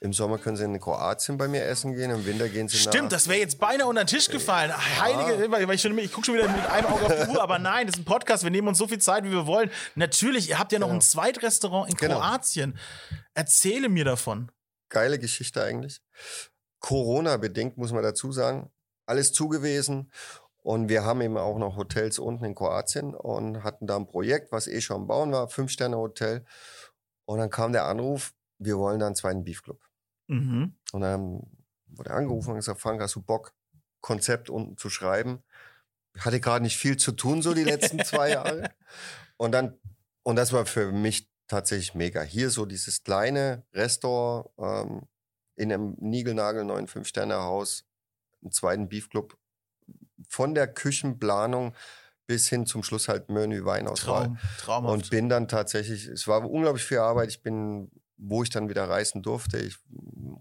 im 0.00 0.12
Sommer 0.12 0.38
können 0.38 0.56
sie 0.56 0.64
in 0.64 0.78
Kroatien 0.78 1.36
bei 1.38 1.48
mir 1.48 1.64
essen 1.64 1.94
gehen, 1.94 2.10
im 2.10 2.24
Winter 2.26 2.48
gehen 2.48 2.68
sie 2.68 2.76
nach... 2.84 2.92
Stimmt, 2.92 3.10
das 3.10 3.26
wäre 3.26 3.38
jetzt 3.40 3.58
beinahe 3.58 3.86
unter 3.88 4.04
den 4.04 4.06
Tisch 4.06 4.28
gefallen. 4.28 4.70
Heilige, 5.00 5.50
weil 5.50 5.66
weil 5.66 5.74
ich, 5.74 5.80
schon- 5.82 5.96
ich 5.98 6.12
gucke 6.12 6.26
schon 6.26 6.34
wieder 6.36 6.48
mit 6.48 6.64
einem 6.66 6.86
Auge 6.86 7.06
auf 7.06 7.24
die 7.24 7.30
Uhr, 7.30 7.42
aber 7.42 7.58
nein, 7.58 7.86
das 7.86 7.96
ist 7.96 8.02
ein 8.02 8.04
Podcast, 8.04 8.44
wir 8.44 8.50
nehmen 8.50 8.68
uns 8.68 8.78
so 8.78 8.86
viel 8.86 8.98
Zeit, 9.00 9.24
wie 9.24 9.30
wir 9.30 9.46
wollen. 9.46 9.70
Natürlich, 9.96 10.50
ihr 10.50 10.58
habt 10.58 10.70
ja 10.72 10.78
noch 10.78 10.90
ein 10.90 11.00
Zweitrestaurant 11.00 11.90
in 11.90 11.96
Genau. 11.96 12.16
Kroatien. 12.20 12.78
Erzähle 13.32 13.88
mir 13.88 14.04
davon. 14.04 14.52
geile 14.90 15.18
Geschichte 15.18 15.62
eigentlich. 15.64 16.00
Corona-bedingt, 16.80 17.76
muss 17.78 17.92
man 17.92 18.02
dazu 18.02 18.30
sagen. 18.30 18.70
Alles 19.06 19.32
zugewesen. 19.32 20.10
Und 20.64 20.88
wir 20.88 21.04
haben 21.04 21.20
eben 21.20 21.36
auch 21.36 21.58
noch 21.58 21.76
Hotels 21.76 22.18
unten 22.18 22.46
in 22.46 22.54
Kroatien 22.54 23.14
und 23.14 23.62
hatten 23.62 23.86
da 23.86 23.96
ein 23.96 24.06
Projekt, 24.06 24.50
was 24.50 24.66
eh 24.66 24.80
schon 24.80 25.02
am 25.02 25.06
Bauen 25.06 25.30
war, 25.30 25.50
Fünf-Sterne-Hotel. 25.50 26.42
Und 27.26 27.38
dann 27.38 27.50
kam 27.50 27.72
der 27.72 27.84
Anruf, 27.84 28.32
wir 28.58 28.78
wollen 28.78 28.98
da 28.98 29.06
einen 29.06 29.14
zweiten 29.14 29.44
Beefclub. 29.44 29.78
Mhm. 30.26 30.74
Und 30.92 31.00
dann 31.02 31.42
wurde 31.88 32.12
angerufen 32.12 32.50
und 32.50 32.56
gesagt, 32.56 32.80
Frank, 32.80 33.02
hast 33.02 33.14
du 33.14 33.20
Bock, 33.20 33.52
Konzept 34.00 34.48
unten 34.48 34.78
zu 34.78 34.88
schreiben? 34.88 35.42
Ich 36.16 36.24
hatte 36.24 36.40
gerade 36.40 36.64
nicht 36.64 36.78
viel 36.78 36.96
zu 36.96 37.12
tun, 37.12 37.42
so 37.42 37.52
die 37.52 37.64
letzten 37.64 38.02
zwei 38.02 38.30
Jahre. 38.32 38.70
Und 39.36 39.52
dann, 39.52 39.78
und 40.22 40.36
das 40.36 40.54
war 40.54 40.64
für 40.64 40.92
mich 40.92 41.30
tatsächlich 41.46 41.94
mega. 41.94 42.22
Hier 42.22 42.48
so 42.48 42.64
dieses 42.64 43.02
kleine 43.02 43.66
Restaurant 43.74 44.48
ähm, 44.58 45.02
in 45.56 45.70
einem 45.70 45.94
niegelnagelneuen 46.00 46.86
Fünf-Sterne-Haus, 46.86 47.84
einen 48.40 48.50
zweiten 48.50 48.88
Beefclub, 48.88 49.36
von 50.28 50.54
der 50.54 50.66
Küchenplanung 50.66 51.74
bis 52.26 52.48
hin 52.48 52.66
zum 52.66 52.82
Schluss 52.82 53.08
halt 53.08 53.28
Menü, 53.28 53.64
Weinauswahl. 53.64 54.26
Traum, 54.26 54.38
traumhaft. 54.58 54.94
Und 54.94 55.10
bin 55.10 55.28
dann 55.28 55.48
tatsächlich, 55.48 56.06
es 56.06 56.26
war 56.26 56.48
unglaublich 56.48 56.84
viel 56.84 56.98
Arbeit. 56.98 57.28
Ich 57.28 57.42
bin, 57.42 57.90
wo 58.16 58.42
ich 58.42 58.50
dann 58.50 58.68
wieder 58.68 58.88
reisen 58.88 59.22
durfte, 59.22 59.58
ich 59.58 59.76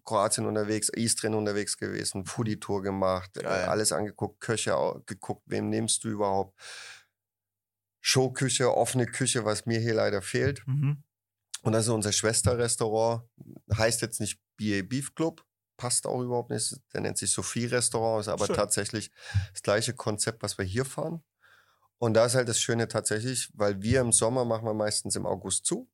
Kroatien 0.05 0.45
unterwegs, 0.45 0.89
Istrien 0.89 1.33
unterwegs 1.33 1.77
gewesen, 1.77 2.25
Foodie-Tour 2.25 2.81
gemacht, 2.83 3.37
äh, 3.37 3.43
Geil. 3.43 3.65
alles 3.65 3.91
angeguckt, 3.91 4.39
Köche 4.39 4.75
geguckt, 5.05 5.43
wem 5.45 5.69
nimmst 5.69 6.03
du 6.03 6.09
überhaupt? 6.09 6.57
Showküche, 8.01 8.75
offene 8.75 9.05
Küche, 9.05 9.45
was 9.45 9.65
mir 9.65 9.79
hier 9.79 9.93
leider 9.93 10.21
fehlt. 10.21 10.65
mhm. 10.67 11.03
Und 11.63 11.71
das 11.71 11.85
ist 11.85 11.91
unser 11.91 12.11
Schwesterrestaurant. 12.11 13.23
Heißt 13.73 14.01
jetzt 14.01 14.19
nicht 14.19 14.37
BA 14.57 14.81
Beef 14.83 15.15
Club. 15.15 15.45
Passt 15.77 16.05
auch 16.05 16.21
überhaupt 16.21 16.49
nicht. 16.49 16.75
Der 16.93 17.01
nennt 17.01 17.17
sich 17.17 17.31
Sophie 17.31 17.65
Restaurant, 17.65 18.21
ist 18.21 18.27
aber 18.27 18.45
Schön. 18.47 18.55
tatsächlich 18.55 19.11
das 19.51 19.63
gleiche 19.63 19.93
Konzept, 19.93 20.43
was 20.43 20.57
wir 20.57 20.65
hier 20.65 20.85
fahren. 20.85 21.23
Und 21.97 22.15
da 22.15 22.25
ist 22.25 22.35
halt 22.35 22.49
das 22.49 22.59
Schöne 22.59 22.87
tatsächlich, 22.87 23.49
weil 23.53 23.81
wir 23.81 24.01
im 24.01 24.11
Sommer 24.11 24.45
machen 24.45 24.65
wir 24.65 24.73
meistens 24.73 25.15
im 25.15 25.25
August 25.25 25.65
zu. 25.65 25.89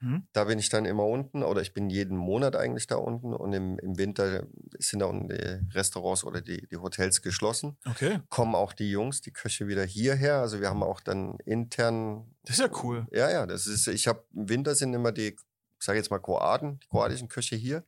Mhm. 0.00 0.26
Da 0.32 0.44
bin 0.44 0.58
ich 0.58 0.68
dann 0.68 0.86
immer 0.86 1.04
unten 1.04 1.42
oder 1.42 1.60
ich 1.60 1.74
bin 1.74 1.90
jeden 1.90 2.16
Monat 2.16 2.56
eigentlich 2.56 2.86
da 2.86 2.96
unten 2.96 3.34
und 3.34 3.52
im, 3.52 3.78
im 3.78 3.98
Winter 3.98 4.46
sind 4.78 5.00
da 5.00 5.06
unten 5.06 5.28
die 5.28 5.74
Restaurants 5.74 6.24
oder 6.24 6.40
die, 6.40 6.66
die 6.68 6.76
Hotels 6.76 7.22
geschlossen. 7.22 7.76
Okay, 7.86 8.20
Kommen 8.30 8.54
auch 8.54 8.72
die 8.72 8.90
Jungs, 8.90 9.20
die 9.20 9.32
Köche 9.32 9.68
wieder 9.68 9.84
hierher. 9.84 10.36
Also 10.36 10.60
wir 10.60 10.70
haben 10.70 10.82
auch 10.82 11.00
dann 11.00 11.38
intern 11.44 12.34
das 12.44 12.58
ist 12.58 12.60
ja 12.60 12.70
cool. 12.82 13.06
ja, 13.12 13.30
ja, 13.30 13.46
das 13.46 13.66
ist, 13.66 13.86
ich 13.88 14.08
habe 14.08 14.24
im 14.34 14.48
Winter 14.48 14.74
sind 14.74 14.94
immer 14.94 15.12
die, 15.12 15.28
ich 15.28 15.36
sage 15.78 15.98
jetzt 15.98 16.10
mal 16.10 16.18
Kroaten, 16.18 16.80
die 16.80 16.88
kroatischen 16.88 17.28
Köche 17.28 17.56
hier. 17.56 17.84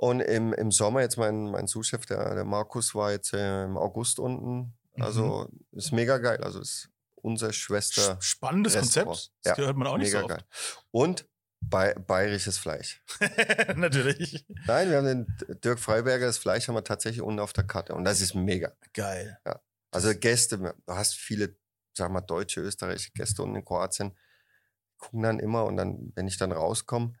Und 0.00 0.20
im, 0.20 0.52
im 0.52 0.70
Sommer 0.70 1.00
jetzt 1.00 1.16
mein, 1.16 1.50
mein 1.50 1.66
Sous-Chef, 1.66 2.06
der, 2.06 2.36
der 2.36 2.44
Markus, 2.44 2.94
war 2.94 3.10
jetzt 3.10 3.32
äh, 3.32 3.64
im 3.64 3.76
August 3.76 4.20
unten. 4.20 4.72
Also 5.00 5.48
ist 5.72 5.90
mega 5.90 6.18
geil. 6.18 6.38
Also 6.44 6.60
ist 6.60 6.88
unser 7.16 7.52
Schwester. 7.52 8.12
Sch- 8.18 8.22
Spannendes 8.22 8.76
Restaurant. 8.76 9.08
Konzept. 9.08 9.32
Das 9.42 9.58
Ja, 9.58 9.64
hört 9.64 9.76
man 9.76 9.88
auch 9.88 9.96
nicht 9.98 10.12
mega 10.12 10.20
so 10.20 10.26
geil. 10.28 10.44
Und 10.92 11.26
bay 11.60 11.94
bayerisches 11.98 12.58
Fleisch. 12.58 13.02
oft. 13.20 13.20
Natürlich. 13.76 14.46
Nein, 14.68 14.88
wir 14.88 14.98
haben 14.98 15.06
den 15.06 15.58
Dirk 15.64 15.80
Freiberger, 15.80 16.26
das 16.26 16.38
Fleisch 16.38 16.68
haben 16.68 16.76
wir 16.76 16.84
tatsächlich 16.84 17.20
unten 17.22 17.40
auf 17.40 17.52
der 17.52 17.64
Karte. 17.64 17.96
Und 17.96 18.04
das 18.04 18.20
ist 18.20 18.34
mega. 18.36 18.72
Geil. 18.92 19.36
Also 19.90 20.14
Gäste, 20.16 20.58
du 20.58 20.72
hast 20.86 21.14
viele, 21.14 21.56
sag 21.96 22.12
mal, 22.12 22.20
deutsche, 22.20 22.60
österreichische 22.60 23.10
Gäste 23.14 23.42
unten 23.42 23.56
in 23.56 23.64
Kroatien, 23.64 24.16
gucken 24.96 25.22
dann 25.22 25.40
immer 25.40 25.64
und 25.64 25.76
dann, 25.76 26.12
wenn 26.14 26.28
ich 26.28 26.36
dann 26.38 26.52
rauskomme, 26.52 27.14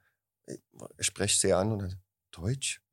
ich 0.46 1.06
spreche 1.06 1.36
sie 1.38 1.52
an 1.52 1.72
und 1.72 1.78
dann, 1.80 2.00
Deutsch? 2.30 2.80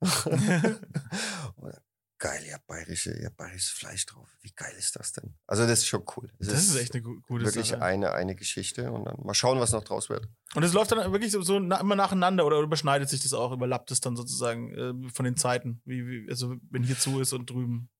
Geil, 2.18 2.42
ihr 2.46 2.54
habt 2.54 2.66
bayerische, 2.66 3.14
ja, 3.22 3.28
bayerisches 3.28 3.68
Fleisch 3.68 4.06
drauf. 4.06 4.26
Wie 4.40 4.50
geil 4.56 4.74
ist 4.78 4.96
das 4.96 5.12
denn? 5.12 5.34
Also 5.46 5.64
das 5.66 5.80
ist 5.80 5.86
schon 5.86 6.02
cool. 6.16 6.32
Es 6.38 6.48
Das 6.48 6.64
ist 6.64 6.74
echt 6.76 6.94
eine 6.94 7.02
gu- 7.02 7.20
gute 7.20 7.44
wirklich 7.44 7.68
Sache. 7.68 7.82
eine, 7.82 8.12
eine 8.14 8.34
Geschichte 8.34 8.90
und 8.90 9.04
dann 9.04 9.16
mal 9.22 9.34
schauen, 9.34 9.60
was 9.60 9.72
noch 9.72 9.84
draus 9.84 10.08
wird. 10.08 10.26
Und 10.54 10.62
es 10.62 10.72
läuft 10.72 10.92
dann 10.92 11.12
wirklich 11.12 11.30
so, 11.30 11.42
so 11.42 11.58
na, 11.58 11.78
immer 11.78 11.94
nacheinander 11.94 12.46
oder 12.46 12.58
überschneidet 12.60 13.10
sich 13.10 13.22
das 13.22 13.34
auch, 13.34 13.52
überlappt 13.52 13.90
es 13.90 14.00
dann 14.00 14.16
sozusagen 14.16 14.72
äh, 15.06 15.10
von 15.10 15.26
den 15.26 15.36
Zeiten, 15.36 15.82
wie, 15.84 16.06
wie, 16.06 16.26
also 16.30 16.56
wenn 16.70 16.84
hier 16.84 16.98
zu 16.98 17.20
ist 17.20 17.34
und 17.34 17.50
drüben. 17.50 17.90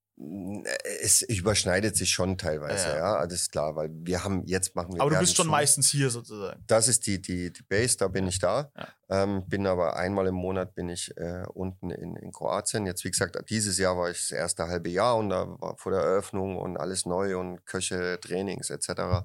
Es 1.02 1.20
überschneidet 1.20 1.94
sich 1.94 2.10
schon 2.10 2.38
teilweise, 2.38 2.88
Ja, 2.88 3.20
ja, 3.20 3.26
das 3.26 3.42
ist 3.42 3.52
klar, 3.52 3.76
weil 3.76 3.90
wir 3.92 4.24
haben, 4.24 4.44
jetzt 4.46 4.74
machen 4.74 4.94
wir 4.94 5.02
Aber 5.02 5.10
du 5.10 5.18
bist 5.18 5.36
schon 5.36 5.46
meistens 5.46 5.90
hier 5.90 6.08
sozusagen. 6.08 6.62
Das 6.66 6.88
ist 6.88 7.06
die, 7.06 7.20
die, 7.20 7.52
die 7.52 7.62
Base, 7.62 7.98
da 7.98 8.08
bin 8.08 8.26
ich 8.26 8.38
da. 8.38 8.70
Ja. 8.74 8.88
Ähm, 9.08 9.44
bin 9.46 9.66
aber 9.66 9.96
einmal 9.96 10.26
im 10.26 10.34
Monat 10.34 10.74
bin 10.74 10.88
ich 10.88 11.16
äh, 11.16 11.44
unten 11.52 11.90
in, 11.90 12.16
in 12.16 12.32
Kroatien. 12.32 12.86
Jetzt, 12.86 13.04
wie 13.04 13.10
gesagt, 13.10 13.38
dieses 13.50 13.78
Jahr 13.78 13.96
war 13.96 14.10
ich 14.10 14.18
das 14.18 14.30
erste 14.32 14.66
halbe 14.66 14.88
Jahr 14.88 15.16
und 15.16 15.28
da 15.28 15.46
war 15.60 15.76
vor 15.76 15.92
der 15.92 16.00
Eröffnung 16.00 16.56
und 16.56 16.76
alles 16.76 17.06
neu 17.06 17.38
und 17.38 17.64
Köche, 17.66 18.18
Trainings 18.20 18.70
etc. 18.70 19.22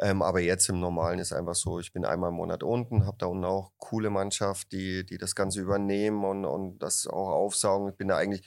Ähm, 0.00 0.22
aber 0.22 0.40
jetzt 0.40 0.68
im 0.68 0.80
Normalen 0.80 1.20
ist 1.20 1.32
einfach 1.32 1.54
so, 1.54 1.78
ich 1.78 1.92
bin 1.92 2.04
einmal 2.04 2.30
im 2.30 2.36
Monat 2.36 2.64
unten, 2.64 3.06
habe 3.06 3.18
da 3.18 3.26
unten 3.26 3.44
auch 3.44 3.72
coole 3.78 4.10
Mannschaft, 4.10 4.72
die, 4.72 5.06
die 5.06 5.18
das 5.18 5.36
Ganze 5.36 5.60
übernehmen 5.60 6.24
und, 6.24 6.44
und 6.44 6.78
das 6.80 7.06
auch 7.06 7.28
aufsaugen. 7.28 7.90
Ich 7.90 7.96
bin 7.96 8.08
da 8.08 8.16
eigentlich, 8.16 8.44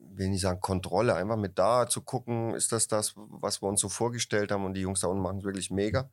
will 0.00 0.28
nicht 0.28 0.40
sagen 0.42 0.60
Kontrolle, 0.60 1.14
einfach 1.14 1.36
mit 1.36 1.58
da 1.58 1.86
zu 1.88 2.02
gucken, 2.02 2.54
ist 2.54 2.72
das 2.72 2.88
das, 2.88 3.12
was 3.16 3.62
wir 3.62 3.68
uns 3.68 3.80
so 3.80 3.88
vorgestellt 3.88 4.50
haben 4.50 4.64
und 4.64 4.74
die 4.74 4.80
Jungs 4.82 5.00
da 5.00 5.08
unten 5.08 5.22
machen 5.22 5.38
es 5.38 5.44
wirklich 5.44 5.70
mega. 5.70 6.10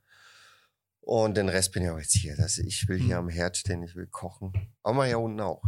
Und 1.02 1.38
den 1.38 1.48
Rest 1.50 1.72
bin 1.72 1.84
ich 1.84 1.90
auch 1.90 1.98
jetzt 2.00 2.14
hier. 2.16 2.36
Das, 2.36 2.58
ich 2.58 2.88
will 2.88 2.98
hier 2.98 3.16
Mhm. 3.22 3.28
am 3.28 3.30
Herd 3.30 3.56
stehen, 3.58 3.82
ich 3.84 3.96
will 3.96 4.08
kochen. 4.08 4.52
Aber 4.84 5.06
hier 5.06 5.20
unten 5.20 5.40
auch. 5.40 5.64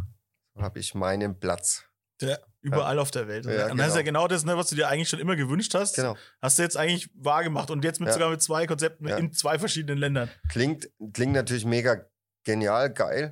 So 0.53 0.61
habe 0.61 0.79
ich 0.79 0.93
meinen 0.95 1.39
Platz. 1.39 1.85
Ja, 2.21 2.37
überall 2.59 2.99
auf 2.99 3.11
der 3.11 3.29
Welt. 3.29 3.45
Ja, 3.45 3.71
und 3.71 3.77
das 3.77 3.89
ist 3.89 3.95
ja 3.95 4.01
genau. 4.01 4.23
genau 4.23 4.27
das, 4.27 4.43
ne, 4.43 4.57
was 4.57 4.67
du 4.67 4.75
dir 4.75 4.89
eigentlich 4.89 5.07
schon 5.07 5.19
immer 5.21 5.37
gewünscht 5.37 5.73
hast. 5.73 5.95
Genau. 5.95 6.17
Hast 6.41 6.59
du 6.59 6.63
jetzt 6.63 6.75
eigentlich 6.75 7.09
wahr 7.15 7.43
gemacht 7.43 7.71
und 7.71 7.85
jetzt 7.85 8.01
mit 8.01 8.07
Ja. 8.07 8.13
sogar 8.13 8.29
mit 8.29 8.41
zwei 8.41 8.67
Konzepten 8.67 9.07
Ja. 9.07 9.15
in 9.15 9.31
zwei 9.31 9.57
verschiedenen 9.57 9.97
Ländern. 9.97 10.29
Klingt, 10.49 10.89
klingt 11.13 11.31
natürlich 11.31 11.63
mega 11.65 12.05
genial, 12.43 12.89
geil. 12.91 13.31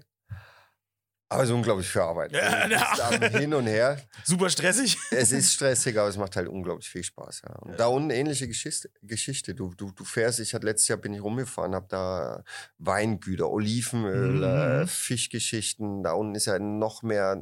Aber 1.29 1.43
es 1.43 1.49
ist 1.49 1.55
unglaublich 1.55 1.87
viel 1.89 2.01
Arbeit. 2.01 2.31
Ja, 2.31 2.39
Also, 2.41 3.15
ja. 3.15 3.27
hin 3.39 3.53
und 3.53 3.67
her. 3.67 4.01
Super 4.23 4.49
stressig. 4.49 4.97
Es 5.11 5.33
ist 5.33 5.51
stressig, 5.53 5.97
aber 5.99 6.07
es 6.07 6.15
macht 6.15 6.37
halt 6.37 6.47
unglaublich 6.47 6.87
viel 6.89 7.03
Spaß. 7.03 7.41
Ja. 7.45 7.55
Und 7.55 7.71
Ja. 7.71 7.77
da 7.77 7.87
unten 7.87 8.11
ähnliche 8.11 8.47
Geschichte. 8.47 8.89
Geschichte. 9.01 9.53
Du, 9.53 9.73
du, 9.73 9.91
du 9.91 10.05
fährst, 10.05 10.39
ich 10.39 10.53
hatte 10.53 10.65
letztes 10.65 10.87
Jahr 10.87 10.97
bin 10.99 11.13
ich 11.13 11.21
rumgefahren, 11.21 11.75
habe 11.75 11.87
da 11.89 12.43
Weingüter, 12.77 13.49
Olivenöl, 13.49 14.35
Mhm. 14.37 14.83
äh, 14.83 14.87
Fischgeschichten. 14.87 16.01
Da 16.03 16.13
unten 16.13 16.35
ist 16.35 16.45
ja 16.45 16.59
noch 16.59 17.03
mehr, 17.03 17.41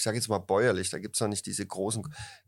ich 0.00 0.04
sage 0.04 0.16
jetzt 0.16 0.28
mal 0.30 0.38
bäuerlich, 0.38 0.88
da 0.88 0.98
gibt 0.98 1.14
es 1.16 1.20
noch 1.20 1.28
nicht 1.28 1.44
diese 1.44 1.66
großen. 1.66 2.02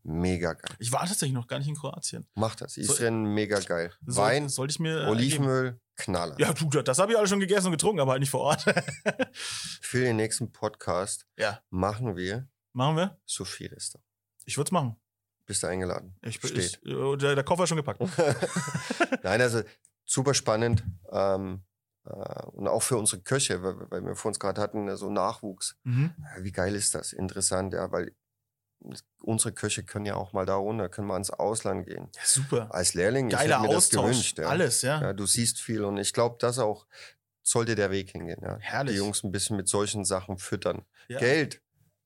Mega 0.04 0.54
geil. 0.54 0.74
Ich 0.78 0.90
war 0.90 1.00
tatsächlich 1.00 1.34
noch 1.34 1.46
gar 1.46 1.58
nicht 1.58 1.68
in 1.68 1.74
Kroatien. 1.74 2.26
Mach 2.34 2.54
das. 2.54 2.72
So- 2.74 2.80
Israel 2.80 3.10
mega 3.10 3.60
geil. 3.60 3.92
Soll- 4.06 4.24
Wein, 4.24 4.48
sollte 4.48 4.72
ich 4.72 4.80
mir. 4.80 4.96
äh, 4.96 5.00
geben? 5.00 5.10
Olivenöl, 5.10 5.80
Knaller. 5.96 6.34
Ja, 6.40 6.54
du, 6.54 6.70
das 6.80 6.98
habe 6.98 7.12
ich 7.12 7.18
alles 7.18 7.28
schon 7.28 7.40
gegessen 7.40 7.66
und 7.66 7.72
getrunken, 7.72 8.00
aber 8.00 8.12
halt 8.12 8.20
nicht 8.20 8.30
vor 8.30 8.40
Ort. 8.40 8.64
Für 9.34 10.00
den 10.00 10.16
nächsten 10.16 10.50
Podcast 10.50 11.26
ja, 11.36 11.60
machen 11.68 12.16
wir 12.16 12.48
machen 12.72 12.96
wir. 12.96 13.20
Sophie 13.26 13.66
Restaurant. 13.66 14.06
Ich 14.46 14.56
würde 14.56 14.68
es 14.68 14.72
machen. 14.72 14.96
Bist 15.44 15.62
du 15.62 15.66
eingeladen? 15.66 16.16
Ich, 16.22 16.36
Steht. 16.36 16.56
ich, 16.56 16.86
äh, 16.90 17.16
der, 17.18 17.34
der 17.34 17.44
Koffer 17.44 17.64
ist 17.64 17.68
schon 17.68 17.76
gepackt. 17.76 18.00
Nein, 19.22 19.42
also 19.42 19.60
super 20.06 20.32
spannend. 20.32 20.84
Ähm, 21.10 21.64
äh, 21.64 21.71
und 22.04 22.66
auch 22.68 22.82
für 22.82 22.96
unsere 22.96 23.22
Köche, 23.22 23.62
weil, 23.62 24.04
wir 24.04 24.16
vor 24.16 24.30
uns 24.30 24.40
gerade 24.40 24.60
hatten, 24.60 24.88
äh, 24.88 24.96
so 24.96 25.10
Nachwuchs. 25.10 25.76
Mhm. 25.84 26.12
Ja, 26.18 26.42
Wie 26.42 26.52
geil 26.52 26.74
ist 26.74 26.94
das? 26.94 27.12
Interessant, 27.12 27.74
ja, 27.74 27.90
weil 27.92 28.12
unsere 29.20 29.52
Köche 29.52 29.84
können 29.84 30.06
ja 30.06 30.16
auch 30.16 30.32
mal 30.32 30.44
da 30.44 30.56
runter, 30.56 30.88
können 30.88 31.06
mal 31.06 31.16
ins 31.16 31.30
Ausland 31.30 31.86
gehen. 31.86 32.08
Ja, 32.16 32.22
super. 32.24 32.74
Als 32.74 32.94
Lehrling, 32.94 33.28
ich 33.28 33.34
Geiler 33.34 33.56
hätte 33.58 33.68
mir 33.68 33.74
das 33.74 33.84
Austausch. 33.86 34.02
gewünscht. 34.02 34.38
Ja. 34.38 34.48
Alles, 34.48 34.82
ja. 34.82 35.00
Ja, 35.00 35.12
du 35.12 35.26
siehst 35.26 35.60
viel 35.60 35.84
und 35.84 35.96
ich 35.98 36.12
glaube, 36.12 36.36
das 36.40 36.58
auch 36.58 36.86
sollte 37.42 37.74
der 37.74 37.90
Weg 37.90 38.10
hingehen. 38.10 38.40
Ja. 38.42 38.56
Herrlich. 38.58 38.94
Die 38.94 38.98
Jungs 38.98 39.22
ein 39.22 39.30
bisschen 39.32 39.56
mit 39.56 39.68
solchen 39.68 40.04
Sachen 40.04 40.38
füttern. 40.38 40.84
Ja. 41.08 41.18
Geld, 41.18 41.60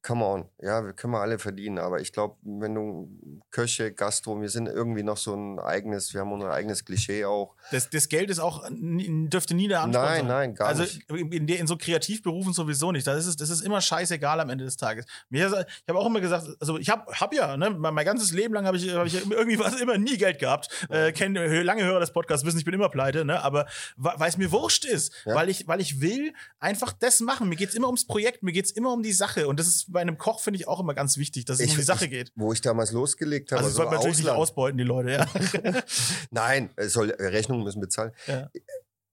come 0.07 0.25
on, 0.25 0.49
ja, 0.63 0.85
wir 0.85 0.93
können 0.93 1.13
wir 1.15 1.21
alle 1.21 1.39
verdienen, 1.41 1.79
aber 1.79 2.01
ich 2.01 2.13
glaube, 2.13 2.37
wenn 2.43 2.75
du 2.77 3.09
Köche, 3.51 3.93
Gastro, 3.93 4.41
wir 4.41 4.49
sind 4.49 4.69
irgendwie 4.69 5.03
noch 5.03 5.17
so 5.17 5.35
ein 5.35 5.59
eigenes, 5.59 6.15
wir 6.15 6.21
haben 6.21 6.31
unser 6.31 6.53
eigenes 6.53 6.85
Klischee 6.85 7.25
auch. 7.25 7.57
Das, 7.73 7.91
das 7.91 8.09
Geld 8.09 8.31
ist 8.31 8.39
auch, 8.39 8.63
dürfte 8.71 9.55
nie 9.55 9.67
der 9.67 9.81
Anspruch 9.83 10.05
Nein, 10.05 10.19
sein. 10.19 10.27
nein, 10.29 10.55
gar 10.55 10.69
also 10.69 10.83
nicht. 10.83 11.11
In, 11.11 11.49
der, 11.49 11.59
in 11.59 11.67
so 11.67 11.77
Kreativberufen 11.77 12.53
sowieso 12.53 12.93
nicht. 12.93 13.05
Das 13.05 13.27
ist, 13.27 13.41
das 13.41 13.51
ist 13.51 13.63
immer 13.63 13.81
scheißegal 13.81 14.39
am 14.39 14.49
Ende 14.49 14.65
des 14.65 14.77
Tages. 14.77 15.07
Mir, 15.29 15.49
ich 15.49 15.89
habe 15.89 15.99
auch 15.99 16.07
immer 16.07 16.21
gesagt, 16.21 16.47
also 16.61 16.79
ich 16.79 16.89
habe 16.89 17.11
hab 17.13 17.35
ja, 17.35 17.57
ne, 17.57 17.71
mein, 17.71 17.93
mein 17.93 18.05
ganzes 18.05 18.31
Leben 18.31 18.55
lang 18.55 18.65
habe 18.65 18.77
ich, 18.77 18.95
hab 18.95 19.07
ich 19.07 19.29
irgendwie 19.29 19.59
was 19.59 19.81
immer 19.81 19.99
nie 19.99 20.17
Geld 20.19 20.39
gehabt. 20.39 20.69
Äh, 20.89 21.11
kenn, 21.11 21.35
lange 21.35 21.83
Hörer 21.83 21.99
des 21.99 22.13
Podcasts 22.13 22.47
wissen, 22.47 22.59
ich 22.59 22.65
bin 22.65 22.75
immer 22.75 22.91
pleite, 22.91 23.25
ne, 23.25 23.43
aber 23.43 23.67
weil 23.97 24.29
es 24.29 24.37
mir 24.37 24.53
wurscht 24.53 24.85
ist, 24.85 25.13
Ja. 25.25 25.35
weil, 25.35 25.49
ich, 25.49 25.67
weil 25.67 25.81
ich 25.81 26.01
will 26.01 26.33
einfach 26.61 26.93
das 26.93 27.19
machen. 27.19 27.49
Mir 27.49 27.57
geht's 27.57 27.75
immer 27.75 27.89
ums 27.89 28.07
Projekt, 28.07 28.45
mir 28.45 28.53
geht's 28.53 28.71
immer 28.71 28.93
um 28.93 29.03
die 29.03 29.13
Sache. 29.13 29.49
Und 29.49 29.59
das 29.59 29.67
ist 29.67 29.96
bei 29.97 30.03
einem 30.03 30.19
Koch, 30.19 30.41
finde 30.41 30.61
ich, 30.61 30.69
auch 30.69 30.79
immer 30.79 30.93
ganz 30.95 31.17
wichtig, 31.17 31.47
dass 31.47 31.59
es 31.59 31.65
Ich- 31.67 31.71
um 31.73 31.77
die 31.79 31.83
Sache 31.83 32.09
geht. 32.09 32.31
Wo 32.37 32.53
ich 32.53 32.61
damals 32.61 32.93
losgelegt 32.93 33.51
habe, 33.51 33.65
Also, 33.65 33.69
also 33.69 33.77
sollte 33.79 33.91
man 33.91 33.99
natürlich 34.01 34.19
nicht 34.19 34.29
ausbeuten, 34.29 34.77
die 34.79 34.85
Leute, 34.85 35.11
ja. 35.11 35.27
Nein, 36.31 36.71
es 36.77 36.93
soll, 36.93 37.11
Rechnungen 37.11 37.65
müssen 37.65 37.81
bezahlen. 37.81 38.13
Ja. 38.27 38.51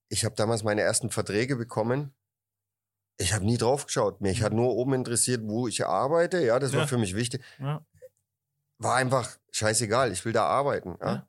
Ich 0.10 0.26
habe 0.26 0.36
damals 0.36 0.64
meine 0.64 0.82
ersten 0.82 1.10
Verträge 1.10 1.56
bekommen. 1.56 2.14
Ich 3.18 3.34
habe 3.34 3.46
nie 3.46 3.58
drauf 3.58 3.86
geschaut. 3.86 4.22
Mich 4.22 4.42
hat 4.42 4.54
nur 4.54 4.76
oben 4.76 4.94
interessiert, 4.94 5.42
wo 5.44 5.68
ich 5.68 5.86
arbeite. 5.86 6.44
Ja, 6.44 6.60
das 6.60 6.74
Ja. 6.74 6.80
war 6.80 6.88
für 6.88 6.98
mich 6.98 7.16
wichtig. 7.16 7.42
ja. 7.60 7.86
War 8.84 8.96
einfach 8.96 9.30
scheißegal. 9.52 10.12
Ich 10.12 10.24
will 10.26 10.34
da 10.34 10.46
arbeiten. 10.46 10.96
Ja. 11.02 11.14
Ja. 11.14 11.28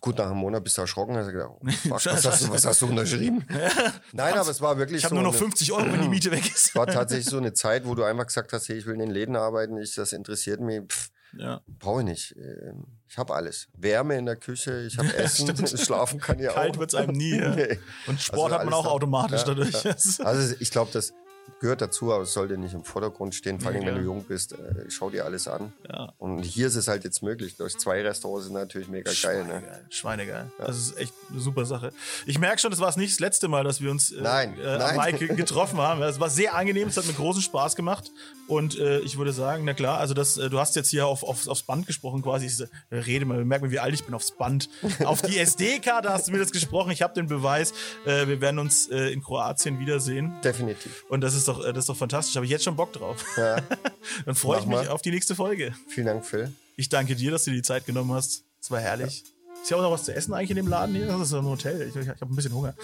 Gut, 0.00 0.16
nach 0.18 0.26
einem 0.26 0.36
Monat 0.38 0.64
bist 0.64 0.76
du 0.78 0.82
erschrocken. 0.82 1.16
Hast 1.16 1.28
du 1.28 1.32
gedacht, 1.32 1.50
oh, 1.60 1.66
fuck, 1.68 1.90
was, 1.92 2.06
hast 2.06 2.42
du, 2.42 2.50
was 2.50 2.64
hast 2.64 2.80
du 2.82 2.86
unterschrieben? 2.86 3.44
Nein, 4.12 4.34
aber 4.34 4.50
es 4.50 4.60
war 4.60 4.78
wirklich 4.78 4.98
Ich 4.98 5.04
habe 5.04 5.14
so. 5.14 5.20
nur 5.20 5.24
noch 5.24 5.32
eine- 5.38 5.38
50 5.38 5.72
Euro, 5.72 5.92
wenn 5.92 6.00
die 6.02 6.08
Miete 6.08 6.30
weg 6.30 6.46
ist. 6.46 6.68
Es 6.68 6.74
war 6.74 6.86
tatsächlich 6.86 7.26
so 7.28 7.36
eine 7.38 7.52
Zeit, 7.52 7.84
wo 7.86 7.94
du 7.94 8.04
einfach 8.04 8.26
gesagt 8.26 8.52
hast, 8.52 8.68
hey, 8.68 8.76
ich 8.78 8.86
will 8.86 8.94
in 8.94 9.00
den 9.00 9.10
Läden 9.10 9.36
arbeiten, 9.36 9.76
ich, 9.76 9.94
das 9.94 10.12
interessiert 10.12 10.60
mich. 10.60 10.80
Pff, 10.88 11.10
Ja. 11.36 11.60
Brauche 11.66 12.00
ich 12.00 12.06
nicht. 12.06 12.36
Ähm, 12.36 12.84
Ich 13.08 13.18
habe 13.18 13.34
alles. 13.34 13.68
Wärme 13.76 14.16
in 14.16 14.24
der 14.26 14.36
Küche, 14.36 14.82
ich 14.86 14.96
habe 14.98 15.14
Essen, 15.14 15.54
schlafen 15.76 16.20
kann 16.20 16.38
ja 16.38 16.50
auch. 16.52 16.54
Kalt 16.54 16.78
wird's 16.78 16.94
einem 16.94 17.12
nie, 17.12 17.36
ja. 17.38 17.54
Nee. 17.54 17.78
Und 18.06 18.20
Sport 18.22 18.52
Also 18.52 18.58
hat 18.60 18.64
man 18.64 18.74
auch 18.74 18.84
da. 18.84 18.90
automatisch 18.90 19.40
Ja, 19.42 19.46
dadurch. 19.54 19.84
ja. 19.84 20.24
Also 20.24 20.54
ich 20.58 20.70
glaube, 20.70 20.90
das 20.92 21.12
gehört 21.60 21.80
dazu, 21.80 22.12
aber 22.12 22.24
es 22.24 22.32
sollte 22.32 22.58
nicht 22.58 22.74
im 22.74 22.84
Vordergrund 22.84 23.34
stehen. 23.34 23.60
Vor 23.60 23.70
Ja, 23.72 23.78
allem, 23.78 23.86
wenn 23.86 23.94
du 23.96 24.02
jung 24.02 24.24
bist, 24.24 24.52
äh, 24.52 24.56
schau 24.88 25.10
dir 25.10 25.24
alles 25.24 25.48
an. 25.48 25.72
ja. 25.88 26.12
Und 26.18 26.42
hier 26.42 26.66
ist 26.66 26.74
es 26.76 26.88
halt 26.88 27.04
jetzt 27.04 27.22
möglich. 27.22 27.56
Durch 27.56 27.76
zwei 27.78 28.02
Restaurants 28.02 28.46
ist 28.46 28.52
natürlich 28.52 28.88
mega 28.88 29.10
geil. 29.22 29.44
Ne? 29.44 29.60
Schweinegeil. 29.60 29.86
Schweinegeil. 29.90 30.52
Das 30.58 30.76
ist 30.76 30.98
echt 30.98 31.12
eine 31.30 31.40
super 31.40 31.64
Sache. 31.64 31.92
Ich 32.26 32.38
merke 32.38 32.58
schon, 32.58 32.70
das 32.70 32.80
war 32.80 32.88
es 32.88 32.96
nicht 32.96 33.12
das 33.14 33.20
letzte 33.20 33.48
Mal, 33.48 33.64
dass 33.64 33.80
wir 33.80 33.90
uns 33.90 34.12
äh, 34.12 34.20
Nein, 34.20 34.58
äh, 34.58 34.78
nein. 34.78 34.96
Mike 34.96 35.34
getroffen 35.36 35.78
haben. 35.78 36.02
Es 36.02 36.20
war 36.20 36.30
sehr 36.30 36.54
angenehm, 36.54 36.88
es 36.88 36.96
hat 36.96 37.06
mir 37.06 37.12
großen 37.14 37.42
Spaß 37.42 37.76
gemacht. 37.76 38.10
Und 38.46 38.78
äh, 38.78 38.98
ich 39.00 39.16
würde 39.16 39.32
sagen, 39.32 39.64
na 39.64 39.72
klar, 39.74 39.98
also 39.98 40.12
das, 40.12 40.36
äh, 40.36 40.50
du 40.50 40.58
hast 40.58 40.76
jetzt 40.76 40.90
hier 40.90 41.06
auf, 41.06 41.22
auf, 41.22 41.46
aufs 41.48 41.62
Band 41.62 41.86
gesprochen 41.86 42.20
quasi. 42.22 42.46
Ich, 42.46 42.62
rede 42.90 43.24
mal, 43.24 43.42
merk 43.44 43.62
mal, 43.62 43.70
wie 43.70 43.78
alt 43.78 43.94
ich 43.94 44.04
bin, 44.04 44.14
aufs 44.14 44.32
Band. 44.32 44.68
auf 45.04 45.22
die 45.22 45.38
SD-Karte 45.44 46.10
hast 46.10 46.28
du 46.28 46.32
mir 46.32 46.38
das 46.38 46.52
gesprochen. 46.52 46.90
Ich 46.90 47.00
habe 47.02 47.14
den 47.14 47.26
Beweis. 47.26 47.72
Äh, 48.04 48.26
wir 48.26 48.40
werden 48.40 48.58
uns 48.58 48.88
äh, 48.88 49.08
in 49.12 49.22
Kroatien 49.22 49.78
wiedersehen. 49.78 50.34
Definitiv. 50.44 51.04
Und 51.08 51.22
das 51.22 51.33
ist 51.34 51.48
doch, 51.48 51.64
äh, 51.64 51.72
das 51.72 51.84
ist 51.84 51.88
doch 51.88 51.96
fantastisch. 51.96 52.36
Habe 52.36 52.46
ich 52.46 52.52
jetzt 52.52 52.64
schon 52.64 52.76
Bock 52.76 52.92
drauf. 52.92 53.24
Ja. 53.36 53.56
Dann 54.26 54.34
freue 54.34 54.60
ich 54.60 54.66
mich 54.66 54.76
mal. 54.76 54.88
auf 54.88 55.02
die 55.02 55.10
nächste 55.10 55.34
Folge. 55.34 55.74
Vielen 55.88 56.06
Dank, 56.06 56.24
Phil. 56.24 56.52
Ich 56.76 56.88
danke 56.88 57.14
dir, 57.16 57.30
dass 57.30 57.44
du 57.44 57.50
dir 57.50 57.56
die 57.56 57.62
Zeit 57.62 57.86
genommen 57.86 58.12
hast. 58.12 58.44
Es 58.60 58.70
war 58.70 58.80
herrlich. 58.80 59.24
Ist 59.62 59.70
ja 59.70 59.76
auch 59.78 59.82
noch 59.82 59.92
was 59.92 60.04
zu 60.04 60.14
essen 60.14 60.34
eigentlich 60.34 60.50
in 60.50 60.56
dem 60.56 60.68
Laden 60.68 60.94
hier? 60.94 61.06
Das 61.06 61.20
ist 61.22 61.28
so 61.30 61.38
ein 61.38 61.46
Hotel. 61.46 61.88
Ich, 61.88 61.96
ich 61.96 62.08
habe 62.08 62.26
ein 62.26 62.36
bisschen 62.36 62.52
Hunger. 62.52 62.74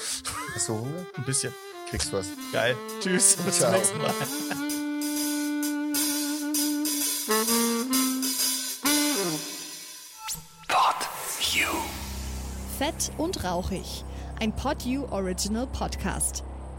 Hast 0.55 0.68
du 0.68 0.74
Hunger? 0.74 1.07
Ein 1.16 1.24
bisschen. 1.24 1.53
Kriegst 1.90 2.12
was. 2.12 2.28
Geil. 2.53 2.76
Tschüss. 3.01 3.36
Bis 3.44 3.59
zum 3.59 3.72
nächsten 3.72 3.98
Mal. 3.98 4.14
Pod 10.68 11.09
You. 11.53 11.68
Fett 12.78 13.11
und 13.18 13.44
rauchig. 13.44 14.05
Ein 14.40 14.55
PodU 14.55 15.07
Original 15.11 15.66
Podcast. 15.66 16.44